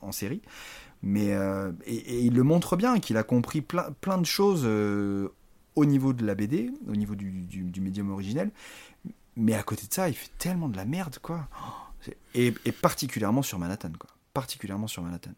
en 0.03 0.13
série 0.13 0.43
mais 1.03 1.33
euh, 1.33 1.73
et, 1.87 2.21
il 2.25 2.35
le 2.35 2.43
montre 2.43 2.77
bien 2.77 2.99
qu'il 2.99 3.17
a 3.17 3.23
compris 3.23 3.61
plein, 3.61 3.93
plein 4.01 4.19
de 4.19 4.27
choses 4.27 4.63
euh, 4.65 5.29
au 5.77 5.85
niveau 5.85 6.13
de 6.13 6.27
la 6.27 6.35
BD, 6.35 6.71
au 6.89 6.97
niveau 6.97 7.15
du, 7.15 7.81
médium 7.81 8.11
originel. 8.11 8.51
Mais 9.37 9.55
à 9.55 9.63
côté 9.63 9.87
de 9.87 9.95
ça, 9.95 10.09
il 10.09 10.15
fait 10.15 10.31
tellement 10.39 10.69
de 10.69 10.77
la 10.77 10.85
merde, 10.85 11.19
quoi. 11.23 11.49
Et, 12.35 12.53
particulièrement 12.83 13.43
sur 13.43 13.59
Manhattan, 13.59 13.93
quoi. 13.99 14.11
Particulièrement 14.35 14.89
sur 14.89 15.03
Manhattan. 15.03 15.31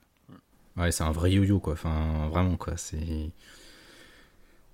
Ouais, 0.77 0.93
c'est 0.93 1.05
un 1.05 1.13
vrai 1.13 1.33
yo-yo, 1.33 1.61
quoi. 1.61 1.75
Enfin, 1.75 2.29
vraiment, 2.31 2.57
quoi. 2.57 2.77
C'est. 2.79 3.31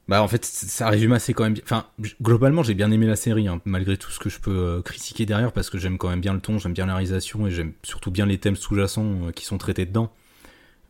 Bah, 0.07 0.22
en 0.22 0.28
fait, 0.28 0.45
ça 0.45 0.89
résume 0.89 1.12
assez 1.12 1.34
quand 1.34 1.43
même. 1.43 1.57
Enfin, 1.64 1.87
globalement, 2.22 2.62
j'ai 2.62 2.74
bien 2.74 2.93
aimé 2.93 3.07
la 3.07 3.16
série, 3.16 3.49
hein, 3.49 3.61
malgré 3.64 3.97
tout 3.97 4.12
ce 4.12 4.20
que 4.20 4.28
je 4.28 4.39
peux 4.39 4.57
euh, 4.57 4.82
critiquer 4.82 5.26
derrière, 5.26 5.51
parce 5.51 5.68
que 5.68 5.78
j'aime 5.78 5.99
quand 5.99 6.09
même 6.09 6.20
bien 6.20 6.34
le 6.34 6.41
ton, 6.41 6.59
j'aime 6.61 6.74
bien 6.74 6.87
la 6.87 6.95
réalisation 6.95 7.49
et 7.49 7.51
j'aime 7.51 7.72
surtout 7.82 8.12
bien 8.12 8.26
les 8.26 8.39
thèmes 8.39 8.55
sous-jacents 8.55 9.32
qui 9.34 9.45
sont 9.45 9.59
traités 9.59 9.87
dedans. 9.87 10.12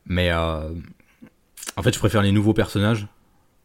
Mais 0.07 0.31
euh, 0.31 0.71
en 1.77 1.83
fait, 1.83 1.93
je 1.93 1.99
préfère 1.99 2.23
les 2.23 2.33
nouveaux 2.33 2.55
personnages, 2.55 3.07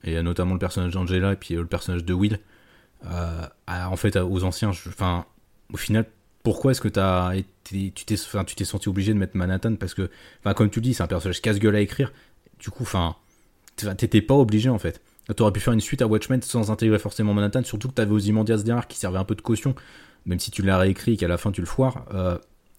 et 0.04 0.22
notamment 0.22 0.54
le 0.54 0.60
personnage 0.60 0.94
d'Angela 0.94 1.34
et 1.34 1.36
puis 1.36 1.56
euh, 1.56 1.62
le 1.62 1.68
personnage 1.68 2.04
de 2.04 2.14
Will. 2.14 2.40
Euh, 3.06 3.46
en 3.68 3.96
fait, 3.96 4.16
aux 4.18 4.44
anciens, 4.44 4.72
au 5.72 5.78
final, 5.78 6.06
pourquoi 6.44 6.72
est-ce 6.72 6.82
que 6.82 7.00
as 7.00 7.36
été, 7.36 7.92
tu 7.92 8.06
t'es, 8.06 8.16
enfin, 8.16 8.44
senti 8.64 8.90
obligé 8.90 9.14
de 9.14 9.20
mettre 9.20 9.38
Manhattan? 9.38 9.76
Parce 9.76 9.94
que, 9.94 10.10
enfin, 10.40 10.54
comme 10.54 10.70
tu 10.70 10.80
le 10.80 10.84
dis, 10.84 10.94
c'est 10.94 11.04
un 11.04 11.08
personnage 11.08 11.42
casse-gueule 11.42 11.76
à 11.76 11.82
écrire. 11.82 12.12
Du 12.60 12.70
coup, 12.70 12.84
enfin, 12.84 13.16
t'étais 13.76 14.22
pas 14.22 14.36
obligé 14.36 14.70
en 14.70 14.80
fait. 14.80 15.02
T'aurais 15.36 15.54
pu 15.54 15.60
faire 15.60 15.74
une 15.74 15.82
suite 15.82 16.02
à 16.02 16.08
Watchmen 16.08 16.42
sans 16.42 16.72
intégrer 16.72 17.00
forcément 17.00 17.34
Manhattan, 17.34 17.64
surtout 17.64 17.88
que 17.88 17.94
t'avais 17.94 18.12
Ozymandias 18.12 18.64
derrière 18.64 18.88
qui 18.88 18.98
servait 18.98 19.20
un 19.20 19.24
peu 19.24 19.36
de 19.36 19.42
caution, 19.42 19.76
même 20.26 20.40
si 20.40 20.52
tu 20.52 20.62
l'as 20.62 20.78
réécrit 20.78 21.14
et 21.14 21.18
qu'à 21.18 21.28
la 21.28 21.38
fin 21.38 21.52
tu 21.52 21.62
le 21.62 21.68
foires. 21.68 22.06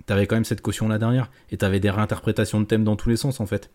T'avais 0.06 0.26
quand 0.26 0.36
même 0.36 0.44
cette 0.44 0.60
caution 0.60 0.88
là 0.88 0.98
derrière 0.98 1.30
et 1.50 1.56
t'avais 1.56 1.80
des 1.80 1.90
réinterprétations 1.90 2.60
de 2.60 2.66
thèmes 2.66 2.84
dans 2.84 2.96
tous 2.96 3.08
les 3.08 3.16
sens 3.16 3.40
en 3.40 3.46
fait. 3.46 3.70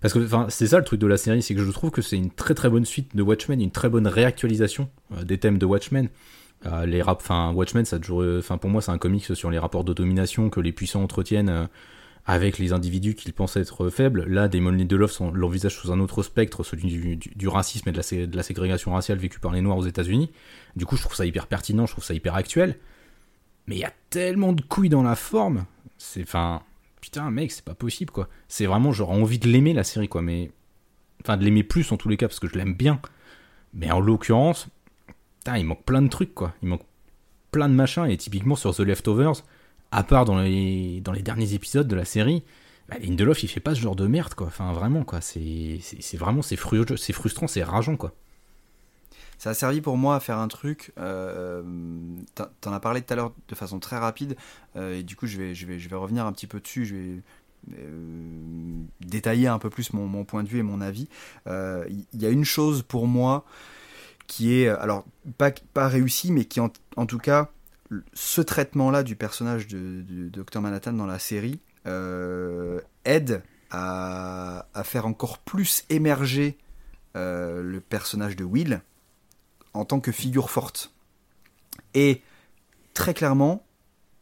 Parce 0.00 0.12
que 0.12 0.26
c'est 0.50 0.66
ça 0.66 0.78
le 0.78 0.84
truc 0.84 1.00
de 1.00 1.06
la 1.06 1.16
série, 1.16 1.42
c'est 1.42 1.54
que 1.54 1.64
je 1.64 1.70
trouve 1.70 1.90
que 1.90 2.02
c'est 2.02 2.16
une 2.16 2.30
très 2.30 2.54
très 2.54 2.68
bonne 2.68 2.84
suite 2.84 3.16
de 3.16 3.22
Watchmen, 3.22 3.60
une 3.60 3.70
très 3.70 3.88
bonne 3.88 4.06
réactualisation 4.06 4.90
euh, 5.12 5.24
des 5.24 5.38
thèmes 5.38 5.58
de 5.58 5.66
Watchmen. 5.66 6.08
Euh, 6.66 6.86
les 6.86 7.02
rap, 7.02 7.20
enfin 7.20 7.52
Watchmen, 7.52 7.84
ça 7.84 7.98
toujours, 7.98 8.24
enfin 8.38 8.58
pour 8.58 8.70
moi 8.70 8.82
c'est 8.82 8.90
un 8.90 8.98
comics 8.98 9.34
sur 9.34 9.50
les 9.50 9.58
rapports 9.58 9.84
de 9.84 9.92
domination 9.92 10.50
que 10.50 10.60
les 10.60 10.72
puissants 10.72 11.02
entretiennent 11.02 11.48
euh, 11.48 11.66
avec 12.26 12.58
les 12.58 12.72
individus 12.72 13.14
qu'ils 13.14 13.32
pensent 13.32 13.56
être 13.56 13.90
faibles. 13.90 14.24
Là, 14.26 14.48
Damon 14.48 14.70
Lindelof 14.70 15.20
l'envisage 15.32 15.76
sous 15.76 15.92
un 15.92 16.00
autre 16.00 16.22
spectre, 16.22 16.64
celui 16.64 17.16
du, 17.16 17.48
racisme 17.48 17.88
et 17.88 17.92
de 17.92 18.36
la, 18.36 18.42
ségrégation 18.42 18.92
raciale 18.92 19.18
vécue 19.18 19.40
par 19.40 19.52
les 19.52 19.60
Noirs 19.60 19.76
aux 19.76 19.86
États-Unis. 19.86 20.30
Du 20.74 20.86
coup, 20.86 20.96
je 20.96 21.02
trouve 21.02 21.14
ça 21.14 21.26
hyper 21.26 21.46
pertinent, 21.46 21.84
je 21.84 21.92
trouve 21.92 22.04
ça 22.04 22.14
hyper 22.14 22.34
actuel 22.34 22.76
mais 23.66 23.76
il 23.76 23.80
y 23.80 23.84
a 23.84 23.92
tellement 24.10 24.52
de 24.52 24.62
couilles 24.62 24.88
dans 24.88 25.02
la 25.02 25.16
forme. 25.16 25.64
C'est. 25.98 26.22
Enfin. 26.22 26.62
Putain, 27.00 27.30
mec, 27.30 27.52
c'est 27.52 27.64
pas 27.64 27.74
possible, 27.74 28.10
quoi. 28.10 28.28
C'est 28.48 28.64
vraiment, 28.64 28.90
j'aurais 28.90 29.14
envie 29.14 29.38
de 29.38 29.46
l'aimer, 29.46 29.74
la 29.74 29.84
série, 29.84 30.08
quoi. 30.08 30.22
Mais. 30.22 30.50
Enfin, 31.22 31.36
de 31.36 31.44
l'aimer 31.44 31.62
plus, 31.62 31.90
en 31.92 31.96
tous 31.96 32.08
les 32.08 32.16
cas, 32.16 32.28
parce 32.28 32.40
que 32.40 32.48
je 32.48 32.56
l'aime 32.56 32.74
bien. 32.74 33.00
Mais 33.72 33.90
en 33.90 34.00
l'occurrence. 34.00 34.68
Il 35.46 35.66
manque 35.66 35.84
plein 35.84 36.00
de 36.00 36.08
trucs, 36.08 36.34
quoi. 36.34 36.54
Il 36.62 36.68
manque 36.68 36.84
plein 37.50 37.68
de 37.68 37.74
machins. 37.74 38.06
Et 38.06 38.16
typiquement, 38.16 38.56
sur 38.56 38.74
The 38.74 38.80
Leftovers, 38.80 39.42
à 39.90 40.02
part 40.02 40.24
dans 40.24 40.38
les, 40.38 41.02
dans 41.02 41.12
les 41.12 41.22
derniers 41.22 41.52
épisodes 41.52 41.86
de 41.86 41.96
la 41.96 42.06
série. 42.06 42.42
Bah, 42.88 42.96
Lindelof, 42.98 43.42
il 43.42 43.48
fait 43.48 43.60
pas 43.60 43.74
ce 43.74 43.80
genre 43.80 43.96
de 43.96 44.06
merde, 44.06 44.34
quoi. 44.34 44.46
Enfin, 44.46 44.72
vraiment, 44.72 45.04
quoi. 45.04 45.20
C'est 45.20 45.80
vraiment, 46.14 46.40
c'est 46.42 46.56
frustrant, 46.56 47.46
c'est 47.46 47.62
rageant, 47.62 47.96
quoi 47.96 48.14
ça 49.44 49.50
a 49.50 49.54
servi 49.54 49.82
pour 49.82 49.98
moi 49.98 50.16
à 50.16 50.20
faire 50.20 50.38
un 50.38 50.48
truc. 50.48 50.92
Euh, 50.96 51.62
T'en 52.62 52.72
as 52.72 52.80
parlé 52.80 53.02
tout 53.02 53.12
à 53.12 53.16
l'heure 53.16 53.34
de 53.46 53.54
façon 53.54 53.78
très 53.78 53.98
rapide, 53.98 54.36
euh, 54.74 54.98
et 54.98 55.02
du 55.02 55.16
coup 55.16 55.26
je 55.26 55.36
vais, 55.36 55.94
revenir 55.94 56.24
un 56.24 56.32
petit 56.32 56.46
peu 56.46 56.60
dessus. 56.60 56.86
Je 56.86 56.94
vais 56.94 57.22
euh, 57.78 58.82
détailler 59.00 59.46
un 59.46 59.58
peu 59.58 59.68
plus 59.68 59.92
mon, 59.92 60.24
point 60.24 60.44
de 60.44 60.48
vue 60.48 60.60
et 60.60 60.62
mon 60.62 60.80
avis. 60.80 61.08
Il 61.46 62.06
y 62.14 62.24
a 62.24 62.30
une 62.30 62.46
chose 62.46 62.80
pour 62.80 63.06
moi 63.06 63.44
qui 64.26 64.54
est, 64.54 64.68
alors 64.68 65.04
pas, 65.36 65.50
pas 65.74 65.88
réussi, 65.88 66.32
mais 66.32 66.46
qui 66.46 66.60
en, 66.60 66.70
tout 67.06 67.18
cas, 67.18 67.50
ce 68.14 68.40
traitement-là 68.40 69.02
du 69.02 69.14
personnage 69.14 69.68
de, 69.68 70.30
Dr 70.30 70.62
Manhattan 70.62 70.94
dans 70.94 71.04
la 71.04 71.18
série 71.18 71.60
aide 71.84 73.42
à, 73.70 74.64
faire 74.84 75.04
encore 75.04 75.36
plus 75.36 75.84
émerger 75.90 76.56
le 77.14 77.78
personnage 77.80 78.36
de 78.36 78.44
Will 78.44 78.80
en 79.74 79.84
tant 79.84 80.00
que 80.00 80.12
figure 80.12 80.50
forte. 80.50 80.92
Et 81.94 82.22
très 82.94 83.14
clairement, 83.14 83.64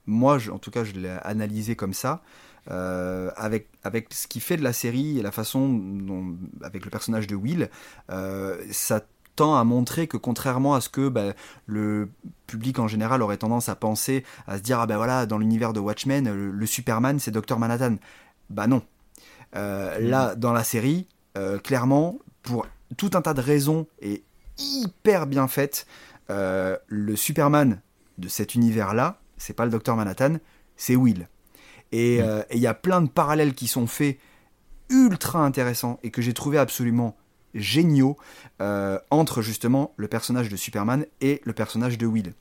moi, 0.07 0.39
en 0.51 0.59
tout 0.59 0.71
cas, 0.71 0.85
je 0.85 0.93
l'ai 0.93 1.17
analysé 1.23 1.77
comme 1.77 1.95
ça, 1.95 2.23
euh, 2.71 3.31
avec, 3.37 3.69
avec 3.83 4.13
ce 4.13 4.27
qui 4.29 4.41
fait 4.41 4.57
de 4.57 4.63
la 4.63 4.73
série 4.73 5.19
et 5.19 5.23
la 5.23 5.33
façon 5.33 5.69
dont, 5.69 6.37
avec 6.63 6.85
le 6.85 6.91
personnage 6.91 7.27
de 7.27 7.35
Will, 7.35 7.71
euh, 8.11 8.57
ça 8.71 9.03
tend 9.35 9.57
à 9.57 9.65
montrer 9.65 10.07
que 10.07 10.17
contrairement 10.17 10.75
à 10.75 10.81
ce 10.81 10.89
que 10.89 11.09
bah, 11.09 11.33
le 11.67 12.11
public 12.47 12.79
en 12.79 12.87
général 12.87 13.23
aurait 13.23 13.39
tendance 13.39 13.69
à 13.69 13.75
penser, 13.75 14.25
à 14.47 14.59
se 14.59 14.63
dire 14.63 14.79
ah 14.79 14.87
ben 14.87 14.97
voilà 14.97 15.25
dans 15.25 15.39
l'univers 15.39 15.73
de 15.73 15.81
Watchmen 15.81 16.31
le, 16.31 16.67
Superman 16.67 17.19
c'est 17.19 17.31
Dr 17.31 17.59
Manhattan, 17.59 17.97
bah 18.51 18.67
non. 18.67 18.83
Euh, 19.57 19.99
mm. 19.99 20.05
Là 20.05 20.35
dans 20.37 20.53
la 20.53 20.65
série, 20.65 21.09
clairement 21.65 22.19
pour 22.43 22.67
tout 22.99 23.11
un 23.15 23.23
tas 23.23 23.33
de 23.33 23.41
raisons 23.41 23.87
et 24.03 24.23
hyper 24.63 25.27
bien 25.27 25.49
faite. 25.49 25.87
Euh, 26.31 26.77
le 26.87 27.17
Superman 27.17 27.81
de 28.19 28.29
cet 28.29 28.55
univers-là, 28.55 29.21
c'est 29.37 29.55
pas 29.55 29.65
le 29.65 29.71
Docteur 29.71 29.97
Manhattan, 29.97 30.37
c'est 30.77 30.97
Will. 30.97 31.29
Euh, 31.95 32.43
et 32.49 32.57
il 32.57 32.63
y 32.63 32.67
a 32.67 32.75
plein 32.75 33.03
de 33.03 33.09
parallèles 33.09 33.55
qui 33.55 33.67
sont 33.67 33.87
faits 33.87 34.19
ultra 34.89 35.45
intéressants 35.45 35.99
et 36.03 36.11
que 36.11 36.23
j'ai 36.23 36.33
trouvé 36.33 36.59
absolument 36.59 37.17
géniaux 37.55 38.17
euh, 38.61 38.99
entre 39.11 39.43
justement 39.43 39.93
le 39.97 40.09
personnage 40.09 40.49
de 40.49 40.57
Superman 40.57 41.07
et 41.21 41.41
le 41.45 41.53
personnage 41.53 41.99
de 41.99 42.07
Will 42.07 42.33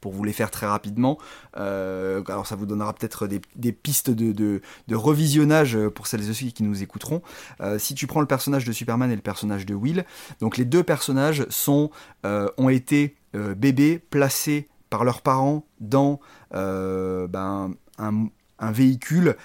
pour 0.00 0.12
vous 0.12 0.24
les 0.24 0.32
faire 0.32 0.50
très 0.50 0.66
rapidement. 0.66 1.18
Euh, 1.56 2.22
alors 2.28 2.46
ça 2.46 2.56
vous 2.56 2.66
donnera 2.66 2.92
peut-être 2.92 3.26
des, 3.26 3.72
pistes 3.72 4.10
de, 4.10 4.60
revisionnage 4.92 5.78
pour 5.94 6.06
celles 6.06 6.28
et 6.28 6.32
ceux 6.32 6.48
qui 6.48 6.62
nous 6.62 6.82
écouteront. 6.82 7.22
Euh, 7.60 7.78
si 7.78 7.94
tu 7.94 8.06
prends 8.06 8.20
le 8.20 8.26
personnage 8.26 8.64
de 8.64 8.72
Superman 8.72 9.10
et 9.10 9.16
le 9.16 9.22
personnage 9.22 9.66
de 9.66 9.74
Will, 9.74 10.04
donc 10.40 10.56
les 10.56 10.64
deux 10.64 10.82
personnages 10.82 11.46
sont, 11.48 11.90
euh, 12.24 12.48
ont 12.56 12.68
été 12.68 13.16
bébés 13.34 13.98
placés 13.98 14.68
par 14.88 15.04
leurs 15.04 15.20
parents 15.20 15.66
dans 15.80 16.18
ben, 16.50 17.74
un, 17.98 18.72
véhicule 18.72 19.36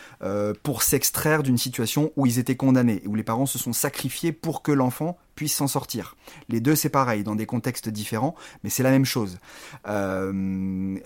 pour 0.63 0.83
s'extraire 0.83 1.43
d'une 1.43 1.57
situation 1.57 2.13
où 2.15 2.25
ils 2.25 2.39
étaient 2.39 2.55
condamnés, 2.55 3.03
où 3.05 3.15
les 3.15 3.23
parents 3.23 3.45
se 3.45 3.59
sont 3.59 3.73
sacrifiés 3.73 4.31
pour 4.31 4.63
que 4.63 4.71
l'enfant 4.71 5.17
puisse 5.35 5.55
s'en 5.55 5.67
sortir. 5.67 6.15
Les 6.49 6.59
deux, 6.59 6.75
c'est 6.75 6.89
pareil, 6.89 7.23
dans 7.23 7.35
des 7.35 7.45
contextes 7.45 7.89
différents, 7.89 8.35
mais 8.63 8.69
c'est 8.69 8.83
la 8.83 8.91
même 8.91 9.05
chose. 9.05 9.37
Euh, 9.87 10.97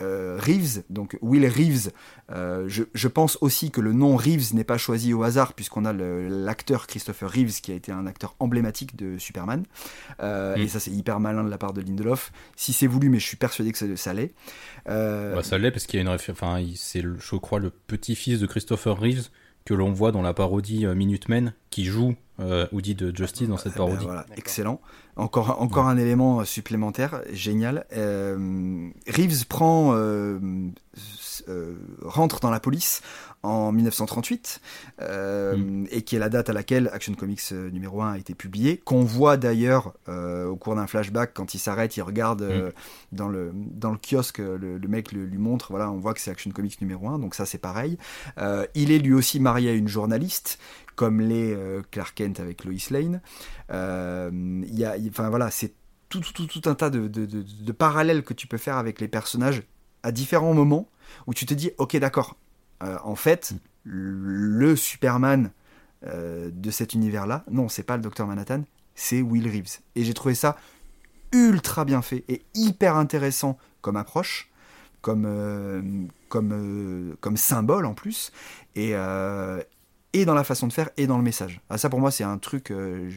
euh, 0.00 0.38
Reeves, 0.40 0.82
donc 0.90 1.18
Will 1.22 1.46
Reeves, 1.46 1.90
euh, 2.30 2.68
je, 2.68 3.08
pense 3.08 3.38
aussi 3.40 3.70
que 3.70 3.80
le 3.80 3.92
nom 3.92 4.16
Reeves 4.16 4.54
n'est 4.54 4.64
pas 4.64 4.78
choisi 4.78 5.12
au 5.12 5.22
hasard, 5.22 5.54
puisqu'on 5.54 5.84
a 5.84 5.92
l'acteur 5.92 6.86
Christopher 6.86 7.30
Reeves, 7.30 7.60
qui 7.60 7.72
a 7.72 7.74
été 7.74 7.92
un 7.92 8.06
acteur 8.06 8.34
emblématique 8.38 8.96
de 8.96 9.18
Superman. 9.18 9.64
Mm. 10.20 10.56
Et 10.56 10.68
ça, 10.68 10.80
c'est 10.80 10.90
hyper 10.90 11.20
malin 11.20 11.44
de 11.44 11.50
la 11.50 11.58
part 11.58 11.72
de 11.72 11.80
Lindelof. 11.80 12.32
Si 12.56 12.72
c'est 12.72 12.86
voulu, 12.86 13.08
mais 13.08 13.18
je 13.18 13.26
suis 13.26 13.36
persuadé 13.36 13.72
que 13.72 13.78
ça, 13.78 13.86
ça 13.96 14.12
l'est. 14.12 14.32
Bah, 14.86 15.42
ça 15.42 15.58
l'est, 15.58 15.70
parce 15.70 15.86
qu'il 15.86 15.98
y 15.98 16.00
a 16.00 16.02
une 16.02 16.08
référence. 16.08 16.42
Enfin, 16.42 16.64
c'est, 16.76 17.02
je 17.02 17.36
crois, 17.36 17.58
le 17.58 17.70
petit-fils 17.70 18.40
de 18.40 18.46
Christopher 18.46 18.98
Reeves 18.98 19.28
que 19.64 19.74
l'on 19.74 19.92
voit 19.92 20.12
dans 20.12 20.22
la 20.22 20.34
parodie 20.34 20.86
Minutemen, 20.86 21.54
qui 21.70 21.84
joue 21.84 22.16
euh, 22.42 22.66
Woody 22.72 22.94
de 22.94 23.14
Justice 23.14 23.48
dans 23.48 23.56
cette 23.56 23.74
ah, 23.76 23.86
ben 23.86 23.96
parodie. 23.96 24.06
excellent. 24.36 24.80
Encore, 25.16 25.60
encore 25.60 25.88
un 25.88 25.98
élément 25.98 26.44
supplémentaire, 26.44 27.20
génial. 27.32 27.84
Euh, 27.92 28.88
Reeves 29.06 29.46
prend, 29.46 29.94
euh, 31.48 31.74
rentre 32.02 32.40
dans 32.40 32.50
la 32.50 32.60
police 32.60 33.02
en 33.42 33.72
1938, 33.72 34.60
mm. 35.00 35.86
et 35.90 36.02
qui 36.02 36.14
est 36.16 36.18
la 36.18 36.28
date 36.28 36.48
à 36.48 36.52
laquelle 36.52 36.88
Action 36.92 37.14
Comics 37.14 37.50
numéro 37.50 38.02
1 38.02 38.12
a 38.12 38.18
été 38.18 38.34
publié, 38.34 38.76
qu'on 38.78 39.02
voit 39.02 39.36
d'ailleurs 39.36 39.94
au 40.06 40.54
cours 40.54 40.76
d'un 40.76 40.86
flashback, 40.86 41.32
quand 41.34 41.54
il 41.54 41.58
s'arrête, 41.58 41.96
il 41.96 42.02
regarde 42.02 42.42
mm. 42.42 43.16
dans, 43.16 43.28
le, 43.28 43.50
dans 43.52 43.90
le 43.90 43.98
kiosque, 43.98 44.38
le, 44.38 44.78
mec 44.86 45.10
lui 45.10 45.38
montre, 45.38 45.68
voilà, 45.70 45.90
on 45.90 45.98
voit 45.98 46.14
que 46.14 46.20
c'est 46.20 46.30
Action 46.30 46.52
Comics 46.52 46.80
numéro 46.80 47.08
1, 47.08 47.18
donc 47.18 47.34
ça 47.34 47.46
c'est 47.46 47.58
pareil. 47.58 47.98
il 48.76 48.92
est 48.92 48.98
lui 48.98 49.12
aussi 49.12 49.40
marié 49.40 49.70
à 49.70 49.74
une 49.74 49.88
journaliste 49.88 50.58
comme 50.94 51.20
les 51.20 51.54
euh, 51.54 51.82
Clark 51.90 52.14
Kent 52.14 52.40
avec 52.40 52.64
Lois 52.64 52.74
Lane. 52.90 53.20
Euh, 53.70 54.30
il 54.32 54.78
y 54.78 54.84
a, 54.84 54.96
enfin 55.08 55.30
voilà, 55.30 55.50
c'est 55.50 55.74
tout, 56.08 56.20
tout, 56.20 56.46
tout, 56.46 56.68
un 56.68 56.74
tas 56.74 56.90
de, 56.90 57.08
de, 57.08 57.24
de, 57.26 57.72
parallèles 57.72 58.22
que 58.22 58.34
tu 58.34 58.46
peux 58.46 58.58
faire 58.58 58.76
avec 58.76 59.00
les 59.00 59.08
personnages 59.08 59.62
à 60.02 60.12
différents 60.12 60.54
moments 60.54 60.88
où 61.26 61.34
tu 61.34 61.46
te 61.46 61.54
dis, 61.54 61.70
ok, 61.78 61.96
d'accord, 61.96 62.36
euh, 62.82 62.98
en 63.04 63.14
fait, 63.14 63.54
le 63.84 64.76
Superman 64.76 65.50
de 66.04 66.70
cet 66.72 66.94
univers-là, 66.94 67.44
non, 67.48 67.68
c'est 67.68 67.84
pas 67.84 67.96
le 67.96 68.02
Docteur 68.02 68.26
Manhattan, 68.26 68.64
c'est 68.96 69.22
Will 69.22 69.46
Reeves. 69.46 69.78
Et 69.94 70.02
j'ai 70.02 70.14
trouvé 70.14 70.34
ça 70.34 70.56
ultra 71.30 71.84
bien 71.84 72.02
fait 72.02 72.24
et 72.28 72.42
hyper 72.54 72.96
intéressant 72.96 73.56
comme 73.82 73.96
approche, 73.96 74.50
comme, 75.00 76.08
comme, 76.28 77.16
comme 77.20 77.36
symbole 77.36 77.86
en 77.86 77.94
plus. 77.94 78.32
Et, 78.74 78.96
et 80.12 80.24
dans 80.24 80.34
la 80.34 80.44
façon 80.44 80.66
de 80.66 80.72
faire 80.72 80.90
et 80.96 81.06
dans 81.06 81.16
le 81.16 81.24
message. 81.24 81.60
Ah, 81.70 81.78
ça 81.78 81.88
pour 81.88 82.00
moi 82.00 82.10
c'est 82.10 82.24
un 82.24 82.38
truc 82.38 82.70
euh, 82.70 83.10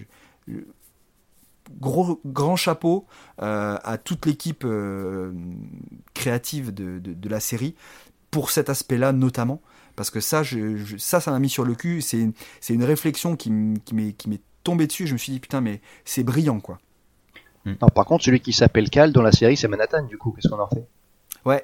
gros 1.79 2.21
grand 2.25 2.55
chapeau 2.55 3.05
euh, 3.41 3.77
à 3.83 3.97
toute 3.97 4.25
l'équipe 4.25 4.63
euh, 4.65 5.31
créative 6.13 6.73
de, 6.73 6.99
de, 6.99 7.29
la 7.29 7.39
série 7.39 7.75
pour 8.31 8.51
cet 8.51 8.69
aspect-là 8.69 9.11
notamment. 9.11 9.61
Parce 9.95 10.09
que 10.09 10.19
ça 10.19 10.43
je, 10.43 10.97
ça 10.97 11.19
ça 11.19 11.31
m'a 11.31 11.39
mis 11.39 11.49
sur 11.49 11.63
le 11.63 11.75
cul 11.75 12.01
c'est 12.01 12.29
c'est 12.59 12.73
une 12.73 12.83
réflexion 12.83 13.35
qui 13.35 13.51
m'est 13.51 14.13
qui 14.13 14.29
m'est 14.29 14.41
tombée 14.63 14.87
dessus. 14.87 15.07
Je 15.07 15.13
me 15.13 15.17
suis 15.17 15.31
dit 15.31 15.39
putain 15.39 15.61
mais 15.61 15.81
c'est 16.03 16.23
brillant 16.23 16.59
quoi. 16.59 16.79
par 17.93 18.05
contre 18.05 18.25
celui 18.25 18.41
qui 18.41 18.53
s'appelle 18.53 18.89
Cal 18.89 19.11
dans 19.11 19.21
la 19.21 19.31
série 19.31 19.57
c'est 19.57 19.67
Manhattan 19.67 20.03
du 20.03 20.17
coup. 20.17 20.31
Qu'est-ce 20.31 20.49
qu'on 20.49 20.59
en 20.59 20.67
fait? 20.67 20.87
Ouais, 21.45 21.63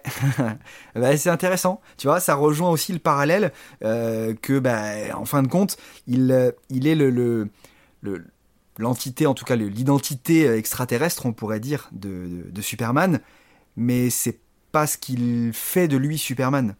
bah, 0.95 1.17
c'est 1.17 1.29
intéressant. 1.29 1.81
Tu 1.97 2.05
vois, 2.07 2.19
ça 2.19 2.35
rejoint 2.35 2.69
aussi 2.69 2.93
le 2.93 2.99
parallèle 2.99 3.51
euh, 3.83 4.35
que, 4.39 4.59
bah, 4.59 5.15
en 5.15 5.25
fin 5.25 5.41
de 5.41 5.47
compte, 5.47 5.75
il, 6.05 6.53
il 6.69 6.87
est 6.87 6.95
le, 6.95 7.09
le, 7.09 7.49
l'entité, 8.81 9.25
en 9.25 9.33
tout 9.33 9.45
cas 9.45 9.55
l'identité 9.55 10.47
extraterrestre, 10.47 11.25
on 11.25 11.33
pourrait 11.33 11.59
dire, 11.59 11.89
de, 11.91 12.45
de, 12.49 12.61
Superman, 12.61 13.21
mais 13.77 14.09
c'est 14.09 14.39
pas 14.71 14.87
ce 14.87 14.97
qu'il 14.97 15.51
fait 15.53 15.87
de 15.87 15.97
lui 15.97 16.17
Superman. 16.17 16.75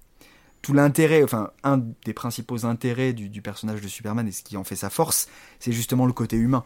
Tout 0.61 0.73
l'intérêt, 0.73 1.23
enfin, 1.23 1.51
un 1.63 1.83
des 2.05 2.13
principaux 2.13 2.65
intérêts 2.65 3.13
du, 3.13 3.41
personnage 3.41 3.81
de 3.81 3.87
Superman 3.87 4.27
et 4.27 4.31
ce 4.31 4.43
qui 4.43 4.57
en 4.57 4.63
fait 4.63 4.75
sa 4.75 4.89
force, 4.89 5.27
c'est 5.59 5.71
justement 5.71 6.05
le 6.05 6.13
côté 6.13 6.37
humain. 6.37 6.65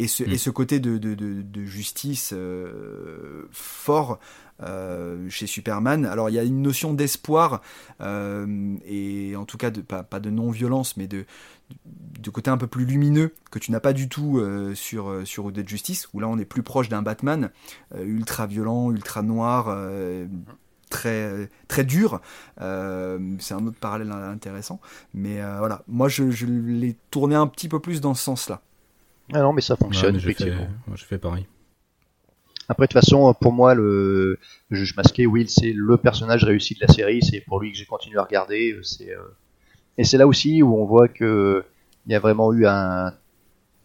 Et 0.00 0.06
ce, 0.06 0.22
et 0.22 0.34
mm. 0.34 0.38
ce 0.38 0.50
côté 0.50 0.78
de, 0.78 0.96
de, 0.96 1.14
de, 1.14 1.64
justice 1.64 2.32
euh, 2.32 3.48
fort 3.50 4.20
euh, 4.62 5.28
chez 5.28 5.48
Superman. 5.48 6.06
Alors 6.06 6.30
il 6.30 6.34
y 6.34 6.38
a 6.38 6.44
une 6.44 6.62
notion 6.62 6.94
d'espoir 6.94 7.62
euh, 8.00 8.76
et 8.86 9.34
en 9.34 9.44
tout 9.44 9.58
cas 9.58 9.70
de, 9.70 9.80
pas, 9.80 10.04
pas 10.04 10.20
de 10.20 10.30
non-violence, 10.30 10.96
mais 10.96 11.08
de, 11.08 11.26
de 11.84 12.30
côté 12.30 12.50
un 12.50 12.56
peu 12.56 12.66
plus 12.66 12.84
lumineux 12.84 13.34
que 13.50 13.58
tu 13.58 13.70
n'as 13.70 13.80
pas 13.80 13.92
du 13.92 14.08
tout 14.08 14.38
euh, 14.38 14.74
sur 14.74 15.26
sur 15.26 15.52
de 15.52 15.66
Justice, 15.66 16.08
où 16.12 16.20
là 16.20 16.28
on 16.28 16.38
est 16.38 16.44
plus 16.44 16.62
proche 16.62 16.88
d'un 16.88 17.02
Batman 17.02 17.50
ultra 18.00 18.46
violent, 18.46 18.90
ultra 18.90 19.22
noir. 19.22 19.76
Très, 20.90 21.50
très 21.68 21.84
dur, 21.84 22.22
c'est 22.56 22.64
un 22.64 23.66
autre 23.66 23.76
parallèle 23.78 24.10
intéressant, 24.10 24.80
mais 25.12 25.36
voilà, 25.58 25.82
moi 25.86 26.08
je, 26.08 26.30
je 26.30 26.46
l'ai 26.46 26.96
tourné 27.10 27.34
un 27.34 27.46
petit 27.46 27.68
peu 27.68 27.78
plus 27.78 28.00
dans 28.00 28.14
ce 28.14 28.24
sens-là. 28.24 28.62
Ah 29.34 29.40
non, 29.40 29.52
mais 29.52 29.60
ça 29.60 29.76
fonctionne, 29.76 30.16
effectivement. 30.16 30.66
je 30.94 31.04
fais 31.04 31.18
pareil. 31.18 31.46
Après, 32.68 32.86
de 32.86 32.92
toute 32.92 33.00
façon, 33.00 33.34
pour 33.40 33.52
moi, 33.52 33.74
le, 33.74 34.38
juge 34.70 34.94
masqué, 34.96 35.26
Will, 35.26 35.48
c'est 35.48 35.72
le 35.72 35.96
personnage 35.96 36.44
réussi 36.44 36.74
de 36.74 36.80
la 36.80 36.88
série. 36.88 37.22
C'est 37.22 37.40
pour 37.40 37.60
lui 37.60 37.72
que 37.72 37.78
j'ai 37.78 37.86
continué 37.86 38.18
à 38.18 38.24
regarder. 38.24 38.78
C'est, 38.82 39.10
euh, 39.10 39.22
Et 39.98 40.04
c'est 40.04 40.16
là 40.16 40.26
aussi 40.26 40.62
où 40.62 40.76
on 40.76 40.86
voit 40.86 41.08
que 41.08 41.64
il 42.06 42.12
y 42.12 42.14
a 42.14 42.20
vraiment 42.20 42.52
eu 42.52 42.66
un, 42.66 43.12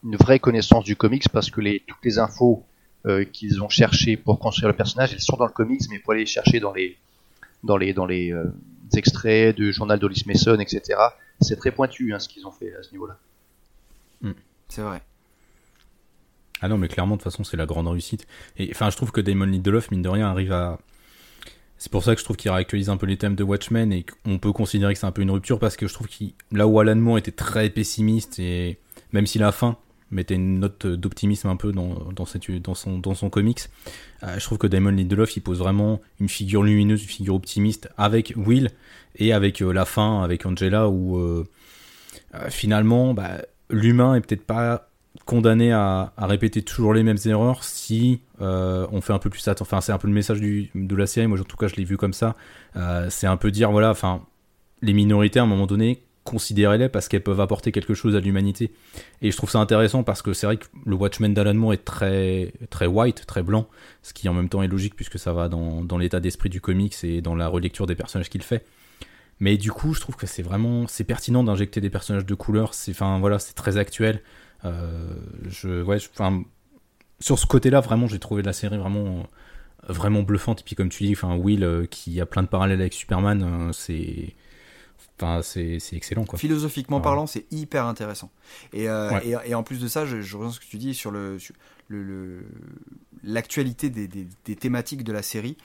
une 0.03 0.15
vraie 0.15 0.39
connaissance 0.39 0.83
du 0.83 0.95
comics 0.95 1.27
parce 1.29 1.49
que 1.49 1.59
les, 1.59 1.81
toutes 1.85 2.03
les 2.03 2.19
infos 2.19 2.63
euh, 3.05 3.25
qu'ils 3.25 3.61
ont 3.61 3.69
cherchées 3.69 4.15
pour 4.15 4.39
construire 4.39 4.69
le 4.69 4.75
personnage, 4.75 5.13
elles 5.13 5.19
sont 5.19 5.35
dans 5.35 5.45
le 5.45 5.51
comics, 5.51 5.81
mais 5.89 5.99
pour 5.99 6.13
aller 6.13 6.21
les 6.21 6.25
chercher 6.25 6.59
dans 6.59 6.71
les, 6.71 6.97
dans 7.63 7.75
les, 7.75 7.93
dans 7.93 8.05
les 8.05 8.31
euh, 8.31 8.45
extraits 8.93 9.55
du 9.55 9.73
journal 9.73 9.99
d'Olis 9.99 10.23
Mason, 10.25 10.57
etc. 10.59 10.99
C'est 11.41 11.57
très 11.57 11.71
pointu 11.71 12.13
hein, 12.13 12.19
ce 12.19 12.29
qu'ils 12.29 12.47
ont 12.47 12.51
fait 12.51 12.73
à 12.75 12.83
ce 12.83 12.91
niveau-là. 12.91 13.17
Hmm. 14.21 14.31
c'est 14.69 14.81
vrai. 14.81 15.01
Ah 16.61 16.69
non, 16.69 16.77
mais 16.77 16.87
clairement, 16.87 17.17
de 17.17 17.21
toute 17.21 17.29
façon, 17.29 17.43
c'est 17.43 17.57
la 17.57 17.65
grande 17.65 17.89
réussite. 17.89 18.25
Et 18.55 18.69
enfin, 18.71 18.89
je 18.89 18.95
trouve 18.95 19.11
que 19.11 19.19
Damon 19.19 19.45
Lindelof, 19.45 19.91
mine 19.91 20.01
de 20.01 20.07
rien, 20.07 20.29
arrive 20.29 20.53
à. 20.53 20.79
C'est 21.83 21.91
pour 21.91 22.01
ça 22.01 22.15
que 22.15 22.19
je 22.21 22.23
trouve 22.23 22.37
qu'il 22.37 22.49
réactualise 22.49 22.89
un 22.89 22.95
peu 22.95 23.05
les 23.05 23.17
thèmes 23.17 23.35
de 23.35 23.43
Watchmen 23.43 23.91
et 23.91 24.05
qu'on 24.05 24.37
peut 24.37 24.53
considérer 24.53 24.93
que 24.93 24.99
c'est 25.01 25.05
un 25.05 25.11
peu 25.11 25.21
une 25.21 25.31
rupture 25.31 25.59
parce 25.59 25.75
que 25.75 25.85
je 25.85 25.93
trouve 25.93 26.07
qu'il. 26.07 26.31
Là 26.53 26.65
où 26.65 26.79
Alan 26.79 26.95
Moore 26.95 27.17
était 27.17 27.33
très 27.33 27.69
pessimiste 27.69 28.39
et 28.39 28.79
même 29.11 29.27
si 29.27 29.37
la 29.37 29.51
fin 29.51 29.75
mettait 30.09 30.35
une 30.35 30.59
note 30.59 30.87
d'optimisme 30.87 31.49
un 31.49 31.57
peu 31.57 31.73
dans, 31.73 32.15
son, 32.73 32.99
dans 32.99 33.29
comics, 33.29 33.63
euh, 34.23 34.39
je 34.39 34.43
trouve 34.45 34.59
que 34.59 34.67
Damon 34.67 34.91
Lindelof, 34.91 35.35
il 35.35 35.41
pose 35.41 35.59
vraiment 35.59 35.99
une 36.21 36.29
figure 36.29 36.63
lumineuse, 36.63 37.01
une 37.01 37.09
figure 37.09 37.35
optimiste 37.35 37.89
avec 37.97 38.31
Will 38.37 38.69
et 39.17 39.33
avec 39.33 39.61
euh, 39.61 39.73
la 39.73 39.83
fin, 39.83 40.23
avec 40.23 40.45
Angela 40.45 40.87
où 40.87 41.17
euh, 41.17 41.43
finalement, 42.47 43.13
bah, 43.13 43.41
l'humain 43.69 44.15
est 44.15 44.21
peut-être 44.21 44.45
pas 44.45 44.89
condamné 45.25 45.71
à, 45.71 46.13
répéter 46.17 46.61
toujours 46.61 46.93
les 46.93 47.03
mêmes 47.03 47.17
erreurs 47.25 47.63
si 47.63 48.21
euh, 48.41 48.87
on 48.91 49.01
fait 49.01 49.13
un 49.13 49.19
peu 49.19 49.29
plus 49.29 49.47
attention. 49.47 49.63
Enfin, 49.63 49.81
c'est 49.81 49.91
un 49.91 49.97
peu 49.97 50.07
le 50.07 50.13
message 50.13 50.39
de 50.41 50.95
la 50.95 51.07
série. 51.07 51.27
Moi, 51.27 51.39
en 51.39 51.43
tout 51.43 51.57
cas, 51.57 51.67
je 51.67 51.75
l'ai 51.75 51.85
vu 51.85 51.97
comme 51.97 52.13
ça. 52.13 52.35
Euh, 52.75 53.07
c'est 53.09 53.27
un 53.27 53.37
peu 53.37 53.51
dire, 53.51 53.71
voilà, 53.71 53.91
enfin, 53.91 54.25
les 54.81 54.93
minorités, 54.93 55.39
à 55.39 55.43
un 55.43 55.47
moment 55.47 55.67
donné, 55.67 56.03
considérez-les 56.23 56.89
parce 56.89 57.07
qu'elles 57.07 57.23
peuvent 57.23 57.41
apporter 57.41 57.71
quelque 57.71 57.93
chose 57.93 58.15
à 58.15 58.19
l'humanité. 58.19 58.73
Et 59.21 59.31
je 59.31 59.37
trouve 59.37 59.49
ça 59.49 59.59
intéressant 59.59 60.03
parce 60.03 60.21
que 60.21 60.33
c'est 60.33 60.45
vrai 60.45 60.57
que 60.57 60.65
le 60.85 60.95
Watchmen 60.95 61.33
d'Alan 61.33 61.53
Moore 61.53 61.73
est 61.73 61.85
très, 61.85 62.53
très 62.69 62.87
white, 62.87 63.25
très 63.25 63.43
blanc, 63.43 63.67
ce 64.01 64.13
qui 64.13 64.27
en 64.29 64.33
même 64.33 64.49
temps 64.49 64.63
est 64.63 64.67
logique 64.67 64.95
puisque 64.95 65.19
ça 65.19 65.33
va 65.33 65.49
dans, 65.49 65.83
dans 65.83 65.97
l'état 65.97 66.19
d'esprit 66.19 66.49
du 66.49 66.61
comics 66.61 66.95
et 67.03 67.21
dans 67.21 67.35
la 67.35 67.47
relecture 67.47 67.85
des 67.87 67.95
personnages 67.95 68.29
qu'il 68.29 68.43
fait. 68.43 68.65
Mais 69.39 69.57
du 69.57 69.71
coup, 69.71 69.93
je 69.93 69.99
trouve 69.99 70.15
que 70.15 70.27
c'est 70.27 70.43
vraiment, 70.43 70.87
c'est 70.87 71.03
pertinent 71.03 71.43
d'injecter 71.43 71.81
des 71.81 71.89
personnages 71.89 72.25
de 72.25 72.35
couleur. 72.35 72.73
C'est, 72.73 72.91
enfin, 72.91 73.19
voilà, 73.19 73.39
c'est 73.39 73.53
très 73.53 73.77
actuel. 73.77 74.21
Euh, 74.65 75.13
je, 75.47 75.83
ouais, 75.83 75.97
enfin, 76.13 76.43
sur 77.19 77.39
ce 77.39 77.45
côté-là, 77.45 77.81
vraiment, 77.81 78.07
j'ai 78.07 78.19
trouvé 78.19 78.41
la 78.41 78.53
série 78.53 78.77
vraiment, 78.77 79.27
vraiment 79.87 80.23
bluffante. 80.23 80.61
Et 80.61 80.63
puis, 80.63 80.75
comme 80.75 80.89
tu 80.89 81.03
dis, 81.03 81.13
enfin, 81.13 81.35
Will, 81.35 81.63
euh, 81.63 81.85
qui 81.85 82.19
a 82.21 82.25
plein 82.25 82.43
de 82.43 82.47
parallèles 82.47 82.81
avec 82.81 82.93
Superman, 82.93 83.43
euh, 83.43 83.73
c'est. 83.73 84.35
Enfin, 85.19 85.41
c'est 85.41 85.79
excellent. 85.93 86.25
Quoi. 86.25 86.39
Philosophiquement 86.39 86.99
parlant, 86.99 87.27
c'est 87.27 87.45
hyper 87.51 87.85
intéressant. 87.85 88.31
Et, 88.73 88.85
et, 88.85 89.55
en 89.55 89.63
plus 89.63 89.79
de 89.79 89.87
ça, 89.87 90.05
je, 90.05 90.21
je 90.21 90.37
reviens 90.37 90.51
ce 90.51 90.59
que 90.59 90.65
tu 90.65 90.77
dis 90.77 90.93
sur 90.93 91.11
le, 91.11 91.37
l'actualité 93.23 93.87
le, 93.87 93.93
des, 93.93 94.07
des, 94.07 94.27
des, 94.43 94.55
thématiques 94.55 95.03
de 95.03 95.13
la 95.13 95.21
série. 95.21 95.55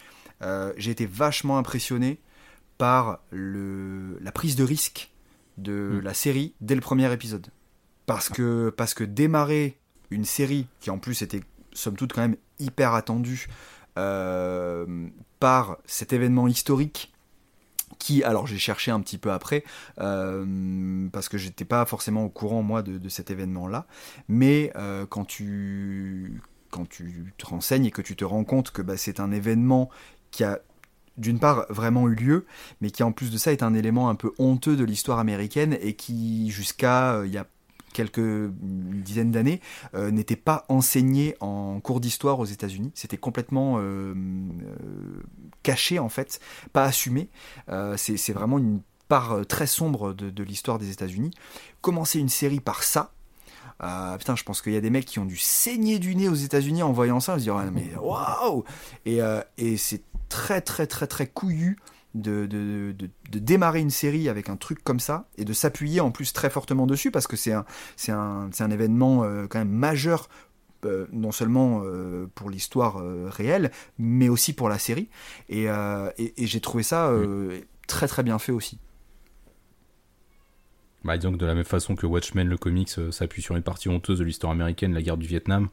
J'ai 0.77 0.90
été 0.90 1.06
vachement 1.06 1.56
impressionné 1.56 2.20
par 2.77 3.20
le, 3.31 4.18
la 4.20 4.32
prise 4.32 4.55
de 4.55 4.64
risque 4.64 5.10
de 5.56 5.72
mm. 5.72 6.01
la 6.01 6.14
série 6.14 6.55
dès 6.60 6.74
le 6.74 6.81
premier 6.81 7.10
épisode 7.12 7.48
parce 8.09 8.30
que, 8.30 8.70
parce 8.70 8.94
que 8.94 9.05
démarrer 9.05 9.78
une 10.10 10.24
série 10.24 10.66
qui 10.80 10.89
en 10.89 10.98
plus 10.98 11.20
était 11.20 11.43
somme 11.74 11.94
toute 11.94 12.14
quand 12.14 12.22
même 12.22 12.39
hyper 12.59 12.94
attendue 12.94 13.48
euh, 13.98 15.06
par 15.40 15.76
cet 15.85 16.14
événement 16.14 16.48
historique 16.48 17.12
qui, 17.98 18.24
alors 18.24 18.47
j'ai 18.47 18.56
cherché 18.56 18.90
un 18.90 19.01
petit 19.01 19.18
peu 19.18 19.30
après, 19.30 19.62
euh, 20.01 21.06
parce 21.12 21.28
que 21.28 21.36
j'étais 21.36 21.66
pas 21.66 21.85
forcément 21.85 22.24
au 22.24 22.30
courant 22.30 22.62
moi 22.62 22.82
de, 22.82 23.09
cet 23.10 23.30
événement-là, 23.30 23.86
mais 24.26 24.72
euh, 24.76 25.05
quand 25.05 25.26
tu 25.26 26.40
quand 26.70 26.89
tu 26.89 27.35
te 27.36 27.44
renseignes 27.47 27.86
et 27.86 27.90
que 27.90 28.02
tu 28.02 28.16
te 28.16 28.24
rends 28.24 28.44
compte 28.44 28.70
que 28.70 28.80
bah, 28.80 28.97
c'est 28.97 29.20
un 29.20 29.32
événement 29.32 29.90
qui 30.30 30.44
a 30.44 30.60
d'une 31.18 31.40
part 31.40 31.66
vraiment 31.68 32.09
eu 32.09 32.14
lieu, 32.14 32.47
mais 32.80 32.90
qui 32.90 33.02
en 33.02 33.12
plus 33.12 33.30
de 33.30 33.36
ça 33.36 33.52
est 33.52 33.62
un 33.62 33.74
élément 33.74 34.09
un 34.09 34.14
peu 34.14 34.32
honteux 34.39 34.76
de 34.76 34.85
l'histoire 34.85 35.18
américaine 35.18 35.76
et 35.82 35.94
qui 35.94 36.51
jusqu'à 36.51 37.22
il 37.26 37.32
y 37.32 37.39
a 37.39 37.47
quelques 37.93 38.51
dizaines 38.60 39.31
d'années, 39.31 39.60
euh, 39.94 40.10
n'était 40.10 40.36
pas 40.36 40.65
enseigné 40.69 41.36
en 41.40 41.81
cours 41.81 42.01
d'histoire 42.01 42.39
aux 42.40 42.44
États-Unis. 42.44 42.93
C'était 42.94 43.16
complètement 43.16 43.77
euh, 43.78 44.15
caché 45.62 45.98
en 45.98 46.09
fait, 46.09 46.40
pas 46.73 46.85
assumé. 46.85 47.28
c'est 47.97 48.32
vraiment 48.32 48.59
une 48.59 48.81
part 49.09 49.47
très 49.47 49.66
sombre 49.66 50.12
de, 50.12 50.43
l'histoire 50.43 50.78
des 50.78 50.90
États-Unis. 50.90 51.31
Commencer 51.81 52.19
une 52.19 52.28
série 52.28 52.60
par 52.60 52.82
ça, 52.82 53.12
putain, 54.19 54.36
je 54.36 54.44
pense 54.44 54.60
qu'il 54.60 54.73
y 54.73 54.77
a 54.77 54.81
des 54.81 54.90
mecs 54.90 55.06
qui 55.06 55.19
ont 55.19 55.24
dû 55.24 55.36
saigner 55.36 55.98
du 55.98 56.15
nez 56.15 56.28
aux 56.28 56.35
États-Unis 56.35 56.82
en 56.82 56.93
voyant 56.93 57.20
ça, 57.20 57.39
se 57.39 57.44
dire 57.44 57.56
ah, 57.56 57.70
mais 57.70 57.94
waouh 57.97 58.65
et 59.06 59.77
c'est 59.77 60.02
très 60.28 60.60
très 60.60 60.86
très 60.86 61.06
très 61.06 61.27
couillu 61.27 61.78
de, 62.14 62.94
démarrer 63.30 63.80
une 63.80 63.90
série 63.90 64.28
avec 64.28 64.48
un 64.48 64.56
truc 64.56 64.82
comme 64.82 65.01
ça 65.01 65.28
et 65.36 65.44
de 65.44 65.52
s'appuyer 65.52 66.01
en 66.01 66.10
plus 66.10 66.32
très 66.32 66.51
fortement 66.51 66.86
dessus 66.86 67.10
parce 67.10 67.26
que 67.26 67.36
c'est 67.36 67.52
un, 67.52 67.64
c'est 67.97 68.12
un, 68.12 68.51
un 68.59 68.70
événement 68.70 69.24
euh, 69.24 69.47
quand 69.47 69.59
même 69.59 69.70
majeur 69.70 70.28
euh, 70.85 71.06
non 71.12 71.32
seulement 71.32 71.82
euh, 71.85 72.26
pour 72.35 72.51
l'histoire 72.51 73.02
réelle 73.26 73.70
mais 73.98 74.28
aussi 74.28 74.52
pour 74.52 74.68
la 74.68 74.78
série 74.78 75.09
et, 75.48 75.66
j'ai 76.39 76.60
trouvé 76.60 76.82
ça 76.82 77.12
très 77.86 78.09
très 78.09 78.22
bien 78.22 78.39
fait 78.39 78.52
aussi. 78.52 78.78
Bah, 81.05 81.16
disons 81.16 81.32
de 81.32 81.47
la 81.47 81.55
même 81.55 81.64
façon 81.64 81.94
que 81.94 82.06
Watchmen, 82.06 82.48
le 82.48 82.59
comics, 82.59 82.90
s'appuie 83.10 83.40
sur 83.40 83.56
une 83.56 83.62
partie 83.62 83.89
honteuse 83.89 84.18
de 84.18 84.24
l'histoire 84.24 84.52
américaine, 84.52 84.93
la 84.93 85.01
guerre 85.01 85.16
du 85.16 85.26
Vietnam, 85.26 85.68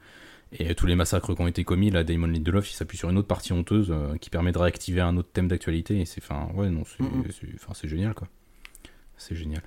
et 0.59 0.75
tous 0.75 0.85
les 0.85 0.95
massacres 0.95 1.33
qui 1.33 1.41
ont 1.41 1.47
été 1.47 1.63
commis, 1.63 1.91
là, 1.91 2.03
Damon 2.03 2.27
Lindelof, 2.27 2.71
il 2.71 2.75
s'appuie 2.75 2.97
sur 2.97 3.09
une 3.09 3.17
autre 3.17 3.27
partie 3.27 3.53
honteuse 3.53 3.89
euh, 3.91 4.17
qui 4.17 4.29
permet 4.29 4.51
de 4.51 4.57
réactiver 4.57 5.01
un 5.01 5.17
autre 5.17 5.29
thème 5.31 5.47
d'actualité. 5.47 5.99
Et 5.99 6.05
c'est, 6.05 6.21
enfin, 6.23 6.49
ouais, 6.55 6.69
non, 6.69 6.83
c'est, 6.85 7.87
génial, 7.87 8.13
quoi. 8.13 8.27
C'est 9.17 9.35
génial. 9.35 9.61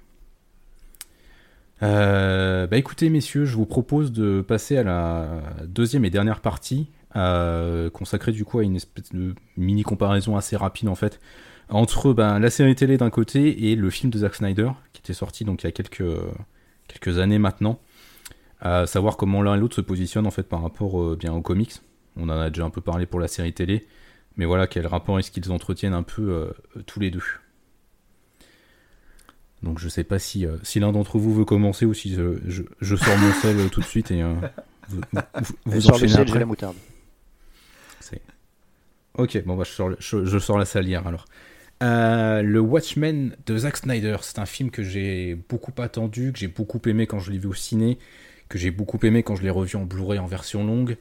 Euh, 1.82 2.66
bah 2.66 2.76
écoutez, 2.76 3.08
messieurs, 3.08 3.44
je 3.44 3.54
vous 3.54 3.66
propose 3.66 4.12
de 4.12 4.40
passer 4.40 4.76
à 4.78 4.82
la 4.82 5.42
deuxième 5.64 6.04
et 6.04 6.10
dernière 6.10 6.40
partie, 6.40 6.88
euh, 7.16 7.88
consacrée 7.88 8.32
du 8.32 8.44
coup 8.44 8.58
à 8.58 8.64
une 8.64 8.76
espèce 8.76 9.12
de 9.12 9.34
mini 9.56 9.82
comparaison 9.82 10.36
assez 10.36 10.56
rapide 10.56 10.88
en 10.88 10.94
fait 10.94 11.20
entre 11.70 12.12
ben, 12.12 12.38
la 12.38 12.50
série 12.50 12.74
télé 12.74 12.98
d'un 12.98 13.08
côté 13.08 13.70
et 13.70 13.76
le 13.76 13.88
film 13.88 14.10
de 14.10 14.18
Zack 14.18 14.34
Snyder 14.34 14.70
qui 14.92 15.00
était 15.00 15.14
sorti 15.14 15.44
donc 15.44 15.62
il 15.62 15.66
y 15.66 15.68
a 15.68 15.72
quelques 15.72 16.04
quelques 16.86 17.18
années 17.18 17.38
maintenant 17.38 17.80
à 18.60 18.86
savoir 18.86 19.16
comment 19.16 19.42
l'un 19.42 19.54
et 19.54 19.58
l'autre 19.58 19.76
se 19.76 19.80
positionnent 19.80 20.26
en 20.26 20.30
fait 20.30 20.42
par 20.42 20.62
rapport 20.62 21.00
euh, 21.00 21.16
bien 21.16 21.32
aux 21.32 21.42
comics. 21.42 21.74
On 22.16 22.28
en 22.28 22.40
a 22.40 22.50
déjà 22.50 22.64
un 22.64 22.70
peu 22.70 22.80
parlé 22.80 23.06
pour 23.06 23.20
la 23.20 23.28
série 23.28 23.52
télé, 23.52 23.86
mais 24.36 24.44
voilà 24.44 24.66
quel 24.66 24.86
rapport 24.86 25.18
est-ce 25.18 25.30
qu'ils 25.30 25.52
entretiennent 25.52 25.94
un 25.94 26.02
peu 26.02 26.30
euh, 26.30 26.82
tous 26.86 26.98
les 26.98 27.10
deux. 27.10 27.22
Donc 29.62 29.78
je 29.78 29.88
sais 29.88 30.04
pas 30.04 30.18
si, 30.18 30.46
euh, 30.46 30.56
si 30.62 30.80
l'un 30.80 30.92
d'entre 30.92 31.18
vous 31.18 31.34
veut 31.34 31.44
commencer 31.44 31.84
ou 31.84 31.94
si 31.94 32.14
je, 32.14 32.38
je, 32.46 32.96
sors 32.96 33.18
mon 33.18 33.32
sel 33.32 33.70
tout 33.70 33.80
de 33.80 33.86
suite 33.86 34.10
et 34.10 34.22
vous, 34.88 35.00
vous, 35.64 35.90
enchaînez 35.90 36.16
après. 36.16 36.38
la 36.38 36.46
moutarde. 36.46 36.76
Ok, 39.14 39.42
bon 39.44 39.56
bah 39.56 39.64
je 39.64 39.72
sors, 39.72 39.90
je, 39.98 40.38
sors 40.38 40.58
la 40.58 40.64
salière 40.64 41.08
alors. 41.08 41.24
le 41.80 42.58
Watchmen 42.60 43.34
de 43.46 43.56
Zack 43.56 43.78
Snyder, 43.78 44.18
c'est 44.22 44.38
un 44.38 44.46
film 44.46 44.70
que 44.70 44.84
j'ai 44.84 45.34
beaucoup 45.34 45.72
attendu, 45.78 46.32
que 46.32 46.38
j'ai 46.38 46.46
beaucoup 46.46 46.80
aimé 46.86 47.08
quand 47.08 47.18
je 47.18 47.32
l'ai 47.32 47.38
vu 47.38 47.48
au 47.48 47.54
ciné, 47.54 47.98
que 48.48 48.58
j'ai 48.58 48.70
beaucoup 48.70 48.98
aimé 49.04 49.22
quand 49.22 49.36
je 49.36 49.42
l'ai 49.42 49.50
revu 49.50 49.76
en 49.76 49.84
Blu-ray 49.84 50.18
en 50.18 50.26
version 50.26 50.64
longue. 50.64 50.96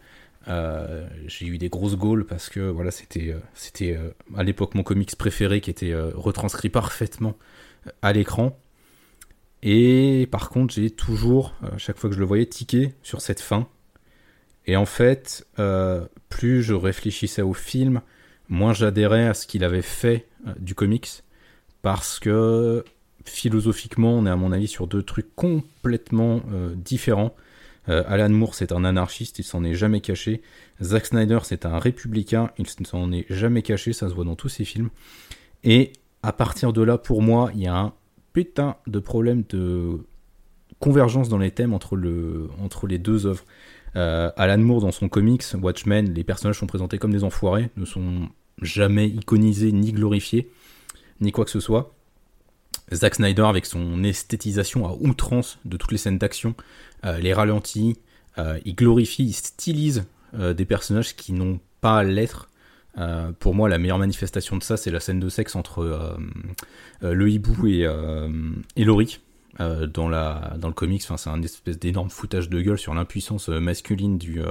Euh, 0.47 1.07
j'ai 1.27 1.45
eu 1.45 1.57
des 1.57 1.69
grosses 1.69 1.97
gaules 1.97 2.25
parce 2.25 2.49
que 2.49 2.61
voilà, 2.61 2.91
c'était 2.91 3.33
euh, 3.33 3.39
euh, 3.81 4.11
à 4.35 4.43
l'époque 4.43 4.75
mon 4.75 4.83
comics 4.83 5.13
préféré 5.17 5.59
qui 5.59 5.69
était 5.69 5.93
retranscrit 5.95 6.69
parfaitement 6.69 7.37
à 8.01 8.13
l'écran. 8.13 8.57
Et 9.63 10.27
par 10.31 10.49
contre, 10.49 10.73
j'ai 10.73 10.91
toujours, 10.91 11.55
chaque 11.77 11.97
fois 11.97 12.09
que 12.09 12.15
je 12.15 12.19
le 12.19 12.25
voyais, 12.25 12.45
tiqué 12.45 12.93
sur 13.01 13.21
cette 13.21 13.41
fin. 13.41 13.67
Et 14.65 14.75
en 14.75 14.85
fait, 14.85 15.47
plus 16.29 16.61
je 16.61 16.73
réfléchissais 16.73 17.41
au 17.41 17.53
film, 17.53 18.01
moins 18.49 18.73
j'adhérais 18.73 19.27
à 19.27 19.33
ce 19.33 19.47
qu'il 19.47 19.63
avait 19.63 19.81
fait 19.81 20.27
du 20.59 20.75
comics. 20.75 21.23
Parce 21.81 22.19
que 22.19 22.83
philosophiquement, 23.29 24.13
on 24.13 24.25
est 24.25 24.29
à 24.29 24.35
mon 24.35 24.51
avis 24.51 24.67
sur 24.67 24.87
deux 24.87 25.03
trucs 25.03 25.35
complètement 25.35 26.41
euh, 26.51 26.73
différents. 26.75 27.35
Euh, 27.89 28.03
Alan 28.07 28.29
Moore, 28.29 28.55
c'est 28.55 28.71
un 28.71 28.83
anarchiste, 28.83 29.39
il 29.39 29.43
s'en 29.43 29.63
est 29.63 29.73
jamais 29.73 30.01
caché. 30.01 30.41
Zack 30.81 31.05
Snyder, 31.05 31.39
c'est 31.43 31.65
un 31.65 31.79
républicain, 31.79 32.51
il 32.57 32.67
s'en 32.67 33.11
est 33.11 33.25
jamais 33.29 33.61
caché, 33.61 33.93
ça 33.93 34.09
se 34.09 34.13
voit 34.13 34.25
dans 34.25 34.35
tous 34.35 34.49
ses 34.49 34.65
films. 34.65 34.89
Et 35.63 35.93
à 36.23 36.33
partir 36.33 36.73
de 36.73 36.81
là, 36.81 36.97
pour 36.97 37.21
moi, 37.21 37.51
il 37.53 37.61
y 37.61 37.67
a 37.67 37.75
un 37.75 37.93
putain 38.33 38.75
de 38.87 38.99
problème 38.99 39.43
de 39.49 39.99
convergence 40.79 41.29
dans 41.29 41.37
les 41.37 41.51
thèmes 41.51 41.73
entre, 41.73 41.95
le, 41.95 42.49
entre 42.61 42.87
les 42.87 42.99
deux 42.99 43.25
œuvres. 43.25 43.45
Euh, 43.95 44.29
Alan 44.35 44.57
Moore, 44.57 44.81
dans 44.81 44.91
son 44.91 45.09
comics, 45.09 45.43
Watchmen, 45.59 46.13
les 46.13 46.23
personnages 46.23 46.59
sont 46.59 46.67
présentés 46.67 46.97
comme 46.97 47.11
des 47.11 47.23
enfoirés, 47.23 47.69
ne 47.77 47.85
sont 47.85 48.29
jamais 48.61 49.07
iconisés 49.07 49.71
ni 49.71 49.91
glorifiés, 49.91 50.49
ni 51.21 51.31
quoi 51.31 51.45
que 51.45 51.51
ce 51.51 51.59
soit. 51.59 51.96
Zack 52.93 53.15
Snyder 53.15 53.43
avec 53.43 53.65
son 53.65 54.03
esthétisation 54.03 54.87
à 54.87 54.93
outrance 54.99 55.59
de 55.65 55.77
toutes 55.77 55.91
les 55.91 55.97
scènes 55.97 56.17
d'action, 56.17 56.55
euh, 57.05 57.17
les 57.19 57.33
ralentis, 57.33 57.97
euh, 58.37 58.59
il 58.65 58.75
glorifie, 58.75 59.25
il 59.25 59.33
stylise 59.33 60.05
euh, 60.35 60.53
des 60.53 60.65
personnages 60.65 61.15
qui 61.15 61.33
n'ont 61.33 61.59
pas 61.81 62.03
l'être. 62.03 62.49
pour 63.39 63.53
moi, 63.53 63.69
la 63.69 63.77
meilleure 63.77 63.99
manifestation 63.99 64.57
de 64.57 64.63
ça, 64.63 64.75
c'est 64.75 64.89
la 64.89 64.99
scène 64.99 65.19
de 65.19 65.29
sexe 65.29 65.55
entre 65.55 66.17
le 67.01 67.29
hibou 67.29 67.67
et, 67.67 67.85
et 68.75 68.85
dans, 68.85 70.09
le 70.09 70.71
comics, 70.71 71.03
enfin, 71.03 71.17
c'est 71.17 71.29
un 71.29 71.43
espèce 71.43 71.77
d'énorme 71.77 72.09
foutage 72.09 72.49
de 72.49 72.59
gueule 72.59 72.79
sur 72.79 72.95
l'impuissance 72.95 73.49
masculine 73.49 74.17
du, 74.17 74.41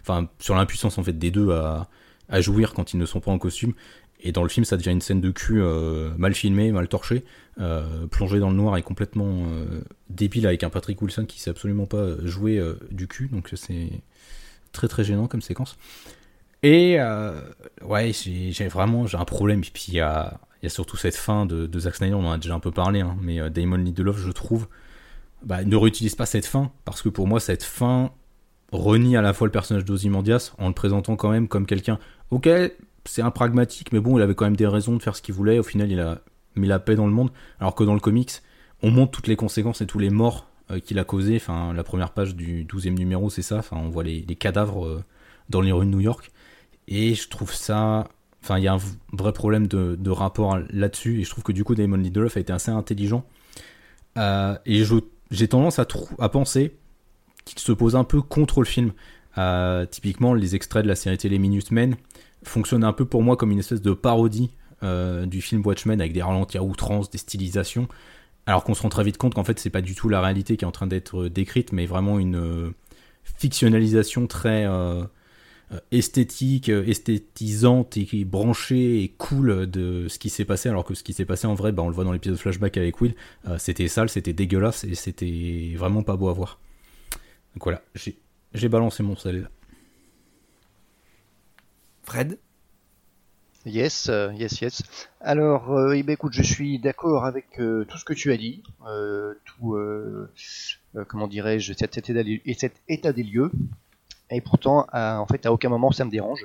enfin, 0.00 0.28
sur 0.40 0.56
l'impuissance 0.56 0.98
en 0.98 1.04
fait 1.04 1.16
des 1.16 1.30
deux 1.30 1.52
à 1.52 2.40
jouir 2.40 2.74
quand 2.74 2.92
ils 2.94 2.98
ne 2.98 3.06
sont 3.06 3.20
pas 3.20 3.30
en 3.30 3.38
costume. 3.38 3.74
Et 4.24 4.32
dans 4.32 4.42
le 4.42 4.48
film, 4.48 4.64
ça 4.64 4.78
devient 4.78 4.90
une 4.90 5.02
scène 5.02 5.20
de 5.20 5.30
cul 5.30 5.60
euh, 5.60 6.10
mal 6.16 6.34
filmée, 6.34 6.72
mal 6.72 6.88
torchée, 6.88 7.24
euh, 7.60 8.06
plongée 8.06 8.40
dans 8.40 8.48
le 8.48 8.56
noir 8.56 8.78
et 8.78 8.82
complètement 8.82 9.44
euh, 9.46 9.82
débile 10.08 10.46
avec 10.46 10.64
un 10.64 10.70
Patrick 10.70 11.00
Wilson 11.00 11.26
qui 11.26 11.40
sait 11.40 11.50
absolument 11.50 11.84
pas 11.84 12.16
jouer 12.24 12.60
du 12.90 13.06
cul. 13.06 13.28
Donc 13.28 13.52
c'est 13.54 13.90
très 14.72 14.88
très 14.88 15.04
gênant 15.04 15.28
comme 15.28 15.42
séquence. 15.42 15.76
Et 16.62 16.98
ouais, 17.82 18.12
j'ai 18.14 18.68
vraiment 18.68 19.06
j'ai 19.06 19.18
un 19.18 19.26
problème. 19.26 19.60
Et 19.60 19.70
puis 19.70 19.84
il 19.88 19.94
y 19.94 20.00
a, 20.00 20.40
y 20.62 20.66
a, 20.66 20.70
surtout 20.70 20.96
cette 20.96 21.16
fin 21.16 21.44
de, 21.44 21.66
de, 21.66 21.78
Zack 21.78 21.96
Snyder, 21.96 22.14
on 22.14 22.26
en 22.26 22.32
a 22.32 22.38
déjà 22.38 22.54
un 22.54 22.60
peu 22.60 22.70
parlé, 22.70 23.00
hein, 23.00 23.18
mais 23.20 23.50
Damon 23.50 23.76
Lindelof, 23.76 24.16
je 24.16 24.30
trouve, 24.30 24.68
bah, 25.42 25.62
ne 25.64 25.76
réutilise 25.76 26.14
pas 26.14 26.24
cette 26.24 26.46
fin 26.46 26.72
parce 26.86 27.02
que 27.02 27.10
pour 27.10 27.26
moi 27.26 27.40
cette 27.40 27.62
fin 27.62 28.10
renie 28.72 29.18
à 29.18 29.22
la 29.22 29.34
fois 29.34 29.46
le 29.46 29.52
personnage 29.52 29.84
d'Ozymandias 29.84 30.54
en 30.56 30.68
le 30.68 30.74
présentant 30.74 31.16
quand 31.16 31.28
même 31.28 31.46
comme 31.46 31.66
quelqu'un. 31.66 31.98
Ok, 32.30 32.48
c'est 33.04 33.22
un 33.22 33.30
pragmatique, 33.30 33.92
mais 33.92 34.00
bon, 34.00 34.18
il 34.18 34.22
avait 34.22 34.34
quand 34.34 34.44
même 34.44 34.56
des 34.56 34.66
raisons 34.66 34.96
de 34.96 35.02
faire 35.02 35.16
ce 35.16 35.22
qu'il 35.22 35.34
voulait. 35.34 35.58
Au 35.58 35.62
final, 35.62 35.90
il 35.90 36.00
a 36.00 36.20
mis 36.56 36.66
la 36.66 36.78
paix 36.78 36.96
dans 36.96 37.06
le 37.06 37.12
monde. 37.12 37.30
Alors 37.60 37.74
que 37.74 37.84
dans 37.84 37.94
le 37.94 38.00
comics, 38.00 38.32
on 38.82 38.90
montre 38.90 39.12
toutes 39.12 39.26
les 39.26 39.36
conséquences 39.36 39.80
et 39.80 39.86
tous 39.86 39.98
les 39.98 40.10
morts 40.10 40.48
euh, 40.70 40.80
qu'il 40.80 40.98
a 40.98 41.04
causés. 41.04 41.36
Enfin, 41.36 41.72
la 41.72 41.84
première 41.84 42.12
page 42.12 42.34
du 42.34 42.64
12e 42.64 42.94
numéro, 42.94 43.30
c'est 43.30 43.42
ça. 43.42 43.58
Enfin, 43.58 43.76
on 43.76 43.88
voit 43.88 44.04
les, 44.04 44.22
cadavres 44.36 44.86
euh, 44.86 45.02
dans 45.48 45.60
les 45.60 45.72
rues 45.72 45.86
de 45.86 45.90
New 45.90 46.00
York. 46.00 46.30
Et 46.88 47.14
je 47.14 47.28
trouve 47.28 47.52
ça. 47.52 48.08
Enfin, 48.42 48.58
il 48.58 48.64
y 48.64 48.68
a 48.68 48.74
un 48.74 48.80
vrai 49.12 49.32
problème 49.32 49.66
de, 49.66 50.10
rapport 50.10 50.58
là-dessus. 50.70 51.20
Et 51.20 51.24
je 51.24 51.30
trouve 51.30 51.44
que 51.44 51.52
du 51.52 51.64
coup, 51.64 51.74
Damon 51.74 51.96
Lindelof 51.96 52.36
a 52.36 52.40
été 52.40 52.52
assez 52.52 52.70
intelligent. 52.70 53.24
Euh, 54.16 54.56
et 54.66 54.84
j'ai 55.30 55.48
tendance 55.48 55.78
à, 55.78 55.86
penser 56.28 56.76
qu'il 57.44 57.58
se 57.58 57.72
pose 57.72 57.96
un 57.96 58.04
peu 58.04 58.20
contre 58.20 58.60
le 58.60 58.66
film. 58.66 58.92
typiquement, 59.90 60.34
les 60.34 60.54
extraits 60.54 60.82
de 60.82 60.88
la 60.88 60.94
série 60.94 61.16
télé 61.18 61.38
Minutemen 61.38 61.96
fonctionne 62.44 62.84
un 62.84 62.92
peu 62.92 63.04
pour 63.04 63.22
moi 63.22 63.36
comme 63.36 63.50
une 63.50 63.58
espèce 63.58 63.82
de 63.82 63.92
parodie 63.92 64.50
euh, 64.82 65.26
du 65.26 65.40
film 65.40 65.64
Watchmen 65.64 66.00
avec 66.00 66.12
des 66.12 66.22
ralentis 66.22 66.58
à 66.58 66.62
outrance, 66.62 67.10
des 67.10 67.18
stylisations, 67.18 67.88
alors 68.46 68.64
qu'on 68.64 68.74
se 68.74 68.82
rend 68.82 68.88
très 68.88 69.04
vite 69.04 69.18
compte 69.18 69.34
qu'en 69.34 69.44
fait 69.44 69.58
c'est 69.58 69.70
pas 69.70 69.80
du 69.80 69.94
tout 69.94 70.08
la 70.08 70.20
réalité 70.20 70.56
qui 70.56 70.64
est 70.64 70.68
en 70.68 70.72
train 70.72 70.86
d'être 70.86 71.28
décrite, 71.28 71.72
mais 71.72 71.86
vraiment 71.86 72.18
une 72.18 72.36
euh, 72.36 72.74
fictionnalisation 73.22 74.26
très 74.26 74.66
euh, 74.66 75.04
esthétique, 75.90 76.68
esthétisante 76.68 77.96
et 77.96 78.24
branchée 78.24 79.02
et 79.02 79.08
cool 79.08 79.70
de 79.70 80.06
ce 80.08 80.18
qui 80.18 80.28
s'est 80.28 80.44
passé, 80.44 80.68
alors 80.68 80.84
que 80.84 80.94
ce 80.94 81.02
qui 81.02 81.12
s'est 81.14 81.24
passé 81.24 81.46
en 81.46 81.54
vrai, 81.54 81.72
bah, 81.72 81.82
on 81.82 81.88
le 81.88 81.94
voit 81.94 82.04
dans 82.04 82.12
l'épisode 82.12 82.38
flashback 82.38 82.76
avec 82.76 83.00
Will, 83.00 83.14
c'était 83.58 83.88
sale, 83.88 84.08
c'était 84.08 84.34
dégueulasse 84.34 84.84
et 84.84 84.94
c'était 84.94 85.72
vraiment 85.76 86.02
pas 86.02 86.16
beau 86.16 86.28
à 86.28 86.32
voir. 86.32 86.60
Donc 87.54 87.64
voilà, 87.64 87.82
j'ai 88.52 88.68
balancé 88.68 89.02
mon 89.02 89.16
sel. 89.16 89.48
Fred 92.04 92.38
Yes, 93.66 94.10
euh, 94.10 94.30
yes, 94.34 94.60
yes. 94.60 94.82
Alors, 95.22 95.72
euh, 95.72 95.94
eh 95.94 96.02
ben, 96.02 96.12
écoute, 96.12 96.34
je 96.34 96.42
suis 96.42 96.78
d'accord 96.78 97.24
avec 97.24 97.58
euh, 97.58 97.86
tout 97.86 97.96
ce 97.96 98.04
que 98.04 98.12
tu 98.12 98.30
as 98.30 98.36
dit, 98.36 98.62
tout, 99.46 99.76
comment 101.08 101.26
dirais-je, 101.26 101.72
cet 101.72 101.96
état, 101.96 102.22
des, 103.12 103.22
lieux. 103.22 103.50
Et 104.30 104.42
pourtant, 104.42 104.86
en 104.92 105.26
fait, 105.26 105.46
à 105.46 105.52
aucun 105.52 105.70
moment 105.70 105.92
ça 105.92 106.04
me 106.04 106.10
dérange. 106.10 106.44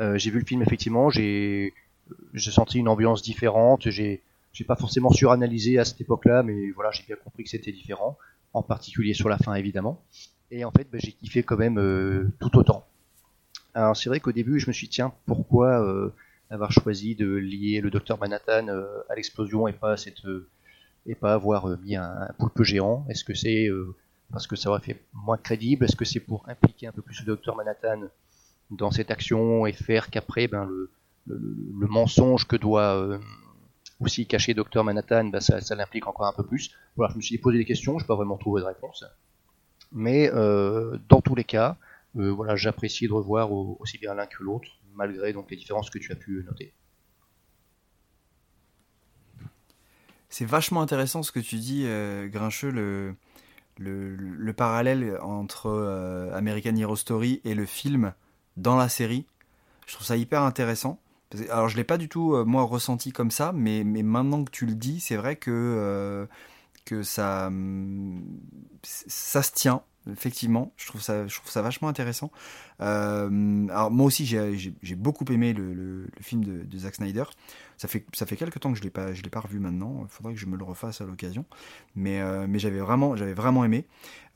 j'ai 0.00 0.30
vu 0.30 0.40
le 0.40 0.44
film 0.44 0.62
effectivement, 0.62 1.10
j'ai, 1.10 1.72
j'ai 2.32 2.50
senti 2.50 2.78
une 2.78 2.88
ambiance 2.88 3.22
différente. 3.22 3.88
J'ai, 3.88 4.20
j'ai 4.52 4.64
pas 4.64 4.76
forcément 4.76 5.10
suranalysé 5.10 5.78
à 5.78 5.84
cette 5.84 6.00
époque-là, 6.00 6.42
mais 6.42 6.72
voilà, 6.72 6.90
j'ai 6.90 7.04
bien 7.04 7.16
compris 7.22 7.44
que 7.44 7.50
c'était 7.50 7.72
différent, 7.72 8.18
en 8.52 8.62
particulier 8.62 9.14
sur 9.14 9.28
la 9.28 9.38
fin 9.38 9.54
évidemment. 9.54 10.02
Et 10.50 10.64
en 10.64 10.72
fait, 10.72 10.90
ben, 10.90 11.00
j'ai 11.00 11.12
kiffé 11.12 11.44
quand 11.44 11.56
même 11.56 12.32
tout 12.40 12.58
autant. 12.58 12.84
Alors 13.74 13.96
c'est 13.96 14.08
vrai 14.08 14.20
qu'au 14.20 14.32
début, 14.32 14.60
je 14.60 14.68
me 14.68 14.72
suis 14.72 14.86
dit, 14.86 14.94
tiens, 14.94 15.12
pourquoi 15.26 15.84
euh, 15.84 16.12
avoir 16.48 16.70
choisi 16.70 17.16
de 17.16 17.26
lier 17.26 17.80
le 17.80 17.90
docteur 17.90 18.18
Manhattan 18.18 18.68
euh, 18.68 18.86
à 19.08 19.16
l'explosion 19.16 19.66
et 19.66 19.72
pas 19.72 19.96
cette 19.96 20.24
euh, 20.26 20.48
et 21.06 21.16
pas 21.16 21.34
avoir 21.34 21.66
mis 21.80 21.96
un, 21.96 22.28
poulpe 22.38 22.62
géant? 22.62 23.04
Est-ce 23.10 23.24
que 23.24 23.34
c'est 23.34 23.68
parce 24.32 24.46
que 24.46 24.56
ça 24.56 24.70
aurait 24.70 24.80
fait 24.80 25.04
moins 25.12 25.36
crédible? 25.36 25.84
Est-ce 25.84 25.96
que 25.96 26.04
c'est 26.04 26.20
pour 26.20 26.48
impliquer 26.48 26.86
un 26.86 26.92
peu 26.92 27.02
plus 27.02 27.20
le 27.20 27.26
docteur 27.26 27.56
Manhattan 27.56 28.02
dans 28.70 28.90
cette 28.90 29.10
action 29.10 29.66
et 29.66 29.72
faire 29.72 30.08
qu'après, 30.08 30.48
ben 30.48 30.64
le, 30.64 30.90
le, 31.26 31.86
mensonge 31.88 32.46
que 32.46 32.56
doit 32.56 33.18
aussi 34.00 34.26
cacher 34.26 34.54
Docteur 34.54 34.82
Manhattan, 34.82 35.26
ben, 35.26 35.40
ça, 35.40 35.60
ça 35.60 35.74
l'implique 35.74 36.06
encore 36.06 36.26
un 36.26 36.32
peu 36.32 36.44
plus? 36.44 36.70
Voilà, 36.96 37.12
je 37.12 37.18
me 37.18 37.22
suis 37.22 37.36
posé 37.38 37.58
des 37.58 37.64
questions, 37.66 37.98
je 37.98 38.04
n'ai 38.04 38.06
pas 38.06 38.16
vraiment 38.16 38.38
trouvé 38.38 38.62
de 38.62 38.66
réponse. 38.66 39.04
Mais 39.92 40.30
dans 40.30 41.20
tous 41.22 41.34
les 41.34 41.44
cas, 41.44 41.76
euh, 42.16 42.30
voilà, 42.30 42.54
j'apprécie 42.56 43.08
de 43.08 43.12
revoir 43.12 43.50
aussi 43.52 43.98
bien 43.98 44.14
l'un 44.14 44.26
que 44.26 44.42
l'autre, 44.42 44.68
malgré 44.94 45.32
donc 45.32 45.50
les 45.50 45.56
différences 45.56 45.90
que 45.90 45.98
tu 45.98 46.12
as 46.12 46.16
pu 46.16 46.44
noter. 46.46 46.72
C'est 50.28 50.44
vachement 50.44 50.80
intéressant 50.80 51.22
ce 51.22 51.32
que 51.32 51.40
tu 51.40 51.56
dis, 51.56 51.84
euh, 51.86 52.28
Grincheux, 52.28 52.70
le, 52.70 53.14
le, 53.78 54.52
parallèle 54.52 55.18
entre 55.22 55.66
euh, 55.66 56.32
American 56.34 56.74
Hero 56.76 56.96
Story 56.96 57.40
et 57.44 57.54
le 57.54 57.66
film 57.66 58.14
dans 58.56 58.76
la 58.76 58.88
série. 58.88 59.26
Je 59.86 59.94
trouve 59.94 60.06
ça 60.06 60.16
hyper 60.16 60.42
intéressant. 60.42 61.00
Alors 61.50 61.68
je 61.68 61.76
l'ai 61.76 61.84
pas 61.84 61.98
du 61.98 62.08
tout 62.08 62.44
moi 62.44 62.62
ressenti 62.62 63.10
comme 63.10 63.32
ça, 63.32 63.52
mais, 63.52 63.82
mais 63.82 64.04
maintenant 64.04 64.44
que 64.44 64.52
tu 64.52 64.66
le 64.66 64.74
dis, 64.74 65.00
c'est 65.00 65.16
vrai 65.16 65.34
que, 65.34 66.28
que 66.84 67.02
ça, 67.02 67.50
ça 68.82 69.42
se 69.42 69.52
tient 69.52 69.82
effectivement. 70.10 70.72
Je 70.76 70.86
trouve 70.86 71.00
ça, 71.00 71.26
je 71.26 71.34
trouve 71.36 71.50
ça 71.50 71.62
vachement 71.62 71.88
intéressant. 71.88 72.30
Euh, 72.80 73.66
alors 73.68 73.90
moi 73.90 74.06
aussi, 74.06 74.26
j'ai 74.26 74.94
beaucoup 74.94 75.24
aimé 75.30 75.52
le, 75.52 76.08
film 76.20 76.44
de, 76.44 76.78
Zack 76.78 76.96
Snyder. 76.96 77.24
Ça 77.76 77.88
fait, 77.88 78.04
ça 78.12 78.24
fait 78.24 78.36
quelques 78.36 78.60
temps 78.60 78.72
que 78.72 78.78
je 78.78 78.84
l'ai 78.84 78.90
pas, 78.90 79.12
je 79.14 79.22
l'ai 79.22 79.30
pas 79.30 79.40
revu 79.40 79.58
maintenant. 79.58 80.00
Il 80.02 80.08
faudrait 80.08 80.34
que 80.34 80.40
je 80.40 80.46
me 80.46 80.56
le 80.56 80.64
refasse 80.64 81.00
à 81.00 81.04
l'occasion. 81.04 81.44
Mais, 81.96 82.20
euh, 82.20 82.46
mais 82.48 82.58
j'avais 82.58 82.78
vraiment, 82.78 83.16
j'avais 83.16 83.34
vraiment 83.34 83.64
aimé. 83.64 83.86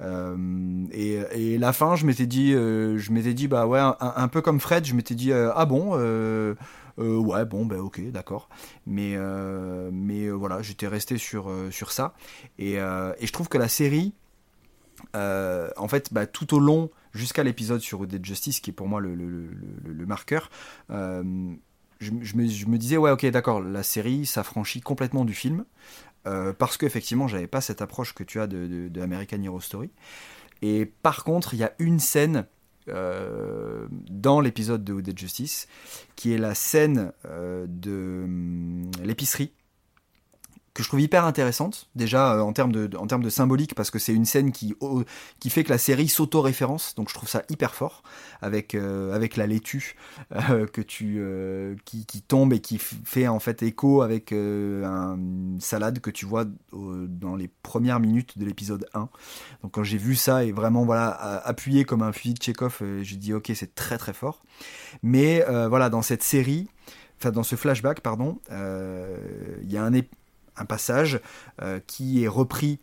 Euh, 0.01 0.86
et, 0.93 1.59
la 1.59 1.73
fin, 1.73 1.97
je 1.97 2.07
m'étais 2.07 2.27
dit, 2.27 2.53
je 2.53 3.12
m'étais 3.12 3.35
dit, 3.35 3.49
bah 3.49 3.66
ouais, 3.66 3.81
un, 3.81 4.28
peu 4.28 4.40
comme 4.40 4.61
Fred, 4.61 4.85
je 4.85 4.95
m'étais 4.95 5.15
dit, 5.15 5.32
ah 5.32 5.66
bon. 5.66 5.93
ouais, 6.99 7.45
bon, 7.45 7.66
ben 7.66 7.78
ok, 7.78 8.11
d'accord. 8.11 8.49
Mais, 8.86 9.16
mais 9.93 10.31
voilà, 10.31 10.62
j'étais 10.62 10.89
resté 10.89 11.19
sur, 11.19 11.53
sur 11.70 11.93
ça. 11.93 12.15
Et, 12.59 12.74
et 12.74 13.27
je 13.27 13.32
trouve 13.32 13.49
que 13.49 13.59
la 13.59 13.69
série, 13.69 14.15
euh, 15.16 15.70
en 15.76 15.89
fait, 15.89 16.12
bah, 16.12 16.26
tout 16.26 16.55
au 16.55 16.59
long, 16.59 16.90
jusqu'à 17.12 17.43
l'épisode 17.43 17.80
sur 17.80 18.06
Dead 18.06 18.24
Justice, 18.24 18.60
qui 18.60 18.70
est 18.70 18.72
pour 18.72 18.89
moi 18.89 19.01
le, 19.01 20.06
marqueur, 20.06 20.51
euh, 20.90 21.22
je, 22.01 22.12
me, 22.12 22.76
disais, 22.76 22.97
ouais, 22.97 23.10
ok, 23.10 23.26
d'accord, 23.26 23.60
la 23.60 23.82
série 23.82 24.26
s'affranchit 24.26 24.80
complètement 24.80 25.24
du 25.24 25.35
film, 25.35 25.64
euh, 26.26 26.52
parce 26.52 26.76
qu'effectivement, 26.76 27.28
j'avais 27.28 27.47
pas 27.47 27.60
cette 27.60 27.82
approche 27.82 28.14
que 28.14 28.24
tu 28.24 28.40
as 28.40 28.47
de, 28.47 29.01
American 29.01 29.43
Hero 29.43 29.60
Story. 29.60 29.90
Et 30.62 30.86
par 30.86 31.24
contre, 31.24 31.55
il 31.55 31.60
y 31.60 31.64
a 31.64 31.72
une 31.78 32.01
scène 32.01 32.47
dans 32.89 34.40
l'épisode 34.40 34.82
de 34.82 35.02
Dead 35.02 35.18
Justice, 35.18 35.68
qui 36.16 36.32
est 36.32 36.39
la 36.39 36.55
scène 36.55 37.12
de 37.22 38.22
hum, 38.24 38.90
l'épicerie 39.05 39.52
que 40.78 40.84
je 40.84 40.88
trouve 40.88 41.00
hyper 41.00 41.24
intéressante, 41.24 41.88
déjà 41.96 42.34
euh, 42.34 42.40
en, 42.40 42.52
termes 42.52 42.70
de, 42.70 42.88
en 42.96 43.09
termes 43.09 43.24
de 43.24 43.30
symbolique, 43.30 43.74
parce 43.74 43.90
que 43.90 43.98
c'est 43.98 44.14
une 44.14 44.24
scène 44.24 44.52
qui, 44.52 44.76
qui 45.40 45.50
fait 45.50 45.64
que 45.64 45.70
la 45.70 45.78
série 45.78 46.06
s'auto-référence, 46.06 46.94
donc 46.94 47.09
je 47.09 47.14
trouve 47.14 47.28
ça 47.28 47.42
hyper 47.48 47.74
fort, 47.74 48.05
avec, 48.42 48.76
euh, 48.76 49.12
avec 49.12 49.36
la 49.36 49.48
laitue 49.48 49.96
euh, 50.36 50.68
que 50.68 50.80
tu, 50.80 51.20
qui, 51.84 52.22
tombe 52.22 52.52
et 52.52 52.60
qui 52.60 52.78
fait 52.78 53.26
en 53.26 53.40
fait 53.40 53.64
écho 53.64 54.02
avec 54.02 54.30
une 54.30 55.59
salade 55.60 55.98
que 55.98 56.10
tu 56.10 56.26
vois 56.26 56.44
dans 56.72 57.34
les 57.34 57.48
premières 57.48 57.98
minutes 57.98 58.38
de 58.38 58.44
l'épisode 58.44 58.86
1. 58.94 59.09
Donc 59.62 59.72
quand 59.72 59.82
j'ai 59.82 59.98
vu 59.98 60.14
ça 60.14 60.44
et 60.44 60.52
vraiment 60.52 60.84
voilà 60.84 61.09
appuyé 61.44 61.84
comme 61.84 62.02
un 62.02 62.12
fusil 62.12 62.34
de 62.34 62.42
Chekhov, 62.42 62.82
j'ai 63.02 63.16
dit 63.16 63.32
ok 63.32 63.50
c'est 63.55 63.74
très 63.74 63.98
très 63.98 64.12
fort. 64.12 64.44
Mais 65.02 65.44
voilà 65.68 65.90
dans 65.90 66.02
cette 66.02 66.22
série, 66.22 66.68
enfin 67.18 67.30
dans 67.30 67.42
ce 67.42 67.56
flashback 67.56 68.00
pardon, 68.00 68.38
il 68.50 69.72
y 69.72 69.76
a 69.76 69.84
un, 69.84 69.94
un 70.59 70.64
passage 70.64 71.20
euh, 71.62 71.80
qui 71.86 72.22
est 72.24 72.28
repris 72.28 72.78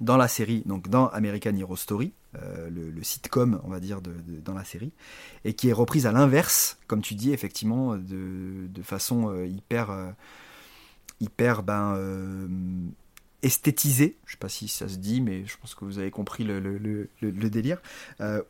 dans 0.00 0.16
la 0.16 0.28
série, 0.28 0.62
donc 0.64 0.88
dans 0.88 1.08
American 1.08 1.54
Hero 1.56 1.76
Story, 1.76 2.12
euh, 2.36 2.68
le, 2.70 3.02
sitcom, 3.02 3.60
on 3.64 3.68
va 3.68 3.80
dire, 3.80 4.00
dans 4.00 4.54
la 4.54 4.64
série, 4.64 4.92
et 5.44 5.54
qui 5.54 5.68
est 5.70 5.72
reprise 5.72 6.06
à 6.06 6.12
l'inverse, 6.12 6.78
comme 6.86 7.02
tu 7.02 7.14
dis, 7.14 7.32
effectivement, 7.32 7.96
de, 7.96 8.68
de 8.68 8.82
façon 8.82 9.30
euh, 9.30 9.46
hyper, 9.46 10.14
hyper 11.20 11.64
ben, 11.64 11.98
esthétisée, 13.42 14.16
je 14.26 14.32
sais 14.32 14.38
pas 14.38 14.48
si 14.48 14.68
ça 14.68 14.88
se 14.88 14.98
dit, 14.98 15.20
mais 15.20 15.44
je 15.46 15.56
pense 15.58 15.74
que 15.74 15.84
vous 15.84 15.98
avez 15.98 16.12
compris 16.12 16.44
le, 16.44 16.60
le, 16.60 17.10
le 17.20 17.50
délire, 17.50 17.82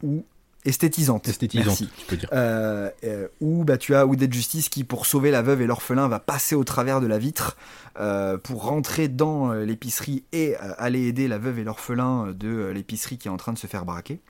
où 0.02 0.26
esthétisante. 0.68 1.26
Esthétisante, 1.28 1.78
tu 1.78 2.06
peux 2.06 2.16
dire. 2.16 2.28
Euh, 2.32 2.90
euh, 3.04 3.28
où 3.40 3.64
bah, 3.64 3.78
tu 3.78 3.94
as 3.94 4.06
Justice 4.30 4.68
qui, 4.68 4.84
pour 4.84 5.06
sauver 5.06 5.30
la 5.30 5.42
veuve 5.42 5.62
et 5.62 5.66
l'orphelin, 5.66 6.08
va 6.08 6.20
passer 6.20 6.54
au 6.54 6.64
travers 6.64 7.00
de 7.00 7.06
la 7.06 7.18
vitre 7.18 7.56
euh, 7.98 8.36
pour 8.36 8.64
rentrer 8.64 9.08
dans 9.08 9.52
l'épicerie 9.52 10.24
et 10.32 10.56
aller 10.56 11.06
aider 11.06 11.28
la 11.28 11.38
veuve 11.38 11.58
et 11.58 11.64
l'orphelin 11.64 12.32
de 12.32 12.66
l'épicerie 12.66 13.18
qui 13.18 13.28
est 13.28 13.30
en 13.30 13.36
train 13.36 13.52
de 13.52 13.58
se 13.58 13.66
faire 13.66 13.84
braquer. 13.84 14.20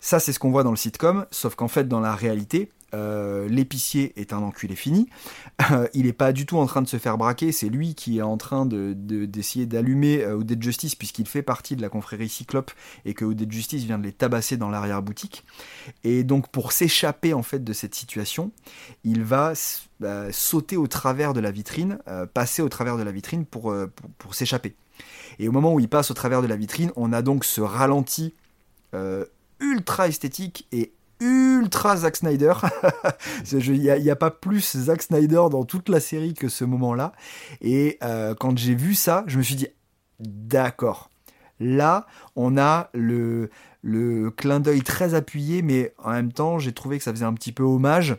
Ça, 0.00 0.18
c'est 0.18 0.32
ce 0.32 0.38
qu'on 0.38 0.50
voit 0.50 0.64
dans 0.64 0.70
le 0.70 0.76
sitcom, 0.76 1.26
sauf 1.30 1.54
qu'en 1.54 1.68
fait, 1.68 1.86
dans 1.86 2.00
la 2.00 2.14
réalité, 2.14 2.68
euh, 2.94 3.48
l'épicier 3.48 4.12
est 4.20 4.32
un 4.32 4.38
enculé 4.38 4.76
fini. 4.76 5.08
Euh, 5.70 5.86
il 5.94 6.06
n'est 6.06 6.12
pas 6.12 6.32
du 6.32 6.44
tout 6.44 6.58
en 6.58 6.66
train 6.66 6.82
de 6.82 6.88
se 6.88 6.96
faire 6.96 7.16
braquer, 7.16 7.52
c'est 7.52 7.68
lui 7.68 7.94
qui 7.94 8.18
est 8.18 8.22
en 8.22 8.36
train 8.36 8.66
d'essayer 8.66 9.64
de, 9.64 9.70
d'allumer 9.70 10.22
euh, 10.24 10.42
Dead 10.42 10.60
Justice 10.60 10.96
puisqu'il 10.96 11.26
fait 11.28 11.42
partie 11.42 11.76
de 11.76 11.82
la 11.82 11.88
confrérie 11.88 12.28
Cyclope 12.28 12.72
et 13.04 13.14
que 13.14 13.32
Dead 13.32 13.50
Justice 13.50 13.84
vient 13.84 13.98
de 13.98 14.02
les 14.02 14.12
tabasser 14.12 14.56
dans 14.56 14.70
l'arrière-boutique. 14.70 15.44
Et 16.02 16.24
donc 16.24 16.48
pour 16.48 16.72
s'échapper 16.72 17.32
en 17.32 17.42
fait 17.42 17.62
de 17.62 17.72
cette 17.72 17.94
situation, 17.94 18.50
il 19.04 19.22
va 19.22 19.52
bah, 20.00 20.32
sauter 20.32 20.76
au 20.76 20.88
travers 20.88 21.32
de 21.32 21.40
la 21.40 21.52
vitrine, 21.52 21.98
passer 22.34 22.60
au 22.60 22.68
travers 22.68 22.96
de 22.96 23.02
la 23.04 23.12
vitrine 23.12 23.46
pour, 23.46 23.74
pour, 24.18 24.34
s'échapper. 24.34 24.74
Et 25.38 25.48
au 25.48 25.52
moment 25.52 25.72
où 25.72 25.80
il 25.80 25.88
passe 25.88 26.10
au 26.10 26.14
travers 26.14 26.42
de 26.42 26.48
la 26.48 26.56
vitrine, 26.56 26.90
on 26.96 27.12
a 27.12 27.22
donc 27.22 27.44
ce 27.44 27.60
ralenti 27.60 28.34
ultra 29.60 30.08
esthétique 30.08 30.66
et 30.72 30.92
ultra 31.22 31.96
Zack 31.96 32.16
Snyder. 32.16 32.54
Il 33.52 33.80
n'y 33.80 34.10
a, 34.10 34.16
pas 34.16 34.30
plus 34.30 34.76
Zack 34.76 35.02
Snyder 35.02 35.44
dans 35.50 35.64
toute 35.64 35.88
la 35.88 36.00
série 36.00 36.34
que 36.34 36.48
ce 36.48 36.64
moment-là. 36.64 37.12
Et 37.60 37.98
euh, 38.02 38.34
quand 38.34 38.58
j'ai 38.58 38.74
vu 38.74 38.94
ça, 38.94 39.24
je 39.26 39.38
me 39.38 39.42
suis 39.42 39.54
dit, 39.54 39.68
d'accord. 40.20 41.10
Là, 41.60 42.06
on 42.34 42.58
a 42.58 42.90
le, 42.92 43.50
le 43.82 44.30
clin 44.30 44.60
d'œil 44.60 44.82
très 44.82 45.14
appuyé, 45.14 45.62
mais 45.62 45.94
en 45.98 46.10
même 46.10 46.32
temps, 46.32 46.58
j'ai 46.58 46.72
trouvé 46.72 46.98
que 46.98 47.04
ça 47.04 47.12
faisait 47.12 47.24
un 47.24 47.34
petit 47.34 47.52
peu 47.52 47.62
hommage 47.62 48.16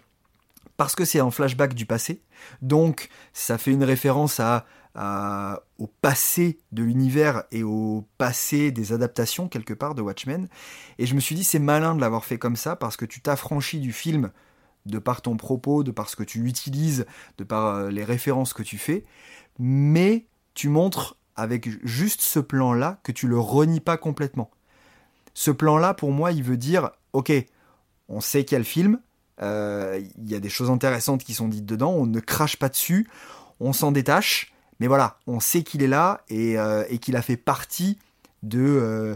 parce 0.78 0.96
que 0.96 1.06
c'est 1.06 1.20
un 1.20 1.32
flashback 1.32 1.74
du 1.74 1.86
passé. 1.86 2.22
Donc, 2.62 3.10
ça 3.34 3.58
fait 3.58 3.72
une 3.72 3.84
référence 3.84 4.40
à 4.40 4.66
au 4.96 5.88
passé 6.02 6.60
de 6.72 6.84
l'univers 6.84 7.44
et 7.52 7.64
au 7.64 8.06
passé 8.18 8.72
des 8.72 8.94
adaptations 8.94 9.48
quelque 9.48 9.74
part 9.74 9.96
de 9.96 10.02
Watchmen. 10.02 10.48
Et 11.00 11.06
je 11.06 11.16
me 11.16 11.20
suis 11.20 11.36
dit 11.36 11.44
c'est 11.44 11.60
malin 11.60 11.96
de 11.96 12.02
l'avoir 12.02 12.26
fait 12.26 12.38
comme 12.38 12.56
ça 12.56 12.76
parce 12.76 12.96
que 12.96 13.06
tu 13.06 13.22
t'affranchis 13.22 13.80
du 13.80 13.92
film 13.92 14.32
de 14.86 15.00
par 15.00 15.22
ton 15.22 15.38
propos, 15.38 15.84
de 15.84 15.92
par 15.92 16.10
ce 16.10 16.16
que 16.16 16.24
tu 16.24 16.46
utilises, 16.46 17.06
de 17.38 17.44
par 17.44 17.66
euh, 17.66 17.90
les 17.90 18.04
références 18.04 18.54
que 18.54 18.64
tu 18.64 18.78
fais, 18.78 19.06
mais 19.60 20.26
tu 20.54 20.70
montres 20.70 21.18
avec 21.36 21.70
juste 21.86 22.22
ce 22.22 22.40
plan-là 22.40 23.00
que 23.04 23.12
tu 23.12 23.28
le 23.28 23.40
renies 23.40 23.80
pas 23.80 23.98
complètement. 23.98 24.52
Ce 25.34 25.52
plan-là, 25.52 25.94
pour 25.94 26.12
moi, 26.12 26.32
il 26.32 26.44
veut 26.44 26.58
dire, 26.58 26.92
ok, 27.14 27.32
on 28.08 28.22
sait 28.22 28.46
qu'il 28.46 28.56
y 28.56 28.58
a 28.58 28.60
le 28.60 28.66
film, 28.66 29.00
euh, 29.42 30.02
il 30.18 30.30
y 30.30 30.36
a 30.36 30.40
des 30.40 30.50
choses 30.50 30.70
intéressantes 30.70 31.24
qui 31.24 31.34
sont 31.34 31.48
dites 31.48 31.66
dedans, 31.66 31.92
on 31.92 32.06
ne 32.06 32.20
crache 32.20 32.58
pas 32.58 32.70
dessus, 32.70 33.10
on 33.60 33.74
s'en 33.74 33.92
détache, 33.92 34.53
mais 34.84 34.88
voilà, 34.88 35.18
on 35.28 35.40
sait 35.40 35.64
qu'il 35.64 35.82
est 35.82 35.88
là 35.88 36.26
et, 36.28 36.60
euh, 36.60 36.84
qu'il 36.98 37.16
a 37.16 37.22
fait 37.22 37.38
partie 37.38 37.98
de 38.42 38.60
euh, 38.60 39.16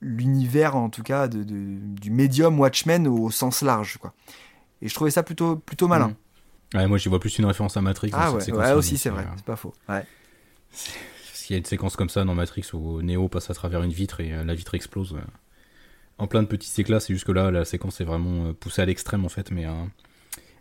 l'univers, 0.00 0.76
en 0.76 0.88
tout 0.88 1.02
cas, 1.02 1.28
de, 1.28 1.42
du 1.44 2.10
médium 2.10 2.58
Watchmen 2.58 3.06
au, 3.06 3.30
sens 3.30 3.60
large. 3.60 3.98
Quoi. 3.98 4.14
Et 4.80 4.88
je 4.88 4.94
trouvais 4.94 5.10
ça 5.10 5.22
plutôt, 5.22 5.56
plutôt 5.56 5.88
malin. 5.88 6.16
Ouais, 6.72 6.86
moi 6.86 6.96
j'y 6.96 7.10
vois 7.10 7.20
plus 7.20 7.38
une 7.38 7.44
référence 7.44 7.76
à 7.76 7.82
Matrix. 7.82 8.12
Ah 8.14 8.32
ouais, 8.32 8.50
ouais 8.50 8.72
aussi 8.72 8.96
c'est 8.96 9.10
vrai, 9.10 9.26
c'est 9.36 9.44
pas 9.44 9.56
faux. 9.56 9.74
Ouais. 9.90 10.06
Parce 10.70 11.42
qu'il 11.44 11.52
y 11.52 11.56
a 11.56 11.58
une 11.58 11.66
séquence 11.66 11.96
comme 11.96 12.08
ça 12.08 12.24
dans 12.24 12.34
Matrix 12.34 12.64
où 12.72 13.02
Neo 13.02 13.28
passe 13.28 13.50
à 13.50 13.54
travers 13.54 13.82
une 13.82 13.92
vitre 13.92 14.20
et 14.20 14.30
la 14.30 14.54
vitre 14.54 14.74
explose 14.74 15.18
en 16.16 16.26
plein 16.26 16.42
de 16.42 16.48
petits 16.48 16.80
éclats. 16.80 17.00
C'est 17.00 17.12
juste 17.12 17.26
que 17.26 17.32
là, 17.32 17.50
la 17.50 17.66
séquence 17.66 18.00
est 18.00 18.04
vraiment 18.04 18.54
poussée 18.54 18.80
à 18.80 18.86
l'extrême 18.86 19.26
en 19.26 19.28
fait, 19.28 19.50
mais 19.50 19.66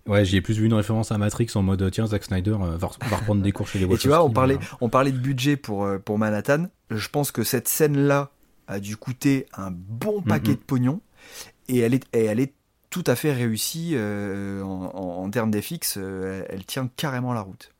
Ouais, 0.05 0.25
j'ai 0.25 0.41
plus 0.41 0.57
vu 0.59 0.65
une 0.65 0.73
référence 0.73 1.11
à 1.11 1.17
Matrix 1.17 1.47
en 1.55 1.61
mode 1.61 1.89
tiens, 1.91 2.07
Zack 2.07 2.25
Snyder 2.25 2.55
va, 2.59 2.75
va, 2.77 2.87
reprendre 2.87 3.41
des 3.41 3.51
cours 3.53 3.67
chez 3.67 3.79
les 3.79 3.85
Et 3.85 3.97
tu 3.97 4.09
vois, 4.09 4.23
on 4.23 4.31
parlait, 4.31 4.59
on 4.81 4.89
parlait 4.89 5.11
de 5.13 5.17
budget 5.17 5.55
pour, 5.55 5.87
pour 6.03 6.17
Manhattan. 6.17 6.67
Je 6.89 7.07
pense 7.07 7.31
que 7.31 7.43
cette 7.43 7.69
scène-là 7.69 8.31
a 8.67 8.79
dû 8.79 8.97
coûter 8.97 9.45
un 9.53 9.71
bon 9.71 10.21
paquet 10.21 10.55
de 10.55 10.59
pognon 10.59 11.01
et 11.67 11.79
elle 11.79 11.93
est, 11.93 12.03
elle 12.11 12.39
est 12.39 12.53
tout 12.89 13.03
à 13.07 13.15
fait 13.15 13.33
réussie 13.33 13.93
euh, 13.93 14.61
en, 14.61 15.29
termes 15.31 15.49
d'FX. 15.49 15.97
Euh, 15.97 16.45
elle 16.49 16.63
tient 16.63 16.89
carrément 16.95 17.33
la 17.33 17.41
route. 17.41 17.71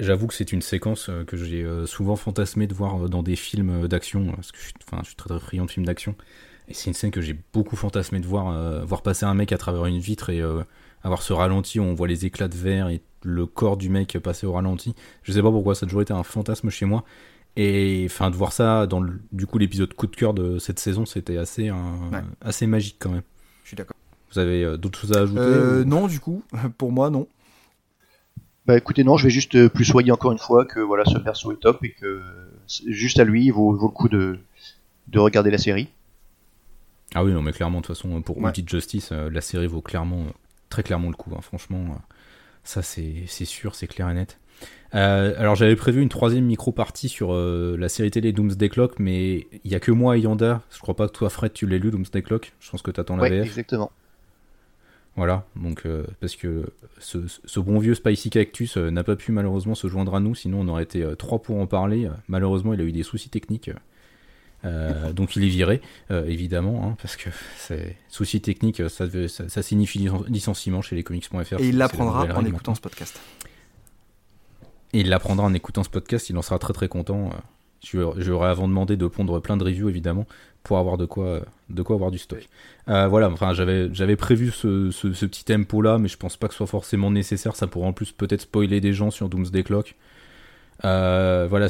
J'avoue 0.00 0.26
que 0.26 0.34
c'est 0.34 0.52
une 0.52 0.62
séquence 0.62 1.10
euh, 1.10 1.24
que 1.24 1.36
j'ai 1.36 1.64
souvent 1.86 2.16
fantasmé 2.16 2.66
de 2.66 2.74
voir 2.74 3.08
dans 3.08 3.22
des 3.22 3.36
films 3.36 3.86
d'action, 3.86 4.32
parce 4.32 4.50
que 4.50 4.58
je 4.58 4.64
suis, 4.64 4.74
enfin, 4.86 5.02
je 5.02 5.08
suis 5.08 5.16
très, 5.16 5.28
très 5.28 5.38
friand 5.38 5.66
de 5.66 5.70
films 5.70 5.86
d'action. 5.86 6.16
Et 6.68 6.74
c'est 6.74 6.88
une 6.88 6.94
scène 6.94 7.10
que 7.10 7.20
j'ai 7.20 7.36
beaucoup 7.52 7.76
fantasmé 7.76 8.20
de 8.20 8.26
voir, 8.26 8.84
voir 8.84 9.02
passer 9.02 9.24
un 9.24 9.34
mec 9.34 9.52
à 9.52 9.58
travers 9.58 9.86
une 9.86 9.98
vitre 9.98 10.28
et 10.28 10.42
avoir 11.02 11.22
ce 11.22 11.32
ralenti 11.32 11.80
où 11.80 11.82
on 11.82 11.94
voit 11.94 12.08
les 12.08 12.26
éclats 12.26 12.48
de 12.48 12.56
verre 12.56 12.88
et 12.88 13.00
le 13.22 13.46
corps 13.46 13.78
du 13.78 13.88
mec 13.88 14.18
passer 14.18 14.46
au 14.46 14.52
ralenti. 14.52 14.94
Je 15.22 15.32
sais 15.32 15.40
pas 15.40 15.50
pourquoi, 15.50 15.74
ça 15.74 15.86
a 15.86 15.86
toujours 15.86 16.02
été 16.02 16.12
un 16.12 16.22
fantasme 16.22 16.68
chez 16.68 16.84
moi. 16.84 17.04
Et 17.56 18.06
enfin, 18.06 18.30
de 18.30 18.36
voir 18.36 18.52
ça 18.52 18.86
dans 18.86 19.00
le, 19.00 19.20
du 19.32 19.46
coup 19.46 19.58
l'épisode 19.58 19.92
coup 19.94 20.06
de 20.06 20.14
cœur 20.14 20.34
de 20.34 20.58
cette 20.58 20.78
saison, 20.78 21.06
c'était 21.06 21.38
assez, 21.38 21.72
assez 22.42 22.66
magique 22.66 22.96
quand 22.98 23.10
même. 23.10 23.22
Je 23.64 23.68
suis 23.68 23.76
d'accord. 23.76 23.96
Vous 24.32 24.38
avez 24.38 24.64
euh, 24.64 24.76
d'autres 24.76 24.98
choses 24.98 25.12
à 25.16 25.20
ajouter 25.22 25.40
euh, 25.40 25.84
Non, 25.84 26.06
du 26.06 26.20
coup, 26.20 26.42
pour 26.78 26.92
moi, 26.92 27.10
non. 27.10 27.26
Bah 28.66 28.76
écoutez, 28.76 29.02
non, 29.02 29.16
je 29.16 29.24
vais 29.24 29.30
juste 29.30 29.54
euh, 29.54 29.68
plus 29.68 29.86
soigner 29.86 30.12
encore 30.12 30.32
une 30.32 30.38
fois 30.38 30.66
que 30.66 30.80
voilà, 30.80 31.04
ce 31.06 31.16
perso 31.16 31.52
est 31.52 31.60
top 31.60 31.82
et 31.84 31.92
que 31.92 32.22
juste 32.86 33.18
à 33.18 33.24
lui, 33.24 33.46
il 33.46 33.50
vaut, 33.50 33.74
vaut 33.74 33.86
le 33.86 33.92
coup 33.92 34.08
de, 34.08 34.38
de 35.08 35.18
regarder 35.18 35.50
la 35.50 35.58
série. 35.58 35.88
Ah 37.14 37.24
oui, 37.24 37.32
non, 37.32 37.42
mais 37.42 37.52
clairement, 37.52 37.80
de 37.80 37.86
toute 37.86 37.96
façon, 37.96 38.20
pour 38.22 38.38
ouais. 38.38 38.52
Justice, 38.66 39.12
la 39.12 39.40
série 39.40 39.66
vaut 39.66 39.80
clairement, 39.80 40.26
très 40.68 40.82
clairement 40.82 41.08
le 41.08 41.14
coup. 41.14 41.30
Hein. 41.34 41.40
Franchement, 41.40 41.98
ça 42.64 42.82
c'est 42.82 43.26
sûr, 43.26 43.74
c'est 43.74 43.86
clair 43.86 44.08
et 44.10 44.14
net. 44.14 44.38
Euh, 44.94 45.34
alors 45.36 45.54
j'avais 45.54 45.76
prévu 45.76 46.00
une 46.00 46.08
troisième 46.08 46.46
micro-partie 46.46 47.08
sur 47.08 47.34
euh, 47.34 47.76
la 47.78 47.88
série 47.88 48.10
télé 48.10 48.32
Doomsday 48.32 48.68
Clock, 48.68 48.98
mais 48.98 49.46
il 49.64 49.70
y 49.70 49.74
a 49.74 49.80
que 49.80 49.92
moi 49.92 50.16
et 50.16 50.20
Yanda. 50.20 50.62
Je 50.70 50.78
crois 50.78 50.96
pas 50.96 51.08
que 51.08 51.12
toi, 51.12 51.28
Fred, 51.28 51.52
tu 51.52 51.66
l'aies 51.66 51.78
lu 51.78 51.90
Doomsday 51.90 52.22
Clock. 52.22 52.52
Je 52.60 52.70
pense 52.70 52.82
que 52.82 52.90
tu 52.90 53.00
attends 53.00 53.16
la 53.16 53.22
ouais, 53.22 53.38
exactement. 53.38 53.90
Voilà, 55.16 55.44
donc 55.56 55.84
euh, 55.84 56.04
parce 56.20 56.36
que 56.36 56.72
ce, 56.98 57.18
bon 57.58 57.80
vieux 57.80 57.94
Spicy 57.94 58.30
Cactus 58.30 58.76
n'a 58.76 59.02
pas 59.02 59.16
pu 59.16 59.32
malheureusement 59.32 59.74
se 59.74 59.88
joindre 59.88 60.14
à 60.14 60.20
nous, 60.20 60.36
sinon 60.36 60.60
on 60.60 60.68
aurait 60.68 60.84
été 60.84 61.04
trois 61.18 61.42
pour 61.42 61.58
en 61.58 61.66
parler. 61.66 62.08
Malheureusement, 62.28 62.72
il 62.72 62.80
a 62.80 62.84
eu 62.84 62.92
des 62.92 63.02
soucis 63.02 63.28
techniques. 63.28 63.70
Donc 64.64 65.36
il 65.36 65.44
est 65.44 65.48
viré, 65.48 65.80
évidemment, 66.10 66.84
hein, 66.84 66.96
parce 67.00 67.16
que 67.16 67.30
soucis 68.08 68.40
techniques, 68.40 68.82
ça, 68.88 69.06
ça, 69.28 69.48
ça, 69.48 69.62
signifie 69.62 70.08
licenciement 70.28 70.82
chez 70.82 70.96
les 70.96 71.02
comics.fr. 71.02 71.60
Et 71.60 71.68
il 71.68 71.78
l'apprendra 71.78 72.26
en 72.34 72.44
écoutant 72.44 72.74
ce 72.74 72.80
podcast. 72.80 73.20
Et 74.92 75.00
il 75.00 75.08
l'apprendra 75.08 75.46
en 75.46 75.54
écoutant 75.54 75.84
ce 75.84 75.90
podcast, 75.90 76.30
il 76.30 76.36
en 76.38 76.42
sera 76.42 76.58
très 76.58 76.72
très 76.72 76.88
content. 76.88 77.30
J'aurais 77.82 78.48
avant 78.48 78.66
demandé 78.68 78.96
de 78.96 79.06
pondre 79.06 79.40
plein 79.40 79.56
de 79.56 79.64
reviews 79.64 79.88
évidemment 79.88 80.26
pour 80.64 80.78
avoir 80.78 80.98
de 80.98 81.06
quoi, 81.06 81.40
de 81.70 81.82
quoi 81.82 81.94
avoir 81.94 82.10
du 82.10 82.18
stock. 82.18 82.48
Euh, 82.88 83.06
voilà, 83.06 83.30
enfin 83.30 83.54
j'avais, 83.54 84.16
prévu 84.16 84.50
ce, 84.50 84.90
ce, 84.90 85.26
petit 85.26 85.44
tempo 85.44 85.80
là, 85.80 85.98
mais 85.98 86.08
je 86.08 86.16
pense 86.16 86.36
pas 86.36 86.48
que 86.48 86.54
ce 86.54 86.58
soit 86.58 86.66
forcément 86.66 87.10
nécessaire. 87.10 87.54
Ça 87.54 87.66
pourrait 87.66 87.86
en 87.86 87.92
plus 87.92 88.12
peut-être 88.12 88.42
spoiler 88.42 88.80
des 88.80 88.92
gens 88.92 89.10
sur 89.10 89.28
Doomsday 89.28 89.62
Clock. 89.62 89.94
Euh, 90.84 91.46
voilà, 91.48 91.66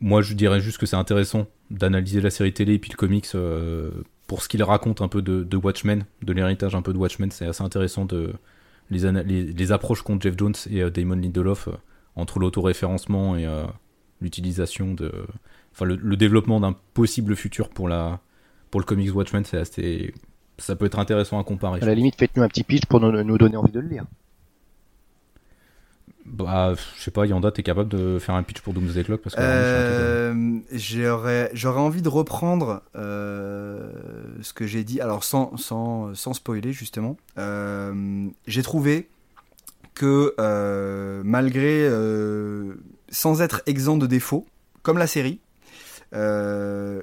moi 0.00 0.22
je 0.22 0.34
dirais 0.34 0.60
juste 0.60 0.78
que 0.78 0.86
c'est 0.86 0.96
intéressant 0.96 1.46
d'analyser 1.70 2.20
la 2.20 2.30
série 2.30 2.52
télé 2.52 2.74
et 2.74 2.78
puis 2.78 2.90
le 2.90 2.96
comics 2.96 3.26
euh, 3.34 3.90
pour 4.28 4.42
ce 4.42 4.48
qu'il 4.48 4.62
raconte 4.62 5.00
un 5.00 5.08
peu 5.08 5.22
de, 5.22 5.42
de 5.42 5.56
Watchmen, 5.56 6.04
de 6.22 6.32
l'héritage 6.32 6.74
un 6.74 6.82
peu 6.82 6.92
de 6.92 6.98
Watchmen. 6.98 7.30
C'est 7.30 7.46
assez 7.46 7.64
intéressant 7.64 8.04
de 8.04 8.32
les, 8.90 9.10
les, 9.24 9.42
les 9.42 9.72
approches 9.72 10.02
contre 10.02 10.22
Jeff 10.22 10.34
Jones 10.38 10.54
et 10.70 10.88
Damon 10.90 11.16
Lindelof 11.16 11.68
entre 12.16 12.38
l'autoréférencement 12.38 13.36
et 13.36 13.46
euh, 13.46 13.64
l'utilisation 14.20 14.94
de. 14.94 15.12
Enfin, 15.72 15.86
le, 15.86 16.16
développement 16.16 16.60
d'un 16.60 16.76
possible 16.94 17.34
futur 17.34 17.68
pour, 17.68 17.88
la, 17.88 18.20
pour 18.70 18.80
le 18.80 18.86
comics 18.86 19.14
Watchmen, 19.14 19.44
c'est 19.44 19.58
assez. 19.58 20.14
Ça 20.58 20.76
peut 20.76 20.86
être 20.86 21.00
intéressant 21.00 21.40
à 21.40 21.44
comparer. 21.44 21.82
À 21.82 21.86
la 21.86 21.94
limite, 21.94 22.14
faites-nous 22.16 22.42
un 22.42 22.48
petit 22.48 22.62
pitch 22.62 22.86
pour 22.86 23.00
nous, 23.00 23.38
donner 23.38 23.56
envie 23.56 23.72
de 23.72 23.80
le 23.80 23.88
lire. 23.88 24.04
Bah, 26.26 26.74
je 26.96 27.02
sais 27.02 27.10
pas, 27.10 27.26
Yanda, 27.26 27.52
t'es 27.52 27.62
capable 27.62 27.88
de 27.90 28.18
faire 28.18 28.34
un 28.34 28.42
pitch 28.42 28.60
pour 28.60 28.72
Doomsday 28.72 29.04
Clock 29.04 29.20
parce 29.20 29.36
que 29.36 29.40
euh, 29.40 30.58
j'aurais, 30.72 31.50
envie 31.64 32.02
de 32.02 32.08
reprendre 32.08 32.82
euh, 32.96 33.90
ce 34.40 34.52
que 34.54 34.66
j'ai 34.66 34.84
dit, 34.84 35.00
alors 35.00 35.22
sans, 35.22 35.56
sans, 35.56 36.14
sans 36.14 36.32
spoiler 36.32 36.72
justement. 36.72 37.16
j'ai 37.36 38.62
trouvé 38.62 39.08
que 39.94 40.34
euh, 40.38 41.22
malgré, 41.24 41.86
euh, 41.88 42.74
sans 43.08 43.40
être 43.42 43.62
exempt 43.66 43.96
de 43.96 44.06
défauts, 44.06 44.46
comme 44.82 44.98
la 44.98 45.06
série, 45.06 45.40
euh, 46.14 47.02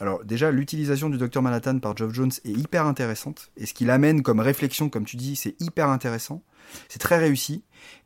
alors 0.00 0.24
déjà 0.24 0.50
l'utilisation 0.50 1.10
du 1.10 1.18
Docteur 1.18 1.42
Manhattan 1.42 1.78
par 1.78 1.96
Geoff 1.96 2.12
Jones 2.12 2.30
est 2.44 2.50
hyper 2.50 2.86
intéressante, 2.86 3.50
et 3.56 3.66
ce 3.66 3.74
qu'il 3.74 3.90
amène 3.90 4.22
comme 4.22 4.40
réflexion, 4.40 4.88
comme 4.90 5.04
tu 5.04 5.16
dis, 5.16 5.34
c'est 5.34 5.60
hyper 5.60 5.88
intéressant, 5.88 6.42
c'est 6.88 6.98
très 6.98 7.18
réussi, 7.18 7.62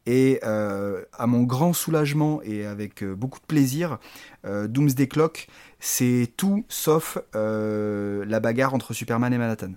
et 0.06 0.40
à 0.42 1.26
mon 1.26 1.42
grand 1.42 1.72
soulagement 1.72 2.40
et 2.42 2.66
avec 2.66 3.04
beaucoup 3.04 3.38
de 3.40 3.46
plaisir, 3.46 3.98
Doomsday 4.44 5.06
Clock, 5.06 5.46
c'est 5.78 6.32
tout 6.36 6.64
sauf 6.68 7.18
la 7.34 8.40
bagarre 8.40 8.74
entre 8.74 8.94
Superman 8.94 9.32
et 9.32 9.38
Manhattan. 9.38 9.72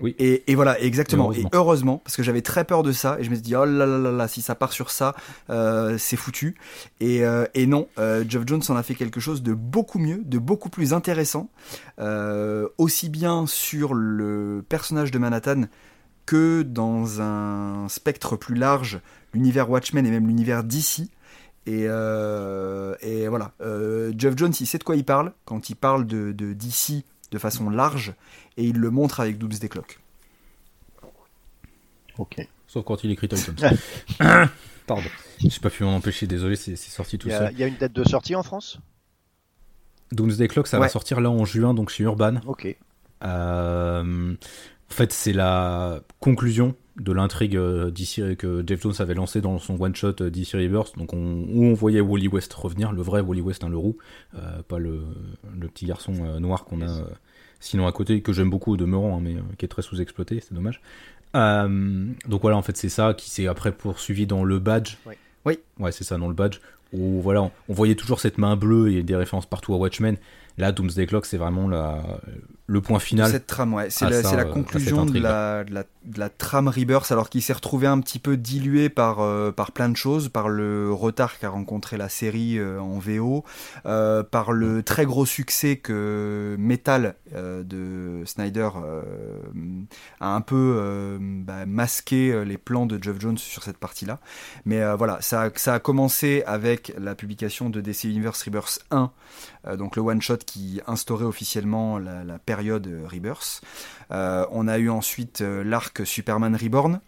Oui. 0.00 0.14
Et, 0.18 0.54
voilà, 0.54 0.80
exactement. 0.80 1.32
Et 1.32 1.44
heureusement, 1.52 2.00
parce 2.04 2.16
que 2.16 2.22
j'avais 2.22 2.40
très 2.40 2.64
peur 2.64 2.84
de 2.84 2.92
ça, 2.92 3.16
et 3.18 3.24
je 3.24 3.30
me 3.30 3.34
suis 3.34 3.42
dit, 3.42 3.56
oh 3.56 3.64
là 3.64 3.84
là 3.84 3.98
là 3.98 4.12
là, 4.12 4.28
si 4.28 4.42
ça 4.42 4.54
part 4.54 4.72
sur 4.72 4.90
ça, 4.90 5.16
euh, 5.50 5.98
c'est 5.98 6.16
foutu. 6.16 6.56
Et, 7.00 7.24
euh, 7.24 7.46
et 7.54 7.66
non, 7.66 7.88
euh, 7.98 8.24
Geoff 8.28 8.44
Jones 8.46 8.62
en 8.68 8.76
a 8.76 8.84
fait 8.84 8.94
quelque 8.94 9.18
chose 9.18 9.42
de 9.42 9.54
beaucoup 9.54 9.98
mieux, 9.98 10.22
de 10.24 10.38
beaucoup 10.38 10.70
plus 10.70 10.92
intéressant, 10.92 11.50
aussi 12.78 13.08
bien 13.08 13.46
sur 13.46 13.92
le 13.92 14.64
personnage 14.68 15.10
de 15.10 15.18
Manhattan 15.18 15.62
que 16.28 16.60
dans 16.60 17.22
un 17.22 17.88
spectre 17.88 18.36
plus 18.36 18.54
large, 18.54 19.00
l'univers 19.32 19.70
Watchmen 19.70 20.04
et 20.06 20.10
même 20.10 20.26
l'univers 20.26 20.62
DC. 20.62 21.08
Et, 21.66 21.84
et 21.84 23.28
voilà, 23.28 23.52
Geoff 24.14 24.36
Jones, 24.36 24.52
il 24.60 24.66
sait 24.66 24.76
de 24.76 24.84
quoi 24.84 24.96
il 24.96 25.04
parle 25.04 25.32
quand 25.46 25.70
il 25.70 25.74
parle 25.74 26.06
de, 26.06 26.32
de 26.32 26.52
DC 26.52 27.02
de 27.30 27.38
façon 27.38 27.70
large 27.70 28.12
et 28.58 28.64
il 28.64 28.76
le 28.76 28.90
montre 28.90 29.20
avec 29.20 29.38
Doomsday 29.38 29.70
Clock. 29.70 30.00
Ok. 32.18 32.46
Sauf 32.66 32.84
quand 32.84 33.04
il 33.04 33.10
écrit 33.10 33.28
Titans. 33.28 33.56
Pardon. 34.86 35.08
J'ai 35.38 35.60
pas 35.60 35.70
pu 35.70 35.84
m'en 35.84 35.96
empêcher, 35.96 36.26
désolé, 36.26 36.56
c'est 36.56 36.76
sorti 36.76 37.16
tout 37.16 37.30
seul. 37.30 37.52
Il 37.52 37.58
y 37.58 37.62
a 37.62 37.66
une 37.66 37.76
date 37.76 37.92
de 37.94 38.04
sortie 38.04 38.34
en 38.34 38.42
France? 38.42 38.80
Doomsday 40.12 40.48
Clock, 40.48 40.66
ça 40.66 40.78
va 40.78 40.90
sortir 40.90 41.22
là 41.22 41.30
en 41.30 41.46
juin, 41.46 41.72
donc 41.72 41.88
chez 41.88 42.04
Urban. 42.04 42.40
Ok. 42.46 42.76
Euh, 43.24 44.34
en 44.90 44.94
fait, 44.94 45.12
c'est 45.12 45.32
la 45.32 46.00
conclusion 46.20 46.74
de 46.96 47.12
l'intrigue 47.12 47.56
euh, 47.56 47.90
d'ici 47.90 48.22
que 48.36 48.64
Jeff 48.66 48.82
Jones 48.82 48.94
avait 48.98 49.14
lancé 49.14 49.40
dans 49.40 49.58
son 49.58 49.80
one 49.80 49.94
shot 49.94 50.14
euh, 50.20 50.30
DC 50.30 50.52
Rebirth, 50.54 50.98
donc 50.98 51.12
on, 51.12 51.44
où 51.48 51.64
on 51.64 51.74
voyait 51.74 52.00
Wally 52.00 52.26
West 52.26 52.52
revenir, 52.54 52.92
le 52.92 53.02
vrai 53.02 53.20
Wally 53.20 53.40
West, 53.40 53.62
hein, 53.62 53.68
le 53.68 53.76
roux, 53.76 53.96
pas 54.66 54.78
le, 54.78 55.02
le, 55.56 55.68
petit 55.68 55.86
garçon 55.86 56.12
noir 56.40 56.64
qu'on 56.64 56.82
a 56.82 57.04
sinon 57.60 57.86
à 57.86 57.92
côté, 57.92 58.20
que 58.20 58.32
j'aime 58.32 58.50
beaucoup 58.50 58.72
au 58.72 58.76
demeurant, 58.76 59.16
hein, 59.16 59.20
mais 59.22 59.34
euh, 59.34 59.42
qui 59.56 59.64
est 59.64 59.68
très 59.68 59.82
sous-exploité, 59.82 60.40
c'est 60.40 60.54
dommage. 60.54 60.80
Euh, 61.36 62.06
donc 62.26 62.42
voilà, 62.42 62.56
en 62.56 62.62
fait, 62.62 62.76
c'est 62.76 62.88
ça 62.88 63.14
qui 63.14 63.30
s'est 63.30 63.46
après 63.46 63.72
poursuivi 63.72 64.26
dans 64.26 64.44
le 64.44 64.58
badge. 64.58 64.96
Oui. 65.44 65.58
Ouais, 65.78 65.92
c'est 65.92 66.04
ça, 66.04 66.18
dans 66.18 66.28
le 66.28 66.34
badge. 66.34 66.58
Où 66.92 67.20
voilà, 67.20 67.42
on, 67.42 67.72
voyait 67.74 67.94
toujours 67.94 68.20
cette 68.20 68.38
main 68.38 68.56
bleue 68.56 68.92
et 68.92 69.02
des 69.02 69.16
références 69.16 69.46
partout 69.46 69.74
à 69.74 69.76
Watchmen. 69.76 70.16
Là, 70.56 70.72
Doomsday 70.72 71.06
Clock, 71.06 71.26
c'est 71.26 71.36
vraiment 71.36 71.68
la, 71.68 72.20
le 72.68 72.82
point 72.82 72.98
final. 72.98 73.30
Cette 73.30 73.46
trame, 73.46 73.72
ouais. 73.72 73.88
C'est 73.88 74.08
la, 74.08 74.20
la, 74.20 74.44
conclusion 74.44 75.06
de 75.06 75.18
la, 75.18 75.64
de 75.64 75.72
la, 75.72 75.84
de 76.04 76.18
la 76.18 76.28
trame 76.28 76.68
Rebirth, 76.68 77.10
alors 77.10 77.30
qu'il 77.30 77.40
s'est 77.40 77.54
retrouvé 77.54 77.86
un 77.86 77.98
petit 78.00 78.18
peu 78.18 78.36
dilué 78.36 78.90
par, 78.90 79.20
euh, 79.20 79.50
par 79.50 79.72
plein 79.72 79.88
de 79.88 79.96
choses, 79.96 80.28
par 80.28 80.50
le 80.50 80.92
retard 80.92 81.38
qu'a 81.38 81.48
rencontré 81.48 81.96
la 81.96 82.10
série 82.10 82.58
euh, 82.58 82.78
en 82.78 82.98
VO, 82.98 83.42
euh, 83.86 84.22
par 84.22 84.52
le 84.52 84.82
très 84.82 85.06
gros 85.06 85.24
succès 85.24 85.76
que 85.76 86.56
Metal 86.58 87.14
de 87.34 88.22
Snyder 88.26 88.68
a 90.20 90.34
un 90.34 90.40
peu 90.42 91.18
bah, 91.20 91.64
masqué 91.66 92.44
les 92.44 92.58
plans 92.58 92.86
de 92.86 93.02
Geoff 93.02 93.18
Jones 93.18 93.38
sur 93.38 93.62
cette 93.62 93.78
partie-là. 93.78 94.18
Mais 94.64 94.82
voilà, 94.94 95.18
ça, 95.20 95.50
ça 95.56 95.74
a 95.74 95.78
commencé 95.78 96.42
avec 96.46 96.92
la 96.98 97.14
publication 97.14 97.70
de 97.70 97.80
DC 97.80 98.04
Universe 98.04 98.42
Rebirth 98.42 98.80
1, 98.90 99.10
donc 99.76 99.96
le 99.96 100.02
one-shot 100.02 100.38
qui 100.38 100.80
instaurait 100.86 101.24
officiellement 101.24 101.98
la, 101.98 102.38
période 102.38 102.57
Rebirth. 102.58 103.62
on 104.10 104.68
a 104.68 104.78
eu 104.78 104.90
ensuite 104.90 105.40
l'arc 105.40 106.06
Superman 106.06 106.56
Reborn, 106.56 107.00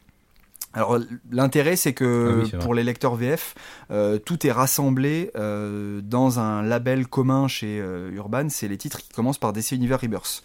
alors 0.73 0.99
l'intérêt 1.33 1.75
c'est 1.75 1.93
que 1.93 2.45
ah 2.53 2.59
pour 2.59 2.75
les 2.75 2.85
lecteurs 2.85 3.17
VF, 3.17 3.55
euh, 3.91 4.19
tout 4.19 4.47
est 4.47 4.53
rassemblé 4.53 5.33
euh, 5.37 6.01
dans 6.01 6.39
un 6.39 6.63
label 6.63 7.09
commun 7.09 7.49
chez 7.49 7.81
euh, 7.81 8.13
Urban, 8.13 8.49
c'est 8.51 8.69
les 8.69 8.79
titres 8.79 8.99
qui 8.99 9.09
commencent 9.09 9.39
par 9.39 9.53
DC 9.53 9.73
Universe 9.73 10.03
Rebirth. 10.03 10.43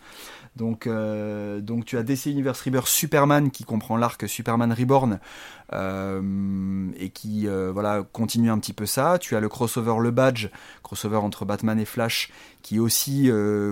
Donc, 0.56 0.88
donc 0.88 1.86
tu 1.86 1.98
as 1.98 2.04
DC 2.04 2.28
Universe 2.28 2.62
Rebirth 2.62 2.88
Superman 2.88 3.52
qui 3.52 3.66
comprend 3.66 3.98
l'arc 3.98 4.28
Superman 4.28 4.72
Reborn 4.72 5.20
et 5.74 7.10
qui 7.10 7.48
voilà 7.48 8.04
continue 8.14 8.50
un 8.50 8.58
petit 8.60 8.74
peu 8.74 8.86
ça. 8.86 9.18
Tu 9.20 9.36
as 9.36 9.42
le 9.42 9.50
crossover 9.50 9.96
Le 10.00 10.12
Badge, 10.12 10.48
crossover 10.82 11.18
entre 11.18 11.44
Batman 11.44 11.78
et 11.78 11.86
Flash, 11.86 12.32
qui 12.62 12.80
aussi 12.80 13.30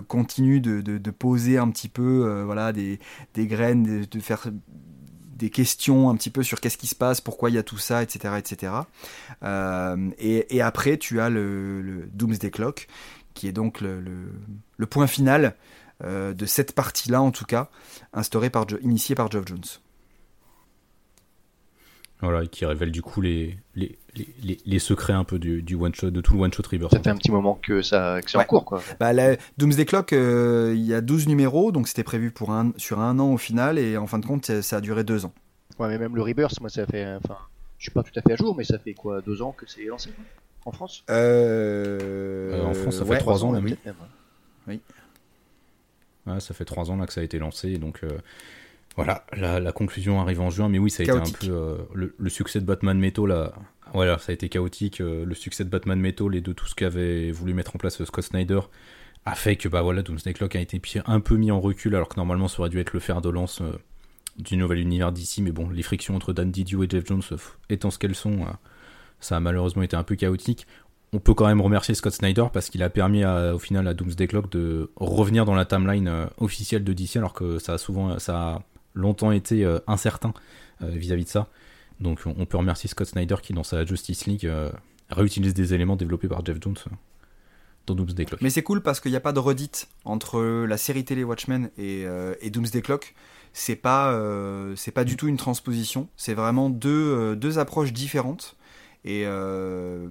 continue 0.08 0.60
de, 0.60 0.82
de, 0.82 1.12
poser 1.12 1.58
un 1.58 1.70
petit 1.70 1.90
peu 1.90 2.44
voilà 2.46 2.74
des, 2.74 3.00
des 3.34 3.48
graines, 3.48 4.06
de, 4.06 4.20
faire 4.20 4.48
des 5.44 5.50
questions 5.50 6.10
un 6.10 6.16
petit 6.16 6.30
peu 6.30 6.42
sur 6.42 6.62
qu'est-ce 6.62 6.78
qui 6.78 6.88
se 6.88 6.96
passe, 6.96 7.20
pourquoi 7.20 7.50
il 7.50 7.56
y 7.56 7.58
a 7.58 7.64
tout 7.64 7.78
ça, 7.78 8.02
etc. 8.02 8.36
etc. 8.38 8.74
Euh, 9.44 10.10
et, 10.18 10.62
après, 10.62 10.98
tu 10.98 11.20
as 11.20 11.30
le, 11.30 12.10
Doomsday 12.14 12.50
Clock, 12.50 12.88
qui 13.34 13.48
est 13.48 13.52
donc 13.52 13.82
le, 13.82 14.86
point 14.90 15.08
final 15.08 15.56
euh, 16.04 16.34
de 16.34 16.46
cette 16.46 16.74
partie-là, 16.74 17.22
en 17.22 17.32
tout 17.32 17.46
cas, 17.46 17.70
instauré 18.14 18.50
par, 18.50 18.66
initié 18.82 19.16
par 19.16 19.32
Geoff 19.32 19.46
Jones. 19.48 19.62
Voilà, 22.22 22.46
qui 22.48 22.66
révèle 22.66 22.92
du 22.92 23.02
coup 23.02 23.20
les, 23.20 23.58
les, 23.76 23.98
les, 24.66 24.80
secrets 24.80 25.12
un 25.12 25.26
peu 25.26 25.40
du, 25.40 25.62
du 25.62 25.76
one 25.76 25.94
shot, 25.94 26.10
de 26.10 26.22
tout 26.22 26.36
le 26.36 26.40
one 26.40 26.54
shot 26.54 26.64
Rebirth. 26.72 26.92
Ça 26.92 27.02
fait 27.02 27.10
un 27.10 27.18
petit 27.18 27.32
moment 27.32 27.60
que 27.62 27.82
ça 27.82 28.22
que 28.24 28.32
c'est 28.32 28.38
en 28.38 28.46
cours 28.46 28.64
quoi. 28.64 28.82
Bah, 28.98 29.12
la 29.12 29.36
Doomsday 29.58 29.84
Clock, 29.84 30.14
euh, 30.14 30.72
il 30.74 30.86
y 30.86 30.94
a 30.94 31.02
12 31.02 31.28
numéros, 31.28 31.74
donc 31.74 31.90
c'était 31.90 32.04
prévu 32.04 32.32
pour 32.32 32.52
un, 32.52 32.72
sur 32.78 33.02
un 33.02 33.20
an 33.20 33.34
au 33.34 33.38
final, 33.38 33.78
et 33.78 33.98
en 33.98 34.08
fin 34.08 34.20
de 34.20 34.26
compte, 34.26 34.62
ça 34.62 34.78
a 34.78 34.82
duré 34.82 35.04
deux 35.04 35.26
ans. 35.26 35.34
Ouais, 35.80 35.90
mais 35.90 35.98
même 35.98 36.16
le 36.16 36.22
Rebirth, 36.22 36.62
moi 36.62 36.70
ça 36.70 36.86
fait. 36.86 37.06
Enfin, 37.16 37.38
je 37.78 37.84
suis 37.84 37.92
pas 37.92 38.04
tout 38.04 38.18
à 38.18 38.22
fait 38.22 38.32
à 38.32 38.36
jour, 38.38 38.56
mais 38.56 38.64
ça 38.64 38.80
fait 38.80 38.94
quoi 38.94 39.22
Deux 39.22 39.42
ans 39.42 39.52
que 39.52 39.66
c'est 39.68 39.84
lancé 39.84 40.10
En 40.64 40.72
France? 40.72 41.04
Euh... 41.10 42.64
En 42.64 42.74
France, 42.74 43.00
ça 43.00 43.06
fait 43.06 43.18
trois 43.18 43.44
ans, 43.44 43.52
là, 43.52 43.60
oui. 43.60 43.76
oui. 44.68 44.80
Ça 46.40 46.54
fait 46.54 46.66
trois 46.66 46.90
ans 46.90 46.96
là 46.96 47.06
que 47.06 47.14
ça 47.14 47.22
a 47.22 47.24
été 47.24 47.40
lancé, 47.40 47.78
donc. 47.78 48.00
Euh... 48.04 48.18
Voilà, 48.96 49.26
la, 49.36 49.72
conclusion 49.72 50.22
arrive 50.22 50.40
en 50.40 50.52
juin, 50.52 50.70
mais 50.70 50.78
oui, 50.78 50.92
ça 50.92 51.02
a 51.02 51.04
été 51.06 51.12
un 51.12 51.24
peu 51.24 51.48
euh, 51.50 51.78
le, 51.96 52.30
succès 52.30 52.60
de 52.60 52.66
Batman 52.66 52.98
Metal, 52.98 53.26
là, 53.26 53.52
voilà, 53.92 54.20
ça 54.20 54.32
a 54.32 54.34
été 54.34 54.50
chaotique. 54.50 55.02
Euh, 55.02 55.26
le 55.26 55.34
succès 55.34 55.64
de 55.64 55.70
Batman 55.70 56.00
Metal 56.00 56.36
et 56.36 56.42
de 56.42 56.54
tout 56.54 56.68
ce 56.68 56.76
qu'avait 56.76 57.32
voulu 57.32 57.56
mettre 57.56 57.76
en 57.76 57.80
place 57.80 58.04
Scott 58.04 58.24
Snyder 58.24 58.60
a 59.26 59.34
fait 59.34 59.56
que 59.56 59.68
bah 59.68 59.82
voilà, 59.82 60.04
Doomsday 60.04 60.34
Clock 60.34 60.56
a 60.56 60.60
été 60.60 60.80
un 61.08 61.20
peu 61.22 61.38
mis 61.38 61.50
en 61.50 61.60
recul, 61.60 61.96
alors 61.96 62.08
que 62.08 62.18
normalement 62.18 62.48
ça 62.48 62.60
aurait 62.60 62.70
dû 62.70 62.80
être 62.80 62.94
le 62.94 63.00
fer 63.00 63.22
de 63.22 63.30
lance 63.30 63.64
du 64.38 64.58
nouvel 64.58 64.80
univers 64.80 65.12
d'ici, 65.12 65.42
mais 65.42 65.52
bon, 65.52 65.70
les 65.70 65.84
frictions 65.84 66.16
entre 66.16 66.32
Dan 66.32 66.52
Didio 66.52 66.84
et 66.84 66.88
Jeff 66.88 67.06
Jones 67.08 67.24
étant 67.70 67.90
ce 67.90 67.98
qu'elles 67.98 68.16
sont, 68.16 68.46
ça 69.20 69.38
a 69.38 69.40
malheureusement 69.40 69.82
été 69.82 69.96
un 69.96 70.04
peu 70.04 70.16
chaotique. 70.16 70.68
On 71.14 71.20
peut 71.20 71.34
quand 71.34 71.46
même 71.46 71.62
remercier 71.62 71.94
Scott 71.94 72.14
Snyder 72.14 72.46
parce 72.52 72.70
qu'il 72.70 72.82
a 72.82 72.90
permis 72.90 73.24
au 73.24 73.60
final 73.60 73.88
à 73.88 73.94
Doomsday 73.94 74.28
Clock 74.28 74.50
de 74.50 74.90
revenir 74.96 75.46
dans 75.46 75.54
la 75.54 75.64
timeline 75.64 76.28
officielle 76.40 76.84
de 76.84 76.92
DC 76.92 77.18
alors 77.18 77.34
que 77.34 77.60
ça 77.60 77.74
a 77.74 77.78
souvent 77.78 78.18
a 78.28 78.62
longtemps 78.94 79.32
été 79.32 79.66
euh, 79.66 79.80
incertain 79.88 80.34
euh, 80.82 80.90
vis-à-vis 80.90 81.26
de 81.26 81.30
ça. 81.30 81.48
Donc 82.00 82.22
on 82.26 82.46
peut 82.46 82.58
remercier 82.58 82.90
Scott 82.90 83.08
Snyder 83.08 83.36
qui 83.42 83.54
dans 83.54 83.64
sa 83.64 83.86
Justice 83.86 84.26
League 84.26 84.46
euh, 84.46 84.72
réutilise 85.10 85.54
des 85.54 85.74
éléments 85.74 85.96
développés 85.96 86.28
par 86.28 86.46
Jeff 86.46 86.58
Jones 86.60 86.76
dans 87.86 87.96
Doomsday 87.96 88.26
Clock. 88.26 88.42
Mais 88.42 88.50
c'est 88.50 88.64
cool 88.64 88.82
parce 88.82 89.00
qu'il 89.00 89.12
n'y 89.12 89.18
a 89.18 89.22
pas 89.22 89.34
de 89.34 89.40
redite 89.40 89.88
entre 90.06 90.66
la 90.66 90.78
série 90.78 91.06
télé 91.06 91.24
Watchmen 91.24 91.70
et, 91.78 92.06
Doomsday 92.50 92.82
Clock. 92.82 93.14
C'est 93.54 93.76
pas, 93.76 94.18
pas 94.96 95.04
du 95.04 95.18
tout 95.18 95.28
une 95.28 95.38
transposition. 95.38 96.10
C'est 96.18 96.34
vraiment 96.34 96.70
deux, 96.70 97.36
deux 97.36 97.60
approches 97.60 97.94
différentes. 97.94 98.56
Et 99.06 99.24
il 99.24 100.06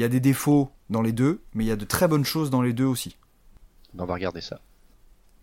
y 0.00 0.04
a 0.04 0.08
des 0.08 0.20
défauts 0.20 0.70
dans 0.90 1.02
les 1.02 1.12
deux, 1.12 1.40
mais 1.54 1.64
il 1.64 1.68
y 1.68 1.72
a 1.72 1.76
de 1.76 1.84
très 1.84 2.08
bonnes 2.08 2.24
choses 2.24 2.50
dans 2.50 2.62
les 2.62 2.72
deux 2.72 2.84
aussi. 2.84 3.16
On 3.98 4.04
va 4.04 4.14
regarder 4.14 4.40
ça. 4.40 4.60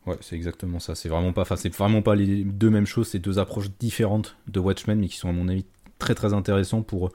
Ouais, 0.06 0.18
c'est 0.22 0.36
exactement 0.36 0.80
ça. 0.80 0.96
C'est 0.96 1.10
vraiment 1.10 1.34
pas, 1.34 1.46
c'est 1.56 1.74
vraiment 1.74 2.02
pas 2.02 2.16
les 2.16 2.44
deux 2.44 2.70
mêmes 2.70 2.86
choses. 2.86 3.10
C'est 3.10 3.20
deux 3.20 3.40
approches 3.40 3.72
différentes 3.80 4.38
de 4.48 4.60
Watchmen, 4.60 5.00
mais 5.00 5.08
qui 5.08 5.18
sont 5.18 5.30
à 5.30 5.32
mon 5.32 5.48
avis 5.48 5.66
très 5.98 6.16
très 6.16 6.34
intéressants 6.34 6.84
pour 6.84 7.12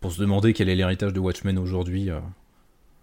pour 0.00 0.12
se 0.12 0.20
demander 0.20 0.52
quel 0.52 0.68
est 0.68 0.74
l'héritage 0.74 1.12
de 1.12 1.20
Watchmen 1.20 1.58
aujourd'hui 1.58 2.10
euh, 2.10 2.20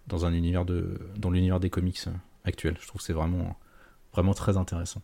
dans 0.07 0.25
un 0.25 0.33
univers 0.33 0.65
de 0.65 0.99
dans 1.17 1.31
l'univers 1.31 1.59
des 1.59 1.69
comics 1.69 1.99
euh, 2.07 2.11
actuels. 2.43 2.75
Je 2.79 2.87
trouve 2.87 2.99
que 2.99 3.05
c'est 3.05 3.13
vraiment 3.13 3.55
vraiment 4.11 4.33
très 4.33 4.57
intéressant. 4.57 5.01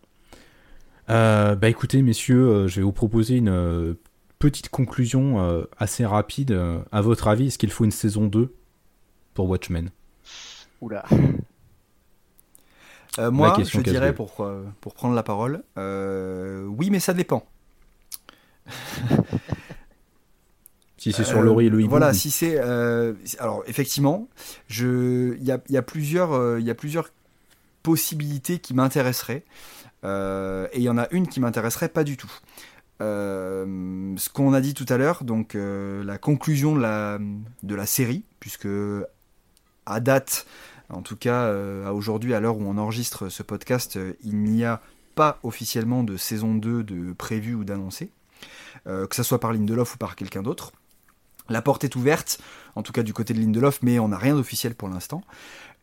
Euh, 1.10 1.56
bah 1.56 1.70
écoutez 1.70 2.02
messieurs, 2.02 2.68
je 2.68 2.76
vais 2.76 2.84
vous 2.84 2.92
proposer 2.92 3.38
une 3.38 3.96
petite 4.40 4.70
conclusion 4.70 5.68
assez 5.78 6.06
rapide. 6.06 6.58
à 6.92 7.02
votre 7.02 7.28
avis, 7.28 7.48
est-ce 7.48 7.58
qu'il 7.58 7.72
faut 7.72 7.86
une 7.86 7.92
saison 7.92 8.26
2 8.26 8.54
pour 9.34 9.50
Watchmen? 9.50 9.92
Oula. 10.82 11.06
Euh, 13.18 13.32
moi, 13.32 13.58
je 13.62 13.80
dirais 13.82 14.14
pour, 14.14 14.42
euh, 14.42 14.64
pour 14.82 14.94
prendre 14.94 15.16
la 15.16 15.24
parole, 15.24 15.64
euh, 15.78 16.64
oui, 16.66 16.90
mais 16.90 17.00
ça 17.00 17.14
dépend. 17.14 17.46
si 20.98 21.12
c'est 21.12 21.24
sur 21.24 21.42
Laurie 21.42 21.66
et 21.68 21.70
le 21.70 21.82
hibou. 21.82 21.90
Voilà, 21.90 22.14
si 22.14 22.30
c'est. 22.30 22.60
alors, 22.60 23.64
effectivement, 23.68 24.30
il 24.70 25.38
y 25.42 25.52
a, 25.52 25.60
y, 25.70 25.78
a 25.78 25.82
plusieurs, 25.82 26.60
y 26.60 26.70
a 26.70 26.76
plusieurs 26.76 27.10
possibilités 27.84 28.60
qui 28.60 28.74
m'intéresseraient. 28.74 29.44
et 30.04 30.78
il 30.78 30.84
y 30.84 30.90
en 30.90 30.98
a 30.98 31.08
une 31.12 31.28
qui 31.28 31.40
m'intéresserait 31.40 31.90
pas 31.90 32.04
du 32.04 32.16
tout. 32.16 32.32
Ce 33.00 34.30
qu'on 34.30 34.54
a 34.54 34.62
dit 34.62 34.74
tout 34.74 34.86
à 34.90 34.98
l'heure, 34.98 35.24
donc 35.24 35.56
la 35.56 36.18
conclusion 36.18 36.76
de 36.76 37.76
la, 37.76 37.86
série, 37.86 38.24
puisque 38.40 38.68
à 39.86 40.00
date, 40.00 40.46
en 40.90 41.02
tout 41.02 41.16
cas, 41.16 41.44
euh, 41.44 41.88
à 41.88 41.94
aujourd'hui, 41.94 42.34
à 42.34 42.40
l'heure 42.40 42.58
où 42.58 42.64
on 42.64 42.78
enregistre 42.78 43.30
ce 43.30 43.44
podcast, 43.44 43.98
euh, 43.98 44.14
il 44.24 44.38
n'y 44.38 44.64
a 44.64 44.82
pas 45.16 45.40
officiellement 45.44 46.04
de 46.04 46.18
saison 46.18 46.56
2 46.56 46.84
de 46.84 47.14
prévu 47.14 47.56
ou 47.56 47.64
d'annoncé, 47.64 48.12
euh, 48.88 49.06
que 49.06 49.16
ce 49.16 49.24
soit 49.24 49.40
par 49.40 49.54
Lindelof 49.54 49.96
ou 49.96 49.98
par 49.98 50.16
quelqu'un 50.16 50.42
d'autre. 50.42 50.72
La 51.50 51.62
porte 51.62 51.84
est 51.84 51.96
ouverte, 51.96 52.40
en 52.76 52.84
tout 52.84 52.92
cas 52.92 53.04
du 53.04 53.14
côté 53.14 53.34
de 53.34 53.40
Lindelof, 53.40 53.80
mais 53.82 54.00
on 54.00 54.10
n'a 54.10 54.18
rien 54.18 54.36
d'officiel 54.36 54.76
pour 54.76 54.88
l'instant. 54.88 55.24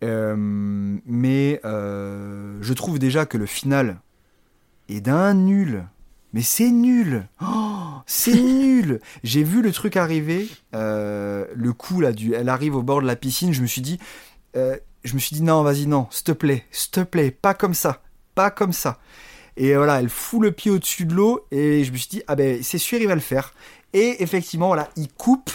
mais 0.03 1.61
je 1.65 2.73
trouve 2.73 2.99
déjà 2.99 3.27
que 3.27 3.37
le 3.37 3.47
final 3.47 4.01
est 4.89 5.01
d'un 5.01 5.35
nul. 5.35 5.87
Mais 6.33 6.43
c'est 6.43 6.71
nul 6.71 7.27
oh, 7.43 8.01
C'est 8.07 8.35
nul 8.35 9.01
J'ai 9.25 9.43
vu 9.43 9.63
le 9.63 9.73
truc 9.73 9.97
arriver, 9.97 10.49
le 10.73 11.71
coup 11.73 12.01
là, 12.01 12.13
du, 12.13 12.35
elle 12.35 12.49
arrive 12.49 12.77
au 12.77 12.83
bord 12.83 13.01
de 13.01 13.07
la 13.07 13.17
piscine, 13.17 13.53
je 13.53 13.63
me 13.63 13.67
suis 13.67 13.83
dit, 13.83 13.99
je 14.55 15.15
me 15.15 15.19
suis 15.19 15.37
dit 15.37 15.43
non, 15.43 15.63
vas-y, 15.63 15.87
non, 15.87 16.09
s'il 16.11 16.25
te 16.25 16.33
plaît, 16.33 16.65
s'il 16.71 16.91
te 16.91 17.01
plaît, 17.01 17.31
pas 17.31 17.55
comme 17.55 17.75
ça, 17.75 18.03
pas 18.35 18.51
comme 18.51 18.73
ça. 18.73 18.99
Et 19.57 19.75
voilà, 19.75 20.01
elle 20.01 20.11
fout 20.11 20.43
le 20.43 20.53
pied 20.53 20.71
au-dessus 20.71 21.07
de 21.07 21.15
l'eau 21.15 21.47
et 21.51 21.83
je 21.85 21.93
me 21.93 21.97
suis 21.97 22.09
dit, 22.09 22.23
ah 22.27 22.37
ben 22.37 22.63
c'est 22.63 22.79
sûr, 22.79 22.99
il 23.01 23.09
va 23.09 23.15
le 23.15 23.21
faire. 23.21 23.55
Et 23.95 24.23
effectivement, 24.23 24.67
voilà, 24.67 24.91
il 24.97 25.09
coupe 25.09 25.51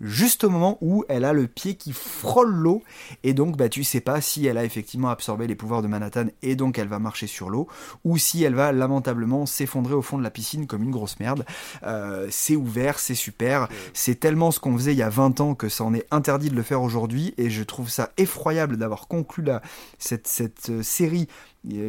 juste 0.00 0.44
au 0.44 0.50
moment 0.50 0.78
où 0.80 1.04
elle 1.08 1.24
a 1.24 1.32
le 1.32 1.46
pied 1.46 1.74
qui 1.76 1.92
frôle 1.92 2.50
l'eau. 2.50 2.82
Et 3.22 3.34
donc 3.34 3.56
bah 3.56 3.68
tu 3.68 3.84
sais 3.84 4.00
pas 4.00 4.20
si 4.20 4.46
elle 4.46 4.58
a 4.58 4.64
effectivement 4.64 5.08
absorbé 5.08 5.46
les 5.46 5.54
pouvoirs 5.54 5.82
de 5.82 5.88
Manhattan 5.88 6.26
et 6.42 6.56
donc 6.56 6.78
elle 6.78 6.88
va 6.88 6.98
marcher 6.98 7.26
sur 7.26 7.50
l'eau 7.50 7.68
ou 8.04 8.18
si 8.18 8.42
elle 8.42 8.54
va 8.54 8.72
lamentablement 8.72 9.46
s'effondrer 9.46 9.94
au 9.94 10.02
fond 10.02 10.18
de 10.18 10.22
la 10.22 10.30
piscine 10.30 10.66
comme 10.66 10.82
une 10.82 10.90
grosse 10.90 11.20
merde. 11.20 11.44
Euh, 11.84 12.26
c'est 12.30 12.56
ouvert 12.56 12.98
c'est 12.98 13.14
super. 13.14 13.68
C'est 13.92 14.18
tellement 14.18 14.50
ce 14.50 14.60
qu'on 14.60 14.76
faisait 14.76 14.92
il 14.92 14.98
y 14.98 15.02
a 15.02 15.10
20 15.10 15.40
ans 15.40 15.54
que 15.54 15.68
ça 15.68 15.84
en 15.84 15.94
est 15.94 16.06
interdit 16.10 16.50
de 16.50 16.56
le 16.56 16.62
faire 16.62 16.82
aujourd'hui. 16.82 17.34
Et 17.38 17.50
je 17.50 17.62
trouve 17.62 17.90
ça 17.90 18.10
effroyable 18.16 18.76
d'avoir 18.76 19.08
conclu 19.08 19.44
la, 19.44 19.62
cette, 19.98 20.26
cette 20.26 20.70
euh, 20.70 20.82
série 20.82 21.28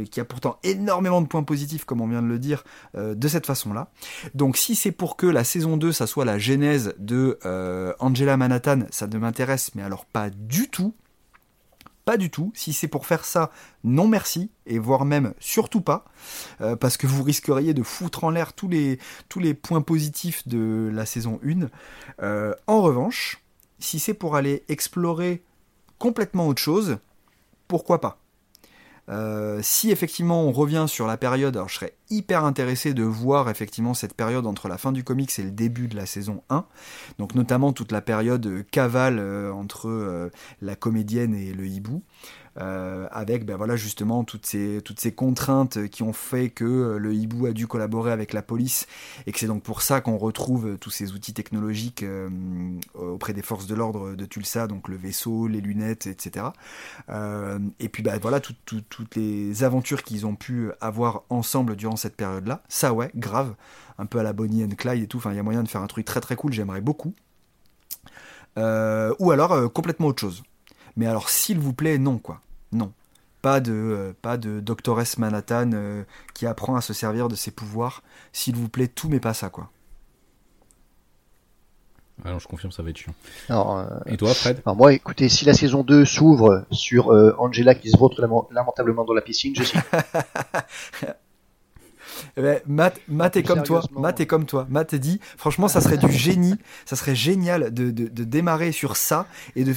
qui 0.10 0.20
a 0.20 0.26
pourtant 0.26 0.60
énormément 0.64 1.22
de 1.22 1.28
points 1.28 1.44
positifs, 1.44 1.86
comme 1.86 2.02
on 2.02 2.08
vient 2.08 2.22
de 2.22 2.28
le 2.28 2.40
dire, 2.40 2.64
euh, 2.96 3.16
de 3.16 3.28
cette 3.28 3.46
façon-là. 3.46 3.92
Donc 4.34 4.58
si 4.58 4.76
c'est 4.76 4.92
pour 4.92 5.18
que 5.18 5.28
la 5.28 5.44
saison 5.44 5.78
2, 5.78 5.92
ça 5.92 6.08
soit 6.08 6.26
la 6.26 6.38
genèse 6.38 6.94
de 6.98 7.40
euh, 7.46 7.94
Angela 8.00 8.38
Manhattan, 8.38 8.82
ça 8.92 9.08
ne 9.08 9.18
m'intéresse, 9.18 9.72
mais 9.76 9.84
alors 9.84 10.06
pas 10.06 10.30
du 10.30 10.70
tout. 10.70 10.94
Pas 12.06 12.18
du 12.18 12.30
tout. 12.30 12.52
Si 12.54 12.72
c'est 12.72 12.88
pour 12.88 13.08
faire 13.08 13.26
ça, 13.26 13.50
non 13.84 14.08
merci, 14.08 14.52
et 14.68 14.78
voire 14.78 15.06
même 15.06 15.34
surtout 15.40 15.82
pas, 15.82 16.06
parce 16.80 16.98
que 16.98 17.08
vous 17.08 17.24
risqueriez 17.24 17.74
de 17.74 17.82
foutre 17.82 18.26
en 18.26 18.30
l'air 18.30 18.54
tous 18.54 18.68
les, 18.68 19.00
tous 19.28 19.40
les 19.40 19.56
points 19.56 19.82
positifs 19.82 20.48
de 20.48 20.92
la 20.94 21.08
saison 21.08 21.40
1. 21.44 21.68
en 22.68 22.82
revanche, 22.84 23.42
si 23.80 23.98
c'est 23.98 24.14
pour 24.14 24.36
aller 24.36 24.64
explorer 24.70 25.44
complètement 25.98 26.48
autre 26.48 26.62
chose, 26.62 27.00
pourquoi 27.68 28.02
pas? 28.02 28.20
Euh, 29.10 29.60
si 29.62 29.92
effectivement 29.92 30.44
on 30.44 30.52
revient 30.52 30.86
sur 30.88 31.08
la 31.08 31.18
période, 31.18 31.56
alors 31.56 31.70
je 31.70 31.76
serais 31.76 31.96
hyper 32.10 32.44
intéressé 32.44 32.94
de 32.94 33.04
voir 33.04 33.50
effectivement 33.50 33.94
cette 33.94 34.14
période 34.14 34.46
entre 34.48 34.68
la 34.68 34.78
fin 34.78 34.92
du 34.92 35.04
comics 35.04 35.38
et 35.38 35.44
le 35.44 35.52
début 35.52 35.88
de 35.88 35.96
la 35.96 36.06
saison 36.06 36.44
1. 36.50 36.66
Donc 37.20 37.36
notamment 37.36 37.74
toute 37.74 37.92
la 37.92 38.02
période 38.02 38.66
cavale 38.72 39.20
entre 39.52 40.32
la 40.62 40.76
comédienne 40.76 41.36
et 41.36 41.54
le 41.54 41.68
hibou. 41.68 42.04
Euh, 42.58 43.08
avec 43.12 43.46
ben 43.46 43.58
voilà 43.58 43.76
justement 43.76 44.24
toutes 44.24 44.46
ces 44.46 44.82
toutes 44.86 45.02
ces 45.02 45.12
contraintes 45.12 45.90
qui 45.90 46.04
ont 46.04 46.14
fait 46.14 46.50
que 46.50 46.64
euh, 46.64 46.98
le 46.98 47.14
hibou 47.14 47.48
a 47.48 47.52
dû 47.52 47.68
collaborer 47.68 48.14
avec 48.14 48.32
la 48.32 48.42
police 48.42 48.88
et 49.28 49.34
que 49.34 49.40
c'est 49.40 49.48
donc 49.48 49.62
pour 49.62 49.82
ça 49.82 50.00
qu'on 50.00 50.18
retrouve 50.18 50.78
tous 50.78 50.90
ces 50.90 51.12
outils 51.12 51.34
technologiques 51.34 52.04
euh, 52.04 52.30
auprès 52.94 53.34
des 53.34 53.42
forces 53.42 53.68
de 53.68 53.76
l'ordre 53.76 54.16
de 54.16 54.26
Tulsa, 54.26 54.68
donc 54.68 54.88
le 54.88 54.96
vaisseau, 54.96 55.48
les 55.48 55.60
lunettes, 55.60 56.08
etc. 56.08 56.46
et 57.80 57.90
puis 57.90 58.04
ben 58.04 58.18
voilà 58.22 58.40
toutes 58.40 59.16
les 59.16 59.64
aventures 59.64 60.04
qu'ils 60.04 60.26
ont 60.26 60.36
pu 60.36 60.72
avoir 60.80 61.24
ensemble 61.30 61.76
durant 61.76 61.98
cette 61.98 62.16
période-là. 62.16 62.64
Ça 62.70 62.94
ouais, 62.94 63.12
grave, 63.16 63.56
un 63.98 64.06
peu 64.06 64.20
à 64.20 64.24
la 64.24 64.34
Bonnie 64.34 64.64
and 64.64 64.76
Clyde 64.78 65.04
et 65.04 65.08
tout. 65.08 65.18
Enfin, 65.18 65.32
il 65.32 65.36
y 65.36 65.40
a 65.40 65.44
moyen 65.44 65.64
de 65.64 65.68
faire 65.68 65.82
un 65.82 65.88
truc 65.88 66.06
très 66.06 66.22
très 66.22 66.36
cool. 66.36 66.54
J'aimerais 66.54 66.82
beaucoup. 66.82 67.14
ou 68.58 69.32
alors 69.32 69.74
complètement 69.74 70.08
autre 70.08 70.22
chose. 70.22 70.44
Mais 70.96 71.08
alors, 71.08 71.30
s'il 71.30 71.60
vous 71.60 71.74
plaît, 71.74 71.98
non, 71.98 72.18
quoi. 72.18 72.42
Non. 72.72 72.92
Pas 73.42 73.60
de, 73.60 73.72
euh, 73.74 74.14
pas 74.22 74.38
de 74.38 74.60
Doctoress 74.60 75.18
Manhattan 75.18 75.72
euh, 75.74 76.04
qui 76.34 76.48
apprend 76.48 76.76
à 76.76 76.82
se 76.82 76.94
servir 76.94 77.28
de 77.28 77.36
ses 77.36 77.52
pouvoirs. 77.52 78.02
S'il 78.34 78.56
vous 78.56 78.70
plaît, 78.70 78.88
tout 78.88 79.08
mais 79.08 79.20
pas 79.20 79.34
ça, 79.34 79.50
quoi. 79.50 79.70
Alors, 82.24 82.40
je 82.40 82.48
confirme, 82.48 82.72
ça 82.72 82.82
va 82.82 82.90
être 82.90 82.98
chiant. 82.98 83.14
Euh, 83.52 83.88
Et 84.06 84.16
toi, 84.16 84.34
Fred? 84.34 84.62
alors 84.66 84.78
Moi, 84.78 84.94
écoutez, 84.94 85.28
si 85.28 85.44
la 85.44 85.54
saison 85.54 85.84
2 85.84 86.06
s'ouvre 86.06 86.66
sur 86.72 87.10
Angela 87.38 87.76
qui 87.76 87.92
se 87.92 87.98
vautre 87.98 88.22
lamentablement 88.52 89.04
dans 89.04 89.14
la 89.14 89.22
piscine, 89.22 89.54
je 89.56 89.64
suis. 89.64 89.80
Eh 92.38 92.42
ben, 92.42 92.60
Matt, 93.08 93.36
est 93.36 93.44
comme 93.44 93.64
toi. 93.64 93.82
Matt 93.92 94.20
est 94.20 94.26
comme 94.26 94.46
toi. 94.46 94.66
Matt 94.70 94.96
dit, 94.96 95.20
franchement, 95.38 95.68
ça 95.68 95.82
serait 95.82 95.98
du 95.98 96.12
génie. 96.12 96.56
Ça 96.86 96.96
serait 96.96 97.16
génial 97.16 97.74
de, 97.74 97.92
de, 97.92 98.24
démarrer 98.24 98.72
sur 98.72 98.98
ça 98.98 99.28
et 99.56 99.64
de, 99.64 99.74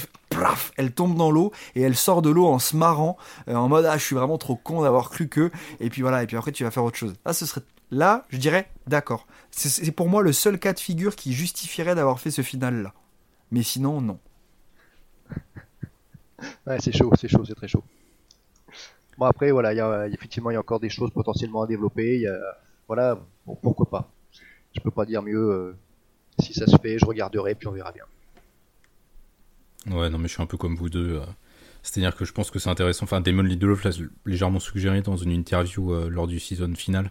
elle 0.77 0.93
tombe 0.93 1.17
dans 1.17 1.31
l'eau 1.31 1.53
et 1.75 1.83
elle 1.83 1.97
sort 1.97 2.23
de 2.23 2.31
l'eau 2.31 2.47
en 2.47 2.59
se 2.59 2.77
marrant, 2.77 3.17
euh, 3.49 3.55
en 3.55 3.69
mode, 3.69 3.85
ah, 3.87 3.99
je 3.99 4.05
suis 4.05 4.17
vraiment 4.17 4.39
trop 4.39 4.57
con 4.57 4.83
d'avoir 4.83 5.11
cru 5.11 5.29
que. 5.29 5.51
Et 5.81 5.91
puis 5.91 6.03
voilà. 6.03 6.23
Et 6.23 6.27
puis 6.27 6.37
après, 6.37 6.53
tu 6.53 6.65
vas 6.65 6.71
faire 6.71 6.85
autre 6.85 6.97
chose. 6.97 7.15
Là, 7.25 7.33
ce 7.33 7.47
serait, 7.47 7.63
là, 7.91 8.25
je 8.31 8.39
dirais, 8.39 8.71
d'accord. 8.87 9.27
C'est 9.51 9.93
pour 9.93 10.09
moi 10.09 10.23
le 10.23 10.33
seul 10.33 10.59
cas 10.59 10.73
de 10.73 10.81
figure 10.81 11.17
qui 11.17 11.33
justifierait 11.33 11.95
d'avoir 11.95 12.21
fait 12.21 12.31
ce 12.31 12.43
final 12.43 12.83
là. 12.83 12.95
Mais 13.51 13.63
sinon, 13.63 14.01
non. 14.01 14.19
Ouais, 16.67 16.79
c'est 16.79 16.93
chaud, 16.93 17.11
c'est 17.19 17.27
chaud, 17.27 17.45
c'est 17.45 17.57
très 17.57 17.67
chaud. 17.67 17.83
Bon 19.17 19.27
après 19.27 19.51
voilà, 19.51 19.73
il 19.73 19.79
y 19.79 19.81
a, 19.81 20.07
effectivement 20.07 20.51
il 20.51 20.55
y 20.55 20.57
a 20.57 20.61
encore 20.61 20.79
des 20.79 20.89
choses 20.89 21.11
potentiellement 21.11 21.63
à 21.63 21.67
développer. 21.67 22.21
Y 22.21 22.29
a, 22.29 22.39
voilà, 22.87 23.19
pourquoi 23.63 23.87
pas. 23.87 24.13
Je 24.73 24.81
peux 24.81 24.93
pas 24.93 25.05
dire 25.05 25.23
mieux. 25.23 25.51
Euh, 25.51 25.77
si 26.39 26.55
ça 26.55 26.67
se 26.67 26.77
fait, 26.77 26.99
je 26.99 27.05
regarderai 27.05 27.57
puis 27.57 27.67
on 27.67 27.73
verra 27.73 27.91
bien. 27.91 28.05
Ouais, 29.87 30.11
non 30.11 30.19
mais 30.19 30.29
je 30.29 30.35
suis 30.35 30.43
un 30.43 30.47
peu 30.47 30.57
comme 30.57 30.77
vous 30.77 30.91
deux. 30.91 31.17
Euh. 31.17 31.27
C'est-à-dire 31.83 32.15
que 32.17 32.25
je 32.25 32.33
pense 32.33 32.51
que 32.51 32.59
c'est 32.59 32.69
intéressant. 32.69 33.05
Enfin, 33.05 33.21
Damon 33.21 33.43
Lindelof 33.43 33.85
l'a 33.85 33.91
légèrement 34.27 34.61
suggéré 34.61 35.01
dans 35.01 35.17
une 35.17 35.31
interview 35.31 35.93
euh, 35.93 36.09
lors 36.09 36.27
du 36.27 36.39
season 36.39 36.75
final 36.75 37.11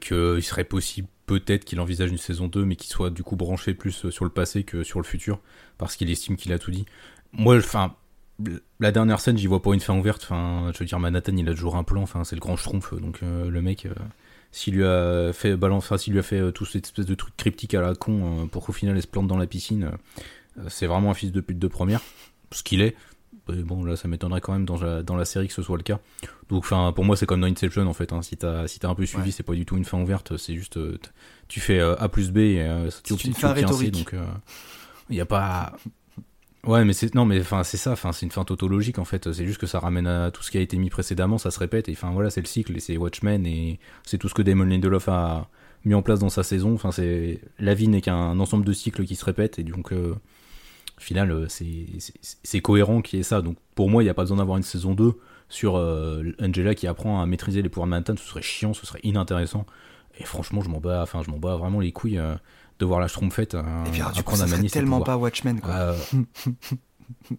qu'il 0.00 0.42
serait 0.44 0.64
possible 0.64 1.08
peut-être 1.26 1.64
qu'il 1.64 1.80
envisage 1.80 2.08
une 2.08 2.18
saison 2.18 2.46
2 2.46 2.64
mais 2.64 2.76
qu'il 2.76 2.88
soit 2.88 3.10
du 3.10 3.24
coup 3.24 3.34
branché 3.34 3.74
plus 3.74 4.08
sur 4.10 4.24
le 4.24 4.30
passé 4.30 4.62
que 4.62 4.84
sur 4.84 5.00
le 5.00 5.04
futur 5.04 5.40
parce 5.76 5.96
qu'il 5.96 6.08
estime 6.08 6.36
qu'il 6.36 6.52
a 6.52 6.58
tout 6.58 6.70
dit. 6.70 6.86
Moi, 7.32 7.58
enfin, 7.58 7.94
la 8.80 8.92
dernière 8.92 9.20
scène, 9.20 9.38
j'y 9.38 9.46
vois 9.46 9.62
pas 9.62 9.72
une 9.72 9.80
fin 9.80 9.96
ouverte. 9.96 10.22
Enfin, 10.24 10.70
je 10.72 10.78
veux 10.78 10.84
dire, 10.84 10.98
Manhattan, 10.98 11.36
il 11.36 11.48
a 11.48 11.52
toujours 11.52 11.76
un 11.76 11.84
plan. 11.84 12.02
Enfin, 12.02 12.24
c'est 12.24 12.36
le 12.36 12.40
grand 12.40 12.56
schtroumpf. 12.56 12.94
Donc, 12.94 13.20
euh, 13.22 13.50
le 13.50 13.62
mec, 13.62 13.86
euh, 13.86 13.94
s'il 14.52 14.74
lui 14.74 14.84
a 14.84 15.32
fait 15.32 15.56
balance, 15.56 15.94
s'il 15.96 16.12
lui 16.12 16.20
a 16.20 16.22
fait 16.22 16.40
euh, 16.40 16.50
tout 16.50 16.64
cette 16.64 16.86
espèce 16.86 17.06
de 17.06 17.14
truc 17.14 17.36
cryptique 17.36 17.74
à 17.74 17.80
la 17.80 17.94
con 17.94 18.48
pour 18.50 18.64
qu'au 18.66 18.72
final, 18.72 18.96
elle 18.96 19.02
se 19.02 19.06
plante 19.06 19.26
dans 19.26 19.38
la 19.38 19.46
piscine, 19.46 19.90
c'est 20.68 20.86
vraiment 20.86 21.10
un 21.10 21.14
fils 21.14 21.32
de 21.32 21.40
pute 21.40 21.58
de 21.58 21.68
première. 21.68 22.00
Ce 22.52 22.62
qu'il 22.62 22.80
est. 22.80 22.94
bon, 23.48 23.84
là, 23.84 23.96
ça 23.96 24.08
m'étonnerait 24.08 24.40
quand 24.40 24.52
même 24.52 24.64
dans 24.64 24.80
la, 24.80 25.02
dans 25.02 25.16
la 25.16 25.24
série 25.24 25.48
que 25.48 25.54
ce 25.54 25.62
soit 25.62 25.76
le 25.76 25.82
cas. 25.82 26.00
Donc, 26.48 26.64
enfin, 26.64 26.92
pour 26.94 27.04
moi, 27.04 27.16
c'est 27.16 27.26
comme 27.26 27.40
dans 27.40 27.46
Inception, 27.46 27.86
en 27.86 27.92
fait. 27.92 28.12
Hein. 28.12 28.22
Si 28.22 28.36
t'as 28.36 28.66
si 28.68 28.78
as 28.84 28.88
un 28.88 28.94
peu 28.94 29.06
suivi, 29.06 29.32
c'est 29.32 29.42
pas 29.42 29.54
du 29.54 29.66
tout 29.66 29.76
une 29.76 29.84
fin 29.84 30.00
ouverte. 30.00 30.36
C'est 30.36 30.54
juste, 30.54 30.78
tu 31.48 31.60
fais 31.60 31.80
A 31.80 32.08
plus 32.08 32.30
B 32.30 32.38
et 32.38 32.88
tu, 33.02 33.16
fin 33.32 33.52
rhétorique. 33.52 33.94
Donc, 33.94 34.14
il 35.10 35.14
n'y 35.14 35.20
a 35.20 35.26
pas 35.26 35.76
Ouais, 36.66 36.84
mais 36.84 36.92
c'est 36.92 37.14
non, 37.14 37.24
mais 37.24 37.40
enfin 37.40 37.62
c'est 37.62 37.76
ça. 37.76 37.92
Enfin, 37.92 38.12
c'est 38.12 38.26
une 38.26 38.32
fin 38.32 38.44
tautologique 38.44 38.98
en 38.98 39.04
fait. 39.04 39.32
C'est 39.32 39.46
juste 39.46 39.60
que 39.60 39.68
ça 39.68 39.78
ramène 39.78 40.08
à 40.08 40.32
tout 40.32 40.42
ce 40.42 40.50
qui 40.50 40.58
a 40.58 40.60
été 40.60 40.76
mis 40.76 40.90
précédemment, 40.90 41.38
ça 41.38 41.52
se 41.52 41.60
répète. 41.60 41.88
Et 41.88 41.92
enfin 41.92 42.10
voilà, 42.10 42.28
c'est 42.28 42.40
le 42.40 42.46
cycle 42.46 42.76
et 42.76 42.80
c'est 42.80 42.96
Watchmen 42.96 43.46
et 43.46 43.78
c'est 44.04 44.18
tout 44.18 44.28
ce 44.28 44.34
que 44.34 44.42
Damon 44.42 44.64
Lindelof 44.64 45.08
a 45.08 45.48
mis 45.84 45.94
en 45.94 46.02
place 46.02 46.18
dans 46.18 46.28
sa 46.28 46.42
saison. 46.42 46.74
Enfin, 46.74 46.90
c'est 46.90 47.40
la 47.60 47.74
vie 47.74 47.86
n'est 47.86 48.00
qu'un 48.00 48.38
ensemble 48.40 48.64
de 48.64 48.72
cycles 48.72 49.04
qui 49.04 49.14
se 49.14 49.24
répètent 49.24 49.60
et 49.60 49.62
donc 49.62 49.92
euh, 49.92 50.16
au 50.98 51.00
final 51.00 51.30
euh, 51.30 51.46
c'est 51.48 52.60
cohérent 52.60 53.02
qui 53.02 53.18
est 53.18 53.22
ça. 53.22 53.42
Donc 53.42 53.56
pour 53.74 53.90
moi, 53.90 54.02
il 54.02 54.06
n'y 54.06 54.10
a 54.10 54.14
pas 54.14 54.22
besoin 54.22 54.38
d'avoir 54.38 54.56
une 54.56 54.62
saison 54.62 54.94
2 54.94 55.14
sur 55.48 55.76
euh, 55.76 56.32
Angela 56.40 56.74
qui 56.74 56.86
apprend 56.86 57.22
à 57.22 57.26
maîtriser 57.26 57.62
les 57.62 57.68
pouvoirs 57.68 57.86
de 57.86 57.90
Manhattan. 57.90 58.16
Ce 58.16 58.24
serait 58.24 58.42
chiant, 58.42 58.74
ce 58.74 58.86
serait 58.86 59.00
inintéressant. 59.02 59.66
Et 60.18 60.24
franchement, 60.24 60.62
je 60.62 60.68
m'en 60.68 60.80
bats. 60.80 61.02
Enfin, 61.02 61.22
je 61.22 61.30
m'en 61.30 61.38
bats 61.38 61.56
vraiment 61.56 61.80
les 61.80 61.92
couilles 61.92 62.20
de 62.78 62.84
voir 62.84 63.00
la 63.00 63.08
Schtroumpfette 63.08 63.54
euh, 63.54 63.84
et 63.86 63.90
puis, 63.90 64.02
du 64.14 64.22
coup, 64.22 64.36
ça 64.36 64.46
tellement 64.68 65.00
pas 65.00 65.16
Watchmen 65.16 65.60
quoi. 65.60 65.74
Euh, 65.74 65.96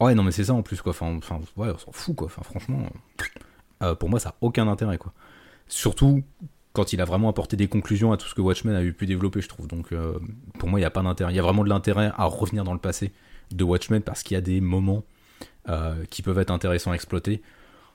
ouais 0.00 0.14
non 0.14 0.22
mais 0.22 0.32
c'est 0.32 0.44
ça 0.44 0.54
en 0.54 0.62
plus 0.62 0.82
quoi 0.82 0.90
enfin, 0.90 1.14
enfin 1.16 1.40
ouais 1.56 1.68
on 1.72 1.78
s'en 1.78 1.92
fout 1.92 2.16
quoi 2.16 2.26
enfin 2.26 2.42
franchement 2.42 2.78
euh, 3.82 3.94
pour 3.94 4.08
moi 4.08 4.18
ça 4.18 4.30
a 4.30 4.34
aucun 4.40 4.66
intérêt 4.66 4.98
quoi 4.98 5.12
surtout 5.68 6.22
quand 6.74 6.92
il 6.92 7.00
a 7.00 7.06
vraiment 7.06 7.30
apporté 7.30 7.56
des 7.56 7.68
conclusions 7.68 8.12
à 8.12 8.18
tout 8.18 8.26
ce 8.26 8.34
que 8.34 8.42
Watchmen 8.42 8.74
a 8.74 8.82
eu 8.82 8.92
pu 8.92 9.06
développer 9.06 9.40
je 9.40 9.48
trouve 9.48 9.66
donc 9.66 9.94
pour 10.58 10.68
moi 10.68 10.78
il 10.78 10.82
n'y 10.82 10.86
a 10.86 10.90
pas 10.90 11.02
d'intérêt 11.02 11.32
il 11.32 11.36
y 11.36 11.38
a 11.38 11.42
vraiment 11.42 11.64
de 11.64 11.68
l'intérêt 11.70 12.12
à 12.16 12.24
revenir 12.26 12.64
dans 12.64 12.72
le 12.72 12.78
passé 12.78 13.12
de 13.50 13.64
Watchmen 13.64 14.02
parce 14.02 14.22
qu'il 14.22 14.34
y 14.34 14.38
a 14.38 14.42
des 14.42 14.60
moments 14.60 15.04
qui 16.10 16.22
peuvent 16.22 16.38
être 16.38 16.50
intéressants 16.50 16.90
à 16.90 16.94
exploiter 16.94 17.42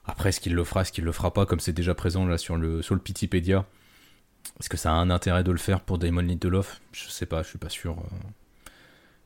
après 0.05 0.29
est-ce 0.29 0.39
qu'il 0.39 0.55
le 0.55 0.63
fera 0.63 0.81
est-ce 0.81 0.91
qu'il 0.91 1.03
le 1.03 1.11
fera 1.11 1.33
pas 1.33 1.45
comme 1.45 1.59
c'est 1.59 1.73
déjà 1.73 1.93
présent 1.93 2.25
là 2.25 2.37
sur 2.37 2.55
le 2.55 2.81
sur 2.81 2.95
le 2.95 3.01
est-ce 4.59 4.69
que 4.69 4.77
ça 4.77 4.91
a 4.91 4.95
un 4.95 5.09
intérêt 5.09 5.43
de 5.43 5.51
le 5.51 5.57
faire 5.57 5.81
pour 5.81 5.97
Damon 5.97 6.21
Lindelof? 6.21 6.81
Je 6.91 7.07
sais 7.09 7.25
pas, 7.25 7.43
je 7.43 7.49
suis 7.49 7.57
pas 7.57 7.69
sûr. 7.69 7.97
Euh. 7.97 8.69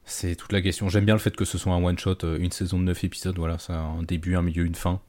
C'est 0.06 0.36
toute 0.36 0.52
la 0.52 0.62
question. 0.62 0.90
J'aime 0.90 1.06
bien 1.06 1.16
le 1.16 1.20
fait 1.20 1.36
que 1.36 1.46
ce 1.46 1.58
soit 1.58 1.74
un 1.74 1.84
one-shot, 1.84 2.18
euh, 2.24 2.38
une 2.38 2.52
saison 2.52 2.78
de 2.78 2.84
9 2.84 3.04
épisodes, 3.06 3.38
voilà, 3.38 3.58
ça 3.58 3.74
a 3.74 3.84
un 3.84 4.04
début, 4.04 4.36
un 4.36 4.42
milieu, 4.42 4.66
une 4.66 4.76
fin. 4.76 5.00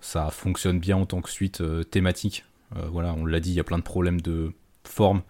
Ça 0.00 0.30
fonctionne 0.30 0.80
bien 0.80 0.96
en 0.96 1.06
tant 1.06 1.20
que 1.20 1.30
suite 1.30 1.60
euh, 1.60 1.84
thématique. 1.84 2.44
Voilà, 2.90 3.14
on 3.14 3.26
l'a 3.26 3.40
dit, 3.40 3.50
il 3.50 3.54
y 3.54 3.60
a 3.60 3.64
plein 3.64 3.78
de 3.78 3.82
problèmes 3.82 4.20
de 4.20 4.52
forme, 4.84 5.22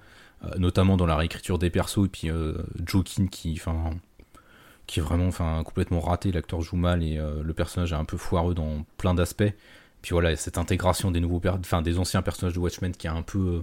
notamment 0.58 0.96
dans 0.96 1.06
la 1.06 1.16
réécriture 1.16 1.58
des 1.58 1.70
persos, 1.70 2.06
et 2.06 2.08
puis 2.08 2.30
Jokin 2.86 3.26
qui, 3.26 3.54
enfin, 3.54 3.90
qui 4.86 5.00
est 5.00 5.02
vraiment 5.02 5.26
enfin, 5.28 5.62
complètement 5.64 6.00
raté, 6.00 6.32
l'acteur 6.32 6.60
joue 6.60 6.76
mal 6.76 7.02
et 7.02 7.16
le 7.18 7.52
personnage 7.52 7.92
est 7.92 7.96
un 7.96 8.04
peu 8.04 8.16
foireux 8.16 8.54
dans 8.54 8.84
plein 8.96 9.14
d'aspects. 9.14 9.52
Puis 10.02 10.12
voilà, 10.12 10.34
cette 10.36 10.58
intégration 10.58 11.10
des 11.10 11.20
nouveaux, 11.20 11.40
enfin, 11.44 11.82
des 11.82 11.98
anciens 11.98 12.22
personnages 12.22 12.54
de 12.54 12.58
Watchmen 12.58 12.92
qui 12.92 13.06
est 13.06 13.10
un 13.10 13.22
peu 13.22 13.62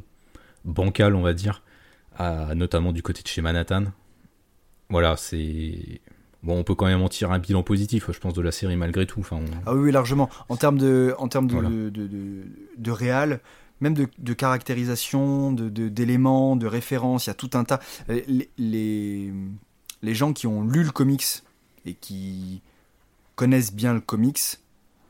bancal, 0.66 1.16
on 1.16 1.22
va 1.22 1.34
dire, 1.34 1.64
notamment 2.56 2.92
du 2.92 3.02
côté 3.02 3.22
de 3.22 3.28
chez 3.28 3.42
Manhattan. 3.42 3.86
Voilà, 4.90 5.18
c'est. 5.18 6.02
Bon, 6.42 6.58
on 6.58 6.64
peut 6.64 6.74
quand 6.74 6.86
même 6.86 7.02
en 7.02 7.10
tirer 7.10 7.34
un 7.34 7.40
bilan 7.40 7.64
positif, 7.64 8.10
je 8.12 8.20
pense, 8.20 8.34
de 8.34 8.42
la 8.42 8.54
série 8.54 8.78
malgré 8.78 9.06
tout. 9.06 9.20
Enfin, 9.20 9.42
Ah 9.66 9.76
oui, 9.76 9.92
largement. 9.92 10.30
En 10.48 10.56
termes 10.56 10.78
de, 10.78 11.14
en 11.18 11.28
termes 11.28 11.48
de, 11.48 11.90
de, 11.90 12.08
de, 12.78 12.92
réal, 12.92 13.42
même 13.82 13.94
de, 13.94 14.34
caractérisation, 14.34 15.52
d'éléments, 15.52 16.56
de, 16.56 16.68
références, 16.68 17.26
il 17.26 17.30
y 17.30 17.32
a 17.32 17.36
tout 17.36 17.52
un 17.54 17.64
tas. 17.64 17.80
Euh, 18.10 18.22
les, 18.28 18.50
les, 18.58 19.34
les, 20.02 20.16
gens 20.16 20.34
qui 20.34 20.48
ont 20.48 20.64
lu 20.64 20.84
le 20.84 20.92
comics 20.92 21.44
et 21.86 21.94
qui 21.94 22.62
connaissent 23.36 23.74
bien 23.74 23.94
le 23.94 24.02
comics, 24.02 24.60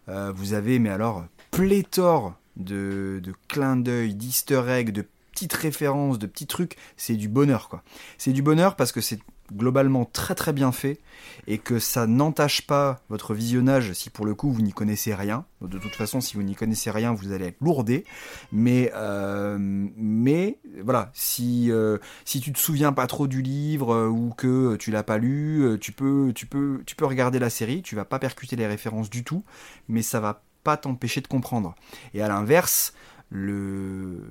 euh, 0.08 0.32
vous 0.36 0.54
avez, 0.54 0.80
mais 0.80 0.90
alors, 0.90 1.26
pléthore 1.52 2.36
de, 2.58 3.20
de 3.24 3.34
clins 3.48 3.78
d'œil, 3.78 4.14
d'easter 4.14 4.62
eggs, 4.68 4.92
de 4.92 5.06
petites 5.32 5.54
références, 5.54 6.20
de 6.20 6.28
petits 6.28 6.48
trucs, 6.48 6.76
c'est 6.98 7.16
du 7.16 7.30
bonheur 7.30 7.70
quoi. 7.70 7.84
C'est 8.18 8.34
du 8.34 8.42
bonheur 8.42 8.76
parce 8.76 8.92
que 8.92 9.02
c'est 9.02 9.20
globalement 9.54 10.06
très 10.06 10.36
très 10.36 10.54
bien 10.54 10.72
fait 10.72 11.00
et 11.48 11.58
que 11.58 11.80
ça 11.80 12.08
n'entache 12.08 12.66
pas 12.68 13.02
votre 13.10 13.34
visionnage 13.34 13.94
si 13.94 14.10
pour 14.10 14.26
le 14.26 14.36
coup 14.36 14.52
vous 14.52 14.62
n'y 14.62 14.72
connaissez 14.72 15.14
rien. 15.14 15.46
De 15.62 15.78
toute 15.78 15.96
façon, 15.96 16.22
si 16.22 16.36
vous 16.36 16.44
n'y 16.44 16.56
connaissez 16.56 16.92
rien, 16.92 17.14
vous 17.14 17.32
allez 17.32 17.48
être 17.48 17.62
lourdé. 17.62 18.06
Mais 18.52 18.92
euh, 18.96 19.58
mais 19.60 20.60
voilà, 20.84 21.12
si 21.14 21.72
euh, 21.72 21.98
si 22.26 22.40
tu 22.40 22.54
te 22.54 22.60
souviens 22.60 22.94
pas 22.94 23.08
trop 23.08 23.28
du 23.28 23.42
livre 23.42 23.94
euh, 23.94 24.08
ou 24.08 24.34
que 24.36 24.76
tu 24.78 24.92
l'as 24.92 25.04
pas 25.04 25.18
lu, 25.18 25.78
tu 25.82 25.92
peux 25.92 26.32
tu 26.34 26.46
peux 26.46 26.82
tu 26.86 26.96
peux 26.96 27.06
regarder 27.06 27.40
la 27.40 27.50
série. 27.50 27.82
Tu 27.82 27.96
vas 27.96 28.06
pas 28.06 28.20
percuter 28.20 28.56
les 28.56 28.68
références 28.68 29.10
du 29.10 29.24
tout, 29.24 29.44
mais 29.88 30.02
ça 30.02 30.20
va 30.20 30.44
pas 30.64 30.78
t'empêcher 30.78 31.22
de 31.22 31.28
comprendre. 31.28 31.76
Et 32.14 32.22
à 32.22 32.28
l'inverse, 32.28 32.94
le, 33.30 34.24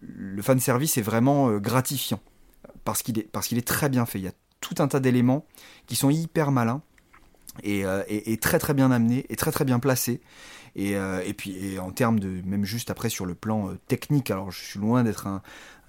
le 0.00 0.42
fan 0.42 0.60
service 0.60 0.98
est 0.98 1.02
vraiment 1.02 1.58
gratifiant 1.58 2.20
parce 2.84 3.02
qu'il 3.02 3.18
est, 3.18 3.30
parce 3.30 3.48
qu'il 3.48 3.58
est 3.58 3.66
très 3.66 3.88
bien 3.88 4.06
fait. 4.06 4.18
Il 4.18 4.24
y 4.24 4.28
a 4.28 4.32
tout 4.60 4.74
un 4.78 4.88
tas 4.88 5.00
d'éléments 5.00 5.44
qui 5.86 5.96
sont 5.96 6.10
hyper 6.10 6.52
malins 6.52 6.82
et, 7.62 7.84
euh, 7.84 8.02
et, 8.08 8.36
très 8.38 8.58
très 8.58 8.74
bien 8.74 8.90
amenés 8.90 9.26
et 9.28 9.36
très 9.36 9.52
très 9.52 9.64
bien 9.64 9.78
placés. 9.78 10.20
Et, 10.74 10.92
et 10.92 11.34
puis 11.34 11.78
en 11.78 11.90
termes 11.90 12.18
de 12.18 12.40
même 12.46 12.64
juste 12.64 12.90
après 12.90 13.10
sur 13.10 13.26
le 13.26 13.34
plan 13.34 13.74
technique, 13.88 14.30
alors 14.30 14.50
je 14.50 14.58
suis 14.58 14.80
loin 14.80 15.04
d'être 15.04 15.26
un, 15.26 15.42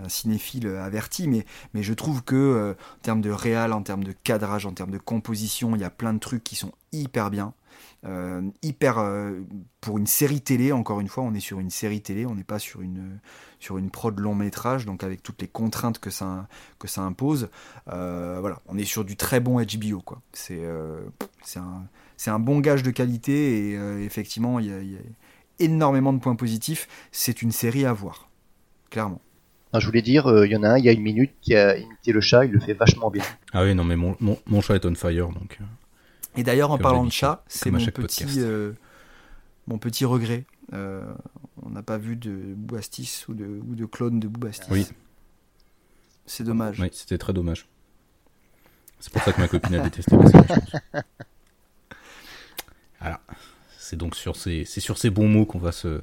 cinéphile 0.08 0.68
averti, 0.68 1.28
mais, 1.28 1.46
mais 1.74 1.84
je 1.84 1.94
trouve 1.94 2.24
que 2.24 2.36
euh, 2.36 2.72
en 2.74 3.02
termes 3.02 3.22
de 3.22 3.30
réal, 3.30 3.74
en 3.74 3.82
termes 3.84 4.04
de 4.04 4.12
cadrage, 4.12 4.66
en 4.66 4.74
termes 4.74 4.92
de 4.92 4.98
composition, 4.98 5.76
il 5.76 5.82
y 5.82 5.86
a 5.86 5.90
plein 5.90 6.14
de 6.14 6.20
trucs 6.20 6.44
qui 6.44 6.56
sont 6.56 6.72
hyper 6.92 7.30
bien. 7.30 7.54
Euh, 8.06 8.42
hyper 8.62 9.00
euh, 9.00 9.40
pour 9.82 9.98
une 9.98 10.06
série 10.08 10.42
télé 10.42 10.74
encore 10.74 11.00
une 11.00 11.08
fois 11.08 11.24
on 11.24 11.34
est 11.34 11.40
sur 11.40 11.60
une 11.60 11.70
série 11.70 12.02
télé 12.02 12.26
on 12.26 12.36
n'est 12.36 12.44
pas 12.44 12.60
sur 12.60 12.82
une 12.82 13.20
sur 13.64 13.78
une 13.78 13.90
prod 13.90 14.20
long 14.20 14.36
métrage 14.36 14.86
donc 14.86 15.04
avec 15.04 15.24
toutes 15.24 15.42
les 15.42 15.48
contraintes 15.48 16.00
que 16.00 16.10
ça 16.10 16.48
que 16.80 16.88
ça 16.88 17.02
impose 17.02 17.50
voilà 17.86 18.60
on 18.68 18.78
est 18.78 18.84
sur 18.84 19.06
du 19.06 19.16
très 19.16 19.40
bon 19.40 19.62
HBO 19.62 20.02
quoi 20.02 20.22
c'est 20.34 20.62
c'est 21.44 21.60
un 21.60 21.88
c'est 22.18 22.30
un 22.30 22.40
bon 22.40 22.60
gage 22.60 22.84
de 22.84 22.92
qualité 22.92 23.72
et 23.72 24.04
effectivement 24.04 24.60
il 24.60 24.68
y, 24.68 24.96
a 24.96 25.00
énormément 25.60 26.12
de 26.12 26.20
points 26.20 26.36
positifs 26.36 26.88
c'est 27.12 27.42
une 27.42 27.52
série 27.52 27.86
à 27.86 27.94
voir 27.94 28.28
clairement 28.90 29.22
je 29.80 29.86
voulais 29.88 30.04
dire, 30.04 30.32
il 30.46 30.52
y 30.52 30.56
en 30.56 30.62
a 30.62 30.70
un, 30.70 30.78
il 30.78 30.86
y 30.86 30.90
a 30.90 30.92
une 30.92 31.02
minute, 31.02 31.32
qui 31.42 31.56
a 31.56 31.76
imité 31.76 32.12
le 32.12 32.22
chat, 32.22 32.46
il 32.46 32.52
le 32.52 32.60
fait 32.60 32.74
vachement 32.74 33.10
bien. 33.10 33.24
Ah 33.54 33.64
oui, 33.64 33.74
non, 33.74 33.84
mais 33.84 33.96
mon, 33.96 34.16
mon, 34.20 34.62
chat 34.62 34.76
est 34.76 34.86
on 34.86 34.94
fire, 34.94 35.30
donc. 35.30 35.58
Et 36.38 36.44
d'ailleurs, 36.44 36.70
en 36.70 36.78
parlant 36.78 37.04
de 37.04 37.12
chat, 37.12 37.44
c'est 37.48 37.72
mon 37.72 37.80
petit, 37.80 38.26
mon 39.68 39.78
petit 39.80 40.06
regret. 40.06 40.46
On 41.66 41.70
n'a 41.70 41.84
pas 41.84 41.98
vu 41.98 42.16
de 42.16 42.32
Boubastis 42.32 43.26
ou 43.28 43.34
de, 43.34 43.46
ou 43.46 43.76
de 43.76 43.86
clone 43.86 44.20
de 44.20 44.28
Boubastis. 44.28 44.70
Oui. 44.72 44.88
C'est 46.26 46.44
dommage. 46.44 46.80
Oui, 46.80 46.90
c'était 46.92 47.18
très 47.18 47.34
dommage. 47.34 47.68
C'est 49.00 49.12
pour 49.12 49.22
ça 49.22 49.34
que 49.34 49.42
ma 49.42 49.48
copine 49.50 49.76
a 49.76 49.80
détesté 49.80 50.16
série, 50.16 50.44
Voilà. 53.00 53.20
C'est 53.78 53.98
donc 53.98 54.16
sur 54.16 54.38
ces, 54.38 54.64
c'est 54.64 54.80
sur 54.80 54.98
ces 54.98 55.10
bons 55.10 55.28
mots 55.28 55.46
qu'on 55.46 55.60
va 55.60 55.74
se, 55.74 56.00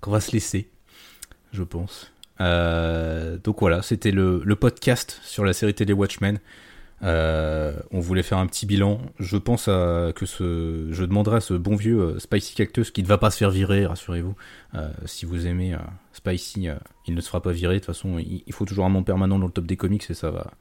qu'on 0.00 0.10
va 0.10 0.20
se 0.20 0.32
laisser, 0.32 0.68
je 1.52 1.62
pense. 1.62 2.12
Euh, 2.40 3.38
donc 3.38 3.60
voilà, 3.60 3.82
c'était 3.82 4.10
le, 4.10 4.42
podcast 4.56 5.20
sur 5.22 5.44
la 5.44 5.52
série 5.52 5.74
télé 5.74 5.92
Watchmen. 5.92 6.40
Euh, 7.02 7.72
on 7.90 8.00
voulait 8.00 8.22
faire 8.22 8.38
un 8.38 8.46
petit 8.46 8.66
bilan. 8.66 9.00
Je 9.18 9.36
pense 9.36 9.66
que 9.66 10.26
ce, 10.26 10.88
je 10.90 11.04
demanderai 11.04 11.36
à 11.36 11.40
ce 11.40 11.54
bon 11.54 11.76
vieux 11.76 12.00
euh, 12.00 12.18
Spicy 12.18 12.54
Cactus 12.54 12.90
qui 12.90 13.02
ne 13.02 13.08
va 13.08 13.18
pas 13.18 13.30
se 13.30 13.38
faire 13.38 13.50
virer, 13.50 13.86
rassurez-vous. 13.86 14.34
si 15.06 15.24
vous 15.24 15.46
aimez 15.46 15.76
Spicy, 16.12 16.68
il 17.06 17.14
ne 17.14 17.20
se 17.20 17.28
fera 17.28 17.42
pas 17.42 17.52
virer. 17.52 17.74
De 17.74 17.78
toute 17.78 17.86
façon, 17.86 18.18
il, 18.18 18.52
faut 18.52 18.64
toujours 18.64 18.84
un 18.84 18.90
membre 18.90 19.06
permanent 19.06 19.38
dans 19.38 19.46
le 19.46 19.52
top 19.52 19.66
des 19.66 19.76
comics 19.76 20.08
et 20.10 20.14
ça 20.14 20.30
va 20.30 20.52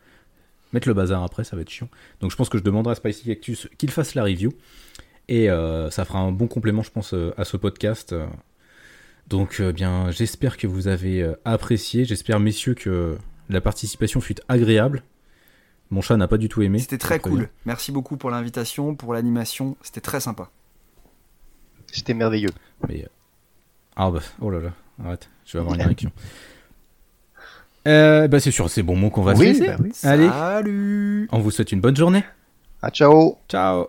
mettre 0.72 0.88
le 0.88 0.94
bazar 0.94 1.24
après, 1.24 1.44
ça 1.44 1.56
va 1.56 1.64
être 1.64 1.70
chiant. 1.70 1.90
Donc 2.22 2.32
je 2.32 2.36
pense 2.36 2.49
que 2.49 2.57
je 2.57 2.64
demanderai 2.64 2.91
à 2.91 2.95
Spicy 2.95 3.26
Cactus 3.26 3.68
qu'il 3.78 3.91
fasse 3.91 4.16
la 4.16 4.24
review. 4.24 4.52
Et 5.28 5.48
ça 5.91 6.06
fera 6.06 6.20
un 6.20 6.32
bon 6.32 6.48
complément, 6.48 6.82
je 6.82 6.91
pense, 6.91 7.14
à 7.38 7.45
ce 7.45 7.57
podcast. 7.57 8.16
Donc 9.30 9.60
euh, 9.60 9.72
bien, 9.72 10.10
j'espère 10.11 10.57
que 10.57 10.68
vous 10.68 10.88
avez 10.88 11.22
euh, 11.22 11.36
apprécié. 11.45 12.03
J'espère, 12.03 12.40
messieurs, 12.40 12.74
que 12.74 13.16
la 13.49 13.61
participation 13.61 14.22
fut 14.22 14.38
agréable. 14.48 15.03
Mon 15.91 16.02
chat 16.02 16.18
n'a 16.18 16.28
pas 16.28 16.38
du 16.38 16.49
tout 16.49 16.61
aimé. 16.61 16.80
C'était 16.80 16.98
très 16.98 17.20
cool. 17.20 17.49
Merci 17.66 17.91
beaucoup 17.91 18.18
pour 18.18 18.30
l'invitation, 18.30 18.95
pour 18.95 19.14
l'animation. 19.14 19.76
C'était 19.82 20.02
très 20.02 20.20
sympa. 20.20 20.49
C'était 21.91 22.14
merveilleux. 22.14 22.52
Mais 22.88 23.03
euh, 23.03 23.07
ah 23.95 24.11
bah 24.11 24.20
oh 24.40 24.52
là 24.52 24.60
là, 24.60 24.74
arrête, 25.03 25.30
je 25.45 25.53
vais 25.53 25.60
avoir 25.60 25.76
une 25.76 25.82
réaction. 25.82 26.11
bah 27.86 28.40
c'est 28.40 28.52
sûr, 28.52 28.70
c'est 28.70 28.84
bon 28.84 28.95
mot 28.95 29.10
qu'on 29.10 29.24
va 29.24 29.36
se 29.36 29.41
laisser. 29.41 29.68
Bah 29.68 29.78
Allez. 30.03 30.30
Salut. 30.30 31.28
On 31.32 31.40
vous 31.40 31.49
souhaite 31.49 31.72
une 31.72 31.82
bonne 31.82 31.95
journée. 31.95 32.24
Ah 32.82 32.91
ciao. 32.91 33.38
Ciao. 33.49 33.88